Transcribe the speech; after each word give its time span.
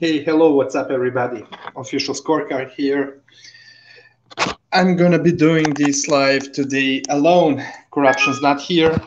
Hey, 0.00 0.24
hello, 0.24 0.54
what's 0.54 0.74
up, 0.74 0.90
everybody? 0.90 1.44
Official 1.76 2.14
scorecard 2.14 2.70
here. 2.70 3.20
I'm 4.72 4.96
gonna 4.96 5.18
be 5.18 5.30
doing 5.30 5.74
this 5.74 6.08
live 6.08 6.52
today 6.52 7.02
alone. 7.10 7.62
Corruption's 7.90 8.40
not 8.40 8.62
here. 8.62 8.98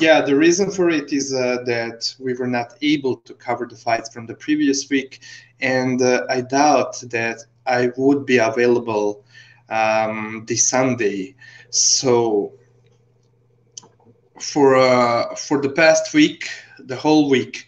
Yeah, 0.00 0.22
the 0.22 0.34
reason 0.34 0.70
for 0.70 0.88
it 0.88 1.12
is 1.12 1.34
uh, 1.34 1.58
that 1.66 2.14
we 2.18 2.32
were 2.32 2.46
not 2.46 2.72
able 2.80 3.16
to 3.16 3.34
cover 3.34 3.66
the 3.66 3.76
fights 3.76 4.10
from 4.10 4.24
the 4.24 4.34
previous 4.34 4.88
week, 4.88 5.20
and 5.60 6.00
uh, 6.00 6.24
I 6.30 6.40
doubt 6.40 6.98
that 7.10 7.44
I 7.66 7.90
would 7.98 8.24
be 8.24 8.38
available 8.38 9.26
um, 9.68 10.46
this 10.48 10.66
Sunday. 10.66 11.34
So 11.68 12.54
for 14.40 14.74
uh, 14.74 15.34
for 15.34 15.60
the 15.60 15.68
past 15.68 16.14
week, 16.14 16.48
the 16.78 16.96
whole 16.96 17.28
week, 17.28 17.66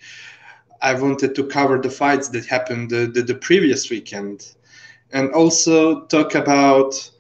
I 0.85 0.93
wanted 0.93 1.35
to 1.37 1.45
cover 1.47 1.79
the 1.81 1.89
fights 1.89 2.29
that 2.29 2.45
happened 2.45 2.91
the, 2.91 3.07
the, 3.07 3.23
the, 3.23 3.35
previous 3.35 3.89
weekend 3.89 4.53
and 5.13 5.33
also 5.33 6.05
talk 6.07 6.35
about 6.35 7.11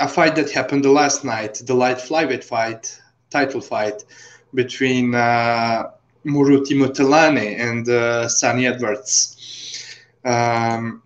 a 0.00 0.08
fight 0.08 0.34
that 0.34 0.50
happened 0.50 0.84
the 0.84 0.90
last 0.90 1.24
night, 1.24 1.62
the 1.64 1.74
light 1.74 1.98
flyweight 1.98 2.42
fight, 2.42 3.00
title 3.30 3.60
fight 3.60 4.04
between 4.52 5.14
uh, 5.14 5.84
Moruti 6.26 6.74
Mthalane 6.74 7.60
and 7.60 7.88
uh, 7.88 8.28
Sunny 8.28 8.66
Edwards. 8.66 9.96
Um, 10.24 11.04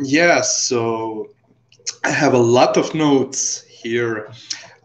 yeah, 0.00 0.42
so 0.42 1.30
I 2.04 2.10
have 2.10 2.34
a 2.34 2.44
lot 2.58 2.76
of 2.76 2.94
notes 2.94 3.62
here 3.62 4.30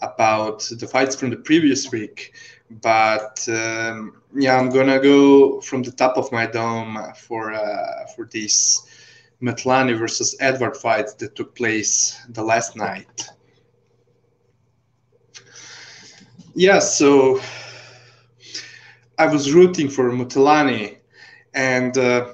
about 0.02 0.68
the 0.80 0.88
fights 0.88 1.16
from 1.16 1.30
the 1.30 1.38
previous 1.38 1.92
week, 1.92 2.34
but 2.70 3.48
um, 3.50 4.22
yeah, 4.36 4.58
I'm 4.58 4.70
gonna 4.70 5.00
go 5.00 5.62
from 5.62 5.84
the 5.84 5.92
top 5.92 6.18
of 6.18 6.32
my 6.32 6.46
dome 6.46 6.98
for 7.16 7.54
uh, 7.54 8.06
for 8.16 8.26
this 8.26 8.86
Mthalane 9.42 9.98
versus 9.98 10.36
Edward 10.40 10.76
fight 10.76 11.18
that 11.20 11.36
took 11.36 11.56
place 11.56 12.20
the 12.30 12.44
last 12.44 12.76
night. 12.76 13.30
Yeah, 16.56 16.80
so 16.80 17.40
I 19.18 19.28
was 19.28 19.54
rooting 19.54 19.90
for 19.90 20.12
Mthalane, 20.12 20.98
and 21.54 21.98
uh, 21.98 22.34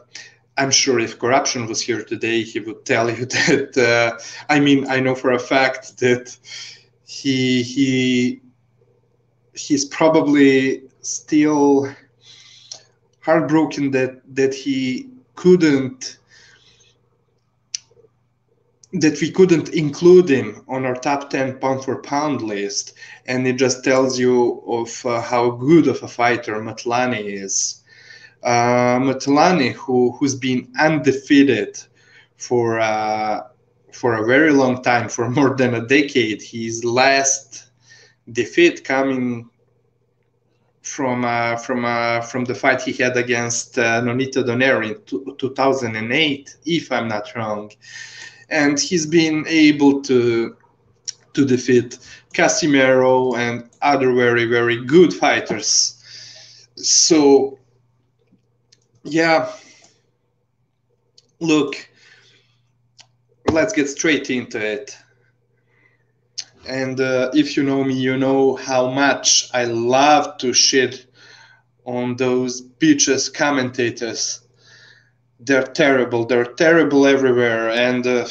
I'm 0.58 0.72
sure 0.72 1.00
if 1.00 1.20
corruption 1.20 1.68
was 1.68 1.82
here 1.82 2.04
today, 2.04 2.44
he 2.44 2.60
would 2.60 2.86
tell 2.86 3.10
you 3.10 3.26
that. 3.26 3.78
Uh, 3.78 4.18
I 4.50 4.60
mean, 4.60 4.88
I 4.90 5.00
know 5.00 5.16
for 5.16 5.32
a 5.34 5.40
fact 5.40 5.98
that 6.00 6.38
he 7.06 7.64
he 7.64 8.42
he's 9.54 9.86
probably 9.86 10.84
still 11.02 11.94
heartbroken 13.22 13.92
that 13.92 14.22
that 14.36 14.54
he 14.54 15.10
couldn't 15.36 16.18
that 18.94 19.20
we 19.22 19.32
couldn't 19.32 19.70
include 19.70 20.30
him 20.30 20.64
on 20.68 20.86
our 20.86 20.94
top 20.94 21.32
10 21.32 21.58
pound 21.58 21.84
for 21.84 22.00
pound 22.04 22.44
list. 22.44 22.94
And 23.26 23.48
it 23.48 23.54
just 23.54 23.84
tells 23.84 24.20
you 24.20 24.62
of 24.68 25.04
uh, 25.06 25.20
how 25.20 25.50
good 25.50 25.88
of 25.88 26.04
a 26.04 26.08
fighter 26.08 26.62
Mthalane 26.62 27.24
is. 27.26 27.82
Uh, 28.44 29.00
Mthalane 29.00 29.74
who 29.74 30.12
who's 30.12 30.36
been 30.36 30.72
undefeated 30.80 31.80
for 32.38 32.80
uh, 32.80 33.42
for 33.92 34.16
a 34.16 34.26
very 34.26 34.52
long 34.52 34.84
time 34.84 35.08
for 35.10 35.30
more 35.30 35.56
than 35.56 35.76
a 35.76 35.88
decade 35.88 36.42
his 36.42 36.84
last 36.84 37.63
defeat 38.32 38.84
coming 38.84 39.50
from 40.84 41.24
uh, 41.24 41.56
from 41.58 41.86
uh, 41.86 42.22
from 42.22 42.46
the 42.46 42.54
fight 42.54 42.82
he 42.82 42.94
had 42.94 43.18
against 43.18 43.80
uh, 43.80 44.02
Nonito 44.02 44.44
Donaire 44.44 44.84
in 44.84 45.38
2008, 45.38 46.56
if 46.66 46.92
I'm 46.92 47.08
not 47.08 47.34
wrong, 47.36 47.72
and 48.50 48.80
he's 48.80 49.06
been 49.06 49.46
able 49.48 50.02
to 50.04 50.56
to 51.34 51.46
defeat 51.46 51.98
Casimero 52.34 53.36
and 53.38 53.70
other 53.82 54.14
very 54.14 54.46
very 54.46 54.86
good 54.86 55.14
fighters. 55.14 56.00
So, 56.76 57.60
yeah, 59.04 59.52
look, 61.40 61.88
let's 63.52 63.74
get 63.74 63.88
straight 63.88 64.30
into 64.30 64.60
it. 64.60 64.98
And 66.66 67.00
uh, 67.00 67.32
if 67.34 67.58
you 67.58 67.64
know 67.64 67.84
me, 67.84 67.96
you 67.96 68.18
know 68.18 68.56
how 68.56 68.90
much 68.90 69.50
I 69.54 69.66
love 69.66 70.38
to 70.38 70.54
shit 70.54 71.08
on 71.86 72.16
those 72.16 72.62
bitches 72.62 73.34
commentators. 73.34 74.42
They're 75.40 75.64
terrible. 75.64 76.26
They're 76.26 76.54
terrible 76.54 77.06
everywhere. 77.06 77.70
And 77.70 78.08
uh, 78.08 78.28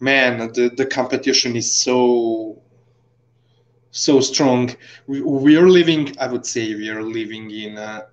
man, 0.00 0.52
the, 0.52 0.72
the 0.76 0.86
competition 0.86 1.54
is 1.56 1.72
so 1.72 2.60
so 3.92 4.20
strong. 4.20 4.74
We, 5.06 5.20
we 5.20 5.56
are 5.56 5.68
living, 5.68 6.14
I 6.20 6.28
would 6.28 6.46
say, 6.46 6.74
we 6.74 6.88
are 6.90 7.02
living 7.02 7.50
in 7.50 7.76
a 7.76 8.06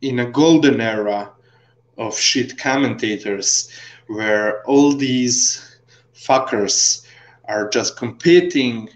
in 0.00 0.18
a 0.18 0.30
golden 0.30 0.80
era 0.80 1.32
of 1.96 2.18
shit 2.18 2.58
commentators 2.58 3.70
where 4.08 4.62
all 4.64 4.92
these 4.92 5.78
fuckers 6.14 7.01
are 7.44 7.68
just 7.68 7.96
competing 7.96 8.88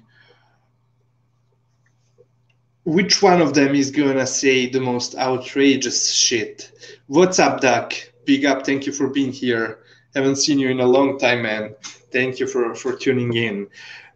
which 2.84 3.20
one 3.20 3.42
of 3.42 3.52
them 3.52 3.74
is 3.74 3.90
gonna 3.90 4.26
say 4.26 4.66
the 4.68 4.80
most 4.80 5.16
outrageous 5.16 6.12
shit. 6.12 6.70
What's 7.08 7.40
up 7.40 7.60
duck? 7.60 7.92
Big 8.24 8.44
up. 8.44 8.64
Thank 8.64 8.86
you 8.86 8.92
for 8.92 9.08
being 9.08 9.32
here. 9.32 9.80
Haven't 10.14 10.36
seen 10.36 10.58
you 10.60 10.70
in 10.70 10.80
a 10.80 10.86
long 10.86 11.18
time 11.18 11.42
man. 11.42 11.74
Thank 12.12 12.38
you 12.38 12.46
for 12.46 12.74
for 12.76 12.94
tuning 12.94 13.34
in. 13.34 13.66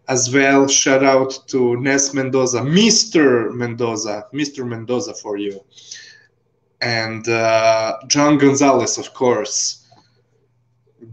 As 0.08 0.32
well 0.32 0.68
shout 0.68 1.04
out 1.04 1.36
to 1.48 1.76
nes 1.80 2.14
mendoza 2.14 2.60
mr 2.60 3.52
mendoza 3.52 4.26
mr 4.32 4.66
mendoza 4.66 5.14
for 5.14 5.36
you. 5.36 5.60
And 6.80 7.28
uh, 7.28 7.98
john 8.06 8.38
gonzalez 8.38 8.98
of 8.98 9.12
course 9.14 9.79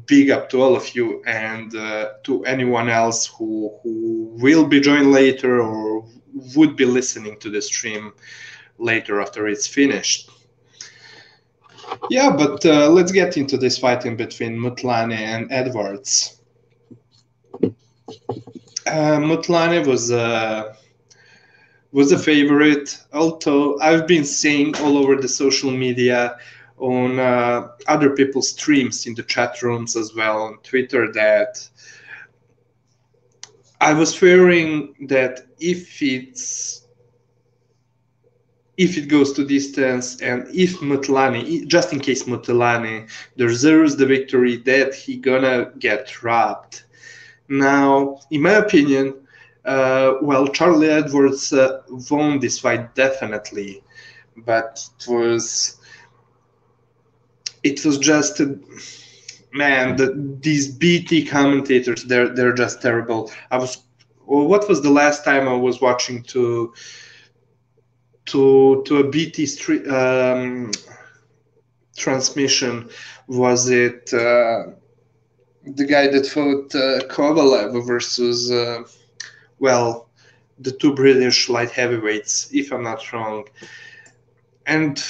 big 0.05 0.29
up 0.29 0.49
to 0.49 0.61
all 0.61 0.75
of 0.75 0.95
you 0.95 1.23
and 1.25 1.75
uh, 1.75 2.09
to 2.23 2.43
anyone 2.45 2.89
else 2.89 3.27
who 3.27 3.73
who 3.83 4.31
will 4.39 4.65
be 4.65 4.79
joined 4.79 5.11
later 5.11 5.61
or 5.61 6.05
would 6.55 6.75
be 6.75 6.85
listening 6.85 7.39
to 7.39 7.49
the 7.49 7.61
stream 7.61 8.13
later 8.77 9.21
after 9.21 9.47
it's 9.47 9.67
finished. 9.67 10.29
Yeah, 12.09 12.35
but 12.35 12.65
uh, 12.65 12.89
let's 12.89 13.11
get 13.11 13.37
into 13.37 13.57
this 13.57 13.77
fighting 13.77 14.17
between 14.17 14.57
Mthalane 14.57 15.13
and 15.13 15.51
Edwards. 15.51 16.41
Uh, 18.85 19.83
was 19.85 20.11
uh, 20.11 20.73
was 21.91 22.11
a 22.11 22.19
favorite, 22.19 22.97
although 23.13 23.79
I've 23.79 24.05
been 24.05 24.25
seeing 24.25 24.75
all 24.77 24.97
over 24.97 25.15
the 25.15 25.27
social 25.27 25.71
media 25.71 26.37
on 26.77 27.19
uh, 27.19 27.69
other 27.87 28.11
people's 28.11 28.49
streams 28.49 29.05
in 29.07 29.15
the 29.15 29.23
chat 29.23 29.61
rooms 29.61 29.95
as 29.95 30.13
well 30.13 30.43
on 30.43 30.59
Twitter 30.59 31.11
that 31.13 31.67
I 33.81 33.93
was 33.93 34.15
fearing 34.15 35.07
that 35.07 35.47
if 35.59 36.01
it's 36.01 36.83
if 38.77 38.95
it 38.95 39.07
goes 39.07 39.33
to 39.33 39.43
distance 39.43 40.21
and 40.21 40.47
if 40.53 40.79
Mthalane, 40.79 41.67
just 41.67 41.93
in 41.93 41.99
case 41.99 42.23
Mthalane 42.23 43.09
deserves 43.35 43.95
the 43.95 44.05
victory, 44.05 44.57
that 44.57 44.93
he 44.93 45.17
gonna 45.17 45.71
get 45.79 46.21
robbed. 46.21 46.83
Now, 47.49 48.19
in 48.29 48.43
my 48.43 48.53
opinion, 48.53 49.15
uh, 49.65 50.15
well, 50.21 50.47
Charlie 50.47 50.89
Edwards 50.89 51.51
uh, 51.53 51.81
won 52.11 52.39
this 52.39 52.59
fight 52.59 52.93
definitely, 52.93 53.83
but 54.37 54.87
it 54.99 55.07
was 55.11 55.77
it 57.67 57.85
was 57.85 57.97
just 57.97 58.41
man 59.53 59.95
the, 59.95 60.07
these 60.41 60.67
bt 60.67 61.25
commentators 61.25 62.03
they're 62.05 62.29
they're 62.29 62.53
just 62.53 62.81
terrible. 62.81 63.31
I 63.51 63.57
was 63.57 63.83
well, 64.25 64.47
what 64.47 64.67
was 64.67 64.81
the 64.81 64.89
last 64.89 65.23
time 65.23 65.47
i 65.47 65.53
was 65.53 65.81
watching 65.81 66.23
to 66.23 66.73
to 68.25 68.83
to 68.85 68.97
a 68.97 69.09
bt 69.09 69.37
um, 69.89 70.71
transmission? 71.95 72.89
Was 73.27 73.69
it 73.69 74.13
uh, 74.13 74.71
the 75.79 75.85
guy 75.85 76.07
that 76.07 76.25
fought 76.25 76.73
uh, 76.75 76.99
kovalev 77.13 77.85
versus 77.85 78.51
uh, 78.51 78.83
well 79.59 80.09
the 80.59 80.71
two 80.71 80.93
british 80.93 81.49
light 81.49 81.71
heavyweights 81.71 82.49
if 82.53 82.71
i'm 82.71 82.83
not 82.83 83.11
wrong. 83.13 83.45
And 84.65 85.01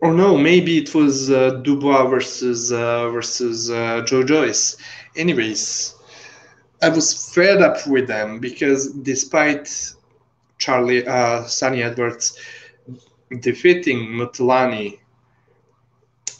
or 0.00 0.14
no, 0.14 0.36
maybe 0.36 0.78
it 0.78 0.94
was 0.94 1.30
uh, 1.30 1.50
Dubois 1.62 2.06
versus 2.06 2.72
uh, 2.72 3.10
versus 3.10 3.70
uh, 3.70 4.02
Joe 4.06 4.22
Joyce. 4.24 4.76
Anyways, 5.16 5.94
I 6.82 6.88
was 6.88 7.32
fed 7.34 7.60
up 7.60 7.86
with 7.86 8.06
them 8.06 8.38
because 8.40 8.92
despite 8.92 9.68
Charlie 10.58 11.06
uh, 11.06 11.44
Sunny 11.44 11.82
Edwards 11.82 12.38
defeating 13.40 14.08
Mthalane, 14.08 14.98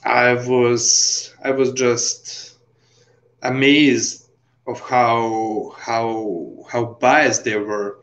I 0.04 0.34
was 0.34 1.34
I 1.44 1.50
was 1.50 1.72
just 1.72 2.58
amazed 3.42 4.28
of 4.66 4.80
how 4.80 5.74
how 5.76 6.64
how 6.70 6.96
biased 7.00 7.44
they 7.44 7.56
were 7.56 7.99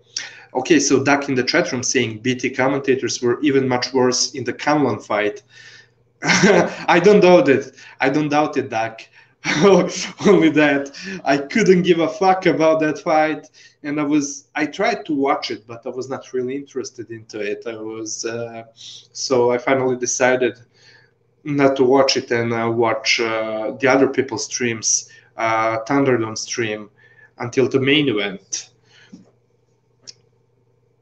Okay, 0.57 0.79
so 0.79 1.03
Duck 1.03 1.29
in 1.29 1.35
the 1.35 1.43
chat 1.43 1.71
room 1.71 1.83
saying 1.83 2.17
BT 2.17 2.49
commentators 2.49 3.21
were 3.21 3.39
even 3.41 3.67
much 3.67 3.93
worse 3.93 4.33
in 4.33 4.43
the 4.43 4.53
Conlan 4.53 4.99
fight. 4.99 5.43
I 6.23 6.99
don't 7.03 7.19
doubt 7.19 7.47
it. 7.47 7.75
I 8.01 8.09
don't 8.09 8.29
doubt 8.29 8.57
it, 8.57 8.69
Duck. 8.69 9.01
Only 10.25 10.49
that 10.49 10.97
I 11.23 11.37
couldn't 11.37 11.83
give 11.83 11.99
a 11.99 12.07
fuck 12.07 12.47
about 12.47 12.79
that 12.79 12.97
fight, 12.97 13.47
and 13.83 13.99
I 13.99 14.03
was 14.03 14.47
I 14.55 14.65
tried 14.65 15.05
to 15.05 15.13
watch 15.13 15.51
it, 15.51 15.67
but 15.67 15.85
I 15.85 15.89
was 15.89 16.09
not 16.09 16.33
really 16.33 16.55
interested 16.55 17.11
into 17.11 17.39
it. 17.39 17.63
I 17.67 17.77
was 17.77 18.25
uh, 18.25 18.63
so 18.73 19.51
I 19.51 19.59
finally 19.59 19.95
decided 19.95 20.57
not 21.43 21.75
to 21.75 21.83
watch 21.83 22.17
it 22.17 22.31
and 22.31 22.51
uh, 22.51 22.71
watch 22.75 23.19
uh, 23.19 23.73
the 23.79 23.87
other 23.87 24.07
people's 24.07 24.45
streams, 24.45 25.11
uh, 25.37 25.77
Thunderdome 25.85 26.37
stream, 26.37 26.89
until 27.37 27.69
the 27.69 27.79
main 27.79 28.09
event 28.09 28.71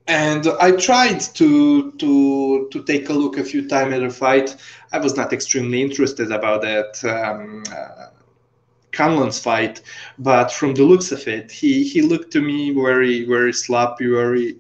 and 0.08 0.48
I 0.60 0.72
tried 0.72 1.20
to 1.36 1.92
to 1.94 2.68
to 2.72 2.84
take 2.84 3.10
a 3.10 3.14
look 3.14 3.38
a 3.38 3.44
few 3.44 3.68
times 3.68 3.94
at 3.94 4.02
the 4.02 4.10
fight. 4.10 4.56
I 4.92 5.00
was 5.00 5.16
not 5.18 5.34
extremely 5.34 5.82
interested 5.82 6.32
about 6.32 6.62
that 6.62 7.04
um, 7.04 7.64
uh, 7.74 9.30
fight, 9.32 9.82
but 10.20 10.52
from 10.52 10.74
the 10.74 10.84
looks 10.84 11.12
of 11.12 11.28
it, 11.28 11.52
he 11.52 11.84
he 11.84 12.02
looked 12.02 12.32
to 12.34 12.42
me 12.42 12.72
very 12.72 13.26
very 13.26 13.54
sloppy, 13.54 14.08
very 14.08 14.60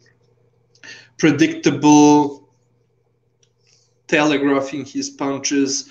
predictable, 1.17 2.49
telegraphing 4.07 4.85
his 4.85 5.11
punches, 5.11 5.89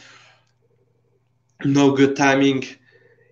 no 1.65 1.93
good 1.93 2.17
timing. 2.17 2.65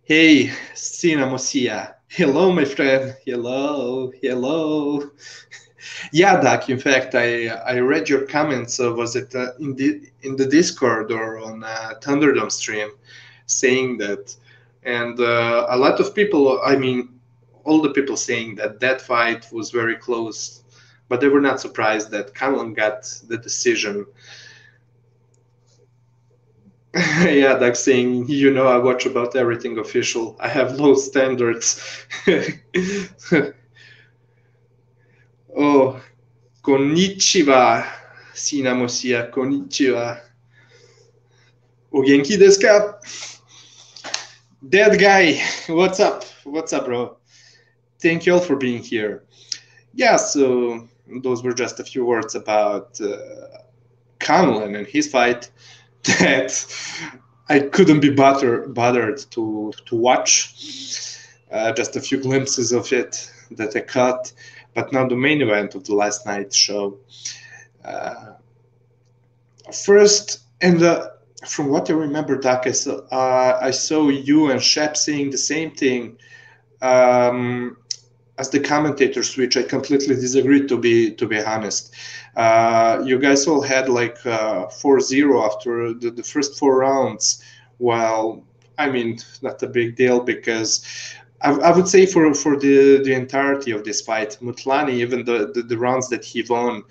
Hey, 0.05 0.52
Sina 0.75 1.26
Mosia. 1.26 1.95
Hello, 2.09 2.52
my 2.52 2.64
friend. 2.64 3.17
Hello, 3.25 4.12
hello. 4.21 5.11
Yeah, 6.11 6.41
Doc. 6.41 6.69
In 6.69 6.79
fact, 6.79 7.15
I 7.15 7.47
I 7.49 7.79
read 7.79 8.09
your 8.09 8.23
comments. 8.27 8.79
Uh, 8.81 8.93
was 8.93 9.15
it 9.15 9.35
uh, 9.35 9.53
in 9.59 9.75
the 9.75 10.01
in 10.23 10.37
the 10.37 10.47
Discord 10.47 11.11
or 11.13 11.39
on 11.39 11.63
uh, 11.63 11.93
Thunderdome 12.01 12.51
stream, 12.51 12.91
saying 13.47 13.99
that, 13.99 14.35
and 14.83 15.19
uh, 15.21 15.67
a 15.69 15.77
lot 15.77 16.01
of 16.01 16.15
people. 16.15 16.61
I 16.63 16.77
mean, 16.77 17.21
all 17.65 17.81
the 17.83 17.91
people 17.93 18.17
saying 18.17 18.57
that 18.57 18.81
that 18.81 19.01
fight 19.01 19.47
was 19.53 19.71
very 19.71 19.97
close. 19.97 20.59
but 21.09 21.21
they 21.21 21.29
were 21.29 21.41
not 21.43 21.61
surprised 21.61 22.11
that 22.11 22.35
Conlan 22.35 22.75
got 22.75 22.99
the 23.29 23.37
decision. 23.39 24.07
yeah, 26.95 27.59
Doug 27.59 27.75
saying, 27.77 28.29
you 28.29 28.53
know, 28.53 28.67
I 28.67 28.77
watch 28.77 29.07
about 29.07 29.35
everything 29.35 29.79
official. 29.79 30.37
I 30.41 30.49
have 30.49 30.79
low 30.79 30.95
standards. 30.95 31.81
oh, 35.57 36.01
konnichiwa, 36.63 37.85
Sina 38.35 38.75
Mosia, 38.75 39.31
konnichiwa. 39.31 40.21
O 41.93 42.03
genki 42.03 42.39
desu 42.39 42.61
ka? 42.61 42.99
Dead 44.69 44.99
guy, 44.99 45.41
what's 45.69 46.01
up? 46.01 46.25
What's 46.45 46.73
up, 46.73 46.87
bro? 46.87 47.17
Thank 48.01 48.27
you 48.27 48.35
all 48.35 48.41
for 48.41 48.57
being 48.57 48.83
here. 48.83 49.25
Yeah, 49.95 50.17
so 50.17 50.89
those 51.23 51.43
were 51.43 51.53
just 51.53 51.81
a 51.81 51.85
few 51.85 52.05
words 52.05 52.35
about 52.35 53.01
uh, 53.01 53.17
Conlan 54.21 54.77
and 54.77 54.87
his 54.87 55.09
fight 55.09 55.51
that 56.05 56.65
I 57.49 57.59
couldn't 57.61 58.01
be 58.01 58.11
butter, 58.11 58.69
bothered 58.69 59.19
to 59.33 59.73
to 59.87 59.97
watch. 59.97 60.55
Uh, 61.51 61.73
just 61.73 61.97
a 61.97 62.01
few 62.01 62.19
glimpses 62.19 62.73
of 62.73 62.91
it 62.93 63.31
that 63.51 63.77
I 63.77 63.81
caught, 63.81 64.33
but 64.75 64.93
now 64.93 65.07
the 65.07 65.17
main 65.17 65.43
event 65.43 65.75
of 65.75 65.85
the 65.85 65.95
last 65.95 66.26
night 66.26 66.52
show. 66.55 66.99
Uh, 67.85 68.35
first, 69.73 70.41
and 70.61 70.81
from 71.47 71.69
what 71.69 71.91
I 71.91 71.95
remember, 71.95 72.37
Doc, 72.37 72.62
I 72.67 72.73
saw, 72.73 72.99
uh, 73.11 73.59
I 73.61 73.71
saw 73.71 74.09
you 74.09 74.50
and 74.50 74.62
Shep 74.62 74.97
saying 74.97 75.31
the 75.31 75.38
same 75.38 75.73
thing. 75.73 76.19
Um, 76.81 77.76
as 78.38 78.49
the 78.50 78.61
commentators, 78.61 79.37
which 79.37 79.57
I 79.57 79.62
completely 79.62 80.14
disagree 80.17 80.67
to 80.67 80.76
be 80.76 81.12
to 81.14 81.26
be 81.26 81.41
honest. 81.41 81.95
Uh, 82.35 83.02
you 83.05 83.19
guys 83.19 83.47
all 83.47 83.61
had 83.61 83.88
like 83.88 84.19
uh, 84.26 84.67
4-0 84.67 85.47
after 85.49 85.93
the, 85.93 86.11
the 86.11 86.23
first 86.23 86.59
four 86.59 86.79
rounds. 86.79 87.43
Well, 87.79 88.43
I 88.79 88.91
mean, 88.91 89.19
not 89.43 89.62
a 89.62 89.67
big 89.67 89.97
deal 89.97 90.21
because 90.21 90.85
I, 91.43 91.51
I 91.51 91.77
would 91.77 91.89
say 91.89 92.07
for 92.07 92.33
for 92.35 92.57
the 92.57 93.03
the 93.03 93.13
entirety 93.13 93.73
of 93.73 93.85
this 93.85 94.01
fight, 94.01 94.39
Mthalane, 94.41 94.91
even 94.91 95.25
the, 95.25 95.51
the, 95.55 95.63
the 95.63 95.79
rounds 95.79 96.09
that 96.09 96.25
he 96.25 96.43
won, 96.43 96.85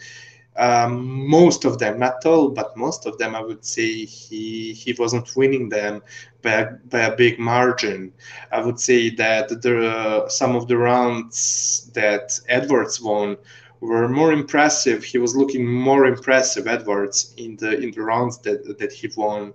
um, 0.58 1.28
most 1.28 1.64
of 1.66 1.80
them, 1.80 2.00
not 2.00 2.26
all, 2.26 2.50
but 2.50 2.76
most 2.76 3.06
of 3.06 3.18
them, 3.18 3.36
I 3.36 3.42
would 3.42 3.64
say 3.64 4.06
he 4.06 4.74
he 4.74 4.94
wasn't 4.94 5.36
winning 5.36 5.70
them 5.70 6.02
by 6.42 6.52
a, 6.52 6.72
by 6.90 7.00
a 7.02 7.16
big 7.16 7.40
margin. 7.40 8.12
I 8.52 8.62
would 8.62 8.80
say 8.80 9.10
that 9.12 9.52
uh, 9.66 10.28
some 10.28 10.56
of 10.56 10.68
the 10.68 10.78
rounds 10.78 11.90
that 11.94 12.38
Edwards 12.50 13.02
won 13.02 13.38
were 13.80 14.10
more 14.10 14.34
impressive. 14.34 15.04
He 15.04 15.18
was 15.18 15.36
looking 15.36 15.66
more 15.66 16.06
impressive, 16.06 16.68
Edwards, 16.68 17.34
in 17.38 17.56
the 17.56 17.80
in 17.80 17.92
the 17.92 18.02
rounds 18.02 18.38
that 18.40 18.78
that 18.80 18.92
he 18.92 19.10
won 19.16 19.54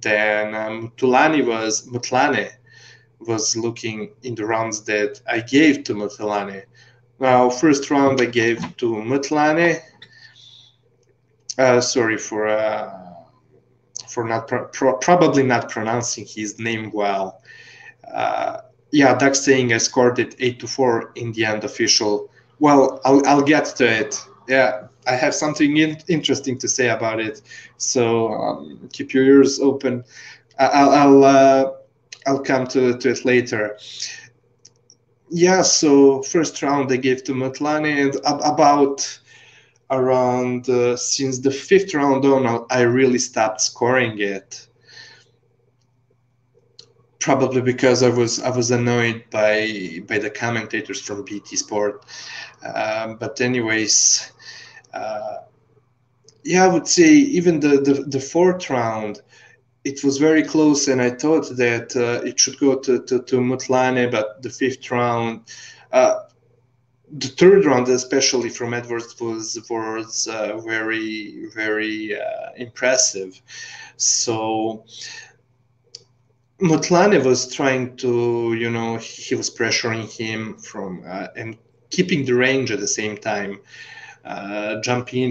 than 0.00 0.54
um, 0.54 0.92
was. 1.00 1.86
Mthalane 1.86 2.50
was 3.26 3.56
looking 3.56 4.10
in 4.22 4.34
the 4.34 4.44
rounds 4.46 4.82
that 4.84 5.20
I 5.28 5.40
gave 5.40 5.84
to 5.84 5.94
Mthalane. 5.94 6.64
Now, 7.20 7.48
first 7.50 7.90
round 7.90 8.20
I 8.20 8.26
gave 8.26 8.58
to 8.78 8.86
Mthalane 8.86 9.80
uh, 11.58 11.80
sorry 11.80 12.16
for 12.16 12.48
uh, 12.48 12.92
for 14.08 14.24
not 14.24 14.48
pro- 14.48 14.66
pro- 14.68 14.96
probably 14.96 15.42
not 15.42 15.70
pronouncing 15.70 16.26
his 16.26 16.58
name 16.58 16.90
well. 16.92 17.42
Uh, 18.12 18.60
yeah, 18.90 19.16
Doug 19.16 19.34
saying 19.34 19.72
I 19.72 19.78
scored 19.78 20.18
it 20.18 20.36
eight 20.38 20.60
to 20.60 20.66
four 20.66 21.12
in 21.16 21.32
the 21.32 21.44
end 21.44 21.64
official. 21.64 22.30
Well, 22.58 23.00
I'll 23.04 23.24
I'll 23.26 23.42
get 23.42 23.66
to 23.76 23.86
it. 23.86 24.20
Yeah, 24.48 24.88
I 25.06 25.14
have 25.16 25.34
something 25.34 25.76
in- 25.76 25.98
interesting 26.08 26.58
to 26.58 26.68
say 26.68 26.90
about 26.90 27.20
it. 27.20 27.42
So 27.76 28.32
um, 28.32 28.88
keep 28.92 29.14
your 29.14 29.24
ears 29.24 29.60
open. 29.60 30.04
I'll 30.58 30.90
I'll 30.90 31.24
uh, 31.24 31.72
I'll 32.26 32.42
come 32.42 32.66
to, 32.68 32.96
to 32.98 33.10
it 33.10 33.24
later. 33.24 33.78
Yeah, 35.30 35.62
so 35.62 36.22
first 36.22 36.62
round 36.62 36.92
I 36.92 36.96
gave 36.96 37.24
to 37.24 37.32
Mthalane, 37.32 38.02
and 38.02 38.16
about 38.24 39.18
around 39.90 40.68
uh, 40.68 40.96
since 40.96 41.38
the 41.38 41.50
fifth 41.50 41.94
round 41.94 42.24
on, 42.24 42.66
I 42.70 42.82
really 42.82 43.18
stopped 43.18 43.60
scoring 43.60 44.18
it. 44.18 44.66
Probably 47.20 47.62
because 47.62 48.02
I 48.02 48.10
was 48.10 48.38
I 48.40 48.50
was 48.50 48.70
annoyed 48.70 49.24
by 49.30 50.00
by 50.06 50.18
the 50.18 50.30
commentators 50.30 51.00
from 51.00 51.24
BT 51.24 51.56
Sport. 51.56 52.04
Um, 52.74 53.16
but 53.16 53.40
anyways, 53.40 54.30
uh, 54.92 55.36
yeah, 56.44 56.64
I 56.64 56.68
would 56.68 56.86
say 56.86 57.08
even 57.10 57.60
the, 57.60 57.80
the 57.80 58.04
the 58.06 58.20
fourth 58.20 58.68
round, 58.68 59.22
it 59.84 60.02
was 60.02 60.18
very 60.18 60.42
close, 60.42 60.88
and 60.88 61.00
I 61.00 61.10
thought 61.10 61.48
that 61.56 61.94
uh, 61.96 62.26
it 62.26 62.38
should 62.40 62.58
go 62.58 62.78
to 62.78 63.02
to, 63.04 63.22
to 63.22 63.36
Mthalane, 63.36 64.10
but 64.10 64.42
the 64.42 64.50
fifth 64.50 64.90
round. 64.90 65.40
Uh, 65.92 66.20
the 67.16 67.28
third 67.28 67.64
round, 67.64 67.86
especially 67.88 68.48
from 68.48 68.74
Edwards, 68.74 69.20
was 69.20 69.58
was 69.70 70.26
uh, 70.26 70.58
very 70.58 71.48
very 71.54 72.18
uh, 72.18 72.50
impressive. 72.56 73.40
So 73.96 74.84
Mthalane 76.60 77.24
was 77.24 77.52
trying 77.52 77.96
to, 77.98 78.54
you 78.54 78.70
know, 78.70 78.96
he 78.96 79.34
was 79.34 79.50
pressuring 79.50 80.10
him 80.10 80.56
from 80.56 81.02
uh, 81.06 81.28
and 81.36 81.56
keeping 81.90 82.24
the 82.24 82.34
range 82.34 82.70
at 82.70 82.80
the 82.80 82.88
same 82.88 83.16
time, 83.16 83.60
uh, 84.24 84.80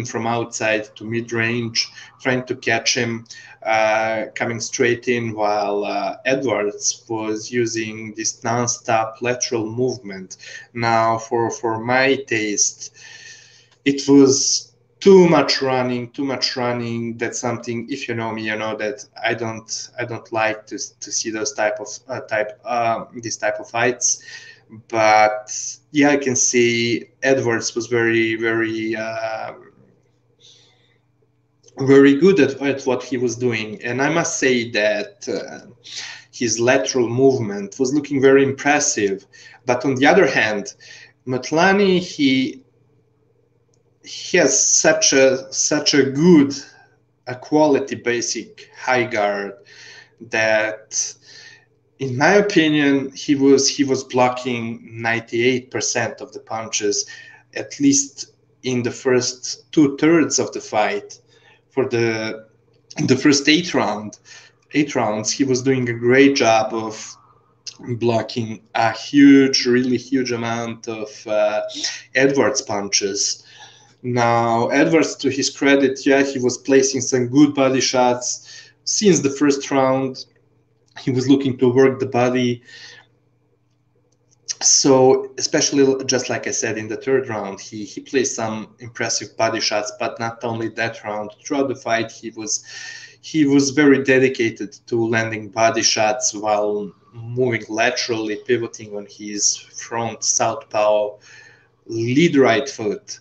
from 0.06 0.28
outside 0.28 0.96
to 0.96 1.04
mid 1.04 1.32
range, 1.32 1.92
trying 2.22 2.46
to 2.46 2.56
catch 2.56 2.96
him. 2.96 3.26
Uh, 3.64 4.26
coming 4.36 4.60
straight 4.60 5.08
in 5.08 5.34
while 5.34 5.86
uh, 5.86 6.18
Edwards 6.26 7.06
was 7.08 7.50
using 7.50 8.14
this 8.14 8.44
non-stop 8.44 9.22
lateral 9.22 9.66
movement. 9.66 10.36
Now, 10.74 11.18
for 11.18 11.50
for 11.50 11.80
my 11.80 12.16
taste, 12.28 12.94
it 13.86 14.06
was 14.06 14.74
too 15.00 15.28
much 15.30 15.62
running, 15.62 16.12
too 16.12 16.26
much 16.26 16.58
running. 16.58 17.18
That's 17.18 17.40
something. 17.40 17.88
If 17.90 18.08
you 18.08 18.16
know 18.16 18.32
me, 18.34 18.44
you 18.44 18.58
know 18.58 18.76
that 18.76 19.06
I 19.22 19.34
don't 19.34 19.90
I 19.98 20.06
don't 20.06 20.30
like 20.34 20.68
to 20.68 20.78
to 21.00 21.12
see 21.12 21.30
those 21.30 21.54
type 21.54 21.80
of 21.80 21.88
uh, 22.10 22.22
type 22.22 22.60
uh, 22.66 23.06
this 23.16 23.38
type 23.38 23.60
of 23.60 23.70
fights. 23.70 24.24
But 24.88 25.52
yeah, 25.92 26.10
I 26.10 26.18
can 26.18 26.36
see 26.36 27.06
Edwards 27.22 27.76
was 27.76 27.88
very 27.88 28.36
very. 28.36 28.96
Um, 28.96 29.70
very 31.80 32.16
good 32.16 32.40
at, 32.40 32.62
at 32.62 32.84
what 32.84 33.04
he 33.04 33.18
was 33.18 33.36
doing. 33.36 33.82
And 33.84 34.02
I 34.02 34.10
must 34.10 34.40
say 34.40 34.70
that 34.72 35.28
uh, 35.28 35.72
his 36.32 36.60
lateral 36.60 37.10
movement 37.10 37.80
was 37.80 37.94
looking 37.94 38.22
very 38.22 38.44
impressive. 38.44 39.26
But 39.66 39.86
on 39.86 39.96
the 39.96 40.06
other 40.06 40.28
hand, 40.28 40.74
Mthalane, 41.28 42.00
he 42.00 42.64
he 44.04 44.38
has 44.38 44.70
such 44.70 45.14
a 45.14 45.52
such 45.54 45.94
a 45.94 46.04
good 46.04 46.54
a 47.28 47.36
quality 47.36 47.96
basic 47.96 48.70
high 48.78 49.06
guard 49.06 49.54
that 50.20 51.16
in 52.04 52.18
my 52.18 52.34
opinion 52.34 53.12
he 53.14 53.34
was 53.34 53.62
he 53.78 53.84
was 53.86 54.04
blocking 54.04 54.64
98% 54.92 56.20
of 56.20 56.34
the 56.34 56.40
punches 56.40 57.06
at 57.56 57.80
least 57.80 58.34
in 58.64 58.84
the 58.84 58.92
first 58.92 59.72
two 59.72 59.98
thirds 59.98 60.40
of 60.40 60.52
the 60.52 60.60
fight. 60.60 61.20
For 61.70 61.88
the 61.88 62.48
the 63.10 63.18
first 63.24 63.48
eight 63.48 63.74
round 63.74 64.12
eight 64.74 64.96
rounds 64.96 65.32
he 65.32 65.44
was 65.52 65.64
doing 65.64 65.88
a 65.90 66.00
great 66.08 66.36
job 66.36 66.74
of 66.74 66.96
blocking 68.06 68.50
a 68.76 68.92
huge 68.92 69.66
really 69.66 69.98
huge 69.98 70.32
amount 70.32 70.88
of 70.88 71.10
uh, 71.26 71.62
edwards 72.16 72.62
punches. 72.62 73.46
Now 74.02 74.68
edwards 74.82 75.16
to 75.22 75.30
his 75.30 75.50
credit 75.50 76.06
yeah 76.06 76.22
he 76.34 76.40
was 76.40 76.58
placing 76.58 77.02
some 77.02 77.28
good 77.28 77.52
body 77.56 77.82
shots. 77.82 78.28
Since 78.84 79.22
the 79.22 79.36
first 79.40 79.72
round 79.72 80.26
he 81.00 81.12
was 81.12 81.28
looking 81.30 81.58
to 81.58 81.70
work 81.70 82.00
the 82.00 82.06
body 82.06 82.64
so 84.64 85.34
especially 85.38 86.04
just 86.06 86.30
like 86.30 86.48
I 86.48 86.52
said 86.52 86.78
in 86.78 86.88
the 86.88 86.96
third 86.98 87.28
round, 87.30 87.60
he 87.60 87.84
he 87.84 88.02
played 88.02 88.28
some 88.28 88.76
impressive 88.80 89.36
body 89.38 89.60
shots, 89.60 89.92
but 90.00 90.20
not 90.20 90.44
only 90.44 90.70
that 90.70 91.04
round. 91.04 91.32
Throughout 91.44 91.68
the 91.68 91.76
fight, 91.76 92.12
he 92.12 92.30
was 92.32 92.64
he 93.22 93.46
was 93.46 93.72
very 93.72 94.04
dedicated 94.04 94.74
to 94.88 95.08
landing 95.08 95.50
body 95.50 95.82
shots 95.82 96.34
while 96.34 96.92
moving 97.14 97.64
laterally, 97.70 98.38
pivoting 98.48 98.96
on 98.96 99.06
his 99.10 99.56
front 99.56 100.24
southpaw 100.24 101.18
lead 101.86 102.36
right 102.36 102.68
foot. 102.68 103.20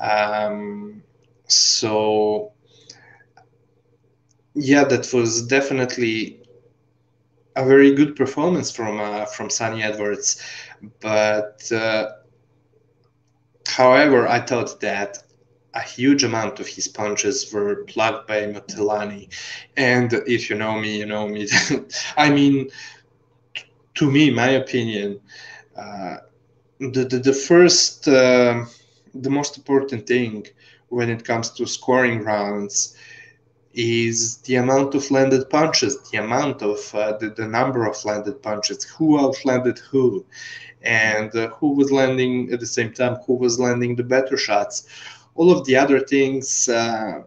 Um, 0.00 1.02
so 1.46 2.52
yeah, 4.54 4.84
that 4.84 5.12
was 5.12 5.46
definitely 5.46 6.39
a 7.60 7.64
very 7.66 7.94
good 7.94 8.16
performance 8.16 8.70
from 8.70 8.98
uh, 9.00 9.26
from 9.26 9.50
Sunny 9.50 9.82
Edwards, 9.82 10.42
but 11.00 11.70
uh, 11.72 12.12
however, 13.66 14.26
I 14.26 14.40
thought 14.40 14.80
that 14.80 15.18
a 15.74 15.80
huge 15.80 16.24
amount 16.24 16.58
of 16.58 16.66
his 16.66 16.88
punches 16.88 17.52
were 17.52 17.84
blocked 17.94 18.26
by 18.26 18.40
Mthalane. 18.42 19.28
And 19.76 20.12
if 20.26 20.50
you 20.50 20.56
know 20.56 20.80
me, 20.80 20.98
you 20.98 21.06
know 21.06 21.28
me. 21.28 21.48
I 22.16 22.30
mean, 22.30 22.70
to 23.94 24.10
me, 24.10 24.30
my 24.30 24.48
opinion, 24.48 25.20
uh, 25.76 26.16
the, 26.80 27.04
the, 27.04 27.18
the 27.18 27.32
first, 27.32 28.08
uh, 28.08 28.64
the 29.14 29.30
most 29.30 29.56
important 29.58 30.06
thing 30.06 30.46
when 30.88 31.08
it 31.08 31.24
comes 31.24 31.50
to 31.50 31.66
scoring 31.66 32.24
rounds 32.24 32.96
is 33.74 34.38
the 34.38 34.56
amount 34.56 34.94
of 34.94 35.10
landed 35.10 35.48
punches, 35.48 36.10
the 36.10 36.18
amount 36.18 36.62
of 36.62 36.78
uh, 36.94 37.16
the, 37.18 37.30
the 37.30 37.46
number 37.46 37.86
of 37.86 38.04
landed 38.04 38.42
punches, 38.42 38.84
who 38.84 39.18
outlanded 39.18 39.78
who, 39.78 40.24
and 40.82 41.34
uh, 41.36 41.48
who 41.50 41.74
was 41.74 41.92
landing 41.92 42.52
at 42.52 42.60
the 42.60 42.66
same 42.66 42.92
time, 42.92 43.16
who 43.26 43.34
was 43.34 43.60
landing 43.60 43.94
the 43.94 44.02
better 44.02 44.36
shots. 44.36 44.86
All 45.34 45.50
of 45.50 45.64
the 45.66 45.76
other 45.76 46.00
things 46.00 46.68
uh, 46.68 47.22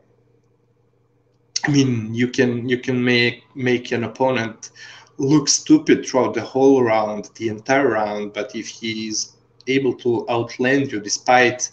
i 1.66 1.72
mean 1.72 2.14
you 2.14 2.28
can 2.28 2.68
you 2.68 2.78
can 2.78 3.04
make 3.04 3.44
make 3.56 3.92
an 3.92 4.04
opponent 4.04 4.72
look 5.18 5.48
stupid 5.48 6.06
throughout 6.06 6.34
the 6.34 6.42
whole 6.42 6.84
round 6.84 7.30
the 7.36 7.48
entire 7.48 7.90
round 7.90 8.34
but 8.34 8.56
if 8.56 8.68
he's 8.68 9.34
able 9.68 9.94
to 9.94 10.26
outland 10.30 10.92
you 10.92 11.00
despite 11.00 11.70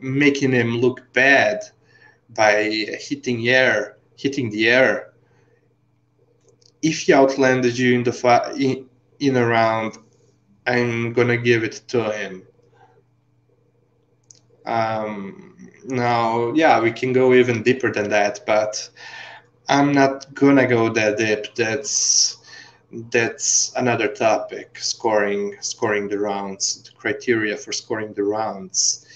making 0.00 0.52
him 0.52 0.78
look 0.78 1.00
bad 1.12 1.62
by 2.30 2.62
hitting 3.00 3.48
air 3.48 3.95
hitting 4.16 4.50
the 4.50 4.68
air 4.68 5.12
if 6.82 7.00
he 7.02 7.12
outlanded 7.12 7.78
you 7.78 7.94
in 7.94 8.04
the 8.04 8.12
fi- 8.12 8.52
in, 8.52 8.88
in 9.20 9.36
a 9.36 9.46
round 9.46 9.98
i'm 10.66 11.12
gonna 11.12 11.36
give 11.36 11.64
it 11.64 11.82
to 11.88 12.10
him 12.12 12.42
um, 14.66 15.56
now, 15.84 16.52
yeah, 16.52 16.80
we 16.80 16.92
can 16.92 17.12
go 17.12 17.32
even 17.34 17.62
deeper 17.62 17.92
than 17.92 18.10
that, 18.10 18.40
but 18.46 18.88
I'm 19.68 19.92
not 19.92 20.34
gonna 20.34 20.66
go 20.66 20.88
that 20.92 21.18
deep. 21.18 21.54
That's 21.54 22.38
that's 23.10 23.72
another 23.76 24.08
topic. 24.08 24.78
Scoring, 24.78 25.56
scoring 25.60 26.08
the 26.08 26.18
rounds, 26.18 26.82
the 26.82 26.92
criteria 26.92 27.56
for 27.56 27.72
scoring 27.72 28.12
the 28.14 28.24
rounds. 28.24 29.06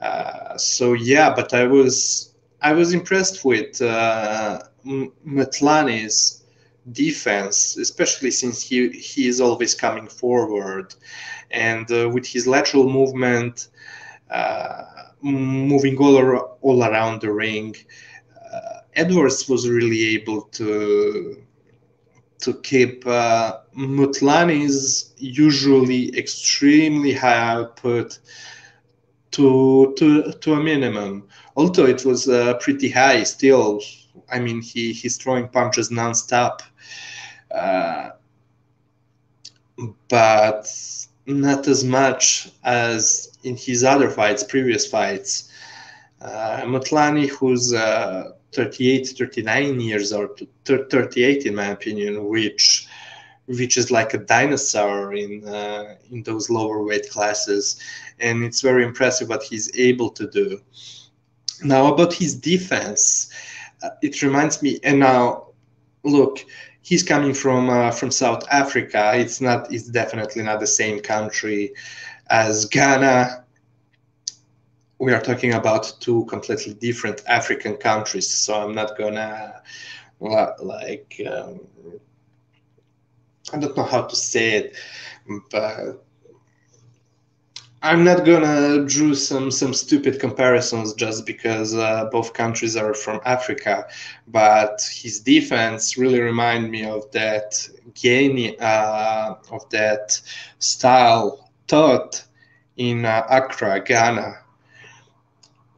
Uh, 0.00 0.56
so 0.58 0.92
yeah, 0.94 1.34
but 1.34 1.54
I 1.54 1.64
was 1.64 2.33
I 2.64 2.72
was 2.72 2.94
impressed 2.94 3.44
with 3.44 3.80
uh, 3.82 4.60
Mthalane's 4.86 6.44
defense, 6.92 7.76
especially 7.76 8.30
since 8.30 8.62
he 8.62 8.90
he 8.90 9.28
is 9.28 9.40
always 9.40 9.74
coming 9.74 10.08
forward, 10.08 10.94
and 11.50 11.90
uh, 11.92 12.08
with 12.12 12.26
his 12.26 12.46
lateral 12.46 12.90
movement. 12.90 13.68
Uh, 14.30 14.84
moving 15.22 15.96
all, 15.98 16.16
ar- 16.18 16.48
all 16.60 16.84
around 16.84 17.22
the 17.22 17.32
ring. 17.32 17.74
Uh, 18.54 18.80
Edwards 18.94 19.48
was 19.48 19.68
really 19.68 20.14
able 20.16 20.42
to 20.58 21.42
to 22.40 22.54
keep 22.62 23.06
uh, 23.06 23.58
Mthalane's 23.76 25.14
usually 25.18 26.16
extremely 26.18 27.12
high 27.14 27.38
output 27.38 28.18
to 29.34 29.94
to 29.98 30.32
to 30.32 30.54
a 30.54 30.62
minimum. 30.62 31.28
Although 31.56 31.86
it 31.86 32.04
was 32.04 32.28
uh, 32.28 32.54
pretty 32.54 32.88
high, 32.88 33.22
still, 33.24 33.80
I 34.30 34.38
mean, 34.38 34.62
he 34.62 34.92
he's 34.92 35.16
throwing 35.16 35.48
punches 35.48 35.90
nonstop. 35.90 36.60
Uh, 37.50 38.10
but 40.08 40.66
not 41.26 41.66
as 41.68 41.84
much 41.84 42.50
as 42.64 43.36
in 43.42 43.56
his 43.56 43.82
other 43.84 44.10
fights, 44.10 44.44
previous 44.44 44.86
fights. 44.86 45.50
Uh, 46.20 46.62
Mthalane, 46.62 47.28
who's 47.28 47.72
uh, 47.74 48.32
38, 48.52 49.08
39 49.18 49.80
years 49.80 50.12
or 50.12 50.34
38 50.64 51.46
in 51.46 51.54
my 51.54 51.66
opinion, 51.66 52.24
which 52.26 52.86
which 53.46 53.76
is 53.76 53.90
like 53.90 54.14
a 54.14 54.18
dinosaur 54.18 55.14
in 55.14 55.46
uh, 55.46 55.96
in 56.10 56.22
those 56.22 56.48
lower 56.50 56.82
weight 56.82 57.10
classes, 57.10 57.80
and 58.20 58.42
it's 58.44 58.60
very 58.60 58.84
impressive 58.84 59.28
what 59.28 59.42
he's 59.42 59.70
able 59.76 60.10
to 60.10 60.26
do. 60.28 60.60
Now 61.62 61.92
about 61.92 62.12
his 62.12 62.34
defense, 62.34 63.30
uh, 63.82 63.90
it 64.02 64.22
reminds 64.22 64.62
me. 64.62 64.78
And 64.82 65.00
now, 65.00 65.48
look, 66.02 66.44
he's 66.82 67.02
coming 67.02 67.34
from 67.34 67.70
uh, 67.70 67.90
from 67.90 68.10
South 68.10 68.44
Africa. 68.50 69.12
It's 69.14 69.40
not. 69.40 69.72
It's 69.72 69.88
definitely 69.88 70.42
not 70.42 70.60
the 70.60 70.66
same 70.66 71.00
country 71.00 71.74
as 72.30 72.64
Ghana. 72.66 73.44
We 74.98 75.12
are 75.12 75.20
talking 75.20 75.52
about 75.52 75.92
two 76.00 76.24
completely 76.26 76.74
different 76.74 77.22
African 77.26 77.76
countries, 77.76 78.30
so 78.30 78.54
I'm 78.54 78.74
not 78.74 78.96
gonna 78.96 79.60
like 80.20 81.20
um, 81.30 81.60
I 83.54 83.58
don't 83.58 83.76
know 83.76 83.84
how 83.84 84.02
to 84.02 84.16
say 84.16 84.52
it, 84.58 84.76
but 85.50 86.04
I'm 87.82 88.04
not 88.04 88.24
gonna 88.24 88.84
draw 88.86 89.14
some 89.14 89.50
some 89.50 89.74
stupid 89.74 90.18
comparisons 90.20 90.94
just 90.94 91.26
because 91.26 91.74
uh, 91.74 92.06
both 92.10 92.32
countries 92.34 92.76
are 92.76 92.94
from 92.94 93.20
Africa, 93.24 93.86
but 94.26 94.80
his 95.02 95.20
defense 95.20 95.96
really 95.96 96.20
remind 96.20 96.70
me 96.70 96.84
of 96.84 97.10
that 97.12 97.68
game 97.94 98.54
uh, 98.60 99.34
of 99.50 99.68
that 99.70 100.20
style 100.58 101.50
taught 101.68 102.24
in 102.76 103.04
uh, 103.06 103.26
Accra, 103.30 103.80
Ghana. 103.84 104.38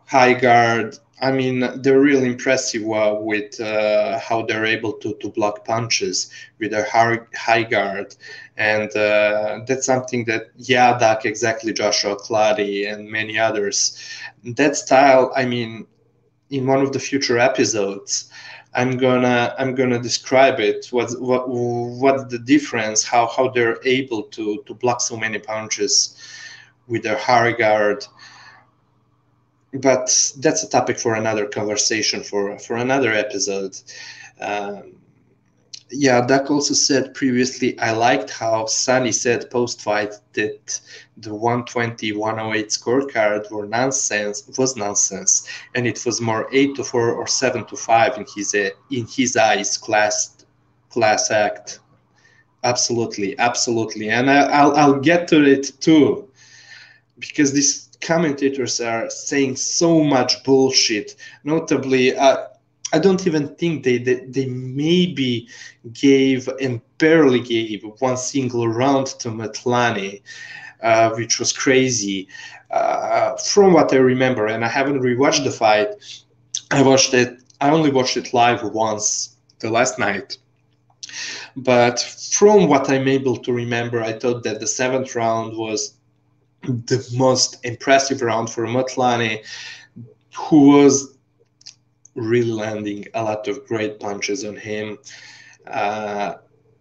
High 0.07 0.35
guard. 0.35 0.99
I 1.21 1.33
mean, 1.33 1.65
they're 1.83 2.01
really 2.01 2.27
impressive 2.27 2.83
uh, 2.91 3.17
with 3.21 3.59
uh, 3.61 4.19
how 4.19 4.43
they're 4.43 4.65
able 4.67 4.93
to, 4.95 5.15
to 5.15 5.29
block 5.31 5.65
punches 5.65 6.31
with 6.59 6.73
their 6.73 6.87
high, 6.87 7.63
guard. 7.63 8.15
And 8.57 8.95
uh, 8.97 9.61
that's 9.67 9.87
something 9.87 10.25
that 10.27 10.57
Yadak, 10.59 11.25
exactly 11.25 11.73
Joshua 11.73 12.17
Clottey, 12.17 12.93
and 12.93 13.11
many 13.11 13.39
others. 13.39 13.99
That 14.45 14.77
style, 14.77 15.33
I 15.37 15.47
mean, 15.47 15.87
in 16.51 16.67
one 16.67 16.81
of 16.83 16.93
the 16.93 17.01
future 17.01 17.39
episodes, 17.39 18.31
I'm 18.75 18.97
gonna 18.99 19.55
I'm 19.59 19.75
gonna 19.75 20.01
describe 20.01 20.61
it. 20.61 20.87
What 20.91 21.11
what 21.21 21.49
what's 21.49 22.25
the 22.27 22.39
difference? 22.39 23.05
How 23.05 23.27
how 23.27 23.49
they're 23.49 23.79
able 23.85 24.25
to 24.25 24.63
to 24.67 24.75
block 24.75 25.01
so 25.01 25.17
many 25.17 25.39
punches 25.39 26.17
with 26.87 27.03
their 27.03 27.17
high 27.19 27.53
guard. 27.53 28.07
But 29.81 30.33
that's 30.39 30.63
a 30.63 30.69
topic 30.69 30.99
for 30.99 31.15
another 31.15 31.47
conversation 31.47 32.23
for 32.23 32.59
for 32.59 32.77
another 32.77 33.13
episode. 33.13 33.77
Um, 34.41 34.97
yeah, 35.91 36.27
Duck 36.27 36.51
also 36.51 36.75
said 36.75 37.15
previously, 37.15 37.79
I 37.79 37.93
liked 37.93 38.31
how 38.31 38.67
Sunny 38.67 39.13
said 39.13 39.51
post 39.51 39.81
fight 39.81 40.15
that 40.33 40.81
the 41.19 41.33
120 41.33 42.13
108 42.13 42.69
scorecard 42.69 43.51
were 43.51 43.67
nonsense 43.67 44.43
was 44.59 44.77
nonsense 44.77 45.49
and 45.75 45.87
it 45.87 46.05
was 46.05 46.21
more 46.21 46.49
8 46.53 46.75
to 46.77 46.85
4 46.85 47.13
or 47.13 47.27
7 47.27 47.65
to 47.67 47.77
5 47.77 48.19
in 48.19 48.27
his 48.35 48.55
in 48.55 49.07
his 49.07 49.37
eyes 49.37 49.79
class 49.79 50.45
class 50.91 51.31
act 51.31 51.81
absolutely 52.65 53.39
absolutely 53.39 54.11
and 54.11 54.31
I, 54.31 54.65
will 54.65 54.77
I'll 54.77 55.01
get 55.01 55.29
to 55.29 55.43
it 55.45 55.73
too 55.81 56.29
because 57.19 57.53
these 57.53 57.86
commentators 58.07 58.81
are 58.81 59.11
saying 59.11 59.57
so 59.57 60.03
much 60.03 60.43
bullshit 60.45 61.17
notably 61.45 62.17
uh, 62.17 62.37
I 62.93 62.99
don't 62.99 63.27
even 63.27 63.49
think 63.57 63.83
they, 63.83 63.99
they, 63.99 64.25
they 64.27 64.47
maybe 64.47 65.49
gave 65.93 66.49
and 66.61 66.81
barely 66.99 67.41
gave 67.41 67.85
one 67.99 68.17
single 68.17 68.69
round 68.69 69.09
to 69.21 69.29
Mthalane, 69.29 70.23
uh, 70.83 71.11
which 71.11 71.39
was 71.39 71.53
crazy. 71.53 72.29
Uh, 72.71 73.37
from 73.37 73.73
what 73.73 73.93
I 73.93 73.97
remember, 73.97 74.47
and 74.47 74.65
I 74.65 74.69
haven't 74.69 75.01
rewatched 75.01 75.45
the 75.45 75.51
fight, 75.51 75.89
I 76.71 76.83
watched 76.83 77.13
it. 77.13 77.43
I 77.61 77.71
only 77.71 77.91
watched 77.91 78.17
it 78.17 78.33
live 78.33 78.63
once 78.63 79.37
the 79.59 79.71
last 79.71 79.99
night. 79.99 80.39
But 81.57 82.01
from 82.01 82.69
what 82.69 82.89
I'm 82.89 83.09
able 83.09 83.37
to 83.39 83.53
remember, 83.53 84.03
I 84.03 84.13
thought 84.13 84.43
that 84.45 84.61
the 84.61 84.67
seventh 84.67 85.15
round 85.15 85.57
was 85.57 85.96
the 86.67 87.07
most 87.17 87.65
impressive 87.65 88.23
round 88.23 88.51
for 88.51 88.67
Mthalane, 88.67 89.45
who 90.37 90.69
was 90.77 91.17
really 92.15 92.51
landing 92.51 93.05
a 93.15 93.23
lot 93.23 93.47
of 93.49 93.67
great 93.67 94.01
punches 94.01 94.45
on 94.45 94.57
him. 94.57 94.99
Uh, 95.67 96.35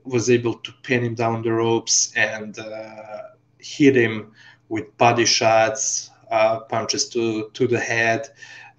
was 0.04 0.30
able 0.30 0.54
to 0.54 0.71
pin 0.84 1.04
him 1.04 1.15
down 1.15 1.41
the 1.41 1.52
ropes 1.52 2.13
and 2.15 2.60
uh, 2.60 3.21
hit 3.58 3.95
him 3.95 4.32
with 4.69 4.95
body 4.98 5.26
shots, 5.26 6.12
uh, 6.32 6.60
punches 6.60 7.10
to 7.10 7.50
to 7.54 7.67
the 7.67 7.80
head, 7.80 8.30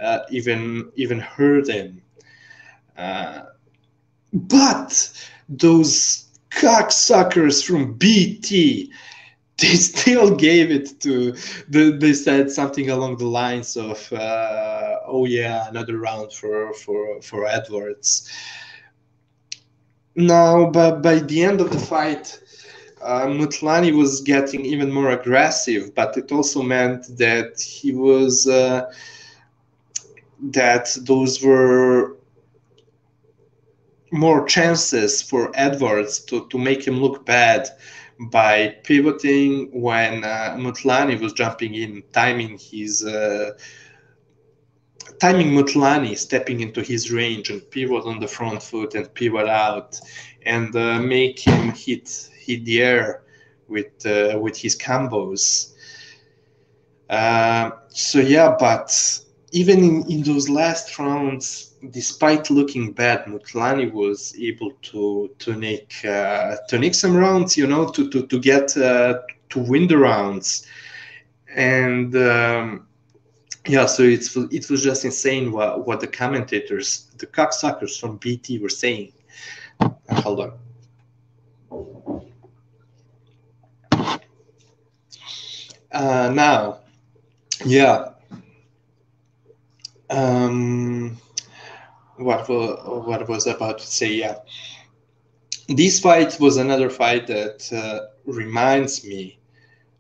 uh, 0.00 0.20
even 0.30 0.90
even 0.94 1.18
hurt 1.18 1.68
him. 1.68 2.00
Uh, 2.96 3.42
but 4.32 5.12
those 5.48 6.26
cocksuckers 6.50 7.64
from 7.64 7.94
BT 7.94 8.92
they 9.58 9.74
still 9.76 10.34
gave 10.34 10.70
it 10.70 11.00
to 11.00 11.32
the, 11.68 11.96
they 11.98 12.12
said 12.12 12.50
something 12.50 12.90
along 12.90 13.16
the 13.16 13.26
lines 13.26 13.76
of 13.76 14.12
uh, 14.12 14.98
oh 15.06 15.24
yeah 15.26 15.68
another 15.68 15.98
round 15.98 16.32
for 16.32 16.74
for 16.74 17.20
for 17.22 17.46
edwards. 17.46 18.30
Now 20.14 20.70
but 20.70 21.02
by 21.02 21.20
the 21.20 21.42
end 21.42 21.60
of 21.60 21.70
the 21.70 21.78
fight 21.78 22.38
uh, 23.02 23.26
Mthalane 23.26 23.96
was 23.96 24.20
getting 24.22 24.64
even 24.64 24.92
more 24.92 25.10
aggressive 25.10 25.94
but 25.94 26.16
it 26.16 26.32
also 26.32 26.62
meant 26.62 27.16
that 27.18 27.60
he 27.60 27.92
was 27.92 28.46
uh, 28.46 28.90
that 30.40 30.96
those 31.02 31.42
were 31.42 32.16
more 34.12 34.46
chances 34.46 35.20
for 35.20 35.50
edwards 35.54 36.20
to, 36.20 36.46
to 36.48 36.58
make 36.58 36.86
him 36.86 36.96
look 36.96 37.26
bad 37.26 37.68
by 38.18 38.76
pivoting 38.82 39.68
when 39.78 40.24
uh, 40.24 40.56
Mthalane 40.58 41.20
was 41.20 41.32
jumping 41.32 41.74
in, 41.74 42.02
timing 42.12 42.58
his 42.58 43.04
uh, 43.04 43.50
timing 45.20 45.52
Mthalane 45.52 46.16
stepping 46.16 46.60
into 46.60 46.82
his 46.82 47.10
range 47.10 47.50
and 47.50 47.68
pivot 47.70 48.04
on 48.04 48.20
the 48.20 48.28
front 48.28 48.62
foot 48.62 48.94
and 48.94 49.12
pivot 49.14 49.48
out 49.48 49.98
and 50.44 50.74
uh, 50.76 50.98
make 51.00 51.38
him 51.38 51.72
hit 51.72 52.30
hit 52.38 52.64
the 52.64 52.82
air 52.82 53.22
with 53.68 54.04
uh, 54.06 54.38
with 54.38 54.56
his 54.56 54.76
combos. 54.76 55.74
Uh, 57.10 57.70
so 57.88 58.18
yeah, 58.18 58.56
but 58.58 58.90
even 59.52 59.78
in, 59.78 60.10
in 60.10 60.22
those 60.22 60.48
last 60.48 60.98
rounds, 60.98 61.74
despite 61.90 62.50
looking 62.50 62.92
bad, 62.92 63.24
Mthalane 63.24 63.92
was 63.92 64.34
able 64.38 64.72
to 64.82 65.30
to 65.38 65.54
nick 65.54 65.94
uh, 66.04 66.56
to 66.68 66.78
nick 66.78 66.94
some 66.94 67.16
rounds, 67.16 67.56
you 67.56 67.66
know, 67.66 67.88
to 67.90 68.10
to 68.10 68.26
to 68.26 68.38
get 68.38 68.76
uh, 68.76 69.20
to 69.50 69.58
win 69.58 69.86
the 69.86 69.98
rounds, 69.98 70.66
and 71.54 72.14
um, 72.16 72.86
yeah, 73.66 73.86
so 73.86 74.02
it's 74.02 74.36
it 74.36 74.70
was 74.70 74.82
just 74.82 75.04
insane 75.04 75.52
what 75.52 75.86
what 75.86 76.00
the 76.00 76.06
commentators, 76.06 77.08
the 77.18 77.26
cocksuckers 77.26 77.98
from 77.98 78.16
BT 78.18 78.58
were 78.58 78.68
saying. 78.68 79.12
Hold 80.10 80.40
on. 80.40 80.52
Uh, 85.92 86.30
now, 86.34 86.80
yeah. 87.64 88.10
Um, 90.10 91.18
what 92.18 92.48
what 92.48 93.28
was 93.28 93.46
about 93.46 93.78
to 93.78 93.86
say? 93.86 94.12
Yeah, 94.12 94.36
this 95.68 96.00
fight 96.00 96.38
was 96.40 96.56
another 96.56 96.90
fight 96.90 97.26
that 97.26 97.72
uh, 97.72 98.06
reminds 98.24 99.04
me 99.04 99.38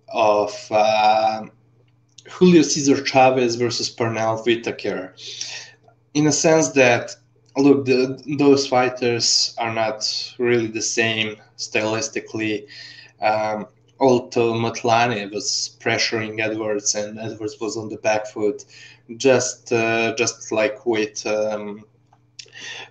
of 0.08 0.52
uh, 0.70 1.46
Julio 2.28 2.62
Cesar 2.62 3.04
Chavez 3.04 3.56
versus 3.56 3.94
Pernell 3.94 4.44
Whitaker, 4.44 5.14
in 6.14 6.26
a 6.26 6.32
sense 6.32 6.70
that 6.70 7.16
look, 7.56 7.84
the, 7.86 8.22
those 8.38 8.66
fighters 8.66 9.54
are 9.58 9.72
not 9.72 10.34
really 10.38 10.66
the 10.66 10.82
same 10.82 11.36
stylistically. 11.56 12.66
Um, 13.20 13.66
although 13.98 14.52
Mthalane 14.52 15.32
was 15.32 15.76
pressuring 15.80 16.40
Edwards 16.40 16.94
and 16.94 17.18
Edwards 17.18 17.58
was 17.60 17.76
on 17.76 17.88
the 17.88 17.96
back 17.98 18.26
foot, 18.26 18.64
just 19.16 19.72
uh, 19.72 20.14
just 20.16 20.52
like 20.52 20.84
with 20.84 21.26
um, 21.26 21.84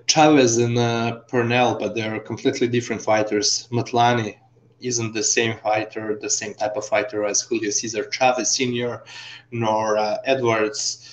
Chavez 0.08 0.58
and 0.58 0.78
uh, 0.78 1.22
Pernell, 1.30 1.80
but 1.80 1.96
they're 1.96 2.20
completely 2.20 2.68
different 2.68 3.02
fighters. 3.02 3.68
Mthalane 3.72 4.36
isn't 4.82 5.14
the 5.14 5.24
same 5.24 5.58
fighter, 5.58 6.18
the 6.22 6.30
same 6.30 6.54
type 6.54 6.76
of 6.76 6.86
fighter 6.86 7.26
as 7.26 7.42
Julio 7.42 7.72
Cesar 7.72 8.10
Chavez 8.10 8.52
Sr., 8.52 9.04
nor 9.52 9.98
uh, 9.98 10.18
Edwards 10.26 11.12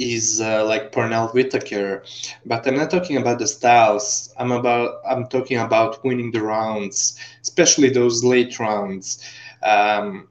is 0.00 0.40
uh, 0.40 0.64
like 0.64 0.92
Pernell 0.92 1.32
Whitaker. 1.34 2.02
But 2.46 2.66
I'm 2.66 2.76
not 2.76 2.90
talking 2.90 3.18
about 3.18 3.38
the 3.38 3.46
styles. 3.46 4.32
I'm 4.38 4.50
about 4.50 5.00
I'm 5.08 5.26
talking 5.28 5.58
about 5.58 6.02
winning 6.02 6.30
the 6.32 6.42
rounds, 6.42 7.18
especially 7.42 7.90
those 7.90 8.24
late 8.24 8.58
rounds. 8.58 9.22
Um, 9.62 10.29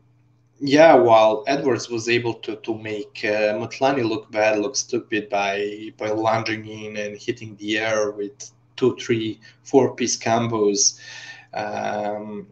yeah, 0.59 0.93
while 0.93 1.43
Edwards 1.47 1.89
was 1.89 2.09
able 2.09 2.33
to 2.35 2.57
to 2.57 2.77
make 2.77 3.21
uh, 3.23 3.55
Mthalane 3.57 4.07
look 4.07 4.29
bad, 4.31 4.59
look 4.59 4.75
stupid 4.75 5.29
by 5.29 5.93
by 5.97 6.09
lunging 6.09 6.67
in 6.67 6.97
and 6.97 7.17
hitting 7.17 7.55
the 7.57 7.77
air 7.77 8.11
with 8.11 8.51
two, 8.75 8.95
three, 8.97 9.39
four 9.63 9.95
piece 9.95 10.17
combos. 10.17 10.99
Um, 11.53 12.47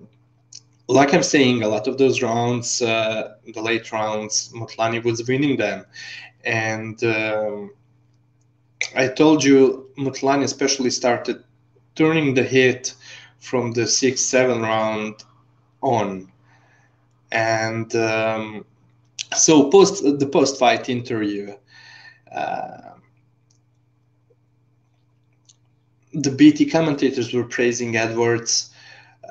like 0.87 1.13
I'm 1.13 1.23
saying, 1.23 1.63
a 1.63 1.67
lot 1.67 1.87
of 1.87 1.97
those 1.97 2.21
rounds, 2.21 2.81
uh, 2.81 3.35
the 3.53 3.61
late 3.61 3.91
rounds, 3.91 4.51
Mthalane 4.53 5.03
was 5.03 5.27
winning 5.27 5.57
them, 5.57 5.85
and 6.45 7.03
um, 7.03 7.71
I 8.95 9.07
told 9.07 9.43
you 9.43 9.89
Mthalane 9.97 10.43
especially 10.43 10.91
started 10.91 11.43
turning 11.95 12.33
the 12.33 12.43
hit 12.43 12.93
from 13.39 13.73
the 13.73 13.85
six, 13.85 14.21
seven 14.21 14.61
round 14.61 15.23
on 15.81 16.31
and 17.31 17.95
um, 17.95 18.65
so 19.35 19.69
post 19.69 20.03
the 20.19 20.27
post 20.27 20.57
fight 20.59 20.89
interview 20.89 21.53
uh, 22.33 22.91
the 26.13 26.31
bt 26.31 26.65
commentators 26.65 27.33
were 27.33 27.43
praising 27.43 27.95
edwards 27.95 28.71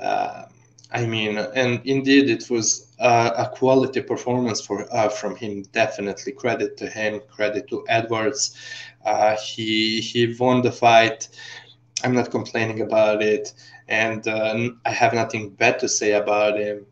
uh, 0.00 0.44
i 0.92 1.04
mean 1.06 1.38
and 1.38 1.80
indeed 1.84 2.28
it 2.30 2.48
was 2.50 2.86
uh, 2.98 3.30
a 3.36 3.48
quality 3.56 4.00
performance 4.00 4.60
for 4.60 4.86
uh, 4.94 5.08
from 5.08 5.36
him. 5.36 5.62
Definitely 5.72 6.32
credit 6.32 6.76
to 6.78 6.88
him 6.88 7.20
credit 7.30 7.68
to 7.68 7.84
edwards. 7.88 8.56
Uh, 9.04 9.36
he 9.36 10.00
he 10.00 10.34
won 10.38 10.62
the 10.62 10.72
fight. 10.72 11.28
I'm 12.04 12.14
not 12.14 12.30
complaining 12.30 12.80
about 12.80 13.22
it. 13.22 13.52
And 13.88 14.26
uh, 14.26 14.70
i 14.84 14.90
have 14.90 15.14
nothing 15.14 15.50
bad 15.50 15.78
to 15.80 15.88
say 15.88 16.12
about 16.12 16.58
him 16.58 16.86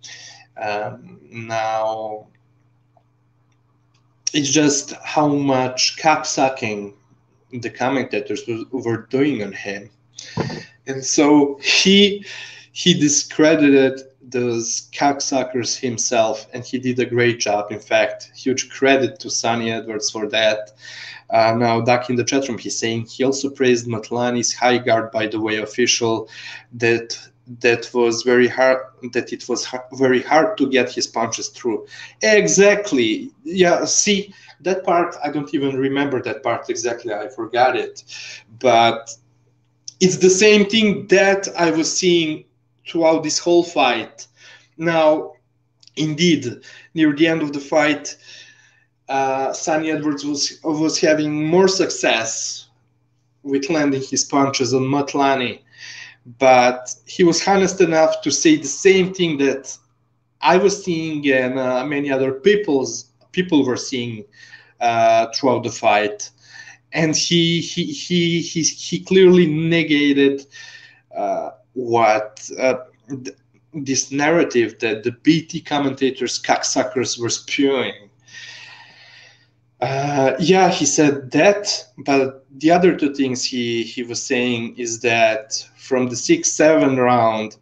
um, 0.57 1.21
now, 1.31 2.29
it's 4.33 4.51
just 4.51 4.93
how 5.03 5.29
much 5.29 5.97
cap 5.97 6.27
sucking 6.27 6.95
the 7.53 7.71
commentators 7.71 8.43
were 8.73 9.07
doing 9.11 9.43
on 9.43 9.53
him, 9.53 9.91
and 10.87 11.05
so 11.05 11.59
he 11.63 12.25
he 12.73 12.95
discredited 12.95 14.01
those 14.23 14.89
cocksuckers 14.93 15.79
himself, 15.79 16.47
and 16.53 16.65
he 16.65 16.79
did 16.79 16.99
a 16.99 17.07
great 17.07 17.39
job. 17.39 17.71
In 17.71 17.79
fact, 17.79 18.33
huge 18.35 18.69
credit 18.71 19.21
to 19.21 19.31
Sunny 19.31 19.71
Edwards 19.71 20.11
for 20.11 20.27
that. 20.29 20.73
Uh, 21.31 21.55
now, 21.57 21.81
Duck 21.81 22.11
in 22.11 22.17
the 22.17 22.25
chat 22.25 22.49
room, 22.49 22.59
he's 22.59 22.79
saying 22.79 23.07
he 23.07 23.25
also 23.25 23.49
praised 23.51 23.87
Mthalane's 23.87 24.55
high 24.55 24.79
guard, 24.79 25.11
by 25.11 25.27
the 25.27 25.41
way, 25.41 25.59
official, 25.59 26.29
that 26.73 27.19
that 27.61 27.91
was 27.93 28.23
very 28.23 28.49
hard 28.49 28.79
that 29.13 29.33
it 29.33 29.49
was 29.49 29.67
very 29.93 30.23
hard 30.23 30.57
to 30.59 30.69
get 30.69 30.91
his 30.91 31.07
punches 31.07 31.49
through. 31.49 31.87
Exactly. 32.23 33.31
Yeah 33.45 33.85
see 33.85 34.33
that 34.61 34.83
part 34.85 35.15
i 35.23 35.31
don't 35.31 35.53
even 35.53 35.77
remember 35.77 36.23
that 36.23 36.43
part 36.43 36.71
exactly. 36.71 37.13
I 37.13 37.29
forgot 37.29 37.77
it. 37.77 38.03
But 38.61 39.11
it's 40.01 40.17
the 40.19 40.31
same 40.31 40.65
thing 40.67 41.07
that 41.09 41.49
i 41.59 41.71
was 41.71 41.95
seeing 41.95 42.45
throughout 42.87 43.23
this 43.23 43.39
whole 43.39 43.63
fight. 43.65 44.27
Now 44.77 45.33
indeed 45.97 46.47
near 46.95 47.13
the 47.13 47.27
end 47.27 47.43
of 47.43 47.53
the 47.53 47.61
fight 47.61 48.17
uh, 49.09 49.53
Sunny 49.53 49.91
Edwards 49.91 50.25
was 50.25 50.61
was 50.65 50.99
having 50.99 51.47
more 51.47 51.69
success 51.69 52.69
with 53.43 53.69
landing 53.69 54.03
his 54.03 54.25
punches 54.25 54.73
on 54.73 54.83
Mthalane 54.83 55.61
but 56.39 56.95
he 57.07 57.25
was 57.25 57.47
honest 57.47 57.81
enough 57.81 58.23
to 58.23 58.31
say 58.31 58.57
the 58.57 58.67
same 58.67 59.13
thing 59.13 59.37
that 59.39 59.77
I 60.41 60.57
was 60.57 60.83
seeing 60.83 61.31
and 61.31 61.59
uh, 61.59 61.85
many 61.85 62.11
other 62.11 62.33
people's 62.33 63.07
people 63.33 63.65
were 63.65 63.77
seeing 63.77 64.25
uh, 64.81 65.27
throughout 65.35 65.65
the 65.65 65.71
fight, 65.71 66.31
and 66.93 67.17
he 67.17 67.61
he 67.61 67.85
he 67.85 68.41
he, 68.41 68.63
he 68.63 69.01
clearly 69.01 69.47
negated 69.47 70.47
uh, 71.17 71.51
what 71.73 72.49
uh, 72.59 72.77
th- 73.09 73.37
this 73.73 74.13
narrative 74.13 74.79
that 74.81 75.03
the 75.03 75.13
BT 75.23 75.61
commentators 75.61 76.41
cocksuckers 76.41 77.19
were 77.19 77.31
spewing. 77.31 78.11
Uh, 79.85 80.35
yeah, 80.41 80.71
he 80.71 80.87
said 80.87 81.31
that, 81.33 81.85
but 81.99 82.47
the 82.59 82.71
other 82.71 82.97
two 82.97 83.13
things 83.15 83.45
he, 83.45 83.83
he 83.83 84.03
was 84.03 84.23
saying 84.25 84.75
is 84.79 85.01
that 85.01 85.53
from 85.77 86.09
the 86.09 86.17
six 86.17 86.51
seven 86.51 86.97
round, 86.97 87.57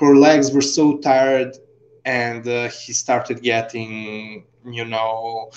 her 0.00 0.16
legs 0.16 0.52
were 0.52 0.62
so 0.62 0.98
tired, 0.98 1.56
and 2.04 2.46
uh, 2.48 2.68
he 2.68 2.92
started 2.92 3.42
getting 3.42 4.44
you 4.66 4.84
know 4.84 5.50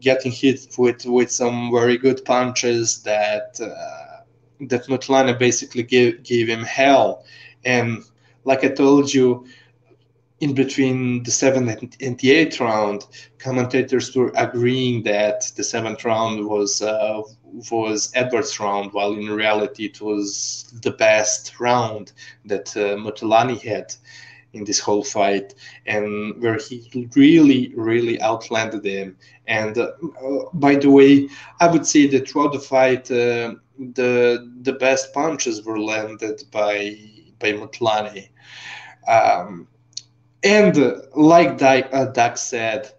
getting 0.00 0.32
hit 0.32 0.66
with 0.78 1.04
with 1.06 1.30
some 1.30 1.70
very 1.72 1.96
good 1.96 2.24
punches 2.24 3.02
that 3.04 3.58
uh, 3.60 4.22
that 4.68 4.86
Mthalane 4.86 5.38
basically 5.38 5.84
gave 5.84 6.22
gave 6.24 6.48
him 6.48 6.64
hell, 6.64 7.24
and 7.64 8.02
like 8.44 8.64
I 8.64 8.68
told 8.68 9.12
you, 9.14 9.46
in 10.44 10.52
between 10.54 11.22
the 11.22 11.30
seventh 11.30 11.96
and 12.02 12.18
the 12.18 12.30
eighth 12.30 12.60
round, 12.60 13.06
commentators 13.38 14.14
were 14.14 14.30
agreeing 14.36 15.02
that 15.02 15.50
the 15.56 15.64
seventh 15.64 16.04
round 16.04 16.46
was 16.46 16.82
uh, 16.82 17.22
was 17.70 18.12
Edwards' 18.14 18.60
round, 18.60 18.92
while 18.92 19.14
in 19.14 19.30
reality 19.30 19.86
it 19.86 20.02
was 20.02 20.70
the 20.82 20.90
best 20.90 21.58
round 21.58 22.12
that 22.44 22.76
uh, 22.76 23.58
had 23.70 23.94
in 24.52 24.64
this 24.64 24.80
whole 24.80 25.02
fight, 25.02 25.54
and 25.86 26.38
where 26.42 26.58
he 26.58 27.08
really, 27.16 27.72
really 27.74 28.20
outlanded 28.20 28.84
him. 28.84 29.16
And 29.46 29.78
uh, 29.78 29.92
by 30.52 30.74
the 30.76 30.90
way, 30.90 31.26
I 31.60 31.68
would 31.72 31.86
say 31.86 32.06
that 32.08 32.28
throughout 32.28 32.52
the 32.52 32.60
fight, 32.74 33.10
uh, 33.10 33.54
the 33.78 34.52
the 34.60 34.76
best 34.86 35.14
punches 35.14 35.64
were 35.64 35.80
landed 35.80 36.42
by 36.52 36.98
by 37.38 37.52
Mthalane. 37.52 38.28
Um, 39.08 39.68
and 40.44 41.02
like 41.16 41.62
uh, 41.62 42.04
Doug 42.06 42.36
said, 42.36 42.92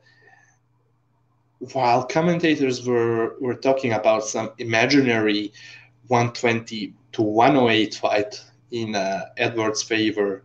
while 1.73 2.03
commentators 2.03 2.85
were, 2.85 3.35
were 3.39 3.55
talking 3.55 3.93
about 3.93 4.23
some 4.23 4.51
imaginary 4.57 5.53
120 6.07 6.93
to 7.13 7.21
108 7.21 7.95
fight 7.95 8.43
in 8.71 8.95
uh, 8.95 9.25
Edwards' 9.37 9.83
favor, 9.83 10.43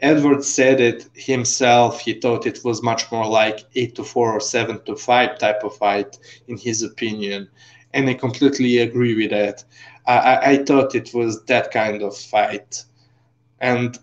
Edwards 0.00 0.46
said 0.46 0.80
it 0.80 1.08
himself. 1.14 2.00
He 2.00 2.14
thought 2.14 2.46
it 2.46 2.60
was 2.64 2.82
much 2.82 3.10
more 3.10 3.26
like 3.26 3.60
8 3.74 3.94
to 3.94 4.04
4 4.04 4.32
or 4.32 4.40
7 4.40 4.82
to 4.84 4.96
5 4.96 5.38
type 5.38 5.62
of 5.62 5.76
fight, 5.76 6.18
in 6.48 6.58
his 6.58 6.82
opinion. 6.82 7.48
And 7.94 8.10
I 8.10 8.14
completely 8.14 8.78
agree 8.78 9.14
with 9.14 9.30
that. 9.30 9.64
I, 10.06 10.36
I 10.52 10.64
thought 10.64 10.94
it 10.94 11.14
was 11.14 11.44
that 11.44 11.70
kind 11.70 12.02
of 12.02 12.16
fight. 12.16 12.84
And 13.60 13.98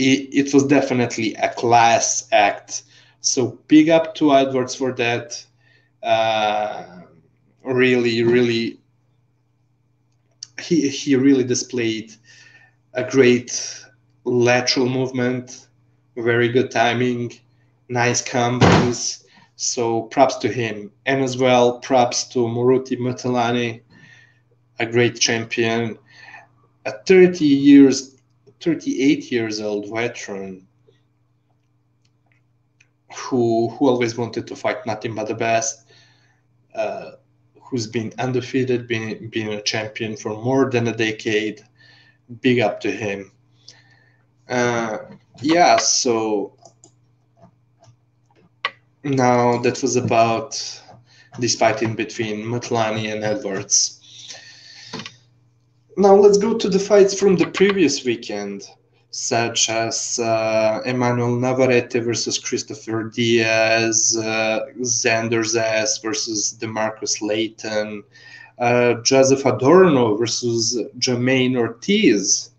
it, 0.00 0.54
was 0.54 0.64
definitely 0.66 1.34
a 1.34 1.48
class 1.50 2.28
act. 2.32 2.82
So 3.20 3.58
big 3.68 3.88
up 3.88 4.14
to 4.16 4.34
Edwards 4.34 4.74
for 4.74 4.92
that. 4.92 5.44
Uh, 6.02 7.02
really, 7.62 8.22
really, 8.22 8.80
he 10.60 10.88
he 10.88 11.16
really 11.16 11.44
displayed 11.44 12.12
a 12.94 13.04
great 13.04 13.84
lateral 14.24 14.88
movement, 14.88 15.68
very 16.16 16.48
good 16.48 16.70
timing, 16.70 17.32
nice 17.88 18.22
combos. 18.22 19.24
So 19.56 20.04
props 20.04 20.36
to 20.36 20.48
him, 20.48 20.90
and 21.04 21.22
as 21.22 21.36
well 21.36 21.80
props 21.80 22.24
to 22.28 22.38
Moruti 22.40 22.96
Mthalane, 22.96 23.82
a 24.78 24.86
great 24.86 25.20
champion, 25.20 25.98
a 26.86 26.92
30 26.92 27.44
years 27.44 28.16
38 28.60 29.32
years 29.32 29.60
old 29.60 29.90
veteran 29.90 30.66
who 33.14 33.68
who 33.70 33.88
always 33.88 34.16
wanted 34.16 34.46
to 34.46 34.56
fight 34.56 34.86
nothing 34.86 35.14
but 35.14 35.26
the 35.26 35.34
best, 35.34 35.86
uh, 36.74 37.12
who's 37.60 37.86
been 37.86 38.12
undefeated, 38.18 38.86
been 38.86 39.28
been 39.30 39.48
a 39.48 39.62
champion 39.62 40.16
for 40.16 40.30
more 40.30 40.70
than 40.70 40.88
a 40.88 40.96
decade. 40.96 41.62
Big 42.40 42.60
up 42.60 42.80
to 42.80 42.90
him. 42.90 43.32
Uh, 44.48 44.98
yeah, 45.42 45.76
so 45.76 46.56
now 49.02 49.58
that 49.58 49.80
was 49.82 49.96
about 49.96 50.82
this 51.38 51.56
fight 51.56 51.82
in 51.82 51.94
between 51.94 52.44
Mthalane 52.44 53.12
and 53.12 53.24
Edwards. 53.24 53.99
Now 56.00 56.14
let's 56.14 56.38
go 56.38 56.56
to 56.56 56.70
the 56.70 56.78
fights 56.78 57.12
from 57.12 57.36
the 57.36 57.48
previous 57.48 58.06
weekend, 58.06 58.66
such 59.10 59.68
as 59.68 60.18
uh, 60.18 60.80
Emmanuel 60.86 61.36
Navarrete 61.36 62.02
versus 62.02 62.38
Christopher 62.38 63.10
Diaz, 63.14 64.16
uh, 64.16 64.60
Xander 64.80 65.44
Zayas 65.44 66.00
versus 66.02 66.56
Demarcus 66.58 67.20
Layton, 67.20 68.02
uh, 68.58 68.94
Joseph 69.02 69.44
Adorno 69.44 70.16
versus 70.16 70.80
Jamaine 70.98 71.54
Ortiz, 71.54 72.52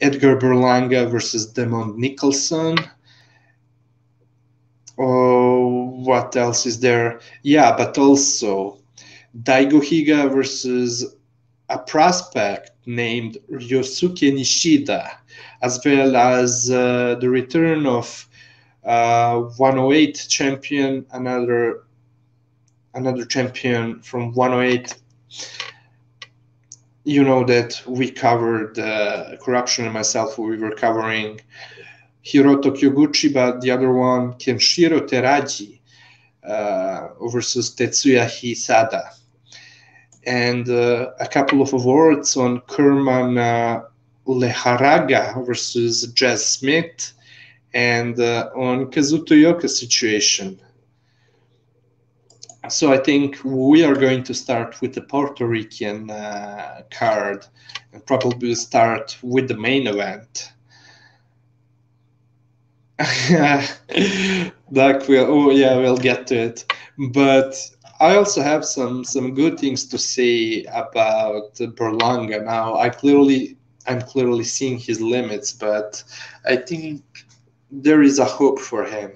Edgar 0.00 0.38
Berlanga 0.38 1.06
versus 1.06 1.52
Demond 1.52 1.96
Nicholson. 1.96 2.78
Oh, 4.98 5.90
what 6.02 6.34
else 6.34 6.64
is 6.64 6.80
there? 6.80 7.20
Yeah, 7.42 7.76
but 7.76 7.98
also 7.98 8.78
Daigo 9.42 9.82
Higa 9.82 10.32
versus 10.32 11.16
a 11.70 11.78
prospect 11.78 12.72
named 12.84 13.38
Ryosuke 13.50 14.32
Nishida, 14.32 15.08
as 15.62 15.80
well 15.84 16.16
as 16.16 16.68
uh, 16.70 17.14
the 17.20 17.30
return 17.30 17.86
of 17.86 18.28
uh, 18.84 19.40
108 19.56 20.26
champion, 20.28 21.06
another 21.12 21.84
another 22.94 23.24
champion 23.24 24.02
from 24.02 24.34
108. 24.34 24.96
You 27.04 27.22
know 27.22 27.44
that 27.44 27.80
we 27.86 28.10
covered 28.10 28.78
uh, 28.78 29.36
corruption 29.40 29.84
and 29.84 29.94
myself. 29.94 30.38
We 30.38 30.58
were 30.58 30.74
covering 30.74 31.40
Hiroto 32.24 32.76
Kyoguchi, 32.76 33.32
but 33.32 33.60
the 33.60 33.70
other 33.70 33.92
one 33.92 34.34
Kenshiro 34.34 35.00
Teraji 35.08 35.78
uh, 36.42 37.08
versus 37.28 37.74
Tetsuya 37.76 38.26
Hisada 38.26 39.19
and 40.26 40.68
uh, 40.68 41.10
a 41.20 41.26
couple 41.26 41.62
of 41.62 41.72
awards 41.72 42.36
on 42.36 42.60
Kerman 42.62 43.38
uh, 43.38 43.82
Lejarraga 44.26 45.44
versus 45.46 46.06
Jazz 46.12 46.44
Smith 46.44 47.12
and 47.72 48.18
uh, 48.20 48.50
on 48.54 48.90
Kazuto 48.90 49.34
Ioka 49.34 49.68
situation. 49.68 50.60
So 52.68 52.92
I 52.92 52.98
think 52.98 53.38
we 53.42 53.82
are 53.84 53.94
going 53.94 54.22
to 54.24 54.34
start 54.34 54.80
with 54.80 54.94
the 54.94 55.00
Puerto 55.00 55.46
Rican 55.46 56.10
uh, 56.10 56.82
card 56.90 57.46
and 57.92 58.04
probably 58.06 58.54
start 58.54 59.16
with 59.22 59.48
the 59.48 59.56
main 59.56 59.86
event. 59.86 60.52
Doc 64.72 65.08
will, 65.08 65.26
oh 65.26 65.50
yeah, 65.50 65.76
we'll 65.78 65.96
get 65.96 66.26
to 66.28 66.36
it. 66.36 66.72
But 67.12 67.56
I 68.00 68.16
also 68.16 68.40
have 68.40 68.64
some 68.64 69.04
some 69.04 69.34
good 69.34 69.58
things 69.60 69.84
to 69.88 69.98
say 69.98 70.64
about 70.72 71.54
Berlanga. 71.54 72.42
Now, 72.42 72.76
I 72.76 72.88
clearly 72.88 73.58
I'm 73.86 74.00
clearly 74.00 74.44
seeing 74.44 74.78
his 74.78 75.00
limits, 75.02 75.52
but 75.52 76.02
I 76.46 76.56
think 76.56 77.02
there 77.70 78.02
is 78.02 78.18
a 78.18 78.24
hope 78.24 78.58
for 78.58 78.84
him. 78.84 79.12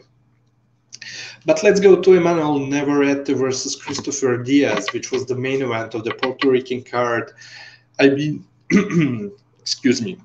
But 1.46 1.62
let's 1.62 1.80
go 1.80 2.00
to 2.00 2.14
Emmanuel 2.14 2.58
Navarrete 2.58 3.28
versus 3.28 3.74
Christopher 3.76 4.42
Diaz, 4.42 4.86
which 4.92 5.10
was 5.10 5.26
the 5.26 5.34
main 5.34 5.62
event 5.62 5.94
of 5.94 6.04
the 6.04 6.14
Puerto 6.14 6.50
Rican 6.50 6.82
card. 6.82 7.32
I 7.98 8.08
mean, 8.08 8.44
excuse 9.60 10.02
me. 10.02 10.18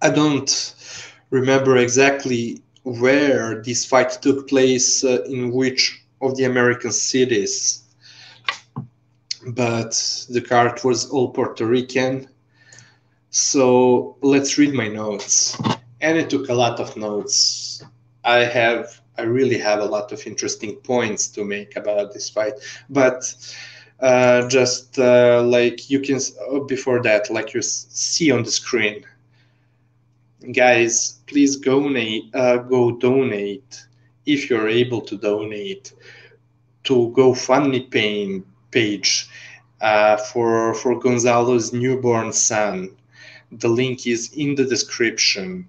I 0.00 0.10
don't 0.10 0.74
remember 1.30 1.76
exactly 1.76 2.61
where 2.84 3.62
this 3.62 3.84
fight 3.84 4.10
took 4.22 4.48
place 4.48 5.04
uh, 5.04 5.22
in 5.26 5.52
which 5.52 6.04
of 6.20 6.36
the 6.36 6.44
American 6.44 6.92
cities. 6.92 7.82
But 9.46 9.92
the 10.30 10.40
card 10.40 10.82
was 10.84 11.10
all 11.10 11.30
Puerto 11.30 11.66
Rican. 11.66 12.28
So 13.30 14.16
let's 14.20 14.58
read 14.58 14.74
my 14.74 14.88
notes. 14.88 15.60
And 16.00 16.18
it 16.18 16.30
took 16.30 16.48
a 16.48 16.54
lot 16.54 16.80
of 16.80 16.96
notes. 16.96 17.84
I 18.24 18.38
have, 18.44 19.00
I 19.18 19.22
really 19.22 19.58
have 19.58 19.80
a 19.80 19.84
lot 19.84 20.12
of 20.12 20.26
interesting 20.26 20.76
points 20.76 21.28
to 21.28 21.44
make 21.44 21.76
about 21.76 22.12
this 22.12 22.28
fight. 22.28 22.54
But 22.90 23.34
uh, 24.00 24.48
just 24.48 24.98
uh, 24.98 25.42
like 25.42 25.88
you 25.88 26.00
can, 26.00 26.20
oh, 26.40 26.64
before 26.64 27.02
that, 27.02 27.30
like 27.30 27.54
you 27.54 27.62
see 27.62 28.30
on 28.30 28.42
the 28.42 28.50
screen, 28.50 29.04
guys, 30.50 31.20
please 31.26 31.56
go 31.56 31.80
donate, 31.80 32.34
uh, 32.34 32.58
go 32.58 32.92
donate 32.92 33.86
if 34.26 34.50
you're 34.50 34.68
able 34.68 35.00
to 35.02 35.16
donate 35.16 35.92
to 36.84 37.12
GoFundMe 37.16 38.42
page 38.70 39.28
uh, 39.80 40.16
for 40.16 40.74
for 40.74 40.98
Gonzalo's 40.98 41.72
newborn 41.72 42.32
son. 42.32 42.96
The 43.52 43.68
link 43.68 44.06
is 44.06 44.32
in 44.32 44.54
the 44.54 44.64
description. 44.64 45.68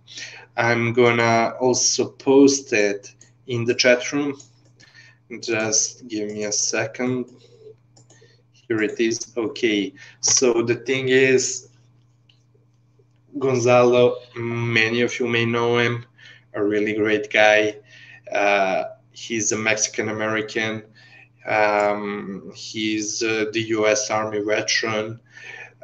I'm 0.56 0.94
gonna 0.94 1.54
also 1.60 2.10
post 2.10 2.74
it 2.74 3.14
in 3.48 3.66
the 3.66 3.76
chat 3.76 4.12
room. 4.12 4.40
Just 5.40 6.08
give 6.08 6.30
me 6.30 6.46
a 6.46 6.52
second. 6.52 7.26
Here 8.54 8.82
it 8.82 9.00
is. 9.00 9.34
Okay. 9.36 9.94
So 10.22 10.62
the 10.62 10.76
thing 10.76 11.10
is, 11.10 11.70
Gonzalo, 13.40 14.18
many 14.36 15.02
of 15.02 15.20
you 15.20 15.28
may 15.28 15.46
know 15.46 15.78
him, 15.78 16.06
a 16.54 16.64
really 16.64 16.94
great 16.94 17.32
guy. 17.32 17.76
Uh, 18.32 18.86
he's 19.12 19.52
a 19.52 19.58
Mexican 19.58 20.10
American. 20.10 20.84
Um, 21.46 22.52
he's 22.56 23.22
uh, 23.24 23.46
the 23.52 23.62
U.S. 23.78 24.10
Army 24.10 24.40
veteran 24.42 25.20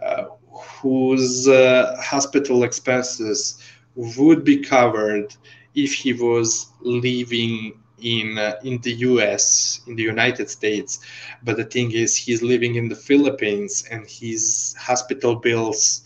uh, 0.01 0.25
whose 0.51 1.47
uh, 1.47 1.95
hospital 1.99 2.63
expenses 2.63 3.61
would 3.95 4.43
be 4.43 4.57
covered 4.57 5.35
if 5.75 5.93
he 5.93 6.13
was 6.13 6.67
living 6.81 7.73
in 8.01 8.37
uh, 8.37 8.55
in 8.63 8.79
the 8.81 8.93
US 9.09 9.81
in 9.87 9.95
the 9.95 10.03
United 10.03 10.49
States 10.49 10.99
but 11.43 11.57
the 11.57 11.65
thing 11.65 11.91
is 11.91 12.15
he's 12.15 12.41
living 12.41 12.75
in 12.75 12.87
the 12.87 12.95
Philippines 12.95 13.83
and 13.91 14.07
his 14.07 14.73
hospital 14.79 15.35
bills 15.35 16.03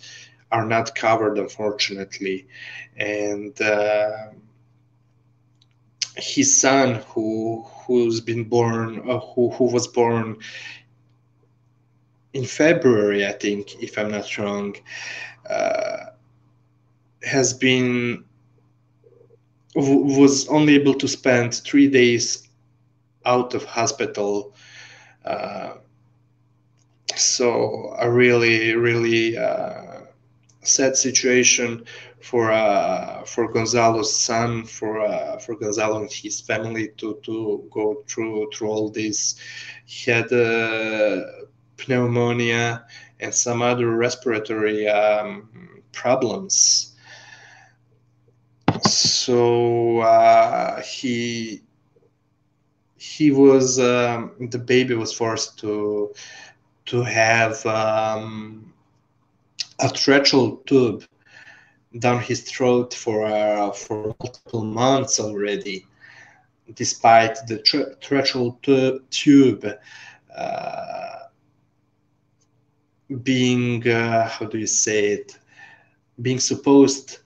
are 0.54 0.66
not 0.66 0.96
covered 0.96 1.38
unfortunately 1.38 2.48
and 2.98 3.60
uh, 3.62 4.30
his 6.16 6.50
son 6.62 7.02
who 7.10 7.66
who's 7.86 8.22
been 8.22 8.44
born 8.46 9.00
uh, 9.10 9.20
who 9.20 9.50
who 9.52 9.66
was 9.66 9.88
born 9.88 10.38
in 12.34 12.46
February 12.46 13.26
I 13.28 13.34
think 13.34 13.82
if 13.84 13.98
I'm 13.98 14.12
not 14.12 14.38
wrong 14.38 14.76
uh, 15.50 16.06
has 17.24 17.54
been 17.54 18.24
was 19.76 20.48
only 20.50 20.76
able 20.76 20.94
to 20.96 21.08
spend 21.08 21.56
three 21.56 21.90
days 21.90 22.48
out 23.26 23.54
of 23.54 23.64
hospital. 23.64 24.56
Uh, 25.26 25.76
so 27.16 27.96
a 28.00 28.10
really, 28.10 28.76
really 28.76 29.38
uh, 29.38 29.93
sad 30.64 30.96
situation 30.96 31.86
for 32.20 32.52
uh, 32.52 33.24
for 33.26 33.52
Gonzalo's 33.52 34.16
son, 34.16 34.66
for 34.66 35.02
uh, 35.02 35.38
for 35.40 35.56
Gonzalo 35.56 36.02
and 36.02 36.12
his 36.12 36.42
family 36.42 36.90
to 36.98 37.20
to 37.24 37.68
go 37.72 38.04
through 38.08 38.50
through 38.54 38.70
all 38.70 38.90
this. 38.90 39.36
He 39.86 40.12
had 40.12 40.32
uh, 40.32 41.22
pneumonia 41.88 42.86
and 43.20 43.34
some 43.34 43.62
other 43.62 43.90
respiratory 43.96 44.88
um, 44.88 45.82
problems 45.92 46.94
so 48.88 50.00
uh, 50.00 50.82
he 50.82 51.62
he 52.98 53.32
was 53.32 53.80
um, 53.80 54.32
the 54.52 54.58
baby 54.60 54.96
was 54.96 55.14
forced 55.14 55.60
to 55.60 56.14
to 56.86 57.04
have 57.04 57.66
um, 57.66 58.73
a 59.84 59.88
tracheal 59.90 60.66
tube 60.66 61.04
down 62.00 62.22
his 62.22 62.42
throat 62.42 62.94
for 62.94 63.26
uh, 63.26 63.72
for 63.72 64.16
multiple 64.20 64.64
months 64.64 65.20
already, 65.20 65.86
despite 66.76 67.36
the 67.48 67.58
tra- 67.60 67.96
tracheal 67.98 68.58
tube 69.12 69.66
uh, 70.36 71.20
being 73.24 73.88
uh, 73.88 74.28
how 74.30 74.46
do 74.46 74.58
you 74.58 74.68
say 74.68 75.08
it 75.14 75.38
being 76.22 76.40
supposed 76.40 77.20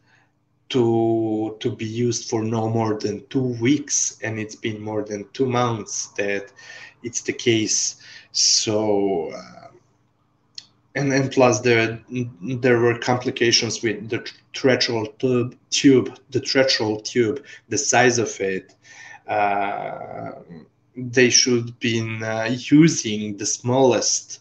to 0.70 1.56
to 1.60 1.72
be 1.76 1.86
used 1.86 2.30
for 2.30 2.44
no 2.44 2.70
more 2.70 2.98
than 3.00 3.26
two 3.30 3.56
weeks 3.62 4.20
and 4.24 4.40
it's 4.40 4.56
been 4.56 4.82
more 4.82 5.04
than 5.04 5.26
two 5.34 5.46
months 5.46 6.08
that 6.18 6.52
it's 7.04 7.22
the 7.22 7.34
case. 7.34 8.02
So 8.32 9.32
uh, 9.36 9.67
and 10.98 11.12
then 11.12 11.30
plus 11.30 11.62
there 11.62 12.00
there 12.66 12.80
were 12.80 12.98
complications 12.98 13.82
with 13.84 14.10
the 14.10 14.20
tracheal 14.54 15.06
tube 15.20 15.56
tube 15.70 16.10
the 16.32 16.40
tracheal 16.40 17.04
tube 17.04 17.44
the 17.70 17.78
size 17.78 18.18
of 18.18 18.32
it 18.40 18.76
uh, 19.28 20.32
they 20.96 21.30
should 21.30 21.78
been 21.80 22.24
uh, 22.24 22.50
using 22.72 23.38
the 23.38 23.46
smallest 23.46 24.40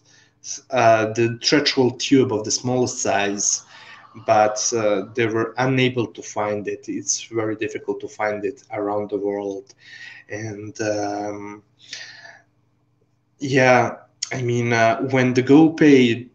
uh, 0.70 1.06
the 1.18 1.28
tracheal 1.46 1.98
tube 1.98 2.32
of 2.32 2.44
the 2.44 2.50
smallest 2.50 2.98
size 3.02 3.64
but 4.26 4.58
uh, 4.74 5.04
they 5.14 5.26
were 5.26 5.54
unable 5.58 6.06
to 6.06 6.22
find 6.22 6.66
it. 6.68 6.88
It's 6.88 7.24
very 7.24 7.56
difficult 7.56 8.00
to 8.00 8.08
find 8.08 8.44
it 8.44 8.62
around 8.72 9.10
the 9.10 9.18
world. 9.18 9.74
And 10.30 10.80
um, 10.80 11.62
yeah, 13.38 13.96
I 14.32 14.42
mean, 14.42 14.72
uh, 14.72 15.00
when 15.10 15.34
the 15.34 15.42
GoPay, 15.42 16.28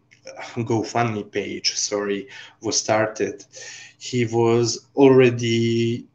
GoFundMe 0.56 1.30
page, 1.30 1.74
sorry, 1.76 2.28
was 2.60 2.78
started, 2.78 3.44
he 3.98 4.24
was 4.26 4.86
already 4.96 6.06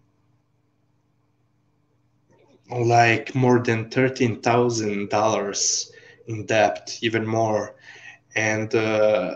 like 2.69 3.33
more 3.33 3.59
than 3.59 3.89
thirteen 3.89 4.41
thousand 4.41 5.09
dollars 5.09 5.91
in 6.27 6.45
debt, 6.45 6.97
even 7.01 7.25
more, 7.25 7.75
and 8.35 8.73
uh, 8.75 9.35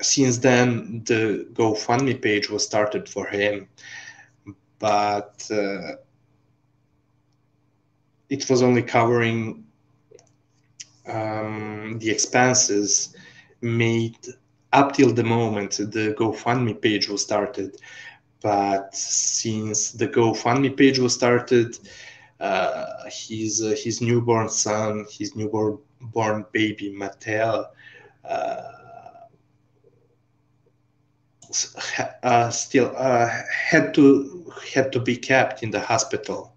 since 0.00 0.38
then 0.38 1.02
the 1.04 1.46
GoFundMe 1.52 2.20
page 2.20 2.48
was 2.48 2.64
started 2.64 3.08
for 3.08 3.26
him, 3.26 3.68
but 4.78 5.46
uh, 5.50 5.96
it 8.30 8.48
was 8.48 8.62
only 8.62 8.82
covering 8.82 9.64
um, 11.06 11.98
the 11.98 12.10
expenses 12.10 13.14
made 13.60 14.16
up 14.72 14.92
till 14.94 15.12
the 15.12 15.24
moment 15.24 15.72
the 15.72 16.14
GoFundMe 16.18 16.80
page 16.80 17.08
was 17.08 17.22
started. 17.22 17.76
But 18.42 18.94
since 18.94 19.92
the 19.92 20.08
GoFundMe 20.08 20.76
page 20.76 20.98
was 20.98 21.14
started, 21.14 21.78
uh, 22.40 22.86
his 23.10 23.62
uh, 23.62 23.76
his 23.76 24.00
newborn 24.00 24.48
son, 24.48 25.04
his 25.10 25.36
newborn 25.36 25.78
born 26.00 26.46
baby 26.52 26.90
Mateo, 26.90 27.66
uh, 28.24 28.62
uh, 32.22 32.50
still 32.50 32.94
uh, 32.96 33.28
had 33.52 33.92
to 33.94 34.52
had 34.72 34.92
to 34.92 35.00
be 35.00 35.16
kept 35.16 35.62
in 35.62 35.70
the 35.70 35.80
hospital. 35.80 36.54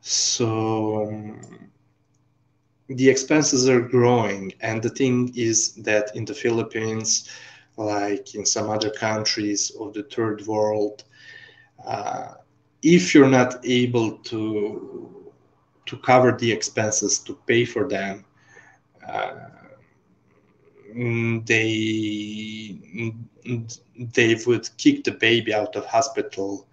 So 0.00 1.06
um, 1.06 1.70
the 2.96 3.08
expenses 3.08 3.68
are 3.68 3.80
growing, 3.80 4.52
and 4.60 4.82
the 4.82 4.90
thing 4.90 5.32
is 5.34 5.74
that 5.76 6.14
in 6.14 6.24
the 6.24 6.34
Philippines, 6.34 7.28
like 7.76 8.34
in 8.34 8.44
some 8.46 8.70
other 8.70 8.90
countries 8.90 9.72
of 9.80 9.92
the 9.94 10.02
third 10.04 10.46
world, 10.46 11.04
uh, 11.86 12.34
if 12.82 13.14
you're 13.14 13.28
not 13.28 13.56
able 13.64 14.18
to 14.30 15.32
to 15.86 15.96
cover 15.98 16.32
the 16.32 16.50
expenses 16.50 17.18
to 17.20 17.38
pay 17.46 17.64
for 17.64 17.88
them, 17.88 18.24
uh, 19.08 19.32
they 21.46 22.78
they 24.14 24.36
would 24.46 24.68
kick 24.78 25.04
the 25.04 25.12
baby 25.12 25.54
out 25.54 25.74
of 25.76 25.84
hospital, 25.86 26.66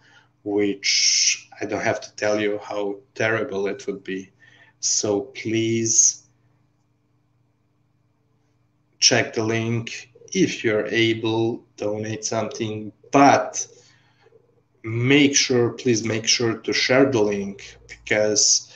which 0.43 1.49
I 1.61 1.65
don't 1.65 1.81
have 1.83 2.01
to 2.01 2.15
tell 2.15 2.39
you 2.39 2.59
how 2.63 2.97
terrible 3.15 3.67
it 3.67 3.85
would 3.87 4.03
be. 4.03 4.31
So 4.79 5.21
please 5.21 6.23
check 8.99 9.33
the 9.33 9.43
link. 9.43 10.11
If 10.33 10.63
you're 10.63 10.85
able, 10.87 11.65
to 11.77 11.85
donate 11.85 12.23
something, 12.23 12.91
but 13.11 13.65
make 14.83 15.35
sure, 15.35 15.71
please 15.71 16.03
make 16.05 16.27
sure 16.27 16.57
to 16.57 16.73
share 16.73 17.11
the 17.11 17.21
link 17.21 17.77
because 17.87 18.73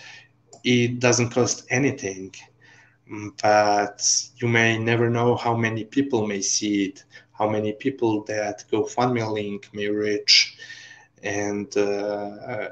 it 0.64 1.00
doesn't 1.00 1.30
cost 1.30 1.66
anything. 1.70 2.34
But 3.42 4.02
you 4.38 4.48
may 4.48 4.78
never 4.78 5.10
know 5.10 5.36
how 5.36 5.56
many 5.56 5.84
people 5.84 6.26
may 6.26 6.42
see 6.42 6.86
it, 6.86 7.04
how 7.32 7.50
many 7.50 7.74
people 7.74 8.24
that 8.24 8.64
GoFundMe 8.72 9.30
link 9.32 9.70
may 9.74 9.88
reach, 9.88 10.58
and 11.22 11.76
uh, 11.78 12.70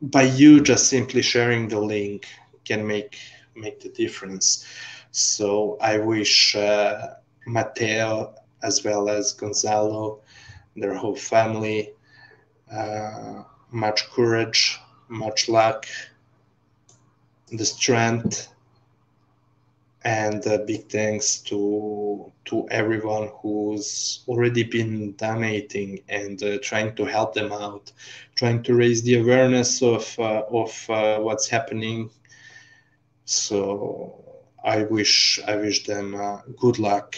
by 0.00 0.22
you 0.22 0.60
just 0.60 0.88
simply 0.88 1.22
sharing 1.22 1.68
the 1.68 1.80
link 1.80 2.26
can 2.64 2.86
make 2.86 3.18
make 3.54 3.80
the 3.80 3.88
difference. 3.88 4.66
So 5.10 5.78
I 5.80 5.98
wish 5.98 6.54
uh, 6.56 7.14
Mateo 7.46 8.34
as 8.62 8.84
well 8.84 9.08
as 9.08 9.32
Gonzalo, 9.32 10.20
their 10.76 10.94
whole 10.94 11.16
family, 11.16 11.92
uh, 12.70 13.42
much 13.70 14.10
courage, 14.10 14.78
much 15.08 15.48
luck 15.48 15.86
the 17.52 17.64
strength 17.64 18.48
and 20.06 20.44
big 20.68 20.88
thanks 20.88 21.40
to 21.40 22.32
to 22.44 22.64
everyone 22.70 23.28
who's 23.42 24.22
already 24.28 24.62
been 24.62 25.12
donating 25.16 25.98
and 26.08 26.40
uh, 26.44 26.58
trying 26.62 26.94
to 26.94 27.04
help 27.04 27.34
them 27.34 27.50
out 27.50 27.90
trying 28.36 28.62
to 28.62 28.74
raise 28.74 29.02
the 29.02 29.18
awareness 29.18 29.82
of 29.82 30.16
uh, 30.20 30.42
of 30.52 30.72
uh, 30.90 31.18
what's 31.18 31.48
happening. 31.48 32.08
So 33.24 34.22
i 34.64 34.84
wish 34.84 35.40
i 35.48 35.56
wish 35.56 35.84
them 35.84 36.14
uh, 36.14 36.38
good 36.56 36.78
luck. 36.78 37.16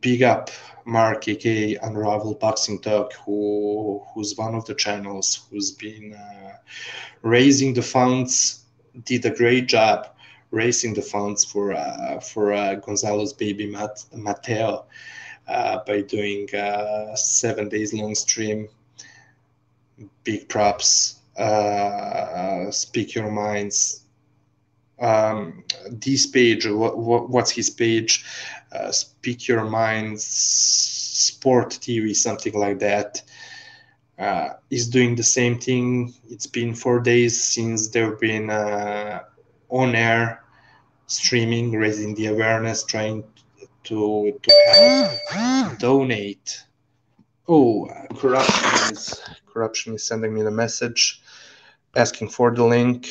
Big 0.00 0.22
up 0.24 0.50
mark 0.84 1.28
aka 1.28 1.76
unravel 1.76 2.34
boxing 2.34 2.80
talk 2.80 3.12
who 3.24 4.02
who's 4.12 4.34
one 4.36 4.54
of 4.56 4.64
the 4.66 4.74
channels 4.74 5.46
who's 5.48 5.70
been 5.70 6.12
uh, 6.14 6.54
raising 7.22 7.72
the 7.72 7.82
funds 7.82 8.64
did 9.04 9.24
a 9.26 9.30
great 9.30 9.68
job 9.68 10.08
raising 10.50 10.94
the 10.94 11.02
funds 11.02 11.44
for 11.44 11.72
uh, 11.72 12.20
for 12.20 12.52
uh, 12.52 12.74
Gonzalo's 12.76 13.32
baby 13.32 13.66
Mat- 13.66 14.04
Mateo 14.14 14.86
uh, 15.46 15.80
by 15.86 16.02
doing 16.02 16.48
a 16.54 17.16
seven 17.16 17.68
days 17.68 17.92
long 17.92 18.14
stream. 18.14 18.68
Big 20.24 20.48
props. 20.48 21.16
Speak 22.70 23.14
your 23.14 23.30
minds. 23.30 24.04
Um, 25.00 25.62
this 25.90 26.26
page, 26.26 26.66
what, 26.66 26.98
what, 26.98 27.30
what's 27.30 27.52
his 27.52 27.70
page? 27.70 28.24
Speak 28.90 29.46
your 29.46 29.64
minds, 29.64 30.24
sport 30.24 31.70
TV, 31.70 32.14
something 32.14 32.54
like 32.54 32.80
that. 32.80 33.22
Uh, 34.18 34.54
is 34.70 34.88
doing 34.88 35.14
the 35.14 35.22
same 35.22 35.56
thing. 35.60 36.12
It's 36.28 36.48
been 36.48 36.74
four 36.74 36.98
days 36.98 37.40
since 37.40 37.88
they've 37.88 38.18
been 38.18 38.50
uh, 38.50 39.20
on 39.68 39.94
air 39.94 40.42
streaming, 41.06 41.72
raising 41.72 42.14
the 42.14 42.26
awareness, 42.26 42.84
trying 42.84 43.22
to 43.22 43.68
to 43.84 44.32
help 44.74 45.10
mm-hmm. 45.32 45.74
donate. 45.76 46.62
Oh, 47.48 47.88
corruption 48.16 48.92
is 48.92 49.20
corruption 49.46 49.94
is 49.94 50.04
sending 50.04 50.34
me 50.34 50.42
the 50.42 50.50
message, 50.50 51.22
asking 51.96 52.28
for 52.28 52.54
the 52.54 52.64
link. 52.64 53.08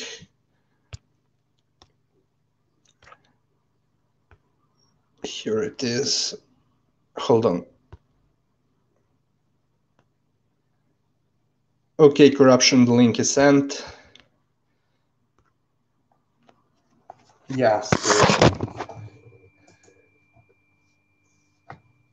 Here 5.24 5.62
it 5.62 5.82
is. 5.82 6.34
Hold 7.16 7.46
on. 7.46 7.66
Okay, 12.00 12.30
corruption, 12.30 12.84
the 12.84 12.92
link 12.92 13.18
is 13.18 13.28
sent. 13.28 13.84
Yes. 17.48 17.88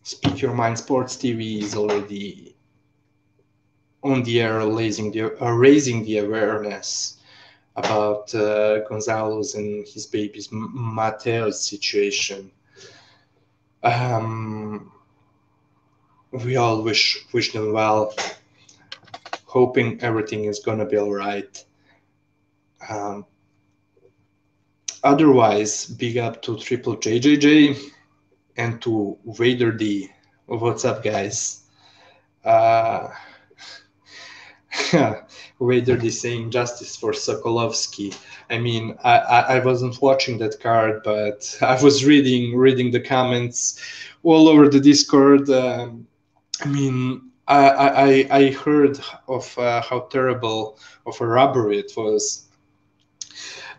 Speak 0.03 0.41
Your 0.41 0.53
Mind 0.53 0.77
Sports 0.77 1.17
TV 1.17 1.61
is 1.61 1.75
already 1.75 2.55
on 4.03 4.23
the 4.23 4.41
air, 4.41 4.59
raising 4.65 5.11
the, 5.11 5.35
uh, 5.43 5.51
raising 5.51 6.05
the 6.05 6.19
awareness 6.19 7.17
about 7.75 8.33
uh, 8.35 8.79
Gonzalo's 8.87 9.55
and 9.55 9.85
his 9.87 10.05
baby's 10.05 10.47
Mateo's 10.51 11.61
situation. 11.67 12.51
Um, 13.83 14.91
we 16.31 16.55
all 16.55 16.81
wish 16.81 17.25
wish 17.33 17.51
them 17.53 17.73
well 17.73 18.13
hoping 19.45 19.99
everything 20.01 20.45
is 20.45 20.59
to 20.79 20.85
be 20.85 20.97
all 20.97 21.13
right. 21.13 21.63
Um, 22.89 23.25
otherwise, 25.05 25.85
big 25.85 26.17
up 26.17 26.41
to 26.41 26.57
Triple 26.57 26.97
JJJ 26.97 27.91
and 28.57 28.81
to 28.81 29.17
Vader 29.25 29.71
D. 29.71 30.09
What's 30.47 30.83
up, 30.83 31.03
guys? 31.03 31.61
Uh, 32.43 33.09
Vader 35.61 35.95
D 35.95 36.09
saying 36.09 36.51
justice 36.51 36.97
for 36.97 37.11
Sokolovsky. 37.11 38.17
I 38.49 38.57
mean, 38.57 38.97
I, 39.03 39.17
I, 39.17 39.39
I, 39.55 39.59
wasn't 39.63 40.01
watching 40.01 40.37
that 40.39 40.59
card, 40.59 41.01
but 41.03 41.57
I 41.61 41.81
was 41.81 42.03
reading 42.03 42.57
reading 42.57 42.91
the 42.91 42.99
comments 42.99 43.79
all 44.23 44.47
over 44.49 44.67
the 44.67 44.79
Discord. 44.79 45.49
Um, 45.49 46.07
I 46.61 46.67
mean, 46.67 47.31
I, 47.47 47.69
I, 47.69 48.27
I 48.37 48.51
heard 48.51 48.99
of 49.27 49.57
uh, 49.57 49.81
how 49.81 50.01
terrible 50.11 50.79
of 51.05 51.19
a 51.21 51.27
robbery 51.27 51.79
it 51.79 51.91
was. 51.95 52.45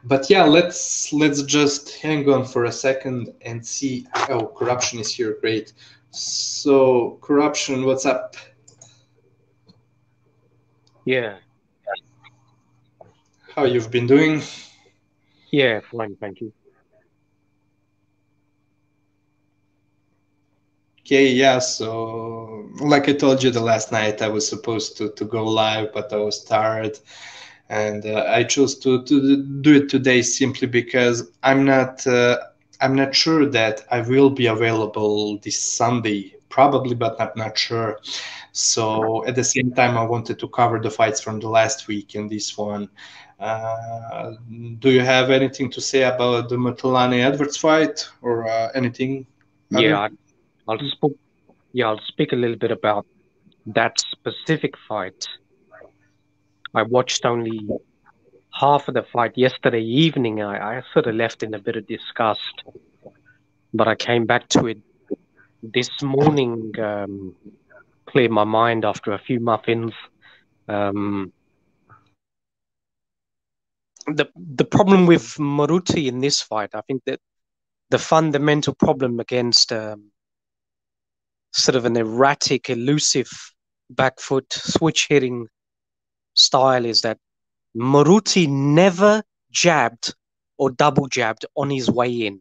But 0.07 0.31
yeah, 0.31 0.45
let's 0.45 1.13
let's 1.13 1.43
just 1.43 1.97
hang 1.97 2.29
on 2.31 2.45
for 2.45 2.67
a 2.67 2.73
second 2.73 3.35
and 3.45 3.65
see. 3.67 4.07
Oh, 4.29 4.47
corruption 4.47 5.01
is 5.01 5.13
here. 5.13 5.37
Great. 5.41 5.73
So 6.11 7.19
corruption, 7.21 7.85
what's 7.85 8.07
up? 8.07 8.37
Yeah. 11.05 11.39
How 13.55 13.65
you've 13.65 13.91
been 13.91 14.07
doing? 14.07 14.43
Yeah, 15.51 15.81
fine, 15.91 16.17
thank 16.17 16.41
you. 16.41 16.53
Okay, 21.01 21.29
yeah. 21.29 21.59
So, 21.61 22.69
like 22.81 23.09
I 23.09 23.13
told 23.13 23.43
you 23.43 23.51
the 23.51 23.61
last 23.61 23.93
night, 23.93 24.23
I 24.23 24.29
was 24.29 24.47
supposed 24.47 24.97
to, 24.99 25.11
to 25.13 25.25
go 25.25 25.45
live, 25.45 25.93
but 25.93 26.13
I 26.13 26.17
was 26.17 26.45
tired, 26.45 26.99
and 27.69 28.07
uh, 28.07 28.25
I 28.29 28.45
chose 28.45 28.79
to 28.81 29.03
to 29.05 29.43
do 29.43 29.77
it 29.77 29.89
today 29.89 30.23
simply 30.23 30.69
because 30.69 31.31
I'm 31.43 31.65
not 31.65 32.07
uh, 32.07 32.39
I'm 32.81 32.95
not 32.95 33.15
sure 33.15 33.47
that 33.47 33.85
I 33.91 34.01
will 34.01 34.31
be 34.31 34.47
available 34.47 35.39
this 35.39 35.59
Sunday, 35.59 36.35
probably, 36.49 36.95
but 36.95 37.19
not 37.19 37.37
not 37.37 37.59
sure. 37.59 37.99
So 38.53 39.27
at 39.27 39.35
the 39.35 39.45
same 39.45 39.73
time, 39.73 39.99
I 39.99 40.05
wanted 40.05 40.39
to 40.39 40.49
cover 40.49 40.79
the 40.81 40.91
fights 40.91 41.21
from 41.21 41.41
the 41.41 41.49
last 41.49 41.89
week 41.89 42.15
and 42.15 42.31
this 42.31 42.57
one. 42.57 42.89
Uh, 43.39 44.33
do 44.79 44.91
you 44.91 45.01
have 45.01 45.31
anything 45.31 45.71
to 45.73 45.81
say 45.81 46.05
about 46.05 46.49
the 46.49 46.57
Mthalane 46.57 47.21
Edwards 47.21 47.59
fight 47.59 48.09
or 48.23 48.49
uh, 48.49 48.71
anything? 48.75 49.27
Yeah, 49.71 50.09
I'll 50.67 50.79
speak. 50.79 51.13
Yeah, 51.73 51.89
I'll 51.89 52.01
speak 52.07 52.33
a 52.33 52.37
little 52.37 52.57
bit 52.57 52.71
about 52.71 53.07
that 53.67 54.01
specific 54.01 54.73
fight. 54.89 55.27
I 56.77 56.83
watched 56.83 57.25
only 57.25 57.67
half 58.53 58.87
of 58.89 58.95
the 58.95 59.03
fight 59.03 59.33
yesterday 59.37 59.81
evening. 59.81 60.43
I, 60.43 60.79
I 60.79 60.83
sort 60.93 61.07
of 61.07 61.15
left 61.15 61.43
in 61.43 61.55
a 61.55 61.59
bit 61.59 61.77
of 61.77 61.87
disgust, 61.87 62.65
but 63.73 63.89
I 63.89 63.95
came 63.95 64.27
back 64.27 64.47
to 64.51 64.67
it 64.67 64.79
this 65.63 65.91
morning. 66.03 66.73
Um, 66.79 67.35
cleared 68.05 68.31
my 68.31 68.45
mind 68.45 68.85
after 68.85 69.13
a 69.13 69.19
few 69.19 69.41
muffins. 69.41 69.93
Um, 70.69 71.33
the 74.07 74.27
the 74.37 74.67
problem 74.67 75.07
with 75.07 75.25
Moruti 75.39 76.09
in 76.09 76.21
this 76.21 76.43
fight, 76.43 76.71
I 76.75 76.83
think 76.83 77.03
that 77.07 77.21
the 77.89 77.99
fundamental 77.99 78.75
problem 78.75 79.19
against 79.19 79.73
um, 79.73 80.11
sort 81.53 81.77
of 81.77 81.87
an 81.87 81.97
erratic, 81.97 82.69
elusive 82.69 83.31
back 83.89 84.21
foot 84.21 84.53
switch 84.53 85.07
hitting 85.09 85.49
style 86.37 86.85
is 86.85 87.01
that 87.03 87.19
Moruti 87.77 88.49
never 88.49 89.23
jabbed 89.51 90.15
or 90.59 90.71
double 90.71 91.09
jabbed 91.09 91.45
on 91.57 91.71
his 91.71 91.91
way 91.91 92.11
in. 92.11 92.41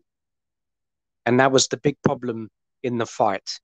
And 1.26 1.40
that 1.40 1.52
was 1.52 1.68
the 1.68 1.78
big 1.78 1.98
problem 2.04 2.50
in 2.84 2.98
the 2.98 3.06
fight. 3.06 3.60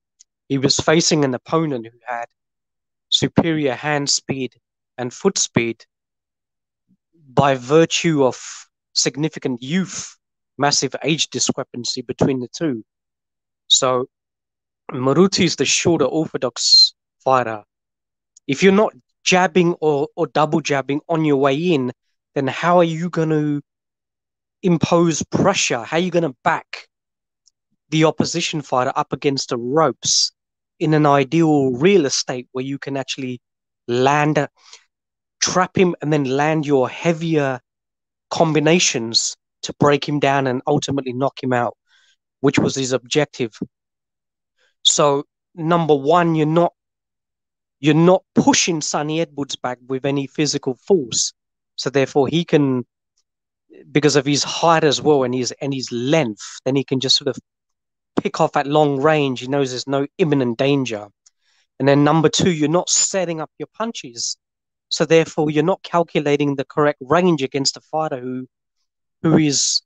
He 0.49 0.57
was 0.57 0.75
facing 0.77 1.23
an 1.23 1.33
opponent 1.33 1.85
who 1.85 1.97
had 2.05 2.25
superior 3.09 3.73
hand 3.73 4.09
speed 4.09 4.55
and 4.97 5.13
foot 5.13 5.37
speed 5.37 5.85
by 7.33 7.55
virtue 7.55 8.25
of 8.25 8.37
significant 8.93 9.61
youth, 9.61 10.17
massive 10.57 10.95
age 11.03 11.29
discrepancy 11.29 12.01
between 12.01 12.39
the 12.39 12.49
two. 12.49 12.83
So 13.67 14.07
Moruti 14.91 15.45
is 15.45 15.55
the 15.55 15.65
shorter 15.65 16.05
orthodox 16.05 16.93
fighter. 17.23 17.63
If 18.47 18.61
you're 18.61 18.73
not 18.73 18.93
jabbing 19.23 19.73
or, 19.81 20.07
or 20.15 20.27
double 20.27 20.61
jabbing 20.61 21.01
on 21.09 21.25
your 21.25 21.37
way 21.37 21.55
in, 21.55 21.91
then 22.35 22.47
how 22.47 22.77
are 22.77 22.83
you 22.83 23.09
going 23.09 23.29
to 23.29 23.61
impose 24.63 25.23
pressure? 25.23 25.83
How 25.83 25.97
are 25.97 26.01
you 26.01 26.11
going 26.11 26.23
to 26.23 26.35
back 26.43 26.87
the 27.89 28.05
opposition 28.05 28.61
fighter 28.61 28.93
up 28.95 29.13
against 29.13 29.49
the 29.49 29.57
ropes 29.57 30.31
in 30.79 30.93
an 30.93 31.05
ideal 31.05 31.71
real 31.73 32.05
estate 32.05 32.47
where 32.51 32.65
you 32.65 32.79
can 32.79 32.97
actually 32.97 33.39
land, 33.87 34.47
trap 35.41 35.77
him, 35.77 35.95
and 36.01 36.11
then 36.11 36.23
land 36.23 36.65
your 36.65 36.89
heavier 36.89 37.59
combinations 38.29 39.35
to 39.63 39.73
break 39.79 40.07
him 40.07 40.19
down 40.19 40.47
and 40.47 40.61
ultimately 40.65 41.13
knock 41.13 41.43
him 41.43 41.53
out, 41.53 41.75
which 42.39 42.57
was 42.57 42.75
his 42.75 42.93
objective 42.93 43.51
so 44.83 45.23
number 45.55 45.95
one, 45.95 46.35
you're 46.35 46.45
not 46.45 46.73
you're 47.81 47.95
not 47.95 48.23
pushing 48.35 48.79
Sunny 48.79 49.19
Edwards 49.19 49.57
back 49.57 49.79
with 49.87 50.05
any 50.05 50.27
physical 50.27 50.75
force. 50.75 51.33
So 51.75 51.89
therefore 51.89 52.27
he 52.27 52.45
can 52.45 52.85
because 53.91 54.15
of 54.15 54.25
his 54.25 54.43
height 54.43 54.83
as 54.83 55.01
well 55.01 55.23
and 55.23 55.33
his 55.33 55.51
and 55.61 55.73
his 55.73 55.91
length, 55.91 56.61
then 56.63 56.75
he 56.75 56.83
can 56.83 56.99
just 56.99 57.17
sort 57.17 57.27
of 57.27 57.37
pick 58.21 58.39
off 58.39 58.55
at 58.55 58.67
long 58.67 59.01
range. 59.01 59.39
He 59.39 59.47
knows 59.47 59.71
there's 59.71 59.87
no 59.87 60.05
imminent 60.19 60.57
danger. 60.59 61.07
And 61.79 61.87
then 61.87 62.03
number 62.03 62.29
two, 62.29 62.51
you're 62.51 62.69
not 62.69 62.89
setting 62.89 63.41
up 63.41 63.49
your 63.57 63.69
punches. 63.75 64.37
So 64.89 65.05
therefore 65.05 65.49
you're 65.49 65.63
not 65.63 65.81
calculating 65.81 66.55
the 66.55 66.65
correct 66.65 66.99
range 67.01 67.41
against 67.41 67.77
a 67.77 67.81
fighter 67.81 68.19
who 68.19 68.47
who 69.23 69.37
is 69.37 69.81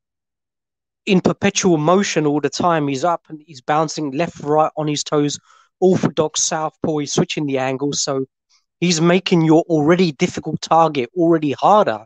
in 1.06 1.22
perpetual 1.22 1.78
motion 1.78 2.26
all 2.26 2.42
the 2.42 2.50
time. 2.50 2.90
He's 2.90 3.06
up 3.06 3.22
and 3.30 3.42
he's 3.46 3.62
bouncing 3.62 4.12
left, 4.12 4.42
right 4.42 4.72
on 4.76 4.88
his 4.88 5.04
toes, 5.04 5.40
orthodox 5.80 6.42
southpaw. 6.44 6.98
He's 6.98 7.14
switching 7.14 7.46
the 7.48 7.60
angles, 7.60 8.02
so 8.04 8.26
he's 8.80 9.02
making 9.02 9.44
your 9.46 9.64
already 9.64 10.12
difficult 10.14 10.62
target 10.62 11.10
already 11.16 11.54
harder. 11.54 12.06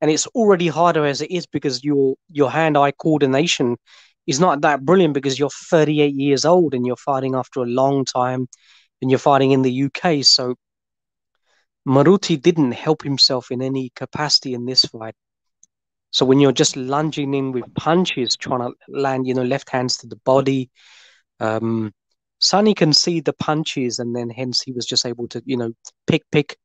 and 0.00 0.10
it's 0.10 0.26
already 0.28 0.68
harder 0.68 1.06
as 1.06 1.20
it 1.22 1.30
is 1.30 1.46
because 1.46 1.82
your 1.84 2.14
your 2.30 2.50
hand-eye 2.50 2.92
coordination 2.92 3.76
is 4.26 4.40
not 4.40 4.60
that 4.62 4.84
brilliant 4.84 5.14
because 5.14 5.38
you're 5.38 5.50
38 5.70 6.14
years 6.14 6.44
old 6.44 6.74
and 6.74 6.86
you're 6.86 6.96
fighting 6.96 7.34
after 7.34 7.60
a 7.62 7.66
long 7.66 8.04
time 8.04 8.46
and 9.00 9.10
you're 9.10 9.18
fighting 9.18 9.52
in 9.52 9.62
the 9.62 9.72
UK. 9.72 10.22
So 10.22 10.54
Moruti 11.88 12.40
didn't 12.40 12.72
help 12.72 13.02
himself 13.02 13.50
in 13.50 13.62
any 13.62 13.90
capacity 13.94 14.54
in 14.54 14.66
this 14.66 14.84
fight. 14.84 15.14
So 16.10 16.24
when 16.26 16.40
you're 16.40 16.52
just 16.52 16.76
lunging 16.76 17.34
in 17.34 17.52
with 17.52 17.72
punches, 17.74 18.36
trying 18.36 18.60
to 18.60 18.72
land, 18.88 19.26
you 19.26 19.34
know, 19.34 19.44
left 19.44 19.70
hands 19.70 19.98
to 19.98 20.06
the 20.06 20.16
body, 20.24 20.70
um, 21.40 21.92
Sunny 22.38 22.74
can 22.74 22.92
see 22.92 23.20
the 23.20 23.32
punches, 23.32 23.98
and 23.98 24.14
then 24.14 24.30
hence 24.30 24.62
he 24.62 24.72
was 24.72 24.86
just 24.86 25.06
able 25.06 25.28
to, 25.28 25.42
you 25.46 25.56
know, 25.56 25.72
pick, 26.06 26.22
pick, 26.30 26.56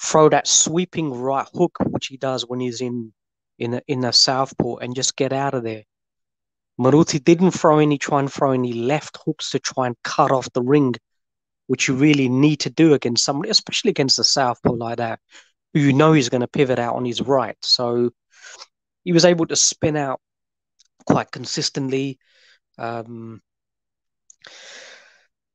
throw 0.00 0.28
that 0.28 0.48
sweeping 0.48 1.12
right 1.12 1.46
hook, 1.54 1.76
which 1.86 2.06
he 2.06 2.16
does 2.16 2.46
when 2.46 2.60
he's 2.60 2.80
in 2.80 3.12
in 3.58 3.74
a, 3.74 3.82
in 3.86 4.04
a 4.04 4.12
southpaw, 4.12 4.76
and 4.76 4.94
just 4.94 5.16
get 5.16 5.32
out 5.32 5.54
of 5.54 5.62
there. 5.62 5.84
Moruti 6.80 7.22
didn't 7.22 7.52
throw 7.52 7.78
any, 7.78 7.98
try 7.98 8.18
and 8.18 8.32
throw 8.32 8.52
any 8.52 8.72
left 8.72 9.18
hooks 9.24 9.50
to 9.50 9.58
try 9.58 9.86
and 9.86 9.96
cut 10.02 10.32
off 10.32 10.52
the 10.52 10.62
ring, 10.62 10.94
which 11.66 11.86
you 11.86 11.94
really 11.94 12.28
need 12.28 12.56
to 12.60 12.70
do 12.70 12.94
against 12.94 13.24
somebody, 13.24 13.50
especially 13.50 13.90
against 13.90 14.16
the 14.16 14.24
southpaw 14.24 14.72
like 14.72 14.96
that, 14.96 15.20
who 15.74 15.80
you 15.80 15.92
know 15.92 16.12
he's 16.12 16.28
going 16.28 16.40
to 16.40 16.48
pivot 16.48 16.78
out 16.78 16.96
on 16.96 17.04
his 17.04 17.20
right. 17.20 17.56
So 17.62 18.10
he 19.04 19.12
was 19.12 19.24
able 19.24 19.46
to 19.46 19.56
spin 19.56 19.96
out 19.96 20.20
quite 21.06 21.30
consistently. 21.30 22.18
Um, 22.78 23.40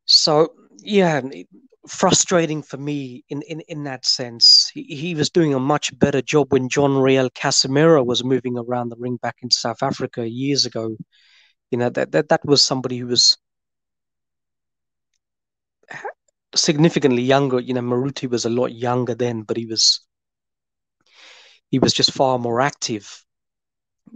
so 0.07 0.53
yeah, 0.79 1.21
frustrating 1.87 2.61
for 2.61 2.77
me 2.77 3.23
in, 3.29 3.41
in, 3.43 3.61
in 3.67 3.83
that 3.83 4.05
sense. 4.05 4.69
He, 4.73 4.83
he 4.83 5.15
was 5.15 5.29
doing 5.29 5.53
a 5.53 5.59
much 5.59 5.97
better 5.97 6.21
job 6.21 6.51
when 6.51 6.69
John 6.69 6.97
Riel 6.97 7.29
Casimero 7.29 8.05
was 8.05 8.23
moving 8.23 8.57
around 8.57 8.89
the 8.89 8.97
ring 8.97 9.17
back 9.21 9.35
in 9.41 9.51
South 9.51 9.81
Africa 9.83 10.27
years 10.27 10.65
ago. 10.65 10.95
You 11.71 11.77
know, 11.77 11.89
that, 11.89 12.11
that, 12.11 12.29
that 12.29 12.45
was 12.45 12.63
somebody 12.63 12.97
who 12.97 13.07
was 13.07 13.37
significantly 16.55 17.23
younger. 17.23 17.59
You 17.59 17.73
know, 17.73 17.81
Moruti 17.81 18.29
was 18.29 18.45
a 18.45 18.49
lot 18.49 18.73
younger 18.73 19.15
then, 19.15 19.41
but 19.43 19.57
he 19.57 19.65
was 19.65 20.01
he 21.69 21.79
was 21.79 21.93
just 21.93 22.13
far 22.13 22.39
more 22.39 22.61
active, 22.61 23.23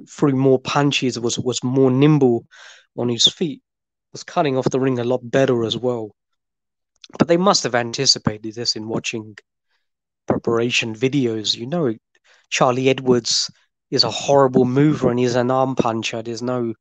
threw 0.09 0.33
more 0.33 0.59
punches, 0.59 1.19
was 1.19 1.37
was 1.37 1.63
more 1.63 1.91
nimble 1.91 2.45
on 2.97 3.09
his 3.09 3.27
feet, 3.27 3.61
was 4.11 4.23
cutting 4.23 4.57
off 4.57 4.69
the 4.69 4.79
ring 4.79 4.99
a 4.99 5.03
lot 5.03 5.21
better 5.23 5.63
as 5.63 5.77
well. 5.77 6.11
But 7.17 7.27
they 7.27 7.37
must 7.37 7.63
have 7.63 7.75
anticipated 7.75 8.55
this 8.55 8.75
in 8.75 8.87
watching 8.87 9.37
preparation 10.27 10.95
videos. 10.95 11.55
You 11.55 11.67
know, 11.67 11.93
Charlie 12.49 12.89
Edwards 12.89 13.49
is 13.89 14.03
a 14.03 14.11
horrible 14.11 14.65
mover 14.65 15.09
and 15.09 15.19
he's 15.19 15.35
an 15.35 15.51
arm 15.51 15.75
puncher. 15.75 16.21
There's 16.21 16.41
no 16.41 16.73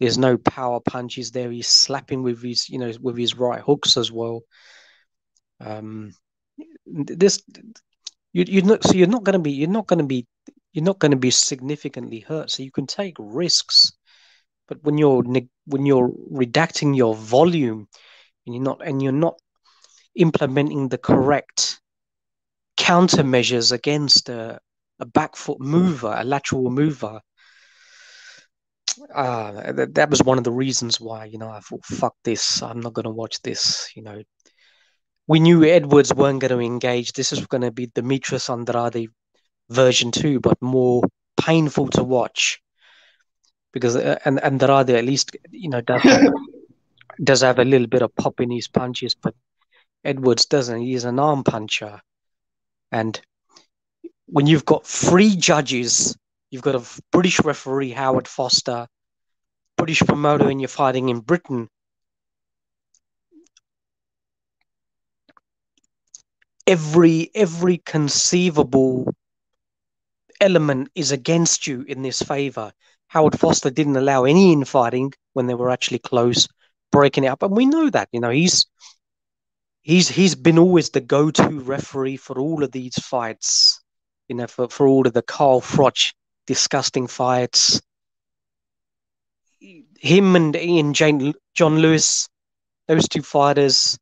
there's 0.00 0.18
no 0.18 0.36
power 0.36 0.80
punches 0.80 1.30
there. 1.30 1.50
He's 1.50 1.68
slapping 1.68 2.22
with 2.22 2.42
his, 2.42 2.68
you 2.68 2.78
know, 2.78 2.92
with 3.00 3.16
his 3.16 3.36
right 3.36 3.60
hooks 3.60 3.96
as 3.96 4.10
well. 4.10 4.42
Um, 5.60 6.12
this 6.86 7.42
you 8.32 8.44
you 8.46 8.62
not 8.62 8.82
so 8.84 8.94
you're 8.94 9.06
not 9.06 9.22
going 9.22 9.34
to 9.34 9.38
be 9.38 9.52
you're 9.52 9.68
not 9.68 9.86
going 9.86 10.00
to 10.00 10.04
be 10.04 10.26
you're 10.72 10.84
not 10.84 10.98
going 10.98 11.12
to 11.12 11.16
be 11.16 11.30
significantly 11.30 12.20
hurt. 12.20 12.50
So 12.50 12.62
you 12.62 12.72
can 12.72 12.86
take 12.86 13.14
risks, 13.18 13.92
but 14.68 14.82
when 14.82 14.98
you're 14.98 15.22
when 15.66 15.86
you're 15.86 16.10
redacting 16.32 16.96
your 16.96 17.14
volume, 17.14 17.88
and 18.46 18.54
you're 18.54 18.64
not 18.64 18.86
and 18.86 19.02
you're 19.02 19.12
not 19.12 19.38
implementing 20.14 20.88
the 20.88 20.98
correct 20.98 21.80
countermeasures 22.78 23.72
against 23.72 24.28
a, 24.28 24.58
a 25.00 25.06
back 25.06 25.36
foot 25.36 25.60
mover, 25.60 26.14
a 26.16 26.24
lateral 26.24 26.70
mover. 26.70 27.20
Uh, 29.12 29.72
that, 29.72 29.94
that 29.94 30.10
was 30.10 30.22
one 30.22 30.38
of 30.38 30.44
the 30.44 30.52
reasons 30.52 31.00
why, 31.00 31.24
you 31.24 31.36
know, 31.36 31.50
I 31.50 31.58
thought, 31.60 31.84
fuck 31.84 32.14
this, 32.22 32.62
I'm 32.62 32.78
not 32.78 32.92
going 32.92 33.04
to 33.04 33.10
watch 33.10 33.42
this. 33.42 33.90
You 33.96 34.02
know, 34.02 34.22
we 35.26 35.40
knew 35.40 35.64
Edwards 35.64 36.14
weren't 36.14 36.40
going 36.40 36.52
to 36.52 36.60
engage. 36.60 37.12
This 37.12 37.32
is 37.32 37.44
going 37.46 37.62
to 37.62 37.72
be 37.72 37.86
Demetrius 37.86 38.48
Andrade 38.48 39.08
version 39.68 40.12
two, 40.12 40.38
but 40.38 40.60
more 40.60 41.02
painful 41.40 41.88
to 41.88 42.04
watch 42.04 42.60
because 43.74 43.96
uh, 43.96 44.18
and 44.24 44.42
Andrade 44.42 44.90
at 44.90 45.04
least 45.04 45.36
you 45.50 45.68
know 45.68 45.82
does 45.82 46.00
have, 46.02 46.32
does 47.22 47.42
have 47.42 47.58
a 47.58 47.64
little 47.64 47.88
bit 47.88 48.00
of 48.00 48.14
pop 48.14 48.40
in 48.40 48.50
his 48.50 48.68
punches, 48.68 49.14
but 49.14 49.34
Edwards 50.04 50.46
doesn't. 50.46 50.80
He's 50.80 51.04
an 51.04 51.18
arm 51.18 51.42
puncher. 51.42 52.00
And 52.92 53.20
when 54.26 54.46
you've 54.46 54.64
got 54.64 54.86
three 54.86 55.36
judges, 55.36 56.16
you've 56.50 56.62
got 56.62 56.76
a 56.76 57.02
British 57.10 57.40
referee, 57.40 57.90
Howard 57.90 58.28
Foster, 58.28 58.86
British 59.76 60.00
promoter, 60.00 60.48
and 60.48 60.60
you're 60.60 60.68
fighting 60.68 61.08
in 61.08 61.18
Britain. 61.18 61.68
Every 66.66 67.30
every 67.34 67.78
conceivable 67.78 69.12
element 70.40 70.90
is 70.94 71.10
against 71.10 71.66
you 71.66 71.82
in 71.82 72.02
this 72.02 72.22
favor. 72.22 72.72
Howard 73.14 73.38
Foster 73.38 73.70
didn't 73.70 73.96
allow 73.96 74.24
any 74.24 74.52
infighting 74.52 75.12
when 75.34 75.46
they 75.46 75.54
were 75.54 75.70
actually 75.70 76.00
close, 76.00 76.48
breaking 76.90 77.22
it 77.22 77.28
up, 77.28 77.44
and 77.44 77.56
we 77.56 77.64
know 77.64 77.88
that. 77.88 78.08
You 78.10 78.18
know, 78.18 78.30
he's 78.30 78.66
he's 79.82 80.08
he's 80.08 80.34
been 80.34 80.58
always 80.58 80.90
the 80.90 81.00
go-to 81.00 81.60
referee 81.60 82.16
for 82.16 82.40
all 82.40 82.64
of 82.64 82.72
these 82.72 82.96
fights. 82.96 83.80
You 84.26 84.34
know, 84.34 84.48
for, 84.48 84.68
for 84.68 84.88
all 84.88 85.06
of 85.06 85.12
the 85.12 85.22
Carl 85.22 85.60
Froch 85.60 86.12
disgusting 86.48 87.06
fights. 87.06 87.80
Him 89.60 90.34
and 90.34 90.56
Ian 90.56 90.92
Jane, 90.92 91.34
John 91.54 91.78
Lewis, 91.78 92.28
those 92.88 93.08
two 93.08 93.22
fighters, 93.22 93.96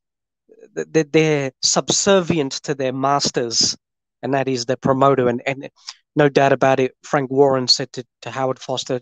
they're 0.75 1.53
subservient 1.61 2.53
to 2.65 2.75
their 2.75 2.95
masters, 2.95 3.77
and 4.23 4.33
that 4.33 4.49
is 4.49 4.65
their 4.65 4.77
promoter. 4.79 5.29
And, 5.29 5.43
and 5.47 5.69
no 6.15 6.29
doubt 6.29 6.53
about 6.53 6.81
it, 6.81 6.97
Frank 7.03 7.31
Warren 7.31 7.69
said 7.69 7.93
to, 7.93 8.05
to 8.23 8.31
Howard 8.31 8.59
Foster, 8.59 9.01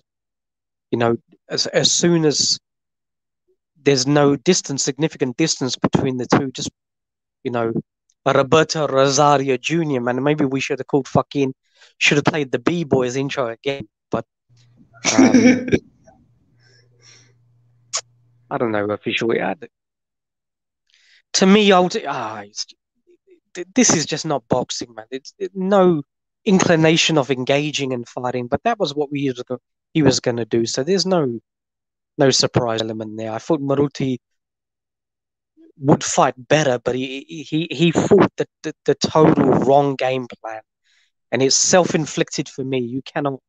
you 0.91 0.99
know, 0.99 1.17
as, 1.49 1.67
as 1.67 1.91
soon 1.91 2.25
as 2.25 2.59
there's 3.83 4.07
no 4.07 4.37
distance, 4.37 4.85
significant 4.85 5.37
distance 5.37 5.77
between 5.77 6.17
the 6.19 6.27
two. 6.27 6.51
Just 6.53 6.71
you 7.43 7.51
know, 7.51 7.73
Roberto 8.27 8.87
Rosario 8.87 9.57
Jr. 9.57 10.01
Man, 10.01 10.23
maybe 10.23 10.45
we 10.45 10.61
should 10.61 10.79
have 10.79 10.87
called 10.87 11.09
fucking 11.09 11.55
should 11.99 12.19
have 12.19 12.25
played 12.25 12.53
the 12.53 12.59
B 12.59 12.85
Boys 12.85 13.17
intro 13.17 13.49
again, 13.49 13.89
but 14.11 14.25
um, 15.17 15.69
I 18.51 18.59
don't 18.59 18.73
know 18.73 18.91
officially. 18.91 19.41
I, 19.41 19.55
to 21.35 21.47
me, 21.47 21.73
I'll 21.73 21.89
ah, 22.07 22.43
this 23.75 23.95
is 23.95 24.07
just 24.07 24.27
not 24.27 24.47
boxing, 24.49 24.95
man. 24.95 25.07
It's 25.11 25.33
it, 25.39 25.53
no 25.55 26.03
inclination 26.45 27.19
of 27.19 27.31
engaging 27.31 27.93
and 27.93 28.09
fighting, 28.09 28.47
but 28.47 28.63
that 28.65 28.79
was 28.79 28.95
what 28.95 29.11
we 29.11 29.33
he 29.93 30.03
was 30.03 30.21
going 30.21 30.37
to 30.37 30.45
do. 30.45 30.67
So 30.67 30.83
there's 30.85 31.07
no 31.07 31.41
no 32.19 32.31
surprise 32.31 32.83
element 32.83 33.17
there. 33.17 33.33
I 33.33 33.39
thought 33.39 33.61
Moruti 33.61 34.19
would 35.79 36.05
fight 36.05 36.35
better, 36.49 36.79
but 36.79 36.95
he 36.95 37.47
he 37.49 37.69
he 37.71 37.91
fought 37.91 38.31
the, 38.37 38.47
the, 38.63 38.75
the 38.85 38.95
total 38.95 39.45
wrong 39.45 39.97
game 39.97 40.27
plan, 40.43 40.61
and 41.33 41.43
it's 41.43 41.57
self 41.57 41.95
inflicted 41.95 42.49
for 42.49 42.65
me. 42.65 42.79
You 42.81 43.03
cannot 43.03 43.41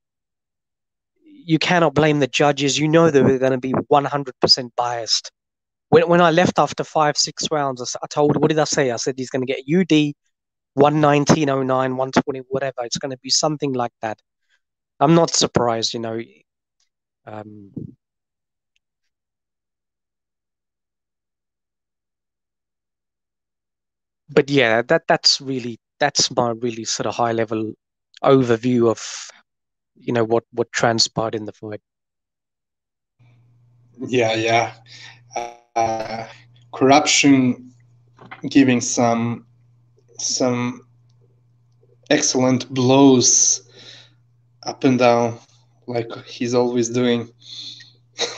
you 1.24 1.60
cannot 1.60 1.94
blame 1.94 2.20
the 2.20 2.28
judges. 2.28 2.80
You 2.80 2.88
know 2.88 3.10
they 3.10 3.22
were 3.22 3.38
going 3.38 3.52
to 3.52 3.58
be 3.58 3.74
one 3.88 4.06
hundred 4.06 4.36
percent 4.40 4.74
biased. 4.76 5.32
When 5.90 6.08
when 6.08 6.22
I 6.22 6.32
left 6.32 6.60
after 6.60 6.84
five 6.84 7.18
six 7.18 7.48
rounds, 7.52 7.82
I, 7.82 8.00
I 8.04 8.08
told 8.08 8.38
what 8.38 8.50
did 8.50 8.60
I 8.60 8.66
say? 8.66 8.92
I 8.92 8.98
said 8.98 9.16
he's 9.18 9.30
going 9.30 9.46
to 9.46 9.54
get 9.54 9.64
UD. 9.68 10.14
11909 10.76 11.98
120 11.98 12.42
whatever 12.50 12.84
it's 12.84 12.98
going 12.98 13.12
to 13.12 13.18
be 13.18 13.30
something 13.30 13.74
like 13.74 13.94
that 14.02 14.20
i'm 15.00 15.16
not 15.16 15.30
surprised 15.32 15.94
you 15.94 16.00
know 16.00 16.20
um, 17.26 17.72
but 24.30 24.50
yeah, 24.50 24.82
that 24.84 25.04
that's 25.08 25.42
really 25.42 25.80
that's 26.00 26.32
my 26.36 26.52
really 26.52 26.86
sort 26.86 27.08
of 27.08 27.16
high 27.16 27.32
level 27.32 27.74
overview 28.24 28.90
of 28.90 29.30
you 29.96 30.14
know 30.14 30.24
what 30.24 30.44
what 30.54 30.72
transpired 30.72 31.36
in 31.36 31.46
the 31.46 31.52
fight. 31.54 31.82
Yeah, 34.08 34.34
yeah. 34.34 34.74
Uh, 35.36 36.28
corruption 36.74 37.72
giving 38.50 38.82
some 38.82 39.46
some 40.22 40.86
excellent 42.10 42.70
blows 42.74 43.68
up 44.64 44.84
and 44.84 45.00
down 45.00 45.40
like 45.88 46.12
he's 46.26 46.54
always 46.54 46.90
doing 46.90 47.30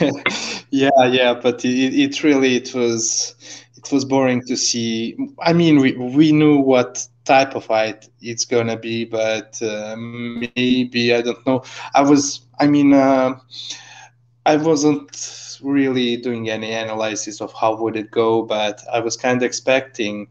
yeah 0.70 1.04
yeah 1.06 1.34
but 1.34 1.64
it, 1.64 1.94
it 1.94 2.22
really 2.22 2.56
it 2.56 2.74
was 2.74 3.34
it 3.84 3.92
was 3.92 4.04
boring 4.04 4.42
to 4.46 4.56
see. 4.56 5.16
I 5.40 5.52
mean, 5.52 5.78
we 5.78 5.92
we 5.92 6.32
knew 6.32 6.58
what 6.58 7.06
type 7.24 7.54
of 7.54 7.64
fight 7.64 8.08
it's 8.20 8.44
gonna 8.44 8.78
be, 8.78 9.04
but 9.04 9.60
uh, 9.62 9.94
maybe 9.96 11.14
I 11.14 11.20
don't 11.20 11.46
know. 11.46 11.62
I 11.94 12.02
was, 12.02 12.40
I 12.58 12.66
mean, 12.66 12.94
uh, 12.94 13.34
I 14.46 14.56
wasn't 14.56 15.58
really 15.62 16.16
doing 16.16 16.48
any 16.48 16.72
analysis 16.72 17.40
of 17.40 17.52
how 17.52 17.76
would 17.76 17.96
it 17.96 18.10
go, 18.10 18.42
but 18.42 18.82
I 18.92 19.00
was 19.00 19.16
kind 19.16 19.36
of 19.36 19.42
expecting 19.42 20.28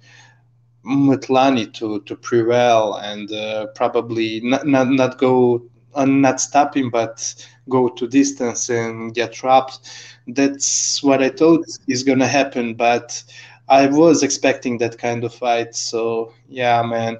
Mthalane 0.86 1.71
to 1.73 2.01
to 2.01 2.15
prevail 2.15 2.95
and 2.95 3.31
uh, 3.31 3.67
probably 3.67 4.41
not, 4.41 4.67
not 4.67 4.89
not 4.89 5.17
go 5.17 5.63
uh, 5.95 6.05
not 6.05 6.41
stop 6.41 6.75
him, 6.75 6.89
but 6.89 7.34
go 7.69 7.88
to 7.89 8.07
distance 8.07 8.69
and 8.69 9.13
get 9.13 9.34
trapped. 9.34 9.79
That's 10.27 11.01
what 11.03 11.21
I 11.21 11.29
thought 11.29 11.65
is 11.88 12.03
gonna 12.03 12.27
happen, 12.27 12.73
but 12.75 13.23
I 13.69 13.88
was 13.88 14.23
expecting 14.23 14.77
that 14.79 14.97
kind 14.97 15.23
of 15.23 15.34
fight. 15.34 15.75
So 15.75 16.34
yeah, 16.49 16.81
man, 16.84 17.19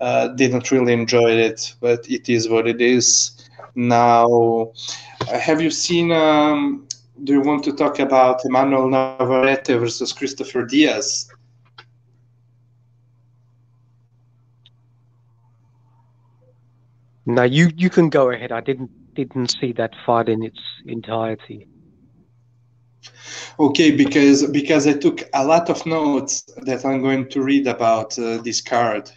uh, 0.00 0.28
didn't 0.28 0.70
really 0.70 0.92
enjoy 0.92 1.30
it, 1.30 1.74
but 1.80 2.08
it 2.08 2.28
is 2.28 2.48
what 2.48 2.66
it 2.68 2.80
is. 2.80 3.48
Now, 3.74 4.72
have 5.28 5.60
you 5.60 5.70
seen? 5.70 6.12
Um, 6.12 6.86
do 7.24 7.32
you 7.34 7.40
want 7.42 7.64
to 7.64 7.72
talk 7.72 7.98
about 8.00 8.44
Emmanuel 8.44 8.88
Navarrete 8.88 9.78
versus 9.78 10.12
Christopher 10.12 10.64
Diaz? 10.64 11.31
No, 17.26 17.42
you 17.44 17.70
you 17.76 17.90
can 17.90 18.08
go 18.08 18.30
ahead. 18.30 18.52
I 18.52 18.60
didn't 18.60 18.90
didn't 19.14 19.54
see 19.60 19.72
that 19.72 19.92
fight 20.04 20.28
in 20.28 20.42
its 20.42 20.60
entirety. 20.86 21.68
Okay, 23.58 23.90
because 23.92 24.46
because 24.50 24.86
I 24.86 24.94
took 24.94 25.22
a 25.34 25.44
lot 25.44 25.70
of 25.70 25.84
notes 25.86 26.42
that 26.62 26.84
I'm 26.84 27.02
going 27.02 27.28
to 27.30 27.42
read 27.42 27.66
about 27.66 28.18
uh, 28.18 28.38
this 28.38 28.60
card. 28.60 29.10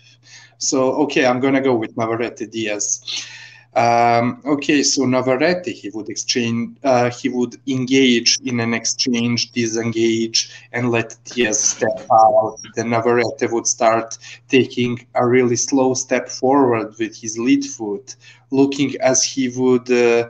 So 0.58 0.94
okay, 1.04 1.26
I'm 1.26 1.40
gonna 1.40 1.62
go 1.62 1.76
with 1.76 1.96
Navarrete 1.98 2.50
Diaz. 2.52 3.02
Um, 3.76 4.42
okay, 4.46 4.84
so 4.84 5.06
Navarrete 5.06 5.68
he 5.68 5.90
would 5.90 6.10
exchange, 6.10 6.78
uh, 6.84 7.10
he 7.10 7.28
would 7.28 7.58
engage 7.68 8.40
in 8.46 8.62
an 8.62 8.74
exchange, 8.74 9.52
disengage, 9.52 10.50
and 10.72 10.92
let 10.92 11.18
Diaz 11.26 11.60
step 11.60 12.08
out. 12.10 12.58
Then 12.76 12.92
Navarrete 12.92 13.52
would 13.52 13.68
start 13.68 14.18
taking 14.48 15.06
a 15.16 15.28
really 15.28 15.58
slow 15.58 15.94
step 15.94 16.30
forward 16.30 16.96
with 16.98 17.20
his 17.20 17.38
lead 17.38 17.66
foot, 17.66 18.16
looking 18.50 18.96
as 19.02 19.24
he 19.24 19.50
would. 19.50 19.92
Uh, 19.92 20.30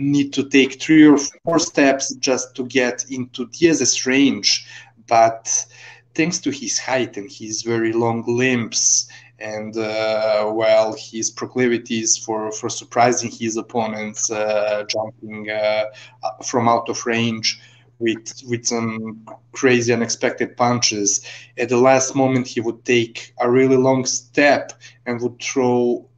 need 0.00 0.32
to 0.32 0.48
take 0.48 0.80
three 0.80 1.04
or 1.04 1.18
four 1.18 1.58
steps 1.58 2.14
just 2.14 2.54
to 2.54 2.64
get 2.64 3.04
into 3.10 3.46
Diaz's 3.46 4.06
range. 4.06 4.64
But 5.08 5.66
thanks 6.14 6.38
to 6.40 6.50
his 6.50 6.78
height 6.78 7.16
and 7.16 7.30
his 7.30 7.62
very 7.62 7.92
long 7.92 8.24
limbs, 8.26 9.08
and 9.38 9.76
uh, 9.76 10.50
well, 10.52 10.96
his 10.98 11.30
proclivities 11.30 12.16
for, 12.16 12.50
for 12.52 12.68
surprising 12.68 13.30
his 13.30 13.56
opponents, 13.56 14.30
uh, 14.30 14.84
jumping 14.88 15.48
uh, 15.50 15.84
from 16.44 16.68
out 16.68 16.88
of 16.88 17.06
range 17.06 17.60
with 18.00 18.42
with 18.48 18.64
some 18.64 19.26
crazy 19.52 19.92
unexpected 19.92 20.56
punches. 20.56 21.24
At 21.56 21.68
the 21.68 21.76
last 21.76 22.14
moment, 22.14 22.46
he 22.46 22.60
would 22.60 22.84
take 22.84 23.34
a 23.40 23.50
really 23.50 23.76
long 23.76 24.04
step 24.04 24.72
and 25.06 25.20
would 25.20 25.40
throw 25.40 26.08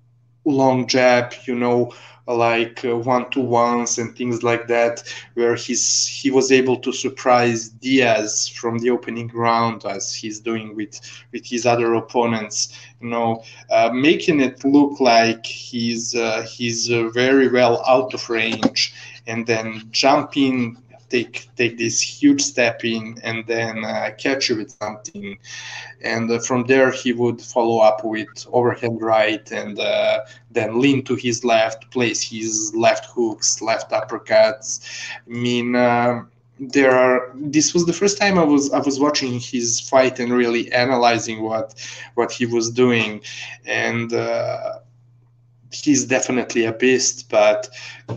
long 0.44 0.86
jab, 0.86 1.34
you 1.46 1.54
know, 1.54 1.92
like 2.26 2.84
uh, 2.84 2.96
one 2.96 3.30
to 3.30 3.40
ones 3.40 3.98
and 3.98 4.16
things 4.16 4.42
like 4.42 4.68
that, 4.68 5.02
where 5.34 5.54
he's 5.54 6.06
he 6.06 6.30
was 6.30 6.52
able 6.52 6.76
to 6.78 6.92
surprise 6.92 7.68
Diaz 7.68 8.48
from 8.48 8.78
the 8.78 8.90
opening 8.90 9.28
round 9.28 9.84
as 9.84 10.14
he's 10.14 10.40
doing 10.40 10.74
with 10.76 11.00
with 11.32 11.44
his 11.46 11.66
other 11.66 11.94
opponents. 11.94 12.78
You 13.00 13.08
know, 13.08 13.42
uh, 13.70 13.90
making 13.92 14.40
it 14.40 14.64
look 14.64 15.00
like 15.00 15.44
he's 15.46 16.14
uh, 16.14 16.42
he's 16.42 16.90
uh, 16.90 17.08
very 17.08 17.48
well 17.48 17.82
out 17.86 18.14
of 18.14 18.28
range, 18.30 18.94
and 19.26 19.46
then 19.46 19.88
jumping 19.90 20.76
take 21.10 21.48
take 21.56 21.76
this 21.76 22.00
huge 22.00 22.40
step 22.40 22.84
in 22.84 23.18
and 23.22 23.46
then 23.46 23.84
uh, 23.84 24.10
catch 24.16 24.48
you 24.48 24.56
with 24.56 24.70
something. 24.70 25.38
And 26.00 26.30
uh, 26.30 26.38
from 26.38 26.64
there 26.64 26.90
he 26.90 27.12
would 27.12 27.40
follow 27.42 27.78
up 27.78 28.04
with 28.04 28.46
overhand 28.52 29.02
right 29.02 29.50
and 29.50 29.78
uh, 29.78 30.20
then 30.50 30.80
lean 30.80 31.04
to 31.04 31.14
his 31.14 31.44
left 31.44 31.90
place 31.90 32.22
his 32.22 32.72
left 32.74 33.06
hooks 33.06 33.60
left 33.60 33.90
uppercuts. 33.90 34.80
I 35.26 35.30
mean 35.30 35.76
um, 35.76 36.30
there 36.58 36.92
are 36.92 37.32
this 37.34 37.72
was 37.72 37.86
the 37.86 37.92
first 37.92 38.18
time 38.18 38.38
i 38.38 38.44
was 38.44 38.70
i 38.74 38.78
was 38.78 39.00
watching 39.00 39.40
his 39.40 39.80
fight 39.80 40.20
and 40.20 40.30
really 40.30 40.70
analyzing 40.72 41.40
what 41.40 41.74
what 42.14 42.30
he 42.30 42.44
was 42.46 42.70
doing. 42.70 43.22
And 43.66 44.12
uh, 44.12 44.80
he's 45.72 46.04
definitely 46.04 46.64
a 46.64 46.72
beast, 46.72 47.28
but 47.28 47.68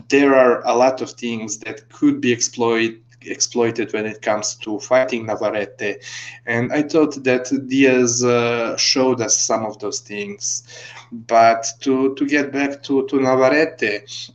there 0.10 0.36
are 0.36 0.66
a 0.66 0.76
lot 0.76 1.02
of 1.02 1.12
things 1.12 1.58
that 1.60 1.90
could 1.90 2.22
be 2.22 2.32
exploited 2.32 3.00
exploited 3.26 3.94
when 3.94 4.06
it 4.06 4.22
comes 4.22 4.56
to 4.56 4.80
fighting 4.80 5.26
Navarrete. 5.26 6.04
And 6.46 6.74
I 6.74 6.82
thought 6.84 7.24
that 7.24 7.50
Diaz 7.68 8.22
uh, 8.22 8.76
showed 8.78 9.22
us 9.22 9.38
some 9.38 9.66
of 9.66 9.80
those 9.80 10.00
things. 10.00 10.64
But 11.12 11.66
to, 11.82 12.16
to 12.16 12.26
get 12.26 12.52
back 12.52 12.84
to, 12.84 13.08
to 13.08 13.22
Navarrete 13.22 14.30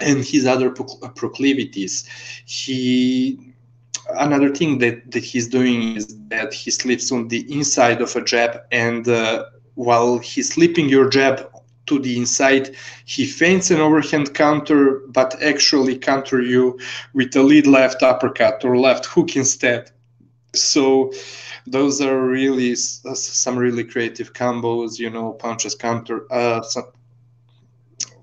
and 0.00 0.24
his 0.24 0.46
other 0.46 0.70
proclivities, 0.70 2.06
he 2.44 3.54
another 4.18 4.54
thing 4.54 4.78
that, 4.78 5.10
that 5.12 5.24
he's 5.24 5.48
doing 5.48 5.96
is 5.96 6.14
that 6.28 6.52
he 6.52 6.70
slips 6.70 7.10
on 7.10 7.28
the 7.28 7.50
inside 7.50 8.02
of 8.02 8.14
a 8.16 8.22
jab 8.22 8.60
and 8.70 9.08
uh, 9.08 9.44
while 9.76 10.18
he's 10.18 10.52
slipping 10.52 10.90
your 10.90 11.08
jab 11.08 11.50
to 11.86 11.98
the 11.98 12.16
inside. 12.16 12.74
He 13.04 13.26
feints 13.26 13.70
an 13.70 13.80
overhand 13.80 14.34
counter, 14.34 15.02
but 15.08 15.40
actually 15.42 15.98
counter 15.98 16.40
you 16.40 16.78
with 17.12 17.34
a 17.36 17.42
lead 17.42 17.66
left 17.66 18.02
uppercut 18.02 18.64
or 18.64 18.76
left 18.78 19.06
hook 19.06 19.36
instead. 19.36 19.90
So 20.54 21.12
those 21.66 22.00
are 22.00 22.20
really 22.26 22.74
some 22.76 23.56
really 23.56 23.84
creative 23.84 24.32
combos, 24.32 24.98
you 24.98 25.10
know, 25.10 25.32
punches 25.32 25.74
counter, 25.74 26.26
uh, 26.32 26.62
some, 26.62 26.92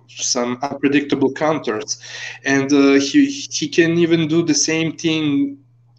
some 0.08 0.58
unpredictable 0.62 1.34
counters. 1.34 2.00
And 2.46 2.72
uh, 2.72 2.94
he, 2.94 3.26
he 3.26 3.68
can 3.68 3.98
even 3.98 4.28
do 4.28 4.44
the 4.44 4.54
same 4.54 4.96
thing 4.96 5.58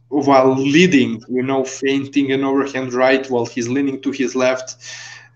while 0.08 0.54
leading, 0.54 1.22
you 1.28 1.42
know, 1.42 1.64
feinting 1.64 2.32
an 2.32 2.44
overhand 2.44 2.92
right 2.92 3.28
while 3.30 3.46
he's 3.46 3.68
leaning 3.68 4.00
to 4.02 4.10
his 4.10 4.34
left 4.36 4.76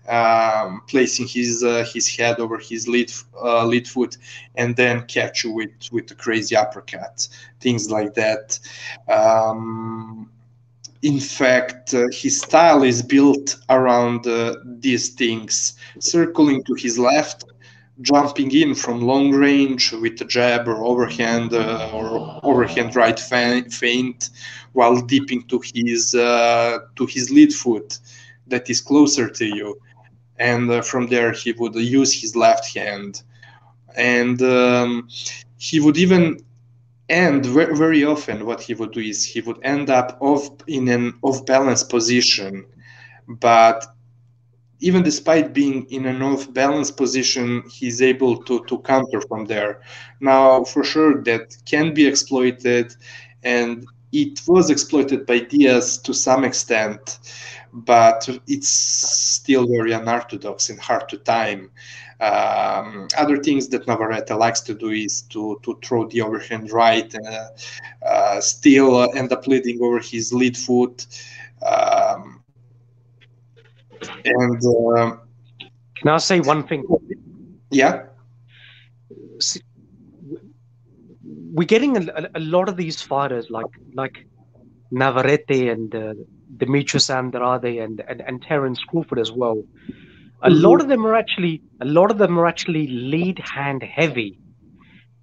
um, 0.07 0.81
placing 0.87 1.27
his 1.27 1.63
uh, 1.63 1.85
his 1.91 2.07
head 2.07 2.39
over 2.39 2.57
his 2.57 2.87
lead 2.87 3.11
uh, 3.41 3.65
lead 3.65 3.87
foot, 3.87 4.17
and 4.55 4.75
then 4.75 5.05
catch 5.05 5.43
you 5.43 5.51
with 5.51 5.71
with 5.91 6.09
a 6.11 6.15
crazy 6.15 6.55
uppercut, 6.55 7.27
things 7.59 7.89
like 7.89 8.13
that. 8.15 8.59
Um, 9.09 10.29
in 11.03 11.19
fact, 11.19 11.93
uh, 11.93 12.07
his 12.11 12.41
style 12.41 12.83
is 12.83 13.01
built 13.03 13.57
around 13.69 14.25
uh, 14.25 14.55
these 14.79 15.09
things, 15.09 15.77
circling 15.99 16.63
to 16.63 16.73
his 16.73 16.97
left, 16.97 17.43
jumping 18.01 18.51
in 18.51 18.73
from 18.73 19.01
long 19.01 19.31
range 19.31 19.91
with 19.91 20.19
a 20.21 20.25
jab 20.25 20.67
or 20.67 20.83
overhand 20.83 21.53
uh, 21.53 21.89
or 21.93 22.39
overhand 22.43 22.95
right 22.95 23.19
feint, 23.19 24.29
while 24.73 24.99
dipping 25.01 25.43
to 25.43 25.61
his 25.73 26.15
uh, 26.15 26.79
to 26.95 27.05
his 27.05 27.29
lead 27.29 27.53
foot 27.53 27.99
that 28.47 28.69
is 28.69 28.79
closer 28.79 29.29
to 29.29 29.45
you 29.45 29.77
and 30.39 30.69
uh, 30.69 30.81
from 30.81 31.07
there 31.07 31.31
he 31.31 31.51
would 31.53 31.75
use 31.75 32.13
his 32.13 32.35
left 32.35 32.75
hand. 32.75 33.23
And 33.95 34.41
um, 34.41 35.07
he 35.57 35.79
would 35.79 35.97
even 35.97 36.39
end 37.09 37.45
very, 37.45 38.03
often 38.03 38.45
what 38.45 38.61
he 38.61 38.73
would 38.73 38.91
do 38.91 38.99
is 38.99 39.23
he 39.23 39.41
would 39.41 39.59
end 39.63 39.89
up 39.89 40.17
off 40.21 40.49
in 40.67 40.87
an 40.89 41.13
off 41.21 41.45
balance 41.45 41.83
position. 41.83 42.65
But 43.27 43.85
even 44.79 45.01
despite 45.03 45.53
being 45.53 45.87
in 45.89 46.05
an 46.05 46.21
off 46.21 46.53
balance 46.53 46.91
position 46.91 47.63
he's 47.69 48.01
able 48.01 48.37
to 48.43 48.63
to 48.65 48.77
counter 48.79 49.21
from 49.21 49.45
there. 49.45 49.81
Now 50.19 50.63
for 50.63 50.83
sure 50.83 51.23
that 51.23 51.57
can 51.65 51.93
be 51.93 52.05
exploited 52.05 52.93
and 53.43 53.85
it 54.11 54.41
was 54.47 54.69
exploited 54.69 55.25
by 55.25 55.39
diaz 55.39 55.97
to 55.99 56.13
some 56.13 56.43
extent 56.43 57.19
but 57.85 58.27
it's 58.47 58.69
still 58.69 59.67
very 59.67 59.91
unorthodox 59.91 60.69
and 60.69 60.79
hard 60.79 61.07
to 61.09 61.17
time. 61.17 61.71
Um, 62.19 63.07
other 63.15 63.37
things 63.37 63.67
that 63.69 63.87
Navarrete 63.87 64.31
likes 64.31 64.61
to 64.61 64.73
do 64.73 64.89
is 64.89 65.21
to, 65.33 65.59
to 65.63 65.77
throw 65.83 66.07
the 66.07 66.21
overhand 66.21 66.71
right 66.71 67.13
and 67.13 67.27
uh, 67.27 67.49
uh, 68.03 68.41
still 68.41 69.11
end 69.13 69.31
up 69.31 69.45
leading 69.45 69.81
over 69.83 69.99
his 69.99 70.33
lead 70.33 70.57
foot. 70.57 71.05
Um, 71.65 72.43
and 74.25 74.65
uh, 74.65 75.17
can 75.95 76.07
I 76.09 76.17
say 76.17 76.39
one 76.39 76.67
thing? 76.67 76.85
Yeah. 77.69 78.05
See, 79.39 79.61
we're 81.23 81.67
getting 81.67 81.97
a, 81.97 82.29
a, 82.33 82.39
lot 82.39 82.69
of 82.69 82.77
these 82.77 83.01
fighters 83.01 83.49
like 83.49 83.65
like 83.93 84.25
Navarrete 84.91 85.69
and 85.69 85.93
uh, 85.93 86.13
Demetrius 86.55 87.09
Andrade 87.09 87.79
and, 87.79 88.01
and, 88.07 88.21
and 88.21 88.41
Terence 88.41 88.81
Crawford 88.83 89.19
as 89.19 89.31
well. 89.31 89.63
A 90.43 90.49
mm-hmm. 90.49 90.61
lot 90.61 90.81
of 90.81 90.87
them 90.87 91.05
are 91.05 91.15
actually 91.15 91.61
a 91.81 91.85
lot 91.85 92.11
of 92.11 92.17
them 92.17 92.39
are 92.39 92.45
actually 92.45 92.87
lead 92.87 93.39
hand 93.39 93.83
heavy. 93.83 94.39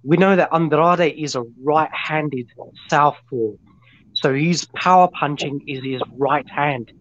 We 0.03 0.17
know 0.17 0.35
that 0.35 0.49
Andrade 0.53 1.15
is 1.17 1.35
a 1.35 1.43
right-handed 1.63 2.47
southpaw, 2.89 3.53
so 4.13 4.33
his 4.35 4.65
power 4.75 5.07
punching 5.07 5.61
is 5.67 5.83
his 5.83 6.01
right 6.17 6.47
hand, 6.49 6.91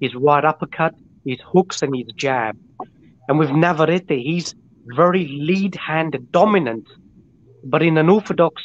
his 0.00 0.14
right 0.14 0.44
uppercut, 0.44 0.94
his 1.26 1.38
hooks, 1.44 1.82
and 1.82 1.94
his 1.94 2.06
jab. 2.16 2.56
And 3.28 3.38
with 3.38 3.50
Navarrete, 3.50 4.08
he's 4.08 4.54
very 4.86 5.28
lead 5.28 5.74
hand 5.74 6.16
dominant, 6.30 6.86
but 7.64 7.82
in 7.82 7.98
an 7.98 8.08
orthodox 8.08 8.62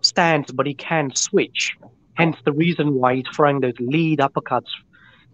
stance, 0.00 0.50
but 0.50 0.66
he 0.66 0.74
can 0.74 1.14
switch. 1.14 1.76
Hence 2.16 2.36
the 2.44 2.52
reason 2.52 2.94
why 2.94 3.16
he's 3.16 3.24
throwing 3.34 3.60
those 3.60 3.78
lead 3.78 4.20
uppercuts. 4.20 4.70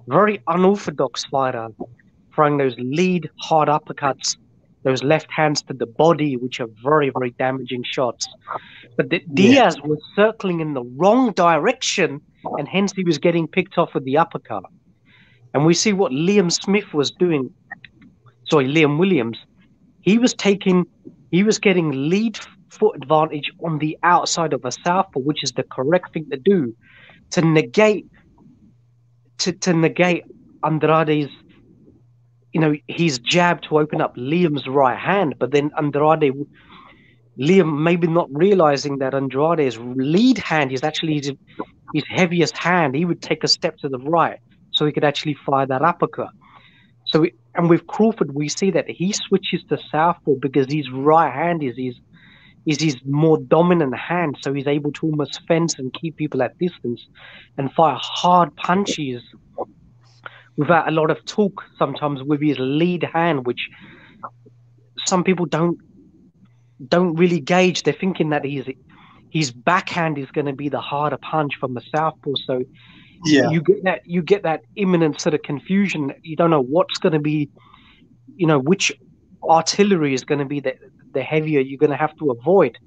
Very 0.09 0.43
unorthodox 0.49 1.25
fighter, 1.25 1.69
throwing 2.35 2.57
those 2.59 2.75
lead 2.79 3.31
hard 3.41 3.69
uppercuts, 3.69 4.37
those 4.83 5.03
left 5.05 5.31
hands 5.31 5.63
to 5.63 5.75
the 5.75 5.87
body, 5.87 6.37
which 6.37 6.61
are 6.61 6.67
very, 6.83 7.11
very 7.11 7.31
damaging 7.33 7.85
shots. 7.85 8.27
But 8.97 9.11
the, 9.11 9.21
Diaz 9.33 9.77
yeah. 9.79 9.87
was 9.87 10.01
circling 10.17 10.61
in 10.61 10.75
the 10.75 10.83
wrong 10.97 11.33
direction, 11.33 12.21
and 12.59 12.67
hence 12.67 12.93
he 12.93 13.05
was 13.05 13.19
getting 13.19 13.47
picked 13.47 13.79
off 13.79 13.95
with 13.95 14.05
the 14.05 14.19
uppercut. 14.19 14.65
And 15.55 15.65
we 15.65 15.75
see 15.75 15.93
what 15.93 16.11
Liam 16.11 16.51
Smith 16.51 16.93
was 16.93 17.13
doing. 17.13 17.51
Sorry, 18.49 18.67
Liam 18.67 18.99
Williams. 18.99 19.39
He 20.01 20.19
was 20.19 20.35
taking, 20.35 20.85
he 21.31 21.45
was 21.45 21.61
getting 21.61 22.09
lead 22.09 22.41
foot 22.79 22.97
advantage 22.97 23.51
on 23.65 23.79
the 23.79 23.99
outside 24.03 24.53
of 24.53 24.65
a 24.65 24.73
southpaw, 24.73 25.21
which 25.21 25.43
is 25.43 25.53
the 25.53 25.65
correct 25.65 26.13
thing 26.13 26.27
to 26.31 26.39
do 26.39 26.75
to 27.31 27.43
negate 27.43 28.07
to, 29.39 29.53
to 29.53 29.73
negate 29.73 30.25
Andrade's 30.65 31.33
you 32.53 32.61
know 32.61 32.75
his 32.89 33.19
jab 33.19 33.63
to 33.63 33.79
open 33.79 34.01
up 34.01 34.17
Liam's 34.17 34.67
right 34.69 34.99
hand, 34.99 35.35
but 35.39 35.51
then 35.51 35.71
Andrade 35.79 36.33
Liam 37.39 37.83
maybe 37.83 38.07
not 38.07 38.29
realizing 38.31 38.99
that 38.99 39.15
Andrade's 39.15 39.79
lead 39.79 40.39
hand 40.39 40.71
is 40.71 40.83
actually 40.83 41.15
his, 41.15 41.33
his 41.95 42.05
heaviest 42.09 42.57
hand. 42.57 42.95
He 42.95 43.07
would 43.07 43.23
take 43.23 43.43
a 43.43 43.49
step 43.49 43.79
to 43.79 43.89
the 43.89 43.99
right 43.99 44.39
so 44.73 44.85
he 44.85 44.93
could 44.93 45.05
actually 45.05 45.37
fire 45.47 45.67
that 45.67 45.83
uppercut. 45.83 46.29
So, 47.07 47.27
and 47.55 47.71
with 47.71 47.87
Crawford, 47.87 48.35
we 48.35 48.49
see 48.49 48.71
that 48.71 48.89
he 48.89 49.13
switches 49.13 49.65
to 49.71 49.79
southpaw 49.91 50.35
because 50.41 50.71
his 50.71 50.91
right 50.91 51.33
hand 51.33 51.63
is 51.63 51.75
his 51.77 51.99
is 52.67 52.81
his 52.81 52.97
more 53.05 53.39
dominant 53.39 53.97
hand, 53.97 54.37
so 54.41 54.53
he's 54.53 54.67
able 54.67 54.93
to 54.93 55.07
almost 55.07 55.41
fence 55.49 55.79
and 55.79 55.93
keep 55.95 56.17
people 56.17 56.43
at 56.43 56.57
distance 56.59 57.07
and 57.59 57.73
fire 57.73 57.99
hard 58.01 58.55
punches 58.57 59.23
without 60.57 60.87
a 60.89 60.91
lot 60.93 61.11
of 61.11 61.25
talk. 61.25 61.65
Sometimes 61.79 62.23
with 62.23 62.41
his 62.41 62.57
lead 62.59 63.03
hand, 63.03 63.47
which 63.47 63.69
some 65.07 65.25
people 65.25 65.47
don't 65.47 65.79
don't 66.89 67.15
really 67.17 67.41
gauge. 67.41 67.83
They're 67.83 67.95
thinking 67.95 68.31
that 68.31 68.45
his 68.45 68.67
his 69.31 69.51
backhand 69.51 70.19
is 70.19 70.31
going 70.31 70.47
to 70.47 70.53
be 70.53 70.69
the 70.69 70.81
harder 70.81 71.17
punch 71.17 71.55
from 71.59 71.75
the 71.75 71.83
southpaw. 71.95 72.33
So 72.47 72.63
yeah, 73.25 73.51
you 73.51 73.61
get 73.61 73.85
that 73.85 74.03
you 74.05 74.23
get 74.23 74.43
that 74.45 74.63
imminent 74.77 75.21
sort 75.21 75.35
of 75.35 75.43
confusion. 75.43 76.13
You 76.23 76.37
don't 76.37 76.51
know 76.51 76.63
what's 76.63 76.99
going 76.99 77.13
to 77.15 77.21
be, 77.21 77.51
you 78.37 78.47
know, 78.47 78.59
which 78.59 78.93
artillery 79.49 80.15
is 80.15 80.25
going 80.25 80.39
to 80.39 80.45
be 80.45 80.61
the 80.61 80.75
the 81.13 81.23
heavier 81.23 81.61
you're 81.61 81.79
going 81.79 81.91
to 81.91 81.97
have 81.97 82.17
to 82.19 82.31
avoid. 82.31 82.79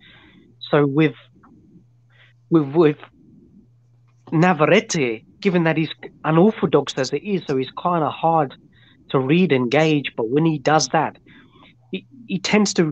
So 0.71 0.85
with 0.85 1.15
with 2.49 2.67
with 2.73 2.97
Navarrete, 4.31 5.25
given 5.39 5.63
that 5.63 5.77
he's 5.77 5.91
unorthodox 6.23 6.97
as 6.97 7.13
it 7.13 7.23
is, 7.23 7.43
so 7.47 7.57
he's 7.57 7.71
kind 7.81 8.03
of 8.03 8.11
hard 8.11 8.55
to 9.11 9.19
read 9.19 9.51
and 9.51 9.69
gauge. 9.69 10.11
But 10.17 10.29
when 10.29 10.45
he 10.45 10.57
does 10.57 10.89
that, 10.89 11.17
he, 11.91 12.05
he 12.27 12.39
tends 12.39 12.73
to 12.75 12.91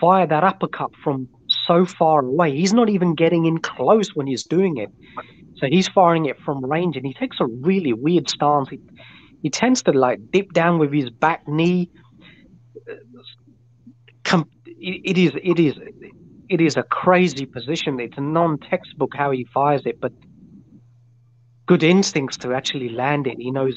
fire 0.00 0.26
that 0.26 0.44
uppercut 0.44 0.90
from 1.02 1.28
so 1.66 1.84
far 1.86 2.24
away. 2.24 2.56
He's 2.56 2.72
not 2.72 2.90
even 2.90 3.14
getting 3.14 3.46
in 3.46 3.58
close 3.58 4.14
when 4.14 4.26
he's 4.26 4.44
doing 4.44 4.76
it. 4.76 4.90
So 5.56 5.66
he's 5.68 5.88
firing 5.88 6.26
it 6.26 6.38
from 6.40 6.64
range, 6.64 6.96
and 6.96 7.06
he 7.06 7.14
takes 7.14 7.38
a 7.40 7.46
really 7.46 7.92
weird 7.92 8.28
stance. 8.28 8.68
He, 8.68 8.80
he 9.42 9.50
tends 9.50 9.82
to 9.84 9.92
like 9.92 10.18
dip 10.30 10.52
down 10.52 10.78
with 10.78 10.92
his 10.92 11.10
back 11.10 11.46
knee, 11.46 11.90
uh, 12.90 12.94
com- 14.24 14.50
it 14.84 15.18
is 15.18 15.32
it 15.42 15.58
is 15.58 15.74
it 16.48 16.60
is 16.60 16.76
a 16.76 16.82
crazy 16.82 17.46
position. 17.46 18.00
It's 18.00 18.18
a 18.18 18.20
non-textbook 18.20 19.12
how 19.14 19.30
he 19.30 19.46
fires 19.52 19.82
it, 19.86 20.00
but 20.00 20.12
good 21.66 21.82
instincts 21.82 22.36
to 22.38 22.52
actually 22.52 22.90
land 22.90 23.26
it. 23.26 23.38
He 23.38 23.50
knows 23.50 23.74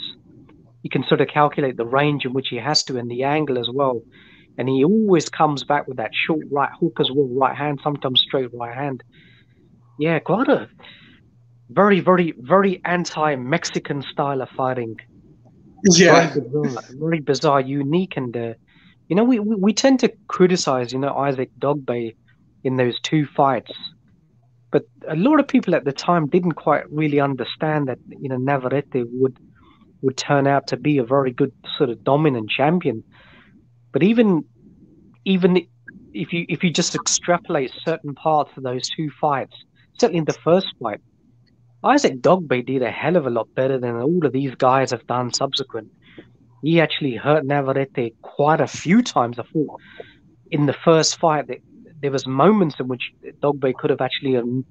he 0.84 0.90
can 0.90 1.04
sort 1.04 1.22
of 1.22 1.28
calculate 1.28 1.78
the 1.78 1.86
range 1.86 2.26
in 2.26 2.34
which 2.34 2.50
he 2.50 2.58
has 2.58 2.84
to 2.86 2.98
and 2.98 3.10
the 3.10 3.24
angle 3.24 3.58
as 3.58 3.70
well. 3.74 4.02
And 4.58 4.68
he 4.68 4.84
always 4.84 5.30
comes 5.30 5.64
back 5.64 5.88
with 5.88 5.98
that 5.98 6.12
short 6.14 6.46
right 6.52 6.70
hook 6.80 6.98
as 7.00 7.10
well, 7.14 7.28
right 7.28 7.56
hand, 7.56 7.80
sometimes 7.84 8.22
straight 8.22 8.50
right 8.54 8.76
hand. 8.76 9.04
Yeah, 10.00 10.20
quite 10.20 10.48
a 10.48 10.68
very, 11.70 12.00
very, 12.00 12.34
very 12.38 12.82
anti-Mexican 12.86 14.02
style 14.02 14.42
of 14.42 14.50
fighting. 14.50 14.98
Yeah, 15.84 16.34
very 16.34 16.42
bizarre, 16.42 16.84
very 16.94 17.20
bizarre 17.20 17.62
unique, 17.62 18.18
and 18.18 18.36
uh, 18.36 18.54
you 19.08 19.16
know, 19.16 19.24
we, 19.24 19.40
we, 19.40 19.56
we 19.56 19.74
tend 19.74 20.00
to 20.02 20.12
criticize, 20.28 20.92
you 20.92 21.00
know, 21.00 21.16
Isaac 21.16 21.50
Dogboe 21.60 22.16
in 22.64 22.78
those 22.78 23.00
two 23.02 23.26
fights. 23.26 23.72
But 24.72 24.84
a 25.08 25.16
lot 25.16 25.40
of 25.40 25.48
people 25.48 25.76
at 25.76 25.86
the 25.86 25.94
time 25.94 26.28
didn't 26.28 26.54
quite 26.54 26.90
really 26.92 27.20
understand 27.20 27.88
that, 27.88 28.00
you 28.10 28.30
know, 28.30 28.38
Navarrete 28.38 29.06
would 29.12 29.38
would 30.02 30.18
turn 30.18 30.46
out 30.46 30.68
to 30.68 30.78
be 30.78 31.00
a 31.00 31.04
very 31.04 31.32
good 31.32 31.52
sort 31.78 31.90
of 31.90 32.04
dominant 32.04 32.50
champion. 32.50 33.04
But 33.94 34.04
even 34.04 34.44
even 35.26 35.66
if 36.14 36.34
you 36.34 36.46
if 36.50 36.64
you 36.64 36.70
just 36.70 36.96
extrapolate 36.96 37.72
certain 37.86 38.14
parts 38.14 38.52
of 38.58 38.64
those 38.64 38.90
two 38.90 39.10
fights, 39.22 39.56
certainly 39.98 40.20
in 40.20 40.26
the 40.26 40.34
first 40.34 40.68
fight, 40.82 41.00
Isaac 41.84 42.22
Dogboe 42.22 42.66
did 42.66 42.82
a 42.82 42.92
hell 42.92 43.16
of 43.16 43.26
a 43.26 43.30
lot 43.30 43.48
better 43.56 43.80
than 43.80 43.96
all 43.96 44.26
of 44.26 44.34
these 44.34 44.56
guys 44.56 44.92
have 44.92 45.08
done 45.08 45.34
subsequent 45.34 45.90
he 46.62 46.82
actually 46.82 47.16
hurt 47.16 47.46
Navarrete 47.46 48.16
quite 48.22 48.62
a 48.62 48.68
few 48.68 49.02
times. 49.02 49.40
I 49.40 49.44
thought 49.44 49.80
in 50.52 50.66
the 50.66 50.74
first 50.74 51.18
fight 51.20 51.48
that 51.48 51.60
there 52.02 52.12
was 52.12 52.28
moments 52.28 52.76
in 52.80 52.88
which 52.88 53.12
Dogboe 53.42 53.74
could 53.74 53.90
have 53.90 54.02
actually 54.02 54.38
um, 54.38 54.66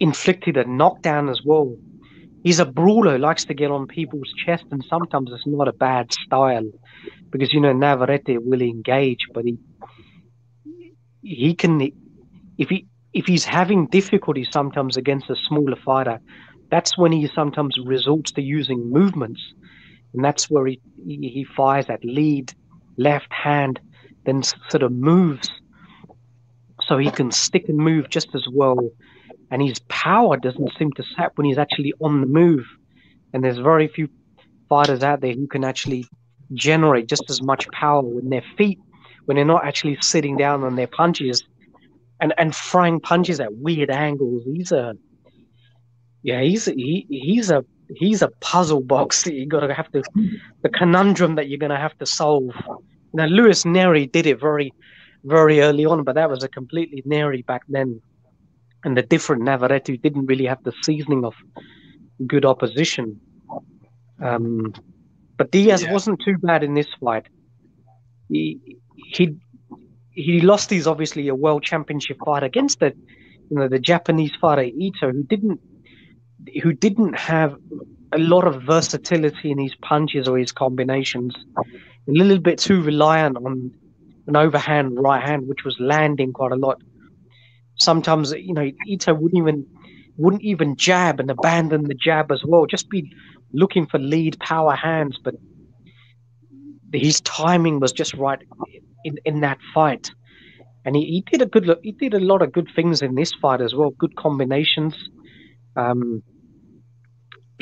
inflicted 0.00 0.56
a 0.56 0.64
knockdown 0.64 1.28
as 1.28 1.40
well. 1.44 1.76
He's 2.42 2.58
a 2.58 2.64
brawler, 2.64 3.18
likes 3.18 3.44
to 3.46 3.54
get 3.54 3.70
on 3.70 3.86
people's 3.86 4.32
chest, 4.44 4.64
and 4.70 4.84
sometimes 4.88 5.30
it's 5.32 5.46
not 5.46 5.68
a 5.68 5.72
bad 5.72 6.12
style 6.12 6.68
because 7.30 7.52
you 7.52 7.60
know 7.60 7.72
Navarrete 7.72 8.42
will 8.42 8.60
engage, 8.60 9.26
but 9.32 9.44
he 9.44 9.58
he 11.22 11.54
can 11.54 11.80
if 12.58 12.68
he 12.68 12.86
if 13.12 13.26
he's 13.26 13.44
having 13.44 13.86
difficulty 13.86 14.44
sometimes 14.50 14.96
against 14.96 15.30
a 15.30 15.36
smaller 15.36 15.76
fighter, 15.76 16.18
that's 16.70 16.98
when 16.98 17.12
he 17.12 17.28
sometimes 17.28 17.76
resorts 17.84 18.32
to 18.32 18.42
using 18.42 18.90
movements 18.90 19.40
and 20.14 20.24
that's 20.24 20.50
where 20.50 20.66
he 20.66 20.80
he 21.06 21.46
fires 21.56 21.86
that 21.86 22.04
lead 22.04 22.52
left 22.96 23.32
hand, 23.32 23.80
then 24.24 24.42
sort 24.42 24.82
of 24.82 24.92
moves, 24.92 25.50
so 26.86 26.98
he 26.98 27.10
can 27.10 27.30
stick 27.30 27.68
and 27.68 27.78
move 27.78 28.08
just 28.10 28.34
as 28.34 28.46
well. 28.52 28.90
And 29.50 29.62
his 29.62 29.78
power 29.88 30.36
doesn't 30.36 30.72
seem 30.78 30.92
to 30.92 31.02
sap 31.16 31.32
when 31.36 31.46
he's 31.46 31.58
actually 31.58 31.92
on 32.00 32.20
the 32.20 32.26
move. 32.26 32.64
And 33.32 33.44
there's 33.44 33.58
very 33.58 33.88
few 33.88 34.08
fighters 34.68 35.02
out 35.02 35.20
there 35.20 35.34
who 35.34 35.46
can 35.46 35.64
actually 35.64 36.06
generate 36.54 37.06
just 37.06 37.24
as 37.28 37.42
much 37.42 37.68
power 37.70 38.02
with 38.02 38.28
their 38.28 38.44
feet 38.56 38.78
when 39.24 39.36
they're 39.36 39.44
not 39.44 39.64
actually 39.64 39.96
sitting 40.00 40.36
down 40.36 40.64
on 40.64 40.76
their 40.76 40.86
punches 40.86 41.44
and 42.20 42.32
and 42.38 42.54
throwing 42.54 43.00
punches 43.00 43.40
at 43.40 43.54
weird 43.54 43.90
angles. 43.90 44.42
He's 44.44 44.72
a 44.72 44.94
yeah, 46.22 46.40
he's 46.40 46.66
he, 46.66 47.06
he's 47.08 47.50
a 47.50 47.64
he's 47.96 48.22
a 48.22 48.28
puzzle 48.40 48.80
box 48.80 49.24
that 49.24 49.34
you're 49.34 49.46
gonna 49.46 49.74
have 49.74 49.90
to 49.92 50.02
the 50.62 50.68
conundrum 50.68 51.34
that 51.36 51.48
you're 51.48 51.58
gonna 51.58 51.78
have 51.78 51.96
to 51.98 52.06
solve. 52.06 52.54
Now 53.12 53.26
Luis 53.26 53.64
Nery 53.64 54.10
did 54.10 54.26
it 54.26 54.40
very 54.40 54.72
very 55.24 55.60
early 55.60 55.84
on, 55.84 56.02
but 56.04 56.14
that 56.14 56.28
was 56.28 56.42
a 56.42 56.48
completely 56.48 57.02
Nery 57.02 57.44
back 57.46 57.62
then. 57.68 58.00
And 58.84 58.96
the 58.96 59.02
different 59.02 59.42
Navarrete 59.42 60.02
didn't 60.02 60.26
really 60.26 60.46
have 60.46 60.62
the 60.64 60.72
seasoning 60.82 61.24
of 61.24 61.34
good 62.26 62.44
opposition. 62.44 63.20
Um, 64.20 64.74
but 65.36 65.50
Diaz 65.50 65.82
yeah. 65.82 65.92
wasn't 65.92 66.20
too 66.24 66.36
bad 66.38 66.64
in 66.64 66.74
this 66.74 66.88
fight. 67.00 67.26
He 68.28 68.78
he 68.96 69.36
he 70.10 70.40
lost 70.40 70.70
his 70.70 70.86
obviously 70.86 71.28
a 71.28 71.34
world 71.34 71.62
championship 71.62 72.18
fight 72.24 72.42
against 72.42 72.80
the 72.80 72.92
you 73.50 73.56
know 73.58 73.68
the 73.68 73.78
Japanese 73.78 74.32
fighter 74.40 74.62
Ito, 74.62 75.12
who 75.12 75.22
didn't 75.24 75.60
who 76.62 76.72
didn't 76.72 77.14
have 77.14 77.56
a 78.12 78.18
lot 78.18 78.46
of 78.46 78.62
versatility 78.62 79.50
in 79.50 79.58
his 79.58 79.74
punches 79.76 80.28
or 80.28 80.38
his 80.38 80.52
combinations, 80.52 81.34
a 81.56 81.62
little 82.06 82.38
bit 82.38 82.58
too 82.58 82.82
reliant 82.82 83.36
on 83.36 83.70
an 84.26 84.36
overhand 84.36 84.98
right 85.00 85.22
hand, 85.22 85.48
which 85.48 85.64
was 85.64 85.76
landing 85.80 86.32
quite 86.32 86.52
a 86.52 86.56
lot. 86.56 86.80
Sometimes, 87.78 88.32
you 88.32 88.54
know, 88.54 88.70
Ito 88.86 89.14
wouldn't 89.14 89.38
even 89.38 89.66
wouldn't 90.18 90.42
even 90.42 90.76
jab 90.76 91.20
and 91.20 91.30
abandon 91.30 91.84
the 91.84 91.94
jab 91.94 92.30
as 92.30 92.42
well. 92.44 92.66
Just 92.66 92.90
be 92.90 93.10
looking 93.52 93.86
for 93.86 93.98
lead 93.98 94.38
power 94.40 94.74
hands, 94.74 95.18
but 95.22 95.34
his 96.92 97.20
timing 97.22 97.80
was 97.80 97.92
just 97.92 98.12
right 98.14 98.40
in, 99.04 99.16
in 99.24 99.40
that 99.40 99.58
fight. 99.74 100.10
And 100.84 100.94
he, 100.96 101.02
he 101.06 101.24
did 101.30 101.40
a 101.40 101.46
good 101.46 101.66
look. 101.66 101.80
He 101.82 101.92
did 101.92 102.12
a 102.12 102.20
lot 102.20 102.42
of 102.42 102.52
good 102.52 102.68
things 102.74 103.00
in 103.00 103.14
this 103.14 103.32
fight 103.40 103.60
as 103.60 103.74
well. 103.74 103.90
Good 103.90 104.16
combinations. 104.16 104.94
Um, 105.76 106.22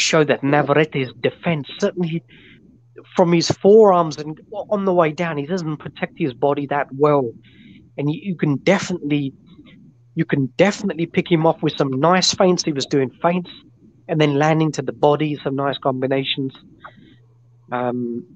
show 0.01 0.24
that 0.24 0.42
Navarrete's 0.42 1.12
defense 1.20 1.68
certainly 1.78 2.24
from 3.16 3.32
his 3.32 3.51
forearms 3.51 4.18
and 4.18 4.40
on 4.53 4.84
the 4.84 4.92
way 4.92 5.12
down, 5.12 5.36
he 5.36 5.46
doesn't 5.46 5.78
protect 5.78 6.14
his 6.16 6.34
body 6.34 6.66
that 6.66 6.88
well, 6.92 7.32
and 7.96 8.12
you, 8.12 8.20
you 8.22 8.36
can 8.36 8.57
definitely 8.57 9.32
you 10.14 10.24
can 10.24 10.46
definitely 10.57 11.07
pick 11.07 11.30
him 11.30 11.46
off 11.46 11.62
with 11.62 11.74
some 11.76 11.90
nice 11.90 12.34
feints. 12.34 12.64
He 12.64 12.72
was 12.72 12.86
doing 12.86 13.11
feints 13.22 13.51
and 14.09 14.20
then 14.20 14.34
landing 14.34 14.72
to 14.72 14.82
the 14.82 14.92
body, 14.92 15.38
some 15.42 15.55
nice 15.55 15.78
combinations. 15.78 16.53
Um, 17.70 18.26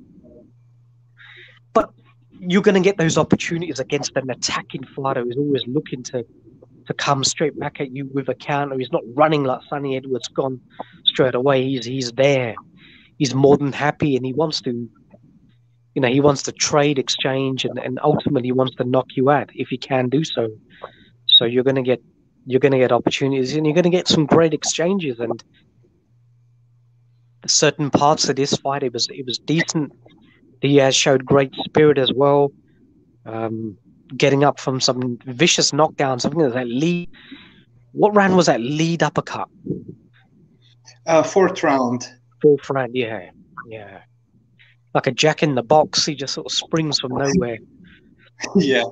but 1.73 1.91
you're 2.39 2.62
going 2.62 2.77
to 2.77 2.81
get 2.81 2.97
those 2.97 3.19
opportunities 3.19 3.81
against 3.81 4.12
an 4.17 4.31
attacking 4.31 4.85
fighter 4.85 5.23
who's 5.23 5.37
always 5.37 5.65
looking 5.67 6.03
to 6.05 6.25
to 6.87 6.95
come 6.95 7.24
straight 7.24 7.59
back 7.59 7.80
at 7.80 7.95
you 7.95 8.09
with 8.12 8.28
a 8.28 8.35
counter. 8.35 8.76
He's 8.78 8.93
not 8.93 9.03
running 9.14 9.45
like 9.45 9.61
Sunny 9.68 9.97
Edwards 9.97 10.28
gone 10.28 10.61
straight 11.05 11.35
away. 11.35 11.64
He's 11.64 11.85
he's 11.85 12.12
there. 12.12 12.55
He's 13.18 13.35
more 13.35 13.57
than 13.57 13.72
happy, 13.72 14.16
and 14.16 14.26
he 14.26 14.32
wants 14.32 14.61
to, 14.62 14.70
you 15.95 16.03
know, 16.03 16.09
he 16.09 16.20
wants 16.20 16.43
to 16.43 16.53
trade, 16.53 16.99
exchange, 16.99 17.64
and, 17.64 17.78
and 17.78 18.01
ultimately 18.03 18.53
wants 18.53 18.74
to 18.76 18.85
knock 18.85 19.07
you 19.16 19.30
out 19.30 19.51
if 19.55 19.68
he 19.68 19.78
can 19.78 20.09
do 20.09 20.24
so. 20.24 20.49
So 21.26 21.45
you're 21.45 21.64
going 21.64 21.76
to 21.76 21.82
get 21.82 22.03
you're 22.47 22.61
to 22.61 22.78
get 22.78 22.93
opportunities, 22.93 23.57
and 23.57 23.66
you're 23.66 23.74
going 23.74 23.85
to 23.85 23.91
get 23.91 24.09
some 24.09 24.26
great 24.26 24.53
exchanges. 24.53 25.20
And 25.20 25.43
certain 27.47 27.91
parts 27.91 28.28
of 28.28 28.37
this 28.37 28.57
fight, 28.57 28.82
it 28.82 28.93
was 28.93 29.09
it 29.11 29.24
was 29.26 29.39
decent. 29.39 29.93
Diaz 30.61 30.95
showed 30.97 31.24
great 31.24 31.55
spirit 31.64 31.99
as 31.99 32.12
well. 32.12 32.53
Um, 33.26 33.76
getting 34.17 34.45
up 34.45 34.61
from 34.61 34.81
some 34.81 35.19
vicious 35.27 35.71
knockdowns. 35.71 36.23
Something 36.23 36.43
that 36.43 36.55
that 36.55 36.69
lead. 36.69 37.11
What 37.93 38.15
round 38.15 38.37
was 38.37 38.47
that 38.47 38.61
lead 38.61 39.03
uppercut? 39.03 39.49
Uh, 41.07 41.23
fourth 41.23 41.63
round. 41.63 42.09
Fourth 42.43 42.69
round, 42.71 42.95
yeah, 42.95 43.31
yeah. 43.69 44.01
Like 44.95 45.07
a 45.07 45.13
jack 45.13 45.43
in 45.43 45.55
the 45.55 45.63
box, 45.63 46.07
he 46.07 46.15
just 46.15 46.35
sort 46.35 46.47
of 46.47 46.53
springs 46.53 46.99
from 47.01 47.13
nowhere. 47.13 47.59
yeah. 48.57 48.85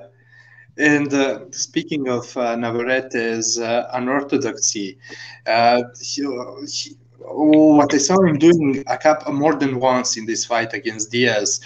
And 0.78 1.12
uh, 1.12 1.50
speaking 1.50 2.08
of 2.08 2.34
uh, 2.36 2.56
Navarrete's 2.56 3.58
uh, 3.58 3.88
unorthodoxy, 3.92 4.98
uh, 5.46 5.82
he, 6.00 6.22
he, 6.66 6.96
what 7.18 7.92
I 7.92 7.98
saw 7.98 8.22
him 8.24 8.38
doing 8.38 8.82
a 8.86 8.96
couple 8.96 9.32
more 9.32 9.54
than 9.54 9.80
once 9.80 10.16
in 10.16 10.26
this 10.26 10.44
fight 10.44 10.72
against 10.72 11.10
Diaz 11.10 11.60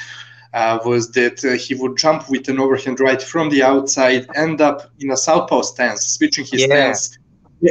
uh, 0.56 0.78
was 0.86 1.10
that 1.10 1.44
uh, 1.44 1.52
he 1.52 1.74
would 1.74 1.98
jump 1.98 2.30
with 2.30 2.48
an 2.48 2.58
overhand 2.58 2.98
right 2.98 3.22
from 3.22 3.50
the 3.50 3.62
outside, 3.62 4.26
end 4.34 4.62
up 4.62 4.90
in 5.00 5.10
a 5.10 5.16
southpaw 5.16 5.60
stance, 5.60 6.06
switching 6.06 6.46
his 6.46 6.62
yeah. 6.62 6.66
stance 6.66 7.18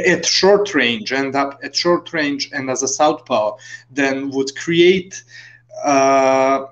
at 0.06 0.24
short 0.24 0.72
range, 0.72 1.12
end 1.12 1.34
up 1.34 1.58
at 1.64 1.74
short 1.74 2.12
range 2.12 2.48
and 2.52 2.70
as 2.70 2.84
a 2.84 2.88
southpaw, 2.88 3.56
then 3.90 4.30
would 4.30 4.54
create 4.56 5.24
uh, 5.84 6.66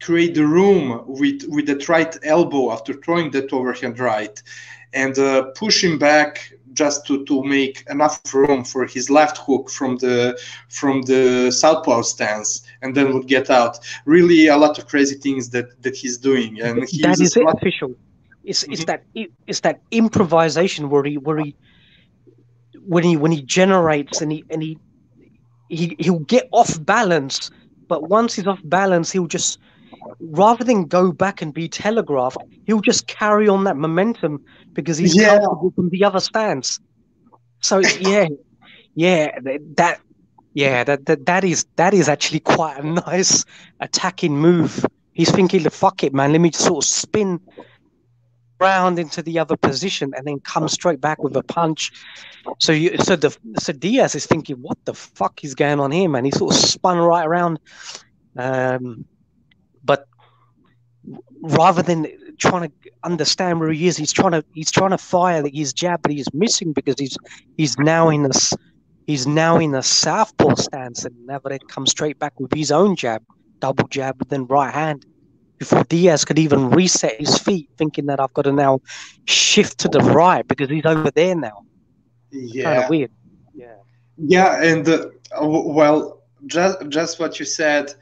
create 0.00 0.34
the 0.36 0.46
room 0.46 1.02
with 1.06 1.42
with 1.48 1.66
that 1.66 1.88
right 1.88 2.16
elbow 2.22 2.70
after 2.70 2.92
throwing 2.94 3.28
that 3.32 3.52
overhand 3.52 3.98
right, 3.98 4.40
and 4.92 5.18
uh, 5.18 5.42
push 5.56 5.82
him 5.82 5.98
back 5.98 6.52
just 6.78 7.06
to, 7.06 7.24
to 7.24 7.42
make 7.42 7.76
enough 7.90 8.14
room 8.32 8.62
for 8.64 8.86
his 8.86 9.10
left 9.10 9.36
hook 9.38 9.68
from 9.78 9.92
the 10.04 10.38
from 10.78 11.02
the 11.02 11.50
southpaw 11.50 12.02
stance 12.02 12.62
and 12.82 12.94
then 12.96 13.12
would 13.14 13.26
get 13.26 13.50
out. 13.50 13.74
Really 14.06 14.46
a 14.46 14.56
lot 14.64 14.78
of 14.78 14.86
crazy 14.92 15.16
things 15.24 15.50
that 15.54 15.66
that 15.82 15.94
he's 15.96 16.16
doing. 16.28 16.60
And 16.60 16.88
he 16.88 17.02
that 17.02 17.20
is 17.20 17.36
it 17.36 17.46
official. 17.56 17.90
It's 18.44 18.62
mm-hmm. 18.64 18.84
that 18.90 19.00
it's 19.50 19.60
that 19.60 19.80
improvisation 19.90 20.82
where 20.90 21.04
he 21.10 21.18
where 21.26 21.38
he 21.44 21.50
when 22.92 23.04
he 23.04 23.14
when 23.22 23.32
he 23.32 23.42
generates 23.42 24.20
and 24.22 24.30
he 24.32 24.44
and 24.52 24.62
he 24.62 24.78
he 25.68 25.96
he'll 25.98 26.26
get 26.34 26.48
off 26.52 26.72
balance 26.94 27.50
but 27.92 28.00
once 28.08 28.30
he's 28.36 28.46
off 28.46 28.60
balance 28.64 29.12
he'll 29.12 29.26
just 29.38 29.58
rather 30.20 30.64
than 30.64 30.84
go 30.84 31.12
back 31.12 31.42
and 31.42 31.52
be 31.52 31.68
telegraphed, 31.68 32.38
he'll 32.66 32.80
just 32.80 33.06
carry 33.06 33.48
on 33.48 33.64
that 33.64 33.76
momentum 33.76 34.44
because 34.72 34.98
he's 34.98 35.16
yeah. 35.16 35.38
comfortable 35.38 35.72
from 35.74 35.88
the 35.90 36.04
other 36.04 36.20
stance. 36.20 36.80
So 37.60 37.78
yeah, 38.00 38.28
yeah, 38.94 39.38
that 39.76 40.00
yeah, 40.54 40.84
that, 40.84 41.06
that 41.06 41.26
that 41.26 41.44
is 41.44 41.66
that 41.76 41.94
is 41.94 42.08
actually 42.08 42.40
quite 42.40 42.78
a 42.78 42.86
nice 42.86 43.44
attacking 43.80 44.36
move. 44.36 44.84
He's 45.12 45.30
thinking, 45.30 45.68
fuck 45.68 46.04
it, 46.04 46.14
man, 46.14 46.32
let 46.32 46.40
me 46.40 46.50
just 46.50 46.64
sort 46.64 46.84
of 46.84 46.88
spin 46.88 47.40
round 48.60 48.98
into 48.98 49.22
the 49.22 49.38
other 49.38 49.56
position 49.56 50.12
and 50.16 50.26
then 50.26 50.40
come 50.40 50.68
straight 50.68 51.00
back 51.00 51.22
with 51.22 51.36
a 51.36 51.42
punch. 51.42 51.92
So 52.58 52.72
you 52.72 52.96
so 52.98 53.16
the 53.16 53.36
so 53.58 53.72
Diaz 53.72 54.14
is 54.14 54.26
thinking, 54.26 54.56
what 54.56 54.78
the 54.84 54.94
fuck 54.94 55.44
is 55.44 55.54
going 55.54 55.80
on 55.80 55.90
here, 55.90 56.08
man? 56.08 56.24
He 56.24 56.30
sort 56.30 56.54
of 56.54 56.60
spun 56.60 56.98
right 56.98 57.26
around. 57.26 57.58
Um, 58.36 59.04
rather 61.40 61.82
than 61.82 62.06
trying 62.38 62.68
to 62.68 62.90
understand 63.04 63.60
where 63.60 63.70
he 63.70 63.86
is, 63.86 63.96
he's 63.96 64.12
trying 64.12 64.32
to 64.32 64.44
he's 64.52 64.70
trying 64.70 64.90
to 64.90 64.98
fire 64.98 65.42
his 65.52 65.72
jab, 65.72 66.02
but 66.02 66.12
he's 66.12 66.32
missing 66.34 66.72
because 66.72 66.96
he's 66.98 67.16
he's 67.56 67.78
now 67.78 68.08
in 68.08 68.22
this 68.22 68.54
he's 69.06 69.26
now 69.26 69.58
in 69.58 69.74
a 69.74 69.82
southpaw 69.82 70.54
stance, 70.54 71.04
and 71.04 71.14
Navarrete 71.26 71.68
comes 71.68 71.90
straight 71.90 72.18
back 72.18 72.38
with 72.38 72.52
his 72.52 72.70
own 72.70 72.94
jab, 72.96 73.22
double 73.58 73.88
jab, 73.88 74.18
with 74.18 74.28
then 74.28 74.46
right 74.46 74.72
hand. 74.72 75.04
Before 75.58 75.82
Diaz 75.82 76.24
could 76.24 76.38
even 76.38 76.70
reset 76.70 77.18
his 77.18 77.36
feet, 77.36 77.68
thinking 77.76 78.06
that 78.06 78.20
I've 78.20 78.32
got 78.32 78.42
to 78.42 78.52
now 78.52 78.80
shift 79.24 79.78
to 79.78 79.88
the 79.88 79.98
right 79.98 80.46
because 80.46 80.70
he's 80.70 80.86
over 80.86 81.10
there 81.10 81.34
now. 81.34 81.64
Yeah, 82.30 82.64
kind 82.64 82.82
of 82.84 82.90
weird. 82.90 83.10
Yeah, 83.54 83.74
yeah, 84.16 84.62
and 84.62 84.88
uh, 84.88 85.06
well, 85.42 86.22
just 86.46 86.88
just 86.88 87.18
what 87.18 87.40
you 87.40 87.46
said 87.46 87.92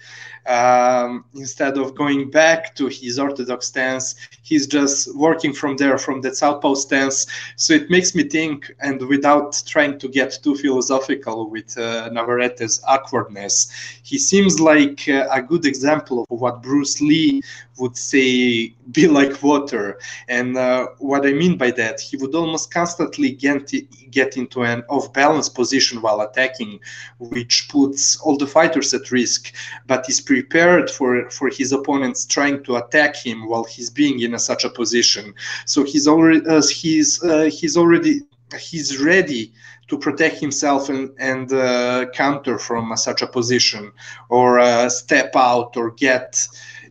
um, 0.48 1.24
instead 1.34 1.76
of 1.78 1.94
going 1.94 2.30
back 2.30 2.74
to 2.74 2.86
his 2.86 3.18
orthodox 3.18 3.66
stance 3.66 4.14
he's 4.42 4.66
just 4.66 5.14
working 5.16 5.52
from 5.52 5.76
there 5.76 5.98
from 5.98 6.20
the 6.20 6.34
southpaw 6.34 6.74
stance. 6.74 7.26
So 7.56 7.74
it 7.74 7.90
makes 7.90 8.14
me 8.14 8.22
think 8.24 8.72
and 8.80 9.00
without 9.08 9.62
trying 9.66 9.98
to 9.98 10.08
get 10.08 10.38
too 10.42 10.54
philosophical 10.54 11.50
with 11.50 11.76
uh, 11.76 12.08
navarrete's 12.10 12.82
awkwardness 12.86 13.70
he 14.02 14.18
seems 14.18 14.60
like 14.60 15.08
uh, 15.08 15.26
a 15.32 15.42
good 15.42 15.66
example 15.66 16.26
of 16.30 16.40
what 16.40 16.62
bruce 16.62 17.00
lee 17.00 17.42
would 17.78 17.96
say 17.96 18.74
be 18.90 19.06
like 19.08 19.42
water. 19.42 19.98
And 20.28 20.56
uh, 20.56 20.88
what 20.98 21.26
i 21.26 21.32
mean 21.32 21.56
by 21.56 21.70
that 21.72 22.00
he 22.00 22.16
would 22.16 22.34
almost 22.34 22.70
constantly 22.70 23.30
get, 23.30 23.72
get 24.10 24.36
into 24.36 24.62
an 24.62 24.82
off 24.88 25.12
balance 25.12 25.48
position 25.48 26.00
while 26.00 26.20
attacking 26.20 26.80
which 27.18 27.68
puts 27.68 28.16
all 28.20 28.36
the 28.36 28.46
fighters 28.46 28.94
at 28.94 29.10
risk. 29.10 29.54
But 29.86 30.08
is 30.08 30.20
prepared 30.20 30.90
for 30.90 31.30
for 31.30 31.48
his 31.48 31.72
opponents 31.72 32.26
trying 32.26 32.62
to 32.64 32.76
attack 32.76 33.16
him 33.16 33.48
while 33.48 33.64
he's 33.64 33.90
being 33.90 34.20
in 34.20 34.34
a, 34.34 34.38
such 34.38 34.64
a 34.64 34.70
position. 34.70 35.34
So 35.66 35.84
he's 35.84 36.06
already 36.08 36.46
uh, 36.46 36.62
he's 36.70 37.22
uh, 37.22 37.50
he's 37.52 37.76
already 37.76 38.22
he's 38.58 38.98
ready 38.98 39.52
to 39.88 39.98
protect 39.98 40.40
himself 40.40 40.88
and, 40.88 41.10
and 41.18 41.52
uh, 41.52 42.06
counter 42.12 42.58
from 42.58 42.96
such 42.96 43.22
a 43.22 43.26
position 43.26 43.92
or 44.28 44.58
uh, 44.58 44.88
step 44.88 45.32
out 45.36 45.76
or 45.76 45.92
get 45.92 46.46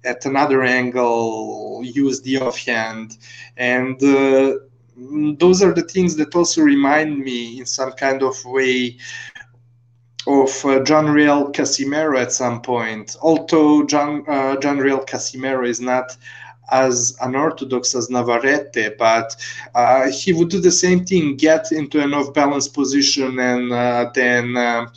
at 0.06 0.26
another 0.26 0.64
angle, 0.64 1.82
use 1.84 2.22
the 2.22 2.38
offhand, 2.38 3.18
and 3.58 4.01
uh, 4.03 4.60
those 5.38 5.62
are 5.62 5.74
the 5.74 5.84
things 5.84 6.16
that 6.16 6.36
also 6.36 6.62
remind 6.62 7.20
me 7.20 7.60
in 7.60 7.66
some 7.66 7.91
kind 7.93 8.24
of 8.24 8.43
way 8.45 8.97
of 10.28 10.66
uh, 10.66 10.80
John 10.84 11.08
Riel 11.08 11.51
Casimero 11.51 12.20
at 12.20 12.32
some 12.32 12.62
point. 12.62 13.16
Although 13.22 13.86
John 13.86 14.24
uh, 14.28 14.58
John 14.58 14.78
Riel 14.78 15.06
Casimero 15.06 15.68
is 15.68 15.80
not 15.80 16.18
as 16.72 17.16
unorthodox 17.22 17.93
as 17.93 18.10
Navarrete, 18.10 18.97
but 18.97 19.36
uh, 19.76 20.10
he 20.10 20.34
would 20.34 20.49
do 20.49 20.60
the 20.60 20.72
same 20.72 21.06
thing, 21.06 21.36
get 21.36 21.72
into 21.72 22.01
an 22.01 22.14
off-balance 22.14 22.68
position, 22.68 23.38
and 23.39 23.72
uh, 23.72 24.10
then 24.16 24.58
uh, 24.58 24.88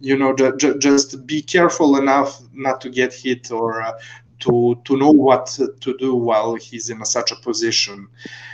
you 0.00 0.16
know 0.18 0.34
ju- 0.34 0.56
ju- 0.56 0.78
just 0.78 1.26
be 1.26 1.40
careful 1.40 1.96
enough 1.96 2.42
not 2.52 2.80
to 2.82 2.90
get 2.90 3.14
hit 3.14 3.50
or 3.50 3.82
uh, 3.82 3.92
to 4.40 4.80
to 4.84 4.96
know 4.96 5.10
what 5.10 5.46
to 5.80 5.96
do 5.98 6.14
while 6.14 6.54
he's 6.54 6.90
in 6.90 7.00
a, 7.00 7.06
such 7.06 7.32
a 7.32 7.36
position. 7.36 8.08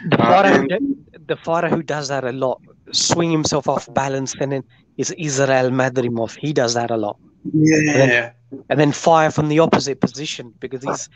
The 0.08 0.16
fighter, 0.16 0.62
uh, 0.62 0.76
and, 0.76 0.96
the 1.26 1.36
fighter 1.36 1.68
who 1.68 1.82
does 1.82 2.08
that 2.08 2.24
a 2.24 2.32
lot, 2.32 2.60
swing 2.92 3.30
himself 3.30 3.68
off 3.68 3.92
balance, 3.94 4.34
and 4.40 4.52
then 4.52 4.64
is 4.96 5.10
Israel 5.18 5.70
Madrimov. 5.70 6.36
He 6.36 6.52
does 6.52 6.74
that 6.74 6.90
a 6.90 6.96
lot. 6.96 7.18
Yeah. 7.52 7.76
And 7.76 8.10
then, 8.10 8.32
and 8.68 8.80
then 8.80 8.92
fire 8.92 9.30
from 9.30 9.48
the 9.48 9.58
opposite 9.58 10.00
position 10.00 10.54
because 10.60 10.82
he's 10.84 11.08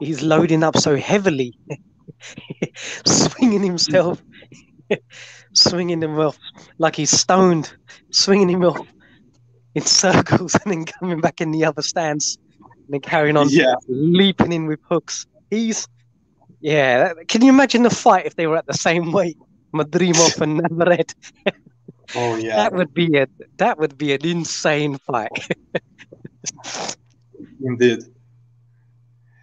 he's 0.00 0.22
loading 0.22 0.62
up 0.62 0.76
so 0.76 0.96
heavily, 0.96 1.58
swinging 3.06 3.62
himself, 3.62 4.22
swinging 5.52 6.02
him 6.02 6.18
off 6.18 6.38
like 6.78 6.96
he's 6.96 7.10
stoned, 7.10 7.72
swinging 8.10 8.50
him 8.50 8.64
off 8.64 8.86
in 9.74 9.82
circles 9.82 10.54
and 10.64 10.72
then 10.72 10.84
coming 10.84 11.20
back 11.20 11.40
in 11.40 11.50
the 11.52 11.64
other 11.64 11.82
stance 11.82 12.38
then 12.92 13.00
carrying 13.00 13.36
on, 13.36 13.48
Yeah. 13.50 13.74
leaping 13.88 14.52
in 14.52 14.66
with 14.66 14.80
hooks. 14.88 15.26
He's, 15.50 15.86
yeah. 16.60 17.12
Can 17.28 17.42
you 17.42 17.48
imagine 17.50 17.82
the 17.82 17.90
fight 17.90 18.26
if 18.26 18.36
they 18.36 18.46
were 18.46 18.56
at 18.56 18.66
the 18.66 18.74
same 18.74 19.12
weight, 19.12 19.36
Madrimov 19.74 20.40
and 20.40 20.58
Navarrete? 20.58 21.14
Oh 22.16 22.34
yeah. 22.34 22.56
That 22.56 22.72
would 22.72 22.92
be 22.92 23.16
a 23.18 23.28
that 23.58 23.78
would 23.78 23.96
be 23.96 24.12
an 24.12 24.26
insane 24.26 24.98
fight. 24.98 25.30
Indeed. 27.62 28.00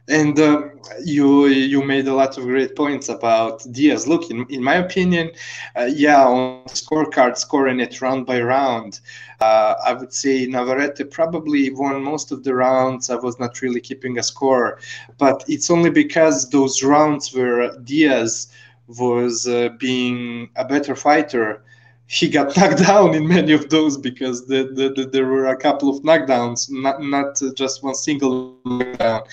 And 0.09 0.39
uh, 0.39 0.61
you 1.03 1.47
you 1.47 1.83
made 1.83 2.07
a 2.07 2.13
lot 2.13 2.37
of 2.37 2.43
great 2.45 2.75
points 2.75 3.09
about 3.09 3.65
Diaz. 3.71 4.07
Look, 4.07 4.29
in, 4.29 4.45
in 4.49 4.63
my 4.63 4.75
opinion, 4.75 5.31
uh, 5.75 5.89
yeah, 5.93 6.25
on 6.25 6.63
scorecard, 6.67 7.37
scoring 7.37 7.79
it 7.79 8.01
round 8.01 8.25
by 8.25 8.41
round, 8.41 8.99
uh, 9.39 9.73
I 9.85 9.93
would 9.93 10.13
say 10.13 10.45
Navarrete 10.45 11.09
probably 11.11 11.69
won 11.71 12.01
most 12.03 12.31
of 12.31 12.43
the 12.43 12.53
rounds. 12.55 13.09
I 13.09 13.15
was 13.15 13.39
not 13.39 13.61
really 13.61 13.81
keeping 13.81 14.17
a 14.17 14.23
score, 14.23 14.79
but 15.17 15.43
it's 15.47 15.69
only 15.69 15.89
because 15.89 16.49
those 16.49 16.83
rounds 16.83 17.33
where 17.33 17.77
Diaz 17.79 18.47
was 18.87 19.47
uh, 19.47 19.69
being 19.77 20.49
a 20.55 20.65
better 20.65 20.95
fighter 20.95 21.63
he 22.07 22.29
got 22.29 22.55
knocked 22.57 22.79
down 22.79 23.13
in 23.13 23.27
many 23.27 23.51
of 23.51 23.69
those 23.69 23.97
because 23.97 24.47
the, 24.47 24.63
the, 24.73 24.89
the, 24.95 25.09
there 25.09 25.25
were 25.25 25.47
a 25.47 25.57
couple 25.57 25.89
of 25.89 26.03
knockdowns, 26.03 26.69
not 26.71 27.01
not 27.01 27.39
just 27.55 27.83
one 27.83 27.95
single 27.95 28.57
knockdown. 28.65 29.23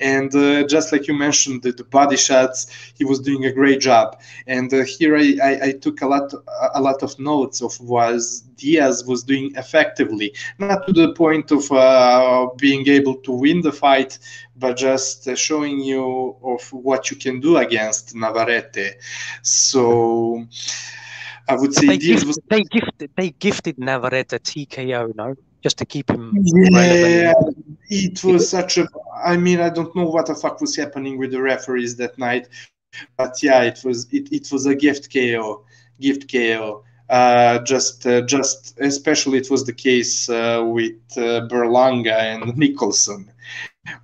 And 0.00 0.34
uh, 0.34 0.66
just 0.66 0.92
like 0.92 1.06
you 1.06 1.14
mentioned, 1.14 1.62
the, 1.62 1.72
the, 1.72 1.84
body 1.84 2.16
shots, 2.16 2.66
he 2.96 3.04
was 3.04 3.20
doing 3.20 3.44
a 3.44 3.52
great 3.52 3.80
job. 3.80 4.20
And 4.48 4.72
uh, 4.74 4.82
here 4.82 5.16
I, 5.16 5.36
I, 5.42 5.60
I, 5.66 5.72
took 5.72 6.02
a 6.02 6.06
lot 6.06 6.34
a 6.74 6.80
lot 6.80 7.02
of 7.02 7.16
notes 7.20 7.62
of 7.62 7.78
what 7.80 8.20
Diaz 8.56 9.04
was 9.04 9.22
doing 9.22 9.52
effectively, 9.56 10.34
not 10.58 10.86
to 10.86 10.92
the 10.92 11.12
point 11.12 11.52
of 11.52 11.70
uh, 11.70 12.48
being 12.56 12.88
able 12.88 13.14
to 13.16 13.30
win 13.30 13.60
the 13.60 13.72
fight, 13.72 14.18
but 14.56 14.76
just 14.76 15.28
uh, 15.28 15.36
showing 15.36 15.78
you 15.78 16.36
of 16.42 16.72
what 16.72 17.10
you 17.10 17.16
can 17.16 17.38
do 17.40 17.58
against 17.58 18.14
Navarrete. 18.16 18.96
So. 19.42 20.46
I 21.48 21.54
would 21.56 21.74
say 21.74 21.86
they 21.86 21.98
Diaz 21.98 22.24
gifted, 22.24 22.28
was. 22.28 22.38
they 22.48 22.62
gifted 22.64 23.10
they 23.16 23.30
gifted 23.30 23.78
Navarrete 23.78 24.32
a 24.32 24.38
TKO, 24.38 25.14
no, 25.14 25.34
just 25.62 25.78
to 25.78 25.84
keep 25.84 26.10
him 26.10 26.32
Yeah, 26.42 27.32
relevant. 27.32 27.56
it 27.90 28.24
was 28.24 28.48
such 28.48 28.78
a. 28.78 28.88
I 29.24 29.36
mean, 29.36 29.60
I 29.60 29.68
don't 29.70 29.94
know 29.94 30.06
what 30.06 30.26
the 30.26 30.34
fuck 30.34 30.60
was 30.60 30.74
happening 30.76 31.18
with 31.18 31.32
the 31.32 31.42
referees 31.42 31.96
that 31.96 32.18
night, 32.18 32.48
but 33.16 33.42
yeah, 33.42 33.62
it 33.62 33.80
was 33.84 34.06
it, 34.12 34.32
it 34.32 34.50
was 34.52 34.66
a 34.66 34.74
gift 34.74 35.12
KO, 35.12 35.64
gift 36.00 36.30
KO. 36.32 36.84
Uh, 37.10 37.58
just 37.58 38.06
uh, 38.06 38.22
just 38.22 38.78
especially 38.80 39.38
it 39.38 39.50
was 39.50 39.64
the 39.66 39.72
case 39.74 40.28
uh, 40.30 40.64
with 40.66 40.94
uh, 41.18 41.46
Berlanga 41.48 42.14
and 42.32 42.56
Nicholson. 42.56 43.30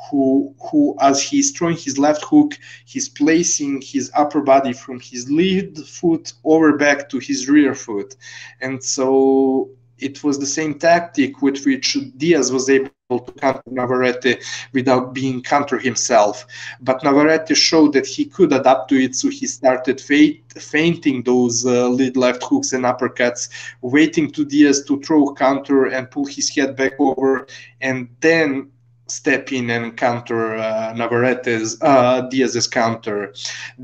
who 0.09 0.53
who 0.69 0.95
as 0.99 1.21
he's 1.21 1.51
throwing 1.51 1.77
his 1.77 1.97
left 1.97 2.23
hook 2.23 2.53
he's 2.85 3.09
placing 3.09 3.81
his 3.81 4.11
upper 4.15 4.41
body 4.41 4.73
from 4.73 4.99
his 4.99 5.29
lead 5.31 5.77
foot 5.77 6.33
over 6.43 6.77
back 6.77 7.09
to 7.09 7.17
his 7.19 7.47
rear 7.49 7.73
foot 7.73 8.15
and 8.61 8.83
so 8.83 9.69
it 9.97 10.23
was 10.23 10.39
the 10.39 10.45
same 10.45 10.77
tactic 10.77 11.41
with 11.41 11.65
which 11.65 11.97
Diaz 12.17 12.51
was 12.51 12.69
able 12.69 12.89
to 13.09 13.31
counter 13.33 13.61
Navarrete 13.67 14.43
without 14.73 15.13
being 15.13 15.41
counter 15.41 15.77
himself. 15.77 16.45
But 16.81 17.03
Navarrete 17.03 17.55
showed 17.55 17.93
that 17.93 18.05
he 18.05 18.25
could 18.25 18.51
adapt 18.51 18.89
to 18.89 19.01
it, 19.01 19.15
so 19.15 19.29
he 19.29 19.47
started 19.47 20.01
feinting 20.01 21.23
those 21.23 21.65
uh, 21.65 21.87
lead 21.87 22.17
left 22.17 22.43
hooks 22.43 22.73
and 22.73 22.83
uppercuts, 22.83 23.49
waiting 23.81 24.31
to 24.31 24.43
Diaz 24.43 24.83
to 24.85 24.99
throw 25.01 25.33
counter 25.33 25.85
and 25.85 26.09
pull 26.11 26.25
his 26.25 26.49
head 26.49 26.75
back 26.75 26.93
over, 26.99 27.47
and 27.81 28.09
then 28.21 28.71
step 29.07 29.51
in 29.51 29.69
and 29.69 29.95
counter 29.97 30.55
uh, 30.55 30.93
Navarrete's 30.93 31.77
uh, 31.81 32.21
Diaz's 32.29 32.67
counter. 32.67 33.33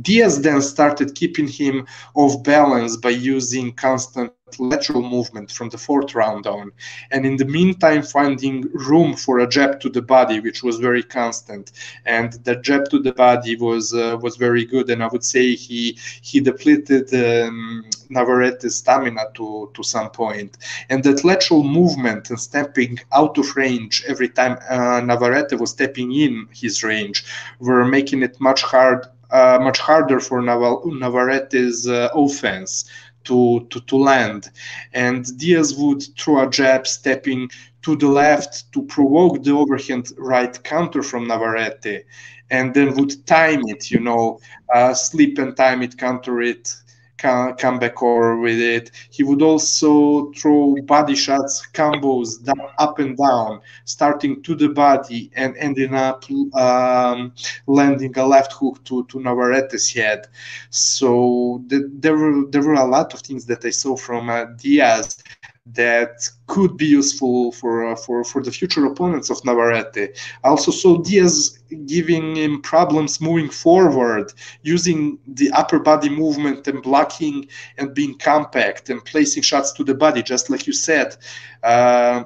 Diaz 0.01 0.41
then 0.41 0.61
started 0.61 1.15
keeping 1.15 1.47
him 1.47 1.88
off 2.15 2.43
balance 2.43 2.97
by 2.97 3.09
using 3.09 3.74
constant 3.74 4.34
lateral 4.60 5.02
movement 5.02 5.52
from 5.52 5.70
the 5.70 5.78
fourth 5.78 6.16
round 6.16 6.47
on, 6.47 6.72
and 7.12 7.26
in 7.26 7.38
the 7.38 7.45
meantime 7.45 8.02
finding 8.04 8.62
room 8.74 9.16
for 9.16 9.39
a 9.39 9.47
jab 9.47 9.80
to 9.82 9.89
the 9.89 10.02
body, 10.02 10.39
which 10.39 10.64
was 10.64 10.78
very 10.78 11.04
constant. 11.04 11.72
And 12.06 12.34
the 12.43 12.56
jab 12.58 12.89
to 12.89 12.99
the 12.99 13.14
body 13.14 13.56
was 13.56 13.93
uh, 13.93 14.18
was 14.22 14.36
very 14.38 14.66
good, 14.66 14.89
and 14.89 15.04
I 15.04 15.08
would 15.08 15.24
say 15.24 15.56
he 15.56 15.97
he 16.22 16.39
depleted 16.39 17.14
um, 17.14 17.86
Navarrete's 18.10 18.76
stamina 18.76 19.26
to 19.36 19.70
to 19.74 19.84
some 19.84 20.10
point. 20.10 20.58
And 20.89 21.04
that 21.04 21.24
lateral 21.24 21.64
movement 21.64 22.30
and 22.30 22.39
stepping 22.39 22.99
out 23.14 23.38
of 23.38 23.56
range 23.56 24.04
every 24.08 24.30
time 24.30 24.58
uh, 24.70 25.02
Navarrete 25.02 25.60
was 25.60 25.72
stepping 25.72 26.12
in 26.14 26.47
his 26.52 26.84
range 26.84 27.26
were 27.60 27.86
making 27.86 28.24
it 28.24 28.39
much 28.39 28.62
hard. 28.62 29.08
Uh, 29.32 29.58
much 29.62 29.80
harder 29.80 30.20
for 30.20 30.41
Naval- 30.41 30.84
Navarrete's 30.86 31.88
uh, 31.88 32.10
offense 32.14 32.84
to, 33.26 33.67
to, 33.69 33.80
to 33.82 33.97
land. 33.97 34.49
And 34.93 35.26
Diaz 35.38 35.76
would 35.76 36.03
throw 36.17 36.45
a 36.45 36.49
jab 36.49 36.88
stepping 36.88 37.49
to 37.84 37.95
the 37.95 38.07
left 38.07 38.72
to 38.74 38.84
provoke 38.84 39.43
the 39.43 39.51
overhand 39.51 40.11
right 40.17 40.61
counter 40.63 41.01
from 41.01 41.28
Navarrete, 41.28 42.05
and 42.49 42.74
then 42.74 42.95
would 42.95 43.26
time 43.26 43.61
it, 43.67 43.89
you 43.89 43.99
know, 43.99 44.39
uh, 44.74 44.93
slip 44.93 45.38
and 45.38 45.55
time 45.55 45.82
it, 45.82 45.97
counter 45.97 46.41
it, 46.41 46.74
come 47.22 47.80
back 47.80 48.01
over 48.01 48.38
with 48.38 48.59
it. 48.59 48.91
He 49.09 49.24
would 49.24 49.41
also 49.41 50.32
throw 50.34 50.76
body 50.84 51.15
shots, 51.15 51.67
combos 51.74 52.43
down, 52.43 52.69
up 52.80 52.99
and 52.99 53.17
down, 53.17 53.61
starting 53.86 54.41
to 54.43 54.55
the 54.55 54.69
body 54.69 55.32
and 55.36 55.55
ending 55.57 55.93
up 55.93 56.24
um, 56.55 57.34
landing 57.67 58.17
a 58.17 58.26
left 58.26 58.53
hook 58.53 58.84
to, 58.86 59.05
to 59.05 59.19
Navarrete's 59.19 59.93
head. 59.93 60.28
So 60.69 61.63
the, 61.67 61.89
there 61.93 62.17
were 62.17 62.45
there 62.49 62.63
were 62.63 62.74
a 62.74 62.86
lot 62.86 63.13
of 63.13 63.22
things 63.22 63.45
that 63.45 63.65
I 63.65 63.72
saw 63.72 63.95
from 63.95 64.30
uh, 64.30 64.45
Diaz 64.57 65.24
that 65.68 66.28
could 66.47 66.76
be 66.76 66.86
useful 66.86 67.51
for 67.51 67.86
uh, 67.86 67.95
for 67.95 68.24
for 68.24 68.41
the 68.41 68.51
future 68.51 68.86
opponents 68.86 69.30
of 69.30 69.43
Navarrete. 69.45 70.18
I 70.43 70.47
also 70.47 70.72
saw 70.72 70.97
Diaz 70.97 71.59
giving 71.86 72.36
him 72.36 72.62
problems 72.62 73.22
moving 73.22 73.49
forward, 73.49 74.34
using 74.64 75.20
the 75.28 75.51
upper 75.51 75.80
body 75.80 76.09
movement 76.09 76.68
and 76.68 76.82
blocking 76.82 77.47
and 77.78 77.93
being 77.93 78.18
compact 78.18 78.89
and 78.89 79.03
placing 79.05 79.43
shots 79.43 79.72
to 79.74 79.84
the 79.84 79.93
body, 79.93 80.24
just 80.24 80.49
like 80.49 80.66
you 80.66 80.74
said. 80.74 81.16
Uh, 81.64 82.24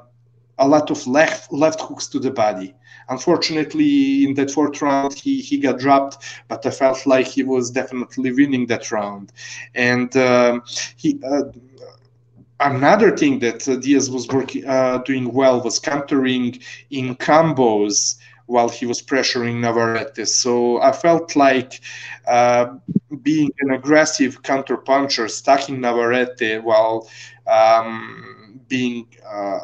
a 0.58 0.68
lot 0.68 0.90
of 0.90 1.06
left 1.06 1.52
left 1.52 1.82
hooks 1.82 2.08
to 2.08 2.20
the 2.20 2.32
body. 2.32 2.74
Unfortunately, 3.10 4.26
in 4.26 4.34
that 4.36 4.50
fourth 4.50 4.82
round, 4.82 5.14
he, 5.14 5.40
he 5.40 5.60
got 5.60 5.78
dropped, 5.80 6.26
but 6.48 6.66
I 6.66 6.72
felt 6.72 7.06
like 7.06 7.28
he 7.28 7.44
was 7.44 7.70
definitely 7.70 8.32
winning 8.32 8.66
that 8.68 8.92
round. 8.92 9.32
And 9.76 10.16
um, 10.18 10.64
he 10.96 11.20
uh, 11.24 11.44
another 12.60 13.16
thing 13.16 13.40
that 13.40 13.68
uh, 13.68 13.76
Diaz 13.76 14.10
was 14.10 14.28
working 14.28 14.66
uh, 14.66 15.00
doing 15.00 15.32
well 15.34 15.62
was 15.62 15.80
countering 15.80 16.60
in 16.92 17.16
combos 17.16 18.18
while 18.48 18.70
he 18.70 18.86
was 18.86 19.02
pressuring 19.02 19.60
Navarrete. 19.60 20.28
So 20.28 20.80
I 20.82 20.92
felt 20.92 21.36
like 21.36 21.82
uh, 22.28 22.76
being 23.22 23.52
an 23.60 23.72
aggressive 23.72 24.44
counter 24.44 24.78
puncher, 24.78 25.28
stacking 25.28 25.82
Navarrete 25.82 26.62
while 26.64 27.10
um, 27.48 28.60
being 28.68 29.08
uh, 29.28 29.60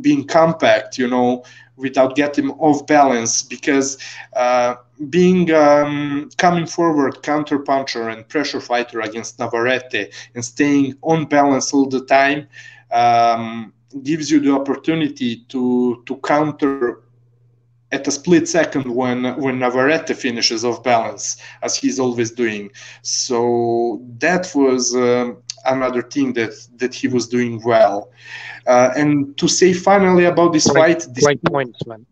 being 0.00 0.26
compact, 0.26 0.98
you 0.98 1.08
know, 1.08 1.44
without 1.80 2.14
getting 2.16 2.50
off 2.50 2.86
balance 2.86 3.42
because 3.42 3.98
uh, 4.34 4.74
being 5.08 5.50
um, 5.52 6.30
coming 6.36 6.66
forward 6.66 7.22
counter 7.22 7.58
puncher 7.58 8.08
and 8.08 8.28
pressure 8.28 8.60
fighter 8.60 9.00
against 9.00 9.38
Navarrete 9.38 10.12
and 10.34 10.44
staying 10.44 10.94
on 11.02 11.26
balance 11.26 11.72
all 11.72 11.86
the 11.88 12.04
time 12.04 12.46
um, 12.92 13.72
gives 14.02 14.30
you 14.30 14.40
the 14.40 14.52
opportunity 14.52 15.44
to 15.48 16.02
to 16.06 16.16
counter 16.18 17.00
at 17.92 18.06
a 18.06 18.10
split 18.10 18.48
second 18.48 18.86
when 18.86 19.24
when 19.40 19.58
Navarrete 19.58 20.14
finishes 20.16 20.64
off 20.64 20.82
balance 20.82 21.36
as 21.62 21.76
he's 21.76 21.98
always 21.98 22.30
doing. 22.30 22.70
So 23.02 24.00
that 24.18 24.50
was 24.54 24.94
um, 24.94 25.38
another 25.66 26.02
thing 26.02 26.32
that 26.34 26.52
that 26.76 26.94
he 26.94 27.08
was 27.08 27.28
doing 27.28 27.60
well. 27.64 28.10
Uh, 28.66 28.90
and 28.96 29.36
to 29.38 29.48
say 29.48 29.72
finally 29.72 30.24
about 30.24 30.52
this 30.52 30.66
great, 30.70 31.02
fight, 31.02 31.14
this 31.14 31.24
great 31.24 31.42
points, 31.44 31.84
man. 31.86 32.06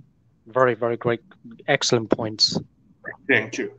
Very 0.46 0.74
very 0.74 0.96
great, 0.96 1.20
excellent 1.66 2.10
points. 2.10 2.58
Thank 3.28 3.58
you. 3.58 3.72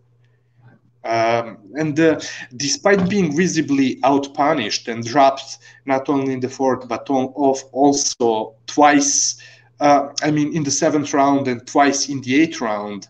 Um, 1.06 1.60
and 1.76 1.98
uh, 1.98 2.20
despite 2.58 3.10
being 3.10 3.36
visibly 3.36 4.02
outpunished 4.02 4.92
and 4.92 5.04
dropped 5.04 5.60
not 5.86 6.10
only 6.10 6.34
in 6.34 6.42
the 6.42 6.50
fourth 6.50 6.90
but 6.90 7.10
on, 7.10 7.28
off 7.36 7.64
also 7.72 8.56
twice 8.68 9.42
uh, 9.80 10.10
I 10.22 10.32
mean, 10.32 10.56
in 10.56 10.64
the 10.64 10.72
seventh 10.72 11.14
round 11.14 11.48
and 11.48 11.66
twice 11.66 12.10
in 12.10 12.22
the 12.22 12.42
eighth 12.42 12.62
round 12.62 13.08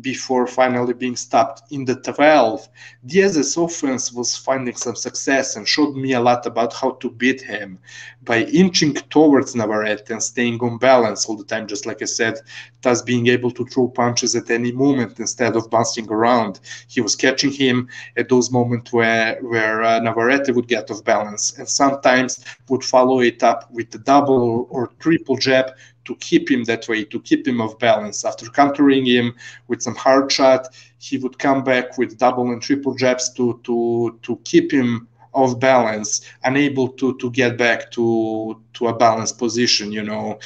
before 0.00 0.46
finally 0.46 0.92
being 0.92 1.16
stopped 1.16 1.72
in 1.72 1.84
the 1.84 1.96
12. 1.96 2.68
Diaz's 3.06 3.56
offense 3.56 4.12
was 4.12 4.36
finding 4.36 4.76
some 4.76 4.94
success 4.94 5.56
and 5.56 5.66
showed 5.66 5.96
me 5.96 6.12
a 6.12 6.20
lot 6.20 6.44
about 6.46 6.74
how 6.74 6.90
to 6.92 7.10
beat 7.10 7.40
him 7.40 7.78
by 8.22 8.42
inching 8.44 8.94
towards 8.94 9.54
Navarrete 9.54 10.10
and 10.10 10.22
staying 10.22 10.60
on 10.60 10.76
balance 10.76 11.26
all 11.26 11.36
the 11.36 11.44
time, 11.44 11.66
just 11.66 11.86
like 11.86 12.02
I 12.02 12.04
said, 12.04 12.38
thus 12.82 13.00
being 13.00 13.28
able 13.28 13.50
to 13.52 13.64
throw 13.66 13.88
punches 13.88 14.36
at 14.36 14.50
any 14.50 14.72
moment 14.72 15.18
instead 15.18 15.56
of 15.56 15.70
bouncing 15.70 16.08
around. 16.10 16.60
He 16.88 17.00
was 17.00 17.16
catching 17.16 17.50
him 17.50 17.88
at 18.16 18.28
those 18.28 18.50
moments 18.50 18.92
where, 18.92 19.38
where 19.40 19.82
uh, 19.82 20.00
Navarrete 20.00 20.54
would 20.54 20.68
get 20.68 20.90
off 20.90 21.02
balance 21.02 21.58
and 21.58 21.68
sometimes 21.68 22.44
would 22.68 22.84
follow 22.84 23.20
it 23.20 23.42
up 23.42 23.70
with 23.70 23.94
a 23.94 23.98
double 23.98 24.68
or 24.70 24.88
triple 24.98 25.36
jab 25.36 25.72
to 26.08 26.16
keep 26.16 26.50
him 26.50 26.64
that 26.64 26.88
way, 26.88 27.04
to 27.04 27.20
keep 27.20 27.46
him 27.46 27.60
off 27.60 27.78
balance. 27.78 28.24
After 28.24 28.46
countering 28.46 29.04
him 29.06 29.34
with 29.68 29.82
some 29.82 29.94
hard 29.94 30.32
shot, 30.32 30.66
he 30.98 31.18
would 31.18 31.38
come 31.38 31.62
back 31.62 31.96
with 31.98 32.18
double 32.18 32.50
and 32.50 32.60
triple 32.60 32.94
jabs 32.94 33.30
to 33.34 33.60
to 33.64 34.18
to 34.22 34.36
keep 34.44 34.72
him 34.72 35.06
off 35.34 35.60
balance, 35.60 36.22
unable 36.44 36.88
to 37.00 37.16
to 37.18 37.30
get 37.30 37.56
back 37.58 37.90
to 37.92 38.60
to 38.78 38.88
a 38.88 38.96
balanced 38.96 39.38
position, 39.38 39.92
you 39.92 40.02
know, 40.02 40.38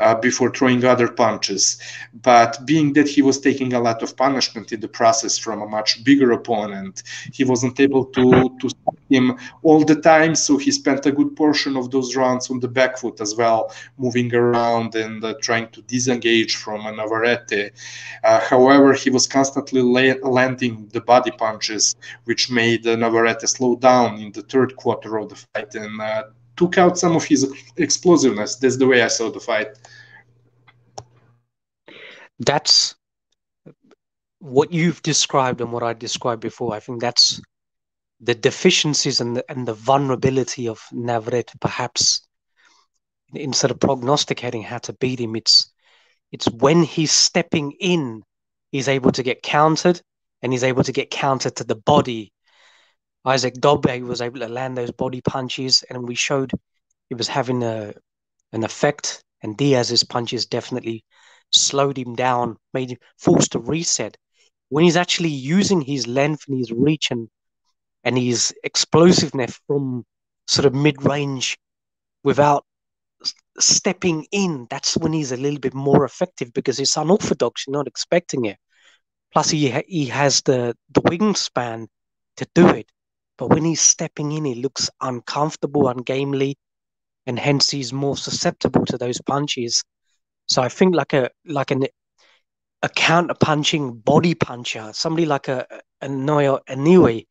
uh, 0.00 0.14
before 0.14 0.50
throwing 0.50 0.84
other 0.84 1.08
punches. 1.08 1.80
But 2.22 2.58
being 2.66 2.92
that 2.94 3.08
he 3.08 3.22
was 3.22 3.40
taking 3.40 3.72
a 3.72 3.80
lot 3.80 4.02
of 4.02 4.16
punishment 4.16 4.72
in 4.72 4.80
the 4.80 4.88
process 4.88 5.38
from 5.38 5.62
a 5.62 5.68
much 5.68 6.04
bigger 6.04 6.32
opponent, 6.32 7.02
he 7.32 7.44
wasn't 7.44 7.80
able 7.80 8.04
to 8.06 8.56
to 8.60 8.68
him 9.10 9.38
all 9.62 9.84
the 9.84 9.96
time. 9.96 10.34
So 10.34 10.56
he 10.58 10.70
spent 10.70 11.06
a 11.06 11.12
good 11.12 11.34
portion 11.36 11.76
of 11.76 11.90
those 11.90 12.14
rounds 12.16 12.50
on 12.50 12.60
the 12.60 12.68
back 12.68 12.98
foot 12.98 13.20
as 13.20 13.34
well, 13.34 13.72
moving 13.96 14.34
around 14.34 14.94
and 14.94 15.24
uh, 15.24 15.34
trying 15.42 15.68
to 15.70 15.82
disengage 15.82 16.56
from 16.56 16.86
a 16.86 16.92
Navarrete. 16.92 17.72
Uh, 18.24 18.40
however, 18.40 18.92
he 18.92 19.10
was 19.10 19.26
constantly 19.26 19.82
la- 19.82 20.28
landing 20.28 20.88
the 20.92 21.00
body 21.00 21.30
punches, 21.30 21.96
which 22.24 22.50
made 22.50 22.86
uh, 22.86 22.96
Navarrete 22.96 23.48
slow 23.48 23.76
down 23.76 24.20
in 24.20 24.32
the 24.32 24.42
third 24.42 24.76
quarter 24.76 25.16
of 25.18 25.28
the 25.28 25.36
fight 25.36 25.74
and 25.74 26.00
uh, 26.00 26.24
took 26.58 26.76
out 26.76 26.98
some 26.98 27.16
of 27.16 27.24
his 27.24 27.50
explosiveness. 27.76 28.56
That's 28.56 28.76
the 28.76 28.86
way 28.86 29.00
I 29.02 29.08
saw 29.08 29.30
the 29.30 29.40
fight. 29.40 29.68
That's 32.40 32.96
what 34.40 34.72
you've 34.72 35.02
described 35.02 35.60
and 35.60 35.72
what 35.72 35.82
I 35.82 35.92
described 35.94 36.42
before. 36.42 36.74
I 36.74 36.80
think 36.80 37.00
that's 37.00 37.40
the 38.20 38.34
deficiencies 38.34 39.20
and 39.20 39.36
the, 39.36 39.44
and 39.48 39.66
the 39.66 39.74
vulnerability 39.74 40.68
of 40.68 40.80
Navarrete. 40.92 41.52
Perhaps 41.60 42.28
instead 43.34 43.70
of 43.70 43.80
prognosticating 43.80 44.62
how 44.62 44.78
to 44.78 44.92
beat 44.94 45.20
him, 45.20 45.36
it's 45.36 45.72
it's 46.30 46.50
when 46.50 46.82
he's 46.82 47.12
stepping 47.12 47.72
in, 47.80 48.22
he's 48.70 48.88
able 48.88 49.12
to 49.12 49.22
get 49.22 49.42
countered, 49.42 50.00
and 50.42 50.52
he's 50.52 50.64
able 50.64 50.84
to 50.84 50.92
get 50.92 51.10
countered 51.10 51.56
to 51.56 51.64
the 51.64 51.76
body 51.76 52.32
Isaac 53.28 53.54
Dogboe 53.54 54.06
was 54.06 54.22
able 54.22 54.40
to 54.40 54.48
land 54.48 54.76
those 54.76 54.90
body 54.90 55.20
punches, 55.20 55.84
and 55.90 56.08
we 56.08 56.14
showed 56.14 56.52
it 57.10 57.18
was 57.18 57.28
having 57.28 57.62
a 57.62 57.92
an 58.52 58.64
effect. 58.64 59.22
And 59.42 59.56
Diaz's 59.56 60.02
punches 60.02 60.46
definitely 60.46 61.04
slowed 61.52 61.96
him 61.98 62.14
down, 62.16 62.56
made 62.74 62.90
him 62.92 62.98
forced 63.18 63.52
to 63.52 63.58
reset. 63.60 64.16
When 64.70 64.84
he's 64.84 64.96
actually 64.96 65.28
using 65.28 65.80
his 65.82 66.06
length 66.06 66.44
and 66.48 66.58
his 66.58 66.72
reach 66.72 67.10
and 67.10 67.28
and 68.04 68.16
his 68.16 68.54
explosiveness 68.64 69.60
from 69.66 70.04
sort 70.46 70.66
of 70.66 70.74
mid 70.74 71.02
range 71.02 71.58
without 72.24 72.64
stepping 73.58 74.26
in, 74.32 74.66
that's 74.70 74.96
when 74.96 75.12
he's 75.12 75.32
a 75.32 75.36
little 75.36 75.60
bit 75.60 75.74
more 75.74 76.04
effective 76.04 76.52
because 76.54 76.80
it's 76.80 76.96
unorthodox. 76.96 77.66
You're 77.66 77.76
not 77.76 77.88
expecting 77.88 78.46
it. 78.46 78.58
Plus, 79.32 79.50
he 79.50 79.70
he 79.86 80.06
has 80.06 80.40
the 80.42 80.74
the 80.90 81.02
wingspan 81.02 81.88
to 82.38 82.46
do 82.54 82.68
it. 82.68 82.90
But 83.38 83.50
when 83.50 83.64
he's 83.64 83.80
stepping 83.80 84.32
in, 84.32 84.44
he 84.44 84.56
looks 84.56 84.90
uncomfortable, 85.00 85.88
ungamely, 85.88 86.56
and 87.26 87.38
hence 87.38 87.70
he's 87.70 87.92
more 87.92 88.16
susceptible 88.16 88.84
to 88.86 88.98
those 88.98 89.20
punches. 89.22 89.84
So 90.46 90.60
I 90.60 90.68
think 90.68 90.94
like 90.94 91.12
a 91.12 91.30
like 91.46 91.70
an 91.70 91.86
a 92.82 92.88
counter 92.88 93.34
punching 93.34 93.98
body 93.98 94.34
puncher, 94.34 94.90
somebody 94.92 95.26
like 95.26 95.48
a 95.48 95.66
a 96.00 96.08
Naoya 96.08 96.60
Inoue, 96.68 97.26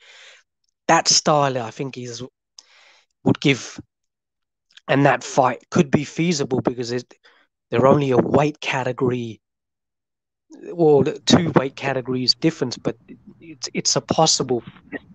that 0.88 1.08
style 1.08 1.58
I 1.58 1.72
think 1.72 1.98
is 1.98 2.24
would 3.24 3.40
give 3.40 3.80
and 4.88 5.06
that 5.06 5.24
fight 5.24 5.70
could 5.70 5.92
be 5.92 6.06
feasible 6.06 6.62
because 6.62 6.92
it, 6.92 7.14
they're 7.70 7.88
only 7.88 8.12
a 8.12 8.18
weight 8.18 8.62
category 8.62 9.42
well, 10.50 11.04
two 11.26 11.52
weight 11.52 11.76
categories 11.76 12.36
difference, 12.36 12.78
but 12.78 12.96
it's 13.40 13.70
it's 13.74 13.96
a 13.96 14.02
possible, 14.02 14.64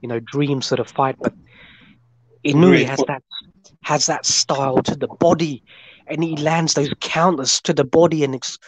you 0.00 0.09
know, 0.09 0.20
dream 0.20 0.62
sort 0.62 0.80
of 0.80 0.88
fight. 0.88 1.16
But 1.18 1.34
Inoue 2.44 2.84
has 2.84 3.02
that 3.06 3.22
has 3.82 4.06
that 4.06 4.26
style 4.26 4.82
to 4.82 4.96
the 4.96 5.09
body, 5.09 5.62
and 6.06 6.22
he 6.22 6.36
lands 6.36 6.74
those 6.74 6.92
counters 7.00 7.60
to 7.62 7.72
the 7.72 7.84
body, 7.84 8.24
and 8.24 8.34
ex- 8.34 8.59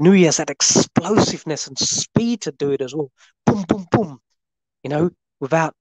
Inoue 0.00 0.24
has 0.24 0.38
that 0.38 0.50
explosiveness 0.50 1.66
and 1.66 1.78
speed 1.78 2.42
to 2.42 2.52
do 2.52 2.70
it 2.70 2.80
as 2.80 2.94
well. 2.94 3.10
Boom, 3.46 3.64
boom, 3.68 3.86
boom. 3.90 4.20
You 4.82 4.90
know, 4.90 5.10
without 5.40 5.74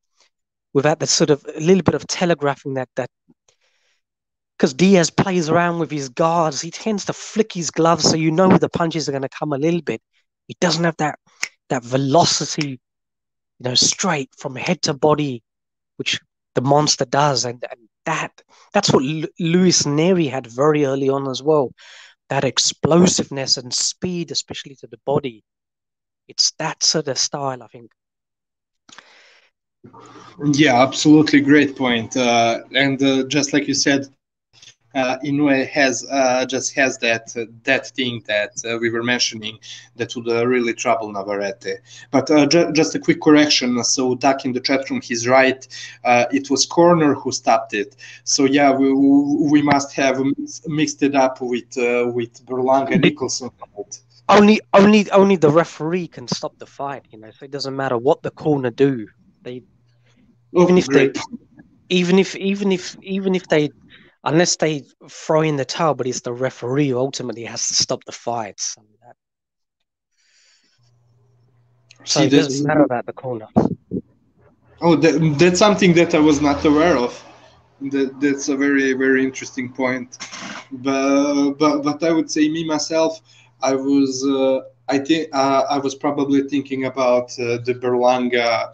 without 0.73 0.99
the 0.99 1.07
sort 1.07 1.30
of 1.30 1.45
a 1.56 1.60
little 1.60 1.84
bit 1.84 1.95
of 1.95 2.06
telegraphing 2.07 2.76
that 2.76 2.89
that 2.95 3.10
because 4.57 4.73
Diaz 4.73 5.10
plays 5.10 5.49
around 5.49 5.80
with 5.80 5.89
his 5.89 6.10
guards. 6.10 6.60
He 6.60 6.69
tends 6.69 7.06
to 7.06 7.14
flick 7.14 7.53
his 7.53 7.72
gloves 7.72 8.03
so 8.03 8.18
you 8.18 8.30
know 8.30 8.57
the 8.57 8.68
punches 8.68 9.07
are 9.07 9.14
going 9.14 9.22
to 9.22 9.30
come 9.30 9.53
a 9.53 9.57
little 9.57 9.81
bit. 9.81 10.01
He 10.50 10.58
doesn't 10.60 10.84
have 10.86 10.98
that 10.98 11.20
that 11.70 11.86
velocity, 11.86 12.72
you 12.72 12.80
know, 13.62 13.76
straight 13.76 14.32
from 14.38 14.56
head 14.58 14.82
to 14.84 14.94
body, 14.94 15.44
which 15.98 16.20
the 16.56 16.62
monster 16.62 17.06
does, 17.06 17.46
and, 17.46 17.64
and 17.72 17.90
that 18.06 18.32
that's 18.74 18.92
what 18.92 19.06
L- 19.06 19.30
Luis 19.40 19.84
Nery 19.84 20.30
had 20.30 20.48
very 20.48 20.86
early 20.86 21.10
on 21.10 21.30
as 21.30 21.44
well. 21.44 21.72
That 22.30 22.44
explosiveness 22.46 23.58
and 23.58 23.74
speed, 23.74 24.32
especially 24.32 24.76
to 24.78 24.88
the 24.88 25.00
body. 25.06 25.44
It's 26.28 26.52
that 26.60 26.84
sort 26.84 27.08
of 27.08 27.18
style, 27.20 27.64
I 27.64 27.68
think. 27.68 27.92
Yeah, 30.54 30.82
absolutely 30.82 31.42
great 31.42 31.76
point. 31.78 32.16
Uh, 32.18 32.62
and 32.76 33.02
uh, 33.04 33.24
just 33.28 33.54
like 33.54 33.68
you 33.68 33.74
said, 33.74 34.08
uh, 34.95 35.18
Inoue 35.26 35.68
has 35.68 36.06
uh, 36.10 36.45
just 36.45 36.74
has 36.76 36.98
that 36.99 37.34
uh, 37.38 37.45
that 37.64 37.88
thing 37.88 38.24
that 38.28 38.52
uh, 38.70 38.78
we 38.80 38.90
were 38.90 39.03
mentioning 39.03 39.57
that 39.95 40.16
would 40.16 40.28
uh, 40.28 40.45
really 40.48 40.74
trouble 40.74 41.11
Navarrete. 41.11 41.80
But 42.11 42.30
uh, 42.32 42.45
ju- 42.48 42.72
just 42.74 42.95
a 42.95 42.99
quick 42.99 43.22
correction. 43.22 43.84
So 43.84 44.16
Duck 44.16 44.45
in 44.45 44.53
the 44.53 44.60
chat 44.61 44.90
room, 44.90 45.02
he's 45.02 45.28
right. 45.28 45.66
Uh, 46.03 46.26
it 46.32 46.49
was 46.49 46.66
Corner 46.66 47.14
who 47.14 47.32
stopped 47.32 47.74
it. 47.74 47.95
So 48.24 48.45
yeah, 48.45 48.72
we 48.76 48.91
we 48.94 49.61
must 49.61 49.94
have 49.95 50.22
mixed 50.68 51.03
it 51.03 51.16
up 51.16 51.41
with 51.41 51.76
with 51.76 52.45
Berlanga 52.45 52.99
Nicholson. 52.99 53.49
Only 54.30 54.61
only 54.74 55.10
only 55.11 55.36
the 55.38 55.49
referee 55.52 56.07
can 56.07 56.28
stop 56.28 56.57
the 56.60 56.66
fight. 56.68 57.06
You 57.11 57.20
know, 57.20 57.32
so 57.32 57.45
it 57.45 57.52
doesn't 57.52 57.76
matter 57.76 57.98
what 57.98 58.22
the 58.24 58.32
corner 58.32 58.72
do. 58.72 59.07
They 59.44 59.64
Oh, 60.56 60.68
even 60.68 60.78
if 60.78 60.90
great. 60.90 61.11
they 61.11 61.11
even 61.90 62.20
if 62.20 62.36
even 62.36 62.72
if 62.72 62.95
even 63.02 63.36
if 63.36 63.48
they 63.48 63.70
unless 64.24 64.56
they 64.58 64.84
throw 65.10 65.41
in 65.41 65.56
the 65.56 65.66
towel, 65.66 65.96
but 65.96 66.08
it's 66.08 66.22
the 66.22 66.34
referee 66.34 66.90
who 66.90 66.98
ultimately 66.98 67.46
has 67.46 67.68
to 67.68 67.74
stop 67.74 68.04
the 68.06 68.12
fight. 68.12 68.60
So, 68.60 68.82
that, 69.02 69.16
See, 72.04 72.26
it 72.26 72.30
doesn't 72.30 72.66
matter 72.66 72.84
about 72.84 73.06
the 73.06 73.14
corner. 73.14 73.48
oh, 74.82 74.96
that, 74.96 75.36
that's 75.40 75.60
something 75.60 75.94
that 75.94 76.16
I 76.16 76.20
was 76.20 76.41
not 76.41 76.64
aware 76.66 76.98
of. 76.98 77.24
that, 77.82 78.20
that's 78.20 78.50
a 78.50 78.58
very 78.58 78.94
very 78.94 79.24
interesting 79.24 79.72
point. 79.72 80.18
But 80.72 81.54
but 81.54 81.84
but 81.84 82.04
I 82.04 82.12
would 82.12 82.30
say 82.30 82.50
me 82.50 82.64
myself, 82.64 83.22
I 83.62 83.74
was. 83.74 84.26
Uh, 84.26 84.62
I 84.91 84.98
think 84.98 85.30
uh, 85.34 85.66
I 85.70 85.78
was 85.78 85.94
probably 85.94 86.41
thinking 86.50 86.86
about 86.86 87.32
uh, 87.40 87.60
the 87.64 87.78
Berlanga 87.80 88.72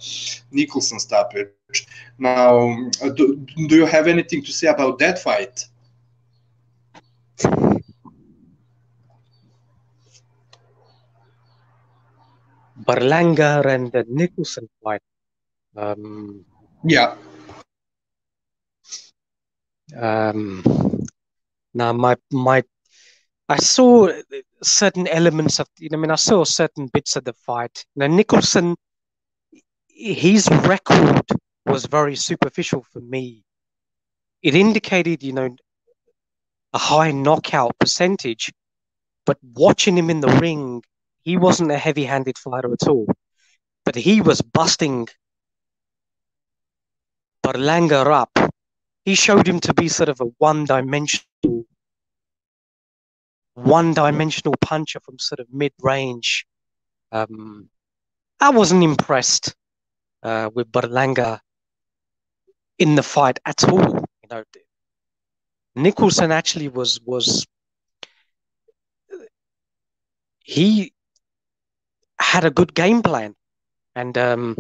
Nicholson 0.52 0.98
stoppage. 1.00 1.50
Now, 2.18 2.90
do, 3.16 3.46
do 3.68 3.76
you 3.76 3.86
have 3.86 4.08
anything 4.08 4.44
to 4.44 4.52
say 4.52 4.68
about 4.68 5.00
that 5.00 5.20
fight? 5.20 5.66
Berlanga 12.86 13.66
and 13.66 13.92
the 13.92 14.06
Nicholson 14.08 14.70
fight. 14.84 15.02
Um, 15.76 16.46
yeah. 16.84 17.16
Um, 19.98 20.64
now 21.74 21.94
my 21.94 22.16
my 22.32 22.64
I 23.50 23.58
saw 23.58 24.10
certain 24.64 25.08
elements 25.08 25.60
of 25.60 25.68
you 25.80 25.90
know 25.90 25.98
I 25.98 26.02
mean 26.02 26.12
I 26.12 26.16
saw 26.16 26.44
certain 26.44 26.88
bits 26.88 27.16
of 27.16 27.24
the 27.24 27.34
fight. 27.34 27.86
Now 27.96 28.08
Nicholson, 28.08 28.76
his 29.88 30.50
record 30.68 31.26
was 31.66 31.86
very 31.86 32.16
superficial 32.16 32.86
for 32.92 33.02
me. 33.02 33.44
It 34.42 34.56
indicated 34.56 35.24
you 35.24 35.34
know 35.34 35.56
a 36.74 36.78
high 36.78 37.12
knockout 37.12 37.78
percentage, 37.80 38.52
but 39.26 39.38
watching 39.42 39.98
him 39.98 40.10
in 40.10 40.20
the 40.20 40.36
ring, 40.40 40.84
he 41.24 41.38
wasn't 41.38 41.72
a 41.72 41.78
heavy-handed 41.78 42.38
fighter 42.38 42.72
at 42.74 42.88
all. 42.88 43.08
But 43.86 43.96
he 43.96 44.22
was 44.22 44.42
busting 44.42 45.08
Berlanga 47.44 48.06
up 48.06 48.36
he 49.06 49.14
showed 49.14 49.48
him 49.48 49.60
to 49.62 49.74
be 49.74 49.88
sort 49.88 50.10
of 50.10 50.20
a 50.20 50.26
one-dimensional 50.40 51.66
one-dimensional 53.54 54.56
puncher 54.60 55.00
from 55.00 55.18
sort 55.18 55.40
of 55.40 55.48
mid-range. 55.54 56.46
Um, 57.14 57.70
I 58.42 58.50
wasn't 58.50 58.84
impressed 58.84 59.56
uh, 60.24 60.50
with 60.54 60.70
Berlanga 60.74 61.40
in 62.80 62.96
the 62.96 63.04
fight 63.04 63.40
at 63.46 63.64
all. 63.70 63.82
You 64.24 64.30
know, 64.30 64.44
Nicholson 65.76 66.32
actually 66.32 66.68
was 66.70 67.00
was 67.06 67.46
he 70.44 70.94
had 72.20 72.46
a 72.46 72.52
good 72.52 72.74
game 72.74 73.02
plan, 73.02 73.36
and 73.96 74.18
um, 74.18 74.56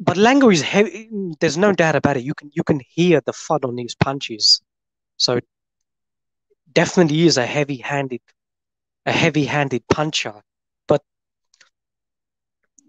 but 0.00 0.16
Lango 0.16 0.52
is 0.52 0.62
heavy. 0.62 1.08
There's 1.40 1.56
no 1.58 1.72
doubt 1.72 1.96
about 1.96 2.16
it. 2.16 2.24
You 2.24 2.34
can 2.34 2.50
you 2.54 2.62
can 2.64 2.80
hear 2.88 3.20
the 3.24 3.32
thud 3.32 3.64
on 3.64 3.76
his 3.78 3.94
punches, 3.94 4.60
so 5.16 5.40
definitely 6.72 7.26
is 7.26 7.36
a 7.36 7.46
heavy-handed, 7.46 8.20
a 9.06 9.12
heavy-handed 9.12 9.86
puncher. 9.88 10.42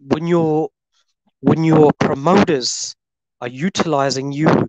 When 0.01 0.27
your 0.27 0.69
when 1.41 1.63
your 1.63 1.91
promoters 1.99 2.95
are 3.41 3.47
utilizing 3.47 4.31
you 4.31 4.67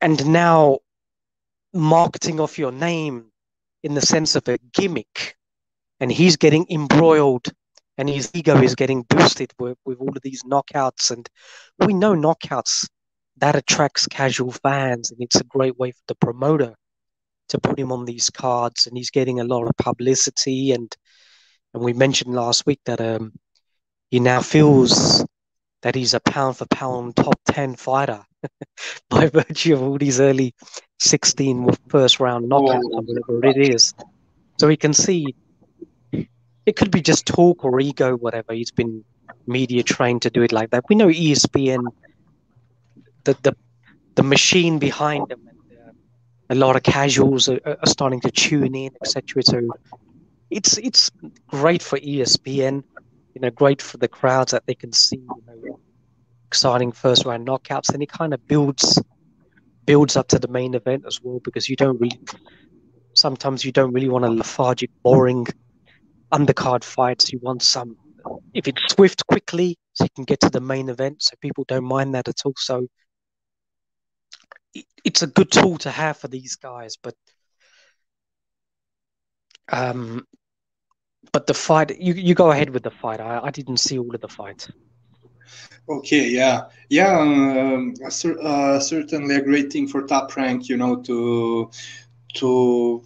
and 0.00 0.26
now 0.26 0.78
marketing 1.74 2.40
off 2.40 2.58
your 2.58 2.72
name 2.72 3.26
in 3.82 3.94
the 3.94 4.00
sense 4.00 4.36
of 4.36 4.48
a 4.48 4.58
gimmick, 4.72 5.36
and 6.00 6.10
he's 6.10 6.36
getting 6.36 6.66
embroiled 6.70 7.46
and 7.98 8.08
his 8.08 8.30
ego 8.34 8.60
is 8.62 8.74
getting 8.74 9.02
boosted 9.02 9.52
with, 9.58 9.78
with 9.84 9.98
all 9.98 10.10
of 10.10 10.22
these 10.22 10.42
knockouts. 10.42 11.10
And 11.10 11.28
we 11.78 11.94
know 11.94 12.14
knockouts 12.14 12.88
that 13.38 13.56
attracts 13.56 14.06
casual 14.06 14.52
fans, 14.52 15.10
and 15.10 15.20
it's 15.22 15.36
a 15.36 15.44
great 15.44 15.78
way 15.78 15.92
for 15.92 16.02
the 16.08 16.14
promoter 16.14 16.74
to 17.48 17.58
put 17.58 17.78
him 17.78 17.92
on 17.92 18.04
these 18.04 18.28
cards. 18.28 18.86
And 18.86 18.96
he's 18.96 19.10
getting 19.10 19.40
a 19.40 19.44
lot 19.44 19.64
of 19.64 19.76
publicity. 19.78 20.72
And 20.72 20.94
and 21.74 21.82
we 21.82 21.92
mentioned 21.92 22.34
last 22.34 22.64
week 22.66 22.80
that 22.86 23.00
um, 23.00 23.32
he 24.10 24.20
now 24.20 24.40
feels 24.40 25.24
that 25.82 25.94
he's 25.94 26.14
a 26.14 26.20
pound 26.20 26.56
for 26.56 26.66
pound 26.66 27.16
top 27.16 27.38
ten 27.44 27.76
fighter 27.76 28.22
by 29.10 29.28
virtue 29.28 29.74
of 29.74 29.82
all 29.82 29.98
these 29.98 30.20
early 30.20 30.54
sixteen 30.98 31.68
first 31.88 32.20
round 32.20 32.50
knockouts, 32.50 32.82
oh. 32.84 33.02
whatever 33.02 33.60
it 33.60 33.74
is. 33.74 33.94
So 34.58 34.68
we 34.68 34.76
can 34.76 34.94
see 34.94 35.34
it 36.12 36.74
could 36.74 36.90
be 36.90 37.00
just 37.00 37.26
talk 37.26 37.64
or 37.64 37.80
ego, 37.80 38.16
whatever. 38.16 38.52
He's 38.52 38.72
been 38.72 39.04
media 39.46 39.82
trained 39.82 40.22
to 40.22 40.30
do 40.30 40.42
it 40.42 40.52
like 40.52 40.70
that. 40.70 40.84
We 40.88 40.96
know 40.96 41.08
ESPN, 41.08 41.84
the 43.24 43.36
the 43.42 43.56
the 44.16 44.22
machine 44.22 44.78
behind 44.78 45.28
them, 45.28 45.48
and 45.48 45.88
uh, 45.88 45.92
a 46.50 46.56
lot 46.56 46.74
of 46.74 46.82
casuals 46.82 47.48
are, 47.48 47.60
are 47.64 47.86
starting 47.86 48.20
to 48.20 48.30
tune 48.30 48.74
in, 48.74 48.90
etc. 49.02 49.42
So 49.42 49.60
it's 50.50 50.78
it's 50.78 51.10
great 51.46 51.82
for 51.82 51.98
ESPN, 51.98 52.82
you 53.36 53.40
know, 53.40 53.50
great 53.50 53.82
for 53.82 53.98
the 53.98 54.08
crowds 54.08 54.52
that 54.52 54.64
they 54.66 54.74
can 54.74 54.92
see, 54.94 55.18
you 55.18 55.42
know, 55.46 55.78
exciting 56.48 56.90
first 56.90 57.26
round 57.26 57.46
knockouts, 57.46 57.92
and 57.92 58.02
it 58.02 58.10
kind 58.10 58.32
of 58.32 58.40
builds 58.48 58.98
builds 59.84 60.16
up 60.16 60.26
to 60.28 60.38
the 60.38 60.48
main 60.48 60.72
event 60.72 61.04
as 61.06 61.20
well 61.22 61.38
because 61.44 61.68
you 61.68 61.76
don't 61.76 62.00
really 62.00 62.18
sometimes 63.14 63.62
you 63.62 63.72
don't 63.72 63.92
really 63.92 64.08
want 64.08 64.24
a 64.24 64.30
lethargic, 64.30 64.88
boring 65.04 65.46
undercard 66.32 66.82
fights. 66.82 67.30
You 67.30 67.38
want 67.42 67.62
some, 67.62 67.98
if 68.54 68.66
it's 68.68 68.94
swift 68.94 69.26
quickly, 69.26 69.76
so 69.92 70.04
you 70.04 70.10
can 70.16 70.24
get 70.24 70.40
to 70.40 70.48
the 70.48 70.62
main 70.62 70.88
event, 70.88 71.22
so 71.22 71.36
people 71.42 71.66
don't 71.68 71.84
mind 71.84 72.14
that 72.14 72.28
at 72.28 72.40
all. 72.46 72.54
So 72.56 72.86
it's 75.04 75.20
a 75.20 75.26
good 75.26 75.50
tool 75.50 75.76
to 75.80 75.90
have 75.90 76.16
for 76.16 76.28
these 76.28 76.56
guys, 76.56 76.96
but 77.02 77.14
um, 79.70 80.24
but 81.32 81.46
the 81.46 81.54
fight, 81.54 81.98
you 82.00 82.14
you 82.14 82.34
go 82.34 82.50
ahead 82.50 82.70
with 82.70 82.82
the 82.82 82.90
fight. 82.90 83.20
I, 83.20 83.40
I 83.44 83.50
didn't 83.50 83.78
see 83.78 83.98
all 83.98 84.14
of 84.14 84.20
the 84.20 84.28
fight. 84.28 84.68
Okay, 85.88 86.28
yeah, 86.28 86.64
yeah, 86.88 87.16
um, 87.18 87.94
uh, 88.02 88.80
certainly 88.80 89.36
a 89.36 89.42
great 89.42 89.72
thing 89.72 89.86
for 89.86 90.02
top 90.02 90.36
rank, 90.36 90.68
you 90.68 90.76
know, 90.76 90.96
to 91.02 91.70
to 92.34 93.02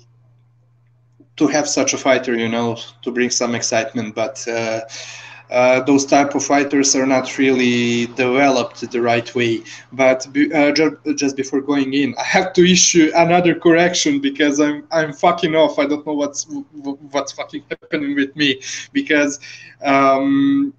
to 1.36 1.46
have 1.46 1.68
such 1.68 1.92
a 1.92 1.98
fighter, 1.98 2.36
you 2.36 2.48
know, 2.48 2.78
to 3.02 3.10
bring 3.10 3.30
some 3.30 3.54
excitement. 3.54 4.14
But 4.14 4.46
uh, 4.48 4.80
uh, 5.50 5.80
those 5.80 6.06
type 6.06 6.34
of 6.34 6.44
fighters 6.44 6.94
are 6.94 7.06
not 7.06 7.36
really 7.36 8.06
developed 8.06 8.88
the 8.90 9.00
right 9.00 9.34
way. 9.34 9.62
But 9.92 10.26
uh, 10.54 10.72
just, 10.72 10.94
just 11.16 11.36
before 11.36 11.60
going 11.60 11.92
in, 11.92 12.14
I 12.18 12.24
have 12.24 12.52
to 12.54 12.64
issue 12.64 13.10
another 13.14 13.54
correction 13.54 14.20
because 14.20 14.60
I'm 14.60 14.86
I'm 14.92 15.12
fucking 15.12 15.54
off. 15.54 15.78
I 15.78 15.86
don't 15.86 16.06
know 16.06 16.14
what's 16.14 16.46
what's 17.10 17.32
fucking 17.32 17.64
happening 17.70 18.14
with 18.14 18.34
me 18.36 18.60
because. 18.92 19.40
Um, 19.82 20.74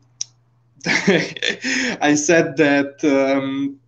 I 0.86 2.16
said 2.16 2.58
that 2.58 3.04
um, 3.04 3.80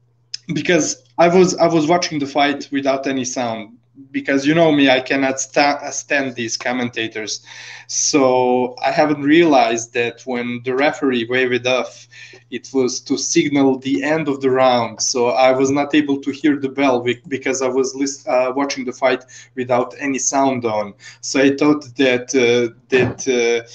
because 0.53 1.03
I 1.17 1.27
was 1.27 1.55
I 1.57 1.65
was 1.65 1.87
watching 1.87 2.19
the 2.19 2.27
fight 2.27 2.69
without 2.71 3.07
any 3.07 3.25
sound 3.25 3.79
because 4.11 4.45
you 4.45 4.53
know 4.55 4.71
me, 4.71 4.89
I 4.89 4.99
cannot 5.01 5.39
sta- 5.39 5.89
stand 5.91 6.35
these 6.35 6.57
commentators. 6.57 7.41
So 7.87 8.75
I 8.83 8.91
haven't 8.91 9.21
realized 9.21 9.93
that 9.93 10.21
when 10.25 10.61
the 10.63 10.75
referee 10.75 11.27
waved 11.29 11.67
off, 11.67 12.07
it 12.49 12.69
was 12.73 12.99
to 13.01 13.17
signal 13.17 13.79
the 13.79 14.03
end 14.03 14.27
of 14.27 14.41
the 14.41 14.49
round. 14.49 15.01
So 15.01 15.29
I 15.29 15.51
was 15.51 15.71
not 15.71 15.93
able 15.93 16.19
to 16.21 16.31
hear 16.31 16.57
the 16.59 16.69
bell 16.69 17.05
because 17.27 17.61
I 17.61 17.67
was 17.67 17.95
list- 17.95 18.27
uh, 18.27 18.53
watching 18.55 18.85
the 18.85 18.93
fight 18.93 19.23
without 19.55 19.93
any 19.99 20.19
sound 20.19 20.65
on. 20.65 20.93
So 21.21 21.41
I 21.41 21.55
thought 21.55 21.83
that 21.97 22.33
uh, 22.35 22.73
that 22.89 23.27
uh, 23.27 23.67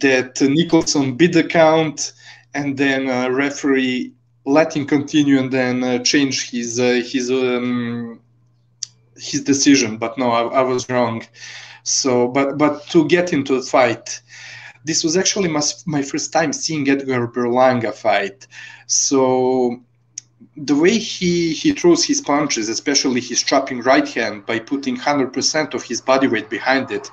that 0.00 0.40
Nicholson 0.42 1.16
beat 1.16 1.32
the 1.32 1.44
count, 1.44 2.12
and 2.54 2.76
then 2.76 3.08
uh, 3.08 3.30
referee 3.30 4.12
let 4.44 4.74
him 4.76 4.86
continue 4.86 5.38
and 5.38 5.52
then 5.52 5.84
uh, 5.84 5.98
change 6.00 6.50
his 6.50 6.80
uh, 6.80 7.00
his 7.04 7.30
um, 7.30 8.21
his 9.16 9.42
decision, 9.44 9.98
but 9.98 10.16
no, 10.18 10.30
I, 10.30 10.60
I, 10.60 10.62
was 10.62 10.88
wrong. 10.88 11.24
So, 11.82 12.28
but 12.28 12.58
but 12.58 12.86
to 12.88 13.06
get 13.08 13.32
into 13.32 13.54
the 13.56 13.62
fight, 13.62 14.20
this 14.84 15.04
was 15.04 15.16
actually 15.16 15.48
my, 15.48 15.62
my 15.86 16.02
first 16.02 16.32
time 16.32 16.52
seeing 16.52 16.88
Edgar 16.88 17.28
Berlanga 17.28 17.92
fight. 17.92 18.46
So 18.86 19.80
the 20.56 20.74
way 20.74 20.98
he 20.98 21.52
he 21.52 21.72
throws 21.72 22.04
his 22.04 22.20
punches, 22.20 22.68
especially 22.68 23.20
his 23.20 23.42
chopping 23.42 23.80
right 23.80 24.08
hand 24.08 24.46
by 24.46 24.58
putting 24.58 24.96
100% 24.96 25.74
of 25.74 25.82
his 25.82 26.00
body 26.00 26.28
weight 26.28 26.50
behind 26.50 26.90
it, 26.90 27.10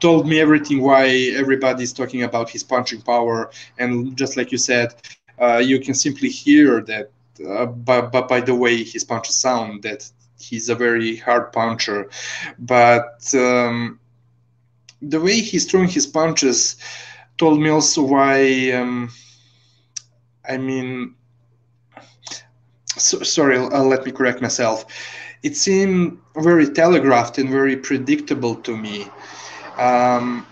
told 0.00 0.28
me 0.28 0.40
everything 0.40 0.80
why 0.80 1.08
everybody's 1.34 1.92
talking 1.92 2.22
about 2.22 2.50
his 2.50 2.62
punching 2.62 3.02
power. 3.02 3.50
And 3.78 4.16
just 4.16 4.36
like 4.36 4.52
you 4.52 4.58
said, 4.58 4.94
uh, 5.40 5.58
you 5.58 5.80
can 5.80 5.94
simply 5.94 6.28
hear 6.28 6.80
that 6.82 7.10
uh, 7.48 7.66
by, 7.66 8.00
by 8.00 8.40
the 8.40 8.54
way 8.54 8.82
his 8.82 9.04
punches 9.04 9.36
sound 9.36 9.82
that 9.82 10.10
he's 10.38 10.68
a 10.68 10.74
very 10.74 11.16
hard 11.16 11.52
puncher, 11.52 12.10
but 12.58 13.32
um, 13.34 13.98
the 15.02 15.20
way 15.20 15.40
he's 15.40 15.70
throwing 15.70 15.88
his 15.88 16.06
punches, 16.06 16.76
told 17.38 17.60
me 17.60 17.68
also 17.70 18.02
why. 18.02 18.72
Um, 18.72 19.10
I 20.48 20.56
mean, 20.56 21.14
so, 22.96 23.22
sorry, 23.22 23.58
uh, 23.58 23.82
let 23.82 24.04
me 24.04 24.12
correct 24.12 24.40
myself. 24.40 24.86
It 25.42 25.56
seemed 25.56 26.18
very 26.36 26.68
telegraphed 26.68 27.38
and 27.38 27.48
very 27.48 27.76
predictable 27.76 28.56
to 28.56 28.76
me. 28.76 29.06
Um, 29.76 30.46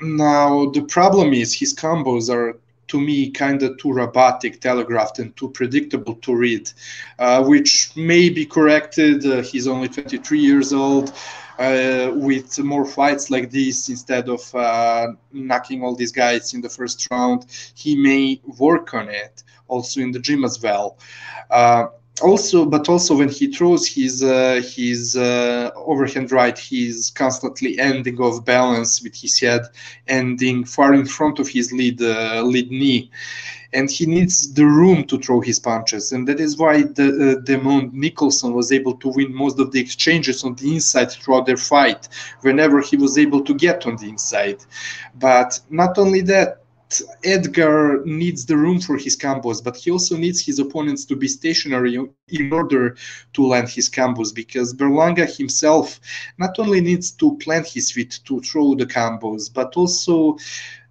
now 0.00 0.70
the 0.70 0.82
problem 0.82 1.32
is 1.32 1.54
his 1.54 1.74
combos 1.74 2.28
are 2.28 2.58
to 2.90 3.00
me 3.00 3.30
kind 3.30 3.62
of 3.62 3.78
too 3.78 3.92
robotic, 3.92 4.60
telegraphed, 4.60 5.20
and 5.20 5.34
too 5.36 5.48
predictable 5.48 6.16
to 6.16 6.34
read, 6.34 6.70
uh, 7.18 7.42
which 7.44 7.92
may 7.96 8.28
be 8.28 8.44
corrected. 8.44 9.24
Uh, 9.24 9.42
he's 9.42 9.68
only 9.68 9.88
23 9.88 10.38
years 10.38 10.72
old. 10.72 11.12
Uh, 11.58 12.10
with 12.14 12.58
more 12.60 12.86
fights 12.86 13.28
like 13.30 13.50
this, 13.50 13.90
instead 13.90 14.30
of 14.30 14.54
uh, 14.54 15.08
knocking 15.30 15.84
all 15.84 15.94
these 15.94 16.10
guys 16.10 16.54
in 16.54 16.62
the 16.62 16.68
first 16.70 17.06
round, 17.10 17.44
he 17.74 17.94
may 17.94 18.40
work 18.58 18.94
on 18.94 19.10
it 19.10 19.42
also 19.68 20.00
in 20.00 20.10
the 20.10 20.18
gym 20.18 20.42
as 20.42 20.60
well. 20.62 20.98
Also, 22.22 22.66
but 22.66 22.88
also 22.88 23.16
when 23.16 23.30
he 23.30 23.46
throws 23.50 23.86
his 23.86 24.22
uh, 24.22 24.60
his 24.76 25.16
uh, 25.16 25.70
overhand 25.74 26.30
right, 26.30 26.58
he's 26.58 27.10
constantly 27.10 27.78
ending 27.78 28.18
off 28.20 28.44
balance 28.44 29.02
with 29.02 29.14
his 29.14 29.38
head, 29.40 29.62
ending 30.06 30.64
far 30.64 30.92
in 30.92 31.06
front 31.06 31.38
of 31.38 31.48
his 31.48 31.72
lead 31.72 32.02
uh, 32.02 32.42
lead 32.42 32.70
knee, 32.70 33.10
and 33.72 33.90
he 33.90 34.04
needs 34.04 34.52
the 34.52 34.64
room 34.66 35.04
to 35.04 35.18
throw 35.18 35.40
his 35.40 35.58
punches, 35.58 36.12
and 36.12 36.28
that 36.28 36.40
is 36.40 36.58
why 36.58 36.82
the 36.82 37.08
uh, 37.08 37.42
Demond 37.44 37.92
Nicholson 37.94 38.52
was 38.52 38.70
able 38.70 38.94
to 38.98 39.08
win 39.08 39.34
most 39.34 39.58
of 39.58 39.72
the 39.72 39.80
exchanges 39.80 40.44
on 40.44 40.54
the 40.56 40.74
inside 40.74 41.10
throughout 41.10 41.46
their 41.46 41.56
fight, 41.56 42.08
whenever 42.42 42.80
he 42.80 42.96
was 42.96 43.16
able 43.16 43.42
to 43.42 43.54
get 43.54 43.86
on 43.86 43.96
the 43.96 44.08
inside. 44.08 44.62
But 45.14 45.58
not 45.70 45.96
only 45.96 46.20
that, 46.22 46.59
Edgar 47.24 48.04
needs 48.04 48.46
the 48.46 48.56
room 48.56 48.80
for 48.80 48.96
his 48.96 49.16
combos, 49.16 49.62
but 49.62 49.76
he 49.76 49.90
also 49.90 50.16
needs 50.16 50.44
his 50.44 50.58
opponents 50.58 51.04
to 51.04 51.16
be 51.16 51.28
stationary 51.28 51.94
in 52.28 52.52
order 52.52 52.96
to 53.34 53.46
land 53.46 53.68
his 53.68 53.88
combos 53.88 54.34
because 54.34 54.74
Berlanga 54.74 55.26
himself 55.26 56.00
not 56.38 56.58
only 56.58 56.80
needs 56.80 57.10
to 57.12 57.36
plant 57.38 57.66
his 57.66 57.92
feet 57.92 58.20
to 58.24 58.40
throw 58.40 58.74
the 58.74 58.86
combos, 58.86 59.52
but 59.52 59.76
also 59.76 60.36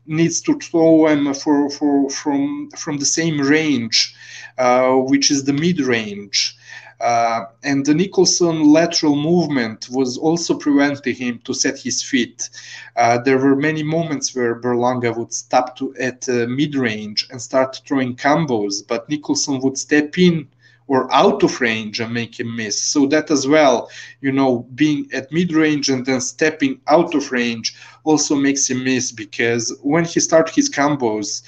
needs 0.06 0.42
to 0.42 0.58
throw 0.60 1.08
them 1.08 1.34
for, 1.34 1.70
for, 1.70 2.10
from, 2.10 2.70
from 2.78 2.98
the 2.98 3.06
same 3.06 3.40
range, 3.40 4.16
uh, 4.58 4.94
which 4.94 5.30
is 5.30 5.44
the 5.44 5.54
mid 5.54 5.80
range. 5.82 6.58
Uh, 7.00 7.46
and 7.64 7.86
the 7.86 7.94
Nicholson 7.94 8.72
lateral 8.72 9.16
movement 9.16 9.88
was 9.90 10.18
also 10.18 10.58
preventing 10.58 11.16
him 11.16 11.40
to 11.46 11.54
set 11.54 11.80
his 11.80 12.04
feet. 12.04 12.50
Uh, 12.96 13.18
there 13.20 13.38
were 13.38 13.56
many 13.56 13.84
moments 13.84 14.36
where 14.36 14.60
Berlanga 14.60 15.16
would 15.16 15.34
stop 15.34 15.78
to 15.78 15.96
at 15.98 16.28
uh, 16.28 16.46
mid 16.48 16.76
range 16.76 17.28
and 17.32 17.42
start 17.42 17.82
throwing 17.86 18.16
combos, 18.16 18.86
but 18.86 19.08
Nicholson 19.10 19.60
would 19.62 19.78
step 19.78 20.18
in 20.18 20.48
or 20.88 21.08
out 21.14 21.44
of 21.44 21.62
range 21.62 22.00
and 22.02 22.12
make 22.14 22.40
him 22.40 22.54
miss. 22.56 22.82
So 22.82 23.06
that 23.08 23.30
as 23.30 23.48
well, 23.48 23.90
you 24.22 24.32
know, 24.32 24.68
being 24.74 25.08
at 25.14 25.32
mid 25.32 25.54
range 25.54 25.90
and 25.90 26.06
then 26.06 26.20
stepping 26.20 26.82
out 26.88 27.14
of 27.14 27.32
range 27.32 27.76
also 28.04 28.36
makes 28.36 28.70
him 28.70 28.84
miss 28.84 29.12
because 29.12 29.78
when 29.84 30.04
he 30.04 30.20
started 30.20 30.54
his 30.54 30.70
combos, 30.70 31.44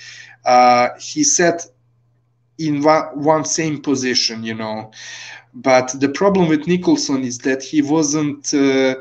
uh, 0.45 0.89
he 0.99 1.23
set 1.23 1.65
in 2.59 2.83
one, 2.83 3.05
one 3.19 3.43
same 3.43 3.81
position, 3.81 4.43
you 4.43 4.53
know. 4.53 4.91
But 5.53 5.99
the 5.99 6.09
problem 6.09 6.47
with 6.47 6.67
Nicholson 6.67 7.23
is 7.23 7.39
that 7.39 7.61
he 7.61 7.81
wasn't 7.81 8.53
uh, 8.53 8.95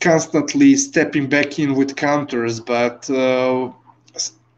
constantly 0.00 0.76
stepping 0.76 1.28
back 1.28 1.58
in 1.58 1.74
with 1.74 1.96
counters, 1.96 2.60
but 2.60 3.10
uh, 3.10 3.70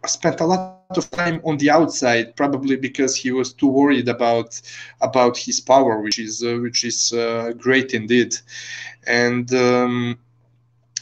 spent 0.06 0.40
a 0.40 0.46
lot 0.46 0.78
of 0.90 1.10
time 1.10 1.40
on 1.44 1.56
the 1.56 1.70
outside, 1.70 2.36
probably 2.36 2.76
because 2.76 3.16
he 3.16 3.32
was 3.32 3.52
too 3.54 3.68
worried 3.68 4.08
about 4.08 4.60
about 5.00 5.38
his 5.38 5.58
power, 5.60 6.00
which 6.00 6.18
is 6.18 6.42
uh, 6.44 6.58
which 6.60 6.84
is 6.84 7.12
uh, 7.12 7.52
great 7.56 7.94
indeed, 7.94 8.36
and. 9.06 9.52
Um, 9.54 10.18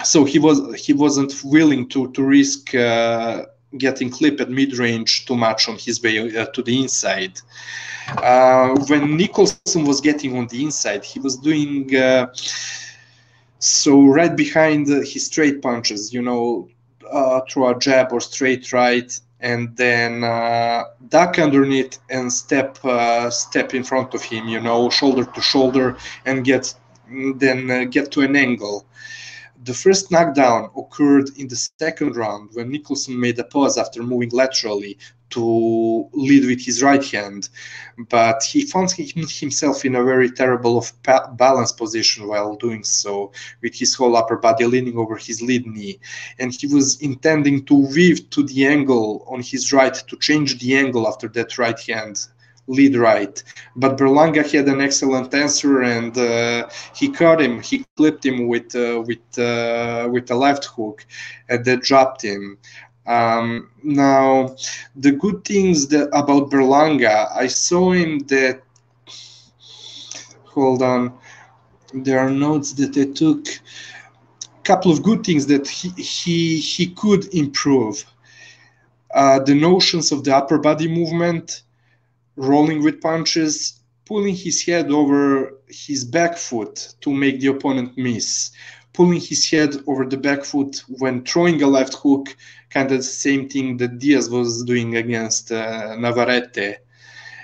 so 0.05 0.25
he 0.25 0.39
was 0.39 0.59
he 0.81 0.93
wasn't 0.93 1.35
willing 1.45 1.89
to 1.89 2.11
to 2.13 2.23
risk 2.23 2.75
uh, 2.75 3.45
getting 3.79 4.11
clipped 4.11 4.41
at 4.41 4.51
mid 4.51 4.77
range 4.79 5.27
too 5.27 5.37
much 5.37 5.69
on 5.69 5.77
his 5.77 6.03
way 6.03 6.37
uh, 6.37 6.47
to 6.47 6.63
the 6.63 6.81
inside. 6.81 7.39
Uh, 8.19 8.75
when 8.89 9.17
Nicholson 9.17 9.71
was 9.71 9.85
getting 9.85 10.21
on 10.23 10.31
the 10.33 10.49
inside, 10.49 10.89
he 10.89 11.05
was 11.05 11.37
doing 11.37 11.95
uh, 11.97 12.27
so 13.59 14.05
right 14.05 14.35
behind 14.35 14.87
his 14.89 15.27
straight 15.27 15.63
punches, 15.63 16.13
you 16.13 16.23
know, 16.23 16.69
uh, 17.11 17.41
through 17.49 17.69
a 17.69 17.79
jab 17.79 18.13
or 18.13 18.21
straight 18.21 18.73
right, 18.73 19.19
and 19.41 19.77
then 19.77 20.25
uh, 20.25 20.85
duck 21.09 21.39
underneath 21.39 21.99
and 22.11 22.33
step 22.33 22.79
uh, 22.85 23.31
step 23.31 23.75
in 23.75 23.85
front 23.85 24.15
of 24.15 24.23
him, 24.23 24.49
you 24.49 24.61
know, 24.61 24.91
shoulder 24.91 25.25
to 25.25 25.41
shoulder, 25.41 25.97
and 26.25 26.45
get 26.45 26.75
then 27.37 27.71
uh, 27.71 27.85
get 27.85 28.11
to 28.13 28.23
an 28.23 28.37
angle. 28.37 28.85
The 29.63 29.75
first 29.75 30.11
knockdown 30.11 30.71
occurred 30.75 31.37
in 31.37 31.49
the 31.49 31.57
second 31.79 32.17
round 32.17 32.49
when 32.55 32.71
Nicholson 32.71 33.21
made 33.21 33.39
a 33.39 33.45
pause 33.45 33.77
after 33.77 34.03
moving 34.03 34.31
laterally 34.31 34.97
to 35.31 36.09
lead 36.15 36.47
with 36.47 36.65
his 36.65 36.83
right 36.83 37.05
hand, 37.05 37.51
but 38.09 38.43
he 38.43 38.65
found 38.65 38.91
himself 38.93 39.85
in 39.85 39.97
a 39.97 40.03
very 40.03 40.31
terrible 40.31 40.79
of 40.79 40.93
balance 41.37 41.73
position 41.73 42.27
while 42.27 42.57
doing 42.57 42.85
so, 42.85 43.33
with 43.63 43.75
his 43.75 43.95
whole 43.95 44.17
upper 44.17 44.37
body 44.37 44.65
leaning 44.65 44.97
over 44.97 45.17
his 45.17 45.43
lead 45.43 45.67
knee, 45.67 46.01
and 46.39 46.55
he 46.55 46.67
was 46.67 46.99
intending 47.03 47.67
to 47.67 47.75
weave 47.75 48.31
to 48.31 48.43
the 48.43 48.67
angle 48.67 49.27
on 49.29 49.43
his 49.43 49.75
right 49.75 49.95
to 49.95 50.17
change 50.17 50.59
the 50.59 50.75
angle 50.75 51.07
after 51.07 51.29
that 51.29 51.59
right 51.59 51.79
hand 51.81 52.27
lead 52.71 52.97
right. 52.97 53.43
But 53.77 53.99
Berlanga 53.99 54.43
had 54.51 54.69
an 54.69 54.81
excellent 54.81 55.35
answer, 55.35 55.83
and 55.83 56.17
uh, 56.17 56.69
he 56.95 57.11
caught 57.11 57.41
him. 57.41 57.61
He 57.61 57.85
clipped 57.97 58.25
him 58.25 58.47
with 58.49 58.75
uh, 58.75 59.03
with 59.07 59.27
uh, 59.39 60.09
with 60.11 60.31
a 60.31 60.37
left 60.37 60.65
hook, 60.67 61.05
and 61.49 61.65
then 61.65 61.81
dropped 61.81 62.23
him. 62.23 62.59
Um, 63.07 63.71
now, 63.83 64.55
the 64.95 65.13
good 65.13 65.45
things 65.45 65.89
that, 65.89 66.09
about 66.13 66.51
Berlanga, 66.51 67.29
I 67.35 67.49
saw 67.49 67.93
him 67.93 68.21
that. 68.29 68.63
Hold 70.55 70.83
on, 70.83 71.13
there 71.95 72.19
are 72.19 72.31
notes 72.31 72.73
that 72.75 72.97
I 72.97 73.13
took. 73.13 73.47
Couple 74.63 74.93
of 74.93 75.03
good 75.03 75.25
things 75.25 75.47
that 75.47 75.67
he 75.67 75.89
he, 75.91 76.59
he 76.59 76.87
could 76.95 77.35
improve. 77.35 78.05
Uh, 79.13 79.41
the 79.41 79.55
notions 79.55 80.13
of 80.13 80.23
the 80.23 80.37
upper 80.37 80.59
body 80.59 80.87
movement, 80.87 81.63
rolling 82.41 82.83
with 82.83 83.01
punches, 83.03 83.81
pulling 84.07 84.35
his 84.35 84.65
head 84.65 84.91
over 84.91 85.59
his 85.69 86.05
back 86.05 86.37
foot 86.39 86.95
to 87.03 87.13
make 87.13 87.39
the 87.41 87.49
opponent 87.49 87.97
miss, 87.99 88.51
pulling 88.95 89.21
his 89.21 89.49
head 89.51 89.77
over 89.87 90.07
the 90.07 90.17
back 90.17 90.43
foot 90.45 90.83
when 90.89 91.23
throwing 91.25 91.63
a 91.63 91.67
left 91.67 91.95
hook, 91.95 92.35
kind 92.71 92.91
of 92.91 92.99
the 92.99 93.03
same 93.05 93.49
thing 93.49 93.77
that 93.77 93.99
Diaz 93.99 94.31
was 94.31 94.65
doing 94.65 94.97
against 94.97 95.53
uh, 95.53 95.97
Navarrete. 95.97 96.79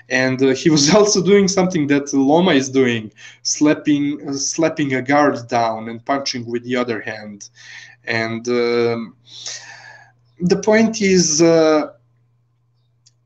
And 0.09 0.43
uh, 0.43 0.55
he 0.55 0.71
was 0.77 0.95
also 0.95 1.23
doing 1.23 1.47
something 1.47 1.87
that 1.89 2.13
Loma 2.15 2.53
is 2.53 2.71
doing, 2.71 3.13
slapping, 3.43 4.27
uh, 4.27 4.33
slapping 4.33 4.95
a 4.95 5.03
guard 5.03 5.47
down 5.49 5.91
and 5.91 6.05
punching 6.05 6.47
with 6.47 6.65
the 6.65 6.77
other 6.77 7.03
hand. 7.03 7.51
And 8.05 8.49
um, 8.49 9.17
the 10.41 10.57
point 10.57 11.03
is, 11.03 11.43
uh, 11.43 11.93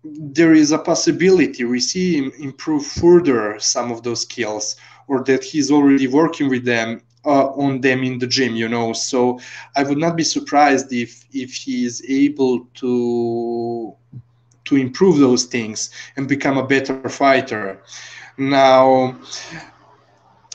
there 0.05 0.53
is 0.53 0.73
a 0.73 0.79
possibility 0.79 1.65
we 1.65 1.81
see 1.81 2.17
him 2.17 2.33
improve 2.39 2.85
further 2.87 3.57
some 3.59 3.91
of 3.91 4.03
those 4.03 4.23
skills 4.23 4.77
or 5.09 5.23
that 5.25 5.43
he's 5.45 5.71
already 5.71 6.07
working 6.07 6.49
with 6.49 6.65
them 6.65 7.01
uh, 7.25 7.47
on 7.49 7.81
them 7.81 8.03
in 8.03 8.19
the 8.19 8.27
gym 8.27 8.55
you 8.55 8.69
know? 8.69 8.93
So 8.93 9.41
i 9.77 9.83
would 9.83 9.99
not 9.99 10.17
be 10.17 10.25
surprised 10.25 10.93
if 10.93 11.25
if 11.33 11.53
he 11.55 11.85
is 11.85 12.03
able 12.09 12.67
to 12.77 13.95
to 14.65 14.77
improve 14.77 15.19
those 15.19 15.45
things 15.45 15.91
and 16.17 16.29
become 16.29 16.57
a 16.57 16.67
better 16.67 16.97
fighter. 16.97 17.81
Now 18.39 19.17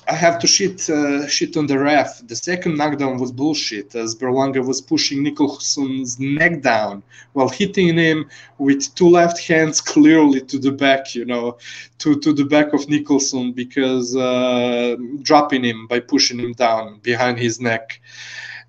I 0.08 0.14
have 0.14 0.38
to 0.40 0.48
shit 0.48 0.88
uh, 0.90 1.28
shit 1.28 1.58
on 1.58 1.66
the 1.66 1.80
ref. 1.80 2.28
The 2.28 2.36
second 2.36 2.78
knockdown 2.78 3.18
was 3.18 3.32
bullshit, 3.32 3.96
as 3.96 4.16
Berlanga 4.16 4.64
was 4.64 4.80
pushing 4.80 5.24
Nicholson's 5.24 6.20
neck 6.20 6.62
down 6.62 7.02
while 7.34 7.50
hitting 7.50 7.98
him 7.98 8.30
with 8.60 8.94
two 8.96 9.10
left 9.10 9.40
hands 9.40 9.82
clearly 9.82 10.42
to 10.42 10.60
the 10.60 10.72
back, 10.72 11.16
you 11.16 11.26
know, 11.26 11.58
to, 12.00 12.20
to 12.20 12.34
the 12.34 12.46
back 12.46 12.74
of 12.74 12.88
Nicholson 12.88 13.52
because 13.52 14.16
uh, 14.16 14.96
dropping 15.24 15.64
him 15.64 15.88
by 15.88 16.00
pushing 16.00 16.40
him 16.40 16.54
down 16.54 17.00
behind 17.00 17.40
his 17.40 17.60
neck. 17.60 18.00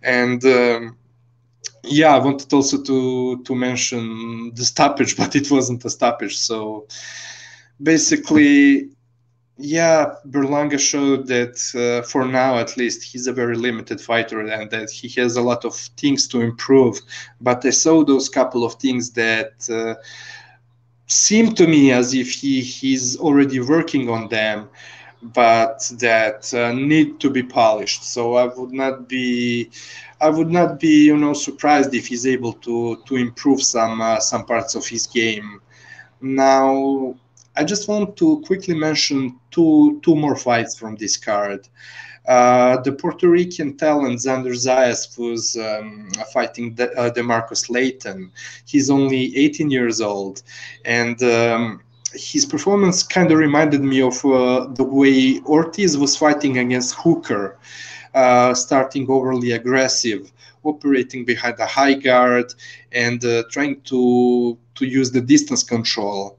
And 0.02 0.42
um, 0.44 0.96
yeah, 1.84 2.14
I 2.14 2.18
wanted 2.18 2.52
also 2.52 2.82
to 2.82 3.42
to 3.42 3.54
mention 3.54 4.54
the 4.54 4.64
stoppage, 4.64 5.16
but 5.20 5.36
it 5.36 5.50
wasn't 5.50 5.84
a 5.84 5.90
stoppage. 5.90 6.38
So 6.38 6.86
basically 7.82 8.95
yeah, 9.58 10.14
Berlanga 10.28 10.78
showed 10.78 11.26
that 11.28 11.56
uh, 11.74 12.06
for 12.06 12.26
now, 12.26 12.58
at 12.58 12.76
least, 12.76 13.02
he's 13.02 13.26
a 13.26 13.32
very 13.32 13.56
limited 13.56 14.00
fighter 14.00 14.40
and 14.40 14.70
that 14.70 14.90
he 14.90 15.08
has 15.20 15.36
a 15.36 15.42
lot 15.42 15.64
of 15.64 15.74
things 15.74 16.28
to 16.28 16.40
improve. 16.40 17.00
But 17.40 17.64
I 17.64 17.70
saw 17.70 18.04
those 18.04 18.28
couple 18.28 18.64
of 18.64 18.74
things 18.74 19.10
that 19.12 19.52
uh, 19.70 19.94
seem 21.06 21.54
to 21.54 21.66
me 21.66 21.92
as 21.92 22.14
if 22.14 22.30
he 22.32 22.60
he's 22.60 23.16
already 23.18 23.60
working 23.60 24.08
on 24.10 24.28
them, 24.28 24.68
but 25.22 25.80
that 26.00 26.52
uh, 26.54 26.72
need 26.72 27.20
to 27.20 27.30
be 27.30 27.42
polished. 27.42 28.04
So 28.04 28.34
I 28.34 28.46
would 28.46 28.72
not 28.72 29.08
be, 29.08 29.70
I 30.20 30.28
would 30.30 30.50
not 30.50 30.78
be, 30.80 31.06
you 31.06 31.16
know, 31.16 31.32
surprised 31.32 31.94
if 31.94 32.06
he's 32.08 32.26
able 32.26 32.52
to 32.66 33.02
to 33.06 33.16
improve 33.16 33.62
some 33.62 34.00
uh, 34.00 34.20
some 34.20 34.44
parts 34.44 34.74
of 34.74 34.86
his 34.86 35.06
game. 35.06 35.60
Now 36.20 37.14
I 37.56 37.64
just 37.64 37.88
want 37.88 38.16
to 38.18 38.40
quickly 38.42 38.74
mention 38.74 39.38
two 39.50 40.00
two 40.02 40.14
more 40.14 40.36
fights 40.36 40.78
from 40.78 40.96
this 40.96 41.16
card. 41.16 41.68
Uh, 42.28 42.80
the 42.82 42.92
Puerto 42.92 43.28
Rican 43.28 43.76
talent 43.76 44.18
Xander 44.18 44.54
Zayas 44.54 45.16
was 45.16 45.56
um, 45.56 46.10
fighting 46.32 46.74
De- 46.74 46.92
uh, 46.98 47.10
Demarcus 47.10 47.70
Layton. 47.70 48.32
He's 48.64 48.90
only 48.90 49.36
18 49.36 49.70
years 49.70 50.00
old, 50.00 50.42
and 50.84 51.22
um, 51.22 51.82
his 52.12 52.44
performance 52.44 53.04
kind 53.04 53.30
of 53.30 53.38
reminded 53.38 53.82
me 53.82 54.02
of 54.02 54.24
uh, 54.24 54.66
the 54.74 54.82
way 54.82 55.40
Ortiz 55.46 55.96
was 55.96 56.16
fighting 56.16 56.58
against 56.58 56.96
Hooker, 56.96 57.58
uh, 58.14 58.54
starting 58.54 59.06
overly 59.08 59.52
aggressive, 59.52 60.32
operating 60.64 61.24
behind 61.24 61.60
a 61.60 61.66
high 61.66 61.94
guard, 61.94 62.52
and 62.90 63.24
uh, 63.24 63.44
trying 63.50 63.80
to 63.82 64.58
to 64.74 64.84
use 64.84 65.10
the 65.12 65.20
distance 65.20 65.62
control 65.62 66.35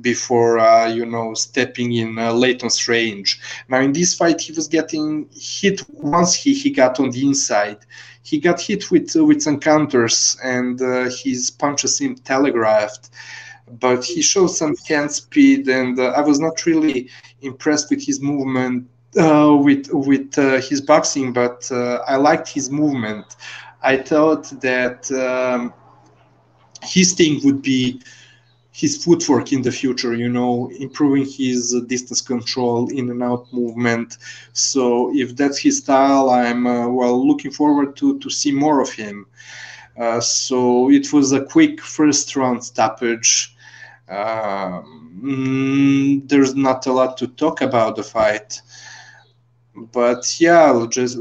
before 0.00 0.58
uh, 0.58 0.86
you 0.86 1.04
know 1.04 1.34
stepping 1.34 1.92
in 1.92 2.18
uh, 2.18 2.32
Layton's 2.32 2.88
range. 2.88 3.40
Now 3.68 3.80
in 3.80 3.92
this 3.92 4.14
fight, 4.14 4.40
he 4.40 4.52
was 4.52 4.68
getting 4.68 5.28
hit 5.32 5.82
once 5.90 6.34
he, 6.34 6.54
he 6.54 6.70
got 6.70 7.00
on 7.00 7.10
the 7.10 7.26
inside. 7.26 7.78
He 8.22 8.38
got 8.38 8.60
hit 8.60 8.90
with 8.90 9.14
uh, 9.16 9.24
with 9.24 9.42
some 9.42 9.58
counters, 9.58 10.36
and 10.44 10.80
uh, 10.80 11.10
his 11.10 11.50
punches 11.50 11.96
seemed 11.96 12.24
telegraphed. 12.24 13.10
But 13.78 14.04
he 14.04 14.20
showed 14.20 14.48
some 14.48 14.74
hand 14.88 15.12
speed, 15.12 15.68
and 15.68 15.98
uh, 15.98 16.12
I 16.16 16.20
was 16.20 16.40
not 16.40 16.66
really 16.66 17.08
impressed 17.42 17.88
with 17.90 18.04
his 18.04 18.20
movement, 18.20 18.88
uh, 19.16 19.56
with 19.60 19.88
with 19.92 20.34
his 20.68 20.80
boxing. 20.80 21.32
But 21.32 21.70
I 21.72 22.16
liked 22.16 22.48
his 22.48 22.70
movement. 22.70 23.36
I 23.82 23.96
thought 23.96 24.44
that 24.60 25.10
um, 25.12 25.72
his 26.82 27.14
thing 27.14 27.40
would 27.44 27.62
be 27.62 28.02
his 28.80 29.04
footwork 29.04 29.52
in 29.52 29.62
the 29.62 29.70
future 29.70 30.14
you 30.14 30.28
know 30.28 30.70
improving 30.78 31.26
his 31.26 31.78
distance 31.86 32.22
control 32.22 32.88
in 32.90 33.10
and 33.10 33.22
out 33.22 33.52
movement. 33.52 34.18
So 34.52 35.14
if 35.14 35.36
that's 35.36 35.58
his 35.58 35.78
style 35.78 36.30
i'm 36.30 36.66
uh, 36.66 36.88
well 36.88 37.16
looking 37.30 37.50
forward 37.50 37.96
to 37.96 38.18
to 38.18 38.30
see 38.30 38.52
more 38.52 38.80
of 38.80 38.90
him. 38.90 39.26
Uh, 39.98 40.20
so 40.20 40.90
it 40.90 41.12
was 41.12 41.32
a 41.32 41.44
quick 41.44 41.80
first 41.80 42.34
round 42.36 42.64
stoppage. 42.64 43.54
Um, 44.08 46.22
there's 46.26 46.54
not 46.54 46.86
a 46.86 46.92
lot 46.92 47.18
to 47.18 47.26
talk 47.42 47.60
about 47.60 47.96
the 47.96 48.02
fight. 48.02 48.62
But 49.92 50.22
yeah 50.40 50.62
I'll 50.68 50.86
just 50.86 51.18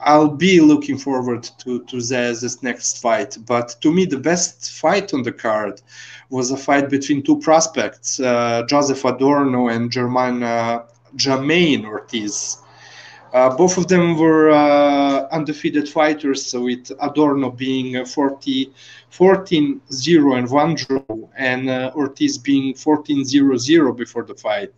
I'll 0.00 0.28
be 0.28 0.60
looking 0.60 0.98
forward 0.98 1.48
to 1.60 1.84
to 1.84 1.96
Zez's 1.96 2.62
next 2.62 3.00
fight. 3.00 3.38
But 3.46 3.76
to 3.82 3.92
me, 3.92 4.04
the 4.04 4.20
best 4.30 4.72
fight 4.82 5.14
on 5.14 5.22
the 5.22 5.32
card 5.32 5.80
was 6.30 6.50
a 6.50 6.56
fight 6.56 6.90
between 6.90 7.22
two 7.22 7.38
prospects, 7.38 8.20
uh, 8.20 8.62
Joseph 8.68 9.04
Adorno 9.04 9.68
and 9.68 9.90
German 9.90 10.42
uh, 10.42 10.82
Jamaine 11.16 11.84
Ortiz. 11.84 12.58
Uh, 13.32 13.54
both 13.54 13.76
of 13.76 13.88
them 13.88 14.16
were 14.16 14.50
uh, 14.50 15.26
undefeated 15.30 15.88
fighters, 15.88 16.46
so 16.46 16.62
with 16.62 16.90
Adorno 17.00 17.50
being 17.50 18.04
40, 18.04 18.72
14 19.10 19.80
0 19.92 20.34
and 20.34 20.50
1 20.50 20.74
draw, 20.74 21.02
and 21.36 21.68
uh, 21.68 21.92
Ortiz 21.94 22.38
being 22.38 22.74
14 22.74 23.24
0 23.24 23.56
0 23.56 23.92
before 23.92 24.24
the 24.24 24.34
fight 24.34 24.72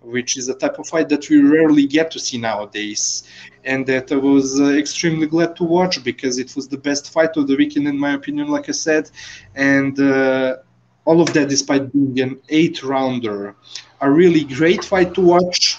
which 0.00 0.36
is 0.36 0.48
a 0.48 0.54
type 0.54 0.78
of 0.78 0.88
fight 0.88 1.08
that 1.08 1.28
we 1.28 1.40
rarely 1.40 1.86
get 1.86 2.10
to 2.12 2.18
see 2.18 2.38
nowadays. 2.38 3.24
And 3.64 3.86
that 3.86 4.10
I 4.10 4.16
was 4.16 4.58
uh, 4.60 4.68
extremely 4.70 5.26
glad 5.26 5.56
to 5.56 5.64
watch 5.64 6.02
because 6.02 6.38
it 6.38 6.56
was 6.56 6.68
the 6.68 6.78
best 6.78 7.12
fight 7.12 7.36
of 7.36 7.46
the 7.46 7.56
weekend, 7.56 7.86
in 7.86 7.98
my 7.98 8.12
opinion, 8.12 8.48
like 8.48 8.68
I 8.68 8.72
said. 8.72 9.10
And 9.54 9.98
uh, 10.00 10.56
all 11.04 11.20
of 11.20 11.32
that 11.34 11.48
despite 11.48 11.92
being 11.92 12.20
an 12.20 12.40
eight 12.48 12.82
rounder. 12.82 13.54
A 14.00 14.10
really 14.10 14.44
great 14.44 14.84
fight 14.84 15.14
to 15.14 15.20
watch. 15.20 15.76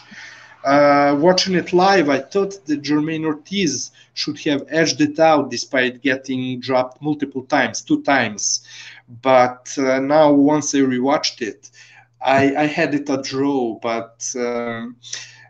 Uh, 0.64 1.18
watching 1.19 1.56
it 1.56 1.73
live, 1.73 2.07
I 2.10 2.19
thought 2.19 2.65
that 2.68 2.84
Jamaine 2.84 3.26
Ortiz 3.26 3.91
should 4.14 4.39
have 4.41 4.64
edged 4.69 5.02
it 5.02 5.19
out 5.19 5.49
despite 5.49 6.03
getting 6.03 6.60
dropped 6.60 7.02
multiple 7.02 7.43
times, 7.43 7.81
two 7.81 8.03
times. 8.03 8.64
But 9.22 9.76
uh, 9.77 9.99
now, 9.99 10.31
once 10.31 10.76
I 10.76 10.80
rewatched 10.80 11.41
it, 11.41 11.72
I, 12.23 12.56
I 12.56 12.65
had 12.65 12.93
it 12.93 13.10
a 13.10 13.22
draw, 13.22 13.80
but 13.81 14.34
um, 14.35 14.95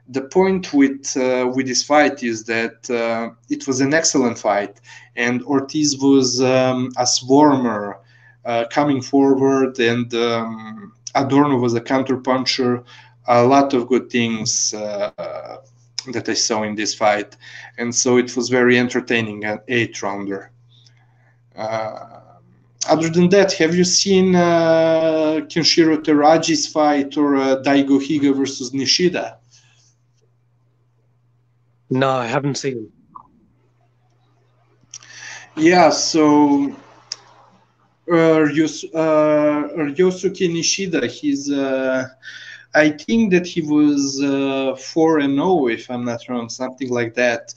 the 0.07 0.21
point 0.21 0.73
with 0.73 1.15
uh, 1.17 1.51
with 1.53 1.67
this 1.67 1.83
fight 1.83 2.23
is 2.23 2.43
that 2.45 2.89
uh, 2.89 3.31
it 3.49 3.67
was 3.67 3.81
an 3.81 3.93
excellent 3.93 4.37
fight, 4.37 4.79
and 5.15 5.43
Ortiz 5.43 5.97
was 5.97 6.41
um, 6.41 6.91
a 6.97 7.05
swarmer 7.05 7.97
uh, 8.45 8.65
coming 8.69 9.01
forward, 9.01 9.79
and 9.79 10.13
um, 10.13 10.93
Adorno 11.15 11.57
was 11.57 11.73
a 11.73 11.81
counter 11.81 12.17
puncher. 12.17 12.83
A 13.27 13.43
lot 13.43 13.73
of 13.73 13.87
good 13.87 14.09
things 14.09 14.73
uh, 14.73 15.11
that 16.11 16.27
I 16.27 16.33
saw 16.33 16.63
in 16.63 16.75
this 16.75 16.93
fight, 16.95 17.37
and 17.77 17.93
so 17.93 18.17
it 18.17 18.35
was 18.35 18.49
very 18.49 18.77
entertaining, 18.79 19.45
an 19.45 19.59
eight 19.67 20.01
rounder. 20.01 20.51
Uh, 21.55 22.20
other 22.89 23.09
than 23.09 23.29
that, 23.29 23.53
have 23.53 23.75
you 23.75 23.83
seen 23.83 24.35
uh, 24.35 25.41
Kenshiro 25.49 25.97
Teraji's 25.97 26.67
fight 26.67 27.17
or 27.17 27.35
uh, 27.35 27.61
Daigo 27.61 27.99
Higa 27.99 28.35
versus 28.35 28.71
Nishida? 28.71 29.37
No, 31.89 32.09
I 32.09 32.25
haven't 32.25 32.55
seen. 32.55 32.91
Yeah, 35.55 35.89
so 35.89 36.73
uh, 38.09 38.13
uh, 38.13 38.45
Ryosuke 38.45 40.49
Nishida, 40.49 41.07
he's, 41.07 41.51
uh, 41.51 42.07
I 42.73 42.89
think 42.89 43.31
that 43.31 43.45
he 43.45 43.61
was 43.61 44.23
uh, 44.23 44.75
4 44.75 45.19
and 45.19 45.35
0, 45.35 45.67
if 45.67 45.91
I'm 45.91 46.05
not 46.05 46.27
wrong, 46.29 46.49
something 46.49 46.89
like 46.89 47.13
that 47.15 47.53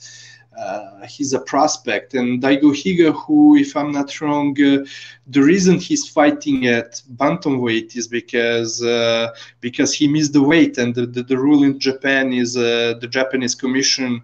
uh, 0.57 1.05
he's 1.05 1.33
a 1.33 1.39
prospect. 1.39 2.13
And 2.13 2.41
Daigo 2.41 2.71
Higa, 2.71 3.13
who, 3.25 3.55
if 3.55 3.75
I'm 3.75 3.91
not 3.91 4.19
wrong, 4.21 4.51
uh, 4.61 4.85
the 5.27 5.41
reason 5.41 5.79
he's 5.79 6.07
fighting 6.07 6.67
at 6.67 7.01
bantamweight 7.15 7.95
is 7.95 8.07
because 8.07 8.83
uh, 8.83 9.29
because 9.59 9.93
he 9.93 10.07
missed 10.07 10.33
the 10.33 10.41
weight, 10.41 10.77
and 10.77 10.93
the, 10.95 11.05
the, 11.05 11.23
the 11.23 11.37
rule 11.37 11.63
in 11.63 11.79
Japan 11.79 12.33
is 12.33 12.55
uh, 12.55 12.95
the 12.99 13.07
Japanese 13.07 13.55
Commission 13.55 14.23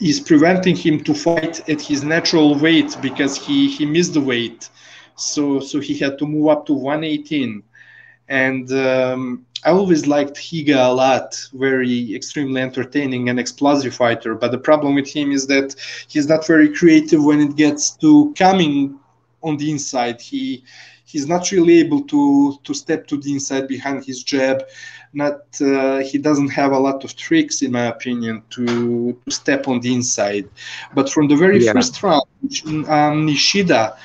is 0.00 0.20
preventing 0.20 0.76
him 0.76 1.02
to 1.04 1.14
fight 1.14 1.66
at 1.68 1.80
his 1.80 2.02
natural 2.02 2.58
weight 2.58 2.96
because 3.00 3.36
he 3.36 3.68
he 3.68 3.86
missed 3.86 4.14
the 4.14 4.20
weight. 4.20 4.68
So 5.16 5.60
so 5.60 5.80
he 5.80 5.96
had 5.96 6.18
to 6.18 6.26
move 6.26 6.48
up 6.48 6.66
to 6.66 6.74
118 6.74 7.62
and 8.28 8.70
um, 8.72 9.44
I 9.64 9.70
always 9.70 10.06
liked 10.06 10.36
Higa 10.36 10.90
a 10.90 10.92
lot, 10.92 11.48
very 11.54 12.14
extremely 12.14 12.60
entertaining 12.60 13.28
and 13.28 13.38
explosive 13.38 13.94
fighter. 13.94 14.34
But 14.34 14.50
the 14.50 14.58
problem 14.58 14.94
with 14.94 15.08
him 15.08 15.32
is 15.32 15.46
that 15.46 15.74
he's 16.08 16.28
not 16.28 16.46
very 16.46 16.72
creative 16.72 17.24
when 17.24 17.40
it 17.40 17.56
gets 17.56 17.90
to 17.98 18.34
coming 18.36 18.98
on 19.42 19.56
the 19.56 19.70
inside. 19.70 20.20
He 20.20 20.64
he's 21.06 21.26
not 21.26 21.50
really 21.50 21.78
able 21.80 22.02
to 22.02 22.58
to 22.64 22.74
step 22.74 23.06
to 23.08 23.16
the 23.16 23.32
inside 23.32 23.68
behind 23.68 24.04
his 24.04 24.22
jab. 24.22 24.64
Not 25.12 25.42
uh, 25.60 25.98
he 25.98 26.18
doesn't 26.18 26.48
have 26.48 26.72
a 26.72 26.78
lot 26.78 27.04
of 27.04 27.14
tricks, 27.14 27.62
in 27.62 27.70
my 27.70 27.86
opinion, 27.86 28.42
to, 28.50 29.16
to 29.24 29.30
step 29.30 29.68
on 29.68 29.78
the 29.80 29.94
inside. 29.94 30.48
But 30.92 31.08
from 31.08 31.28
the 31.28 31.36
very 31.36 31.64
yeah. 31.64 31.72
first 31.72 32.02
round, 32.02 32.26
um, 32.66 33.28
Nishida 33.28 33.96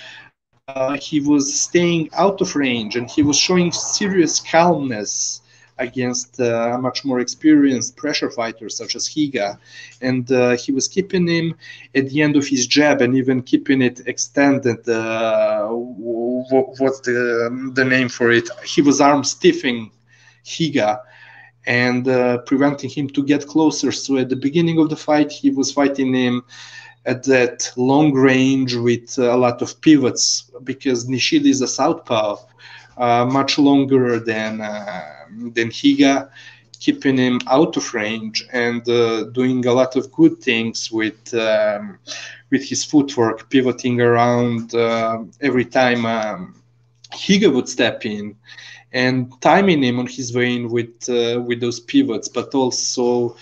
uh, 0.75 0.97
he 0.97 1.19
was 1.19 1.59
staying 1.59 2.09
out 2.13 2.41
of 2.41 2.55
range 2.55 2.95
and 2.95 3.09
he 3.09 3.23
was 3.23 3.37
showing 3.37 3.71
serious 3.71 4.39
calmness 4.39 5.41
against 5.77 6.39
uh, 6.41 6.77
much 6.79 7.05
more 7.05 7.19
experienced 7.21 7.95
pressure 7.95 8.29
fighter 8.29 8.67
such 8.69 8.95
as 8.95 9.07
Higa. 9.07 9.57
And 10.01 10.29
uh, 10.31 10.57
he 10.57 10.71
was 10.71 10.87
keeping 10.87 11.27
him 11.27 11.55
at 11.95 12.09
the 12.09 12.21
end 12.21 12.35
of 12.35 12.45
his 12.45 12.67
jab 12.67 13.01
and 13.01 13.15
even 13.15 13.41
keeping 13.41 13.81
it 13.81 14.01
extended. 14.05 14.87
Uh, 14.87 15.69
what's 15.69 16.99
the, 17.01 17.71
the 17.73 17.85
name 17.85 18.09
for 18.09 18.29
it? 18.31 18.49
He 18.65 18.81
was 18.81 18.99
arm 19.01 19.23
stiffing 19.23 19.89
Higa 20.45 21.01
and 21.65 22.07
uh, 22.07 22.39
preventing 22.39 22.89
him 22.89 23.09
to 23.09 23.23
get 23.23 23.47
closer. 23.47 23.91
So 23.91 24.17
at 24.17 24.29
the 24.29 24.35
beginning 24.35 24.79
of 24.79 24.89
the 24.89 24.95
fight, 24.97 25.31
he 25.31 25.49
was 25.49 25.71
fighting 25.71 26.13
him 26.13 26.43
at 27.05 27.23
that 27.25 27.71
long 27.77 28.13
range 28.13 28.75
with 28.75 29.17
a 29.17 29.35
lot 29.35 29.61
of 29.61 29.79
pivots 29.81 30.49
because 30.63 31.07
Nishida 31.07 31.47
is 31.47 31.61
a 31.61 31.67
southpaw. 31.67 32.37
uh, 32.97 33.25
much 33.25 33.57
longer 33.57 34.19
than 34.19 34.61
uh, 34.61 35.01
than 35.53 35.69
Higa, 35.69 36.29
keeping 36.79 37.17
him 37.17 37.39
out 37.47 37.77
of 37.77 37.93
range 37.93 38.45
and 38.53 38.87
uh, 38.89 39.23
doing 39.25 39.65
a 39.65 39.73
lot 39.73 39.95
of 39.95 40.11
good 40.11 40.37
things 40.39 40.91
with 40.91 41.33
um, 41.33 41.97
with 42.51 42.63
his 42.67 42.83
footwork, 42.83 43.49
pivoting 43.49 44.01
around 44.01 44.73
uh, 44.75 45.19
every 45.41 45.65
time 45.65 46.05
um, 46.05 46.55
Higa 47.13 47.53
would 47.53 47.67
step 47.69 48.05
in 48.05 48.35
and 48.91 49.31
timing 49.41 49.83
him 49.83 49.99
on 49.99 50.07
his 50.07 50.33
way 50.35 50.55
in 50.55 50.69
with 50.69 51.09
uh, 51.09 51.39
with 51.41 51.59
those 51.61 51.79
pivots, 51.79 52.27
but 52.27 52.53
also 52.53 53.35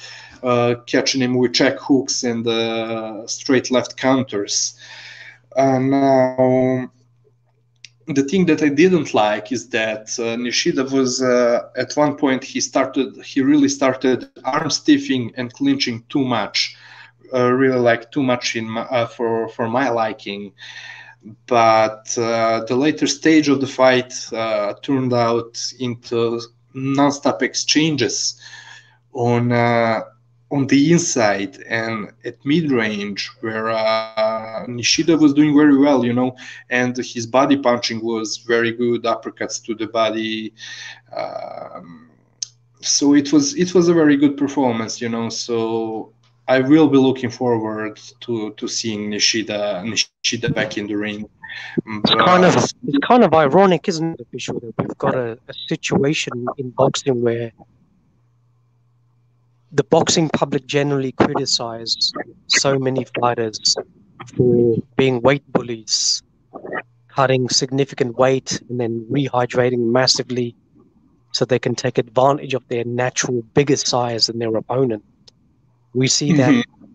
catching 0.88 1.22
him 1.22 1.36
with 1.36 1.54
check 1.54 1.78
hooks 1.80 2.24
and 2.24 2.46
uh, 2.48 3.26
straight 3.28 3.72
left 3.72 3.98
counters. 3.98 4.78
Uh, 5.56 5.80
now, 5.80 6.90
the 8.08 8.24
thing 8.24 8.46
that 8.46 8.62
I 8.62 8.70
didn't 8.70 9.14
like 9.14 9.52
is 9.52 9.70
that 9.70 10.08
uh, 10.20 10.36
Nishida 10.38 10.90
was 10.92 11.22
uh, 11.22 11.70
at 11.76 11.94
one 11.96 12.16
point 12.16 12.44
he 12.44 12.62
started 12.62 13.22
he 13.24 13.42
really 13.42 13.70
started 13.70 14.26
arm 14.44 14.70
stiffing 14.70 15.32
and 15.38 15.52
clinching 15.54 16.04
too 16.10 16.24
much, 16.24 16.76
really 17.34 17.80
like 17.80 18.12
too 18.12 18.24
much 18.24 18.56
in 18.56 18.70
my, 18.70 19.06
for 19.06 19.50
for 19.50 19.68
my 19.68 19.90
liking 19.90 20.54
but 21.48 22.18
uh, 22.18 22.64
the 22.68 22.76
later 22.76 23.08
stage 23.08 23.50
of 23.50 23.60
the 23.60 23.68
fight 23.68 24.14
uh, 24.34 24.74
turned 24.82 25.14
out 25.14 25.60
into 25.80 26.40
non-stop 26.74 27.42
exchanges 27.42 28.40
on 29.14 29.52
uh, 29.52 30.02
on 30.50 30.66
the 30.68 30.92
inside 30.92 31.58
and 31.68 32.12
at 32.24 32.44
mid-range 32.46 33.30
where 33.42 33.70
uh, 33.70 34.66
Nishida 34.68 35.20
was 35.20 35.34
doing 35.34 35.56
very 35.56 35.78
well, 35.78 36.06
you 36.06 36.14
know, 36.14 36.36
and 36.70 36.96
his 36.96 37.28
body 37.28 37.58
punching 37.58 38.04
was 38.04 38.38
very 38.38 38.72
good, 38.72 39.04
uppercuts 39.04 39.64
to 39.66 39.76
the 39.76 39.88
body. 39.88 40.54
Um, 41.16 42.10
so 42.80 43.14
it 43.14 43.34
was 43.34 43.56
it 43.56 43.74
was 43.74 43.90
a 43.90 43.94
very 43.94 44.16
good 44.16 44.38
performance, 44.38 45.02
you 45.02 45.10
know. 45.10 45.30
So 45.30 46.14
I 46.48 46.60
will 46.62 46.88
be 46.88 46.98
looking 46.98 47.30
forward 47.30 48.00
to 48.22 48.54
to 48.54 48.68
seeing 48.68 49.12
Nishida 49.12 49.84
Nishida 49.84 50.54
back 50.54 50.78
in 50.78 50.88
the 50.88 50.96
ring. 50.96 51.28
It's 51.86 52.14
kind 52.14 52.46
of 52.46 52.56
it's 52.56 52.74
kind 53.06 53.24
of 53.24 53.34
ironic, 53.34 53.90
isn't 53.90 54.20
it, 54.20 54.28
that 54.32 54.88
we've 54.88 54.98
got 54.98 55.16
a, 55.16 55.38
a 55.48 55.54
situation 55.68 56.46
in 56.58 56.70
boxing 56.70 57.22
where 57.22 57.52
the 59.78 59.84
boxing 59.84 60.28
public 60.30 60.66
generally 60.66 61.12
criticize 61.12 62.12
so 62.48 62.80
many 62.80 63.06
fighters 63.20 63.76
for 64.36 64.76
being 64.96 65.22
weight 65.22 65.44
bullies, 65.54 66.24
cutting 67.10 67.48
significant 67.48 68.18
weight 68.18 68.60
and 68.70 68.80
then 68.80 69.06
rehydrating 69.12 69.92
massively 69.92 70.56
so 71.32 71.46
they 71.46 71.60
can 71.60 71.76
take 71.76 72.00
advantage 72.00 72.56
of 72.56 72.68
their 72.70 72.84
natural 72.86 73.44
bigger 73.54 73.76
size 73.76 74.26
than 74.26 74.40
their 74.40 74.56
opponent. 74.58 75.04
We 75.94 76.08
see 76.08 76.34
that 76.34 76.50
mm-hmm. 76.50 76.86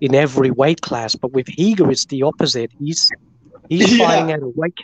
in 0.00 0.16
every 0.16 0.50
weight 0.50 0.80
class, 0.80 1.14
but 1.14 1.32
with 1.32 1.46
Higa, 1.46 1.90
it's 1.92 2.06
the 2.06 2.24
opposite. 2.24 2.72
He's 2.80 3.08
he's 3.68 3.96
yeah. 3.96 4.04
fighting 4.04 4.32
at 4.32 4.42
a 4.42 4.48
weight 4.48 4.74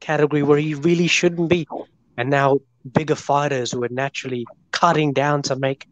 category 0.00 0.42
where 0.42 0.58
he 0.58 0.74
really 0.74 1.06
shouldn't 1.06 1.48
be, 1.48 1.68
and 2.16 2.28
now 2.28 2.58
bigger 2.92 3.14
fighters 3.14 3.70
who 3.70 3.84
are 3.84 3.88
naturally 4.04 4.44
cutting 4.72 5.12
down 5.12 5.42
to 5.42 5.54
make 5.54 5.86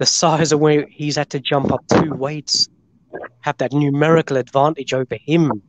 the 0.00 0.06
size 0.06 0.50
of 0.50 0.58
where 0.58 0.86
he's 0.88 1.16
had 1.16 1.28
to 1.28 1.38
jump 1.38 1.70
up 1.70 1.84
two 1.86 2.14
weights 2.14 2.68
have 3.42 3.56
that 3.58 3.72
numerical 3.72 4.38
advantage 4.38 4.92
over 4.92 5.16
him. 5.24 5.52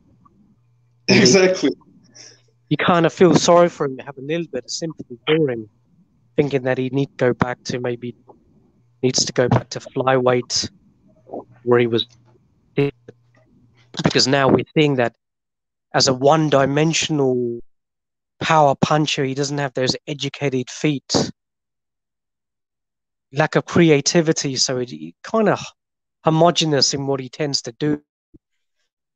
Exactly. 1.08 1.70
You 2.68 2.76
kind 2.76 3.04
of 3.04 3.12
feel 3.12 3.34
sorry 3.34 3.68
for 3.68 3.86
him, 3.86 3.98
have 3.98 4.16
a 4.16 4.22
little 4.22 4.46
bit 4.50 4.64
of 4.64 4.70
sympathy 4.70 5.18
for 5.26 5.50
him, 5.50 5.68
thinking 6.36 6.62
that 6.62 6.78
he 6.78 6.88
need 6.90 7.08
to 7.08 7.16
go 7.16 7.34
back 7.34 7.62
to 7.64 7.80
maybe 7.80 8.14
needs 9.02 9.24
to 9.24 9.32
go 9.32 9.48
back 9.48 9.68
to 9.70 9.80
flyweight 9.80 10.70
where 11.64 11.80
he 11.80 11.88
was 11.88 12.06
because 14.04 14.28
now 14.28 14.48
we're 14.48 14.64
seeing 14.78 14.94
that 14.94 15.14
as 15.92 16.06
a 16.06 16.14
one-dimensional 16.14 17.58
power 18.40 18.74
puncher 18.80 19.24
he 19.24 19.34
doesn't 19.34 19.58
have 19.58 19.74
those 19.74 19.96
educated 20.06 20.70
feet 20.70 21.32
lack 23.32 23.56
of 23.56 23.64
creativity 23.64 24.56
so 24.56 24.78
he 24.78 25.14
kind 25.22 25.48
of 25.48 25.60
homogenous 26.24 26.94
in 26.94 27.06
what 27.06 27.20
he 27.20 27.28
tends 27.28 27.62
to 27.62 27.72
do 27.72 28.00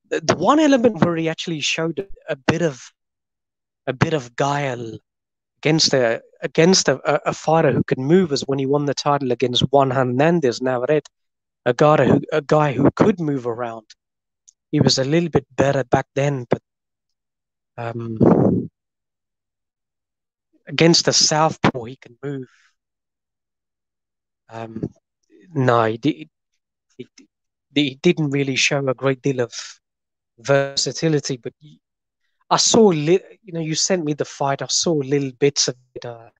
the, 0.09 0.21
the 0.21 0.37
one 0.37 0.61
element 0.61 1.05
where 1.05 1.17
he 1.17 1.29
actually 1.29 1.61
showed 1.61 1.99
a, 1.99 2.33
a 2.33 2.37
bit 2.37 2.63
of 2.63 2.91
a 3.87 3.93
bit 3.93 4.15
of 4.15 4.35
guile 4.37 4.99
against 5.59 5.95
a 5.95 6.23
against 6.43 6.89
a, 6.89 7.29
a, 7.29 7.33
fighter 7.33 7.73
who 7.73 7.83
could 7.85 7.99
move 7.99 8.31
was 8.31 8.43
when 8.43 8.59
he 8.59 8.67
won 8.67 8.85
the 8.85 8.95
title 8.95 9.33
against 9.33 9.63
Juan 9.71 9.91
Hernandez 9.91 10.61
Navarrete 10.61 11.09
a 11.67 11.75
guy 11.75 12.07
who 12.07 12.21
a 12.33 12.41
guy 12.41 12.73
who 12.73 12.91
could 12.93 13.21
move 13.21 13.47
around. 13.47 13.87
He 14.71 14.81
was 14.81 14.99
a 14.99 15.05
little 15.05 15.29
bit 15.29 15.47
better 15.51 15.85
back 15.85 16.07
then, 16.15 16.47
but 16.49 16.63
um, 17.77 18.71
against 20.67 21.05
the 21.05 21.13
southpaw 21.13 21.85
he 21.85 21.97
can 21.97 22.17
move. 22.23 22.49
Um, 24.49 24.83
no, 25.55 25.85
he, 25.85 25.99
did, 25.99 26.29
he, 26.97 27.09
he, 27.75 27.95
didn't 28.03 28.31
really 28.31 28.57
show 28.57 28.87
a 28.87 28.95
great 28.95 29.23
deal 29.23 29.41
of 29.41 29.53
versatility. 30.39 31.37
But 31.37 31.53
I 32.51 32.57
saw, 32.57 32.87
li- 32.89 33.21
you 33.43 33.53
know, 33.53 33.61
you 33.61 33.75
sent 33.75 34.05
me 34.05 34.15
the 34.15 34.25
fight. 34.25 34.63
I 34.63 34.67
saw 34.69 34.93
little 34.93 35.33
bits 35.33 35.69
of 35.69 35.77
it. 35.95 36.05
Uh, 36.05 36.31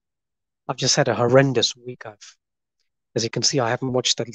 I've 0.67 0.77
just 0.77 0.95
had 0.95 1.07
a 1.07 1.15
horrendous 1.15 1.75
week. 1.75 2.05
I've, 2.05 2.35
as 3.15 3.23
you 3.23 3.29
can 3.29 3.43
see, 3.43 3.59
I 3.59 3.69
haven't 3.69 3.93
watched 3.93 4.19
a 4.19 4.25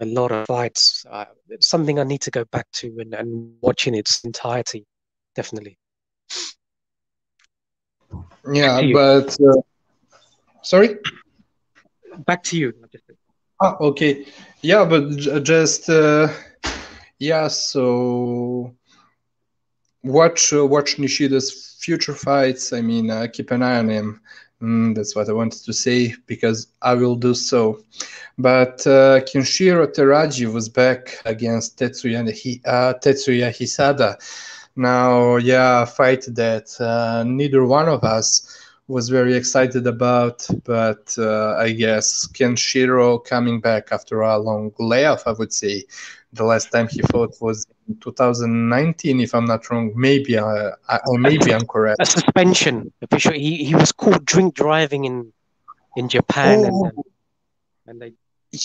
a 0.00 0.06
lot 0.06 0.32
of 0.32 0.46
fights. 0.46 1.04
Uh, 1.08 1.26
something 1.60 1.98
I 1.98 2.04
need 2.04 2.22
to 2.22 2.30
go 2.30 2.44
back 2.46 2.66
to 2.72 2.96
and, 2.98 3.14
and 3.14 3.54
watch 3.60 3.86
in 3.86 3.94
its 3.94 4.24
entirety, 4.24 4.86
definitely. 5.36 5.78
Yeah, 8.52 8.80
but 8.92 9.36
uh, 9.40 9.60
sorry. 10.62 10.96
Back 12.26 12.42
to 12.44 12.56
you. 12.58 12.72
Ah, 13.60 13.76
okay. 13.80 14.24
Yeah, 14.62 14.84
but 14.84 15.10
just 15.44 15.88
uh, 15.88 16.28
yeah. 17.18 17.48
So 17.48 18.74
watch 20.02 20.52
uh, 20.52 20.66
watch 20.66 20.96
Nishida's 20.96 21.76
future 21.80 22.14
fights. 22.14 22.72
I 22.72 22.80
mean, 22.80 23.10
uh, 23.10 23.26
keep 23.32 23.50
an 23.50 23.62
eye 23.62 23.78
on 23.78 23.88
him. 23.88 24.20
Mm, 24.62 24.94
that's 24.94 25.16
what 25.16 25.28
I 25.28 25.32
wanted 25.32 25.64
to 25.64 25.72
say 25.72 26.14
because 26.26 26.68
I 26.82 26.94
will 26.94 27.16
do 27.16 27.34
so. 27.34 27.80
But 28.38 28.86
uh, 28.86 29.20
Kenshiro 29.20 29.86
Teraji 29.86 30.52
was 30.52 30.68
back 30.68 31.16
against 31.24 31.78
Tetsuya, 31.78 32.20
uh, 32.66 32.94
Tetsuya 33.02 33.50
Hisada. 33.50 34.16
Now, 34.76 35.36
yeah, 35.36 35.84
fight 35.84 36.24
that 36.28 36.68
uh, 36.80 37.24
neither 37.24 37.64
one 37.64 37.88
of 37.88 38.04
us 38.04 38.46
was 38.90 39.08
very 39.08 39.34
excited 39.34 39.86
about, 39.86 40.46
but 40.64 41.14
uh, 41.16 41.54
I 41.56 41.70
guess 41.72 42.26
Kenshiro 42.26 43.24
coming 43.24 43.60
back 43.60 43.92
after 43.92 44.20
a 44.22 44.36
long 44.38 44.72
layoff, 44.78 45.26
I 45.26 45.32
would 45.32 45.52
say, 45.52 45.84
the 46.32 46.44
last 46.44 46.70
time 46.70 46.88
he 46.88 47.00
fought 47.02 47.34
was 47.40 47.66
in 47.88 47.96
2019, 47.98 49.20
if 49.20 49.34
I'm 49.34 49.44
not 49.44 49.68
wrong. 49.70 49.92
Maybe 49.96 50.38
uh, 50.38 50.70
I, 50.88 51.00
or 51.06 51.18
maybe 51.18 51.52
I'm 51.52 51.66
correct. 51.66 52.00
A 52.00 52.06
suspension. 52.06 52.92
Official. 53.02 53.32
He 53.32 53.64
he 53.64 53.74
was 53.74 53.92
caught 53.92 54.24
drink 54.24 54.54
driving 54.54 55.04
in 55.04 55.32
in 55.96 56.08
Japan, 56.08 56.70
oh. 56.70 56.84
and, 56.84 57.04
and 57.86 58.02
they 58.02 58.12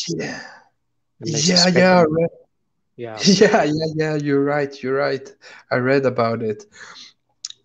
yeah 0.09 0.41
and 1.21 1.33
they 1.33 1.39
yeah 1.39 1.67
yeah 1.67 2.05
yeah 2.97 3.17
yeah 3.25 3.63
yeah 3.63 3.85
yeah. 3.95 4.15
You're 4.15 4.43
right. 4.43 4.83
You're 4.83 4.97
right. 4.97 5.27
I 5.71 5.77
read 5.77 6.05
about 6.05 6.43
it. 6.43 6.65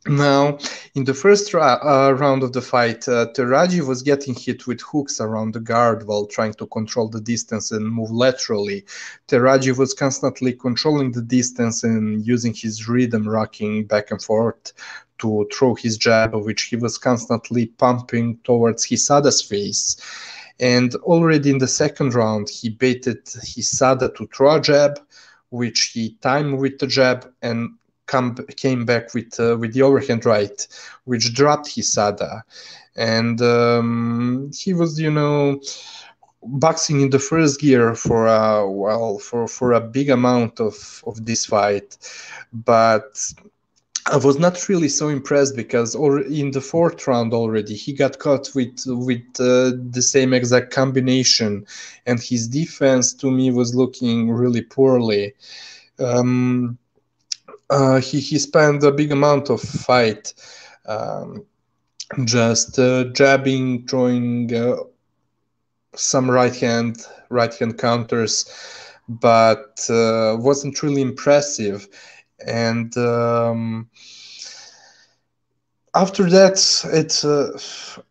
Now, 0.07 0.57
in 0.95 1.05
the 1.05 1.13
first 1.13 1.53
ra- 1.53 1.79
uh, 1.83 2.13
round 2.13 2.43
of 2.43 2.55
the 2.55 2.63
fight, 2.63 3.07
uh, 3.07 3.27
Teraji 3.35 3.87
was 3.87 4.01
getting 4.01 4.35
hit 4.35 4.67
with 4.67 4.81
hooks 4.81 5.21
around 5.21 5.53
the 5.53 5.61
guard 5.61 6.07
while 6.07 6.25
trying 6.25 6.55
to 6.55 6.67
control 6.69 7.09
the 7.09 7.21
distance 7.21 7.71
and 7.71 7.87
move 7.87 8.11
laterally. 8.11 8.87
Teraji 9.29 9.77
was 9.77 9.93
constantly 9.93 10.55
controlling 10.55 11.13
the 11.13 11.21
distance 11.21 11.85
and 11.85 12.27
using 12.27 12.55
his 12.55 12.89
rhythm, 12.89 13.29
rocking 13.29 13.85
back 13.85 14.11
and 14.11 14.23
forth 14.23 14.73
to 15.19 15.47
throw 15.53 15.75
his 15.75 15.99
jab, 15.99 16.35
which 16.35 16.63
he 16.63 16.77
was 16.77 16.97
constantly 16.97 17.67
pumping 17.67 18.39
towards 18.45 18.87
Hisada's 18.87 19.43
face. 19.43 19.97
And 20.61 20.95
already 20.97 21.51
in 21.51 21.59
the 21.59 21.69
second 21.69 22.15
round, 22.15 22.49
he 22.49 22.71
baited 22.71 23.27
Hisada 23.27 24.15
to 24.17 24.27
throw 24.29 24.57
a 24.57 24.61
jab, 24.63 24.99
which 25.51 25.91
he 25.93 26.17
timed 26.23 26.59
with 26.59 26.79
the 26.79 26.87
jab 26.87 27.31
and 27.43 27.75
come 28.11 28.35
came 28.57 28.85
back 28.85 29.15
with 29.15 29.33
uh, 29.39 29.57
with 29.61 29.73
the 29.75 29.83
overhand 29.83 30.25
right, 30.27 30.59
which 31.05 31.35
dropped 31.35 31.69
Hisada, 31.69 32.43
and 32.97 33.41
um, 33.41 34.51
he 34.63 34.73
was 34.75 34.99
you 35.01 35.11
know 35.11 35.61
boxing 36.43 37.01
in 37.03 37.11
the 37.11 37.19
first 37.19 37.61
gear 37.61 37.95
for 37.95 38.27
a 38.27 38.69
well 38.71 39.19
for 39.19 39.47
for 39.47 39.73
a 39.73 39.81
big 39.81 40.09
amount 40.11 40.61
of 40.61 40.77
of 41.07 41.25
this 41.25 41.47
fight, 41.47 41.91
but 42.53 43.13
I 44.07 44.17
was 44.17 44.39
not 44.39 44.69
really 44.69 44.89
so 44.89 45.09
impressed 45.09 45.55
because 45.57 45.95
or 45.95 46.21
in 46.21 46.51
the 46.51 46.61
fourth 46.61 47.07
round 47.07 47.33
already 47.33 47.75
he 47.75 47.93
got 47.93 48.19
caught 48.19 48.49
with 48.55 48.79
with 48.87 49.27
uh, 49.39 49.73
the 49.97 50.03
same 50.03 50.33
exact 50.33 50.73
combination, 50.73 51.67
and 52.07 52.19
his 52.21 52.49
defense 52.49 53.13
to 53.21 53.31
me 53.31 53.51
was 53.51 53.75
looking 53.75 54.31
really 54.31 54.63
poorly. 54.63 55.35
Um, 55.99 56.79
uh, 57.71 58.01
he 58.01 58.21
he 58.21 58.39
spent 58.39 58.83
a 58.85 58.93
big 58.93 59.13
amount 59.13 59.51
of 59.51 59.61
fight, 59.61 60.35
um, 60.87 61.45
just 62.25 62.79
uh, 62.79 63.05
jabbing, 63.13 63.87
throwing 63.87 64.55
uh, 64.55 64.77
some 65.95 66.31
right 66.31 66.55
hand 66.57 66.97
right 67.31 67.55
hand 67.55 67.79
counters, 67.79 68.47
but 69.09 69.87
uh, 69.91 70.37
wasn't 70.39 70.83
really 70.83 71.03
impressive. 71.03 71.89
And 72.47 72.97
um, 72.97 73.89
after 75.95 76.29
that 76.31 76.55
it's 76.93 77.25
uh, 77.25 77.59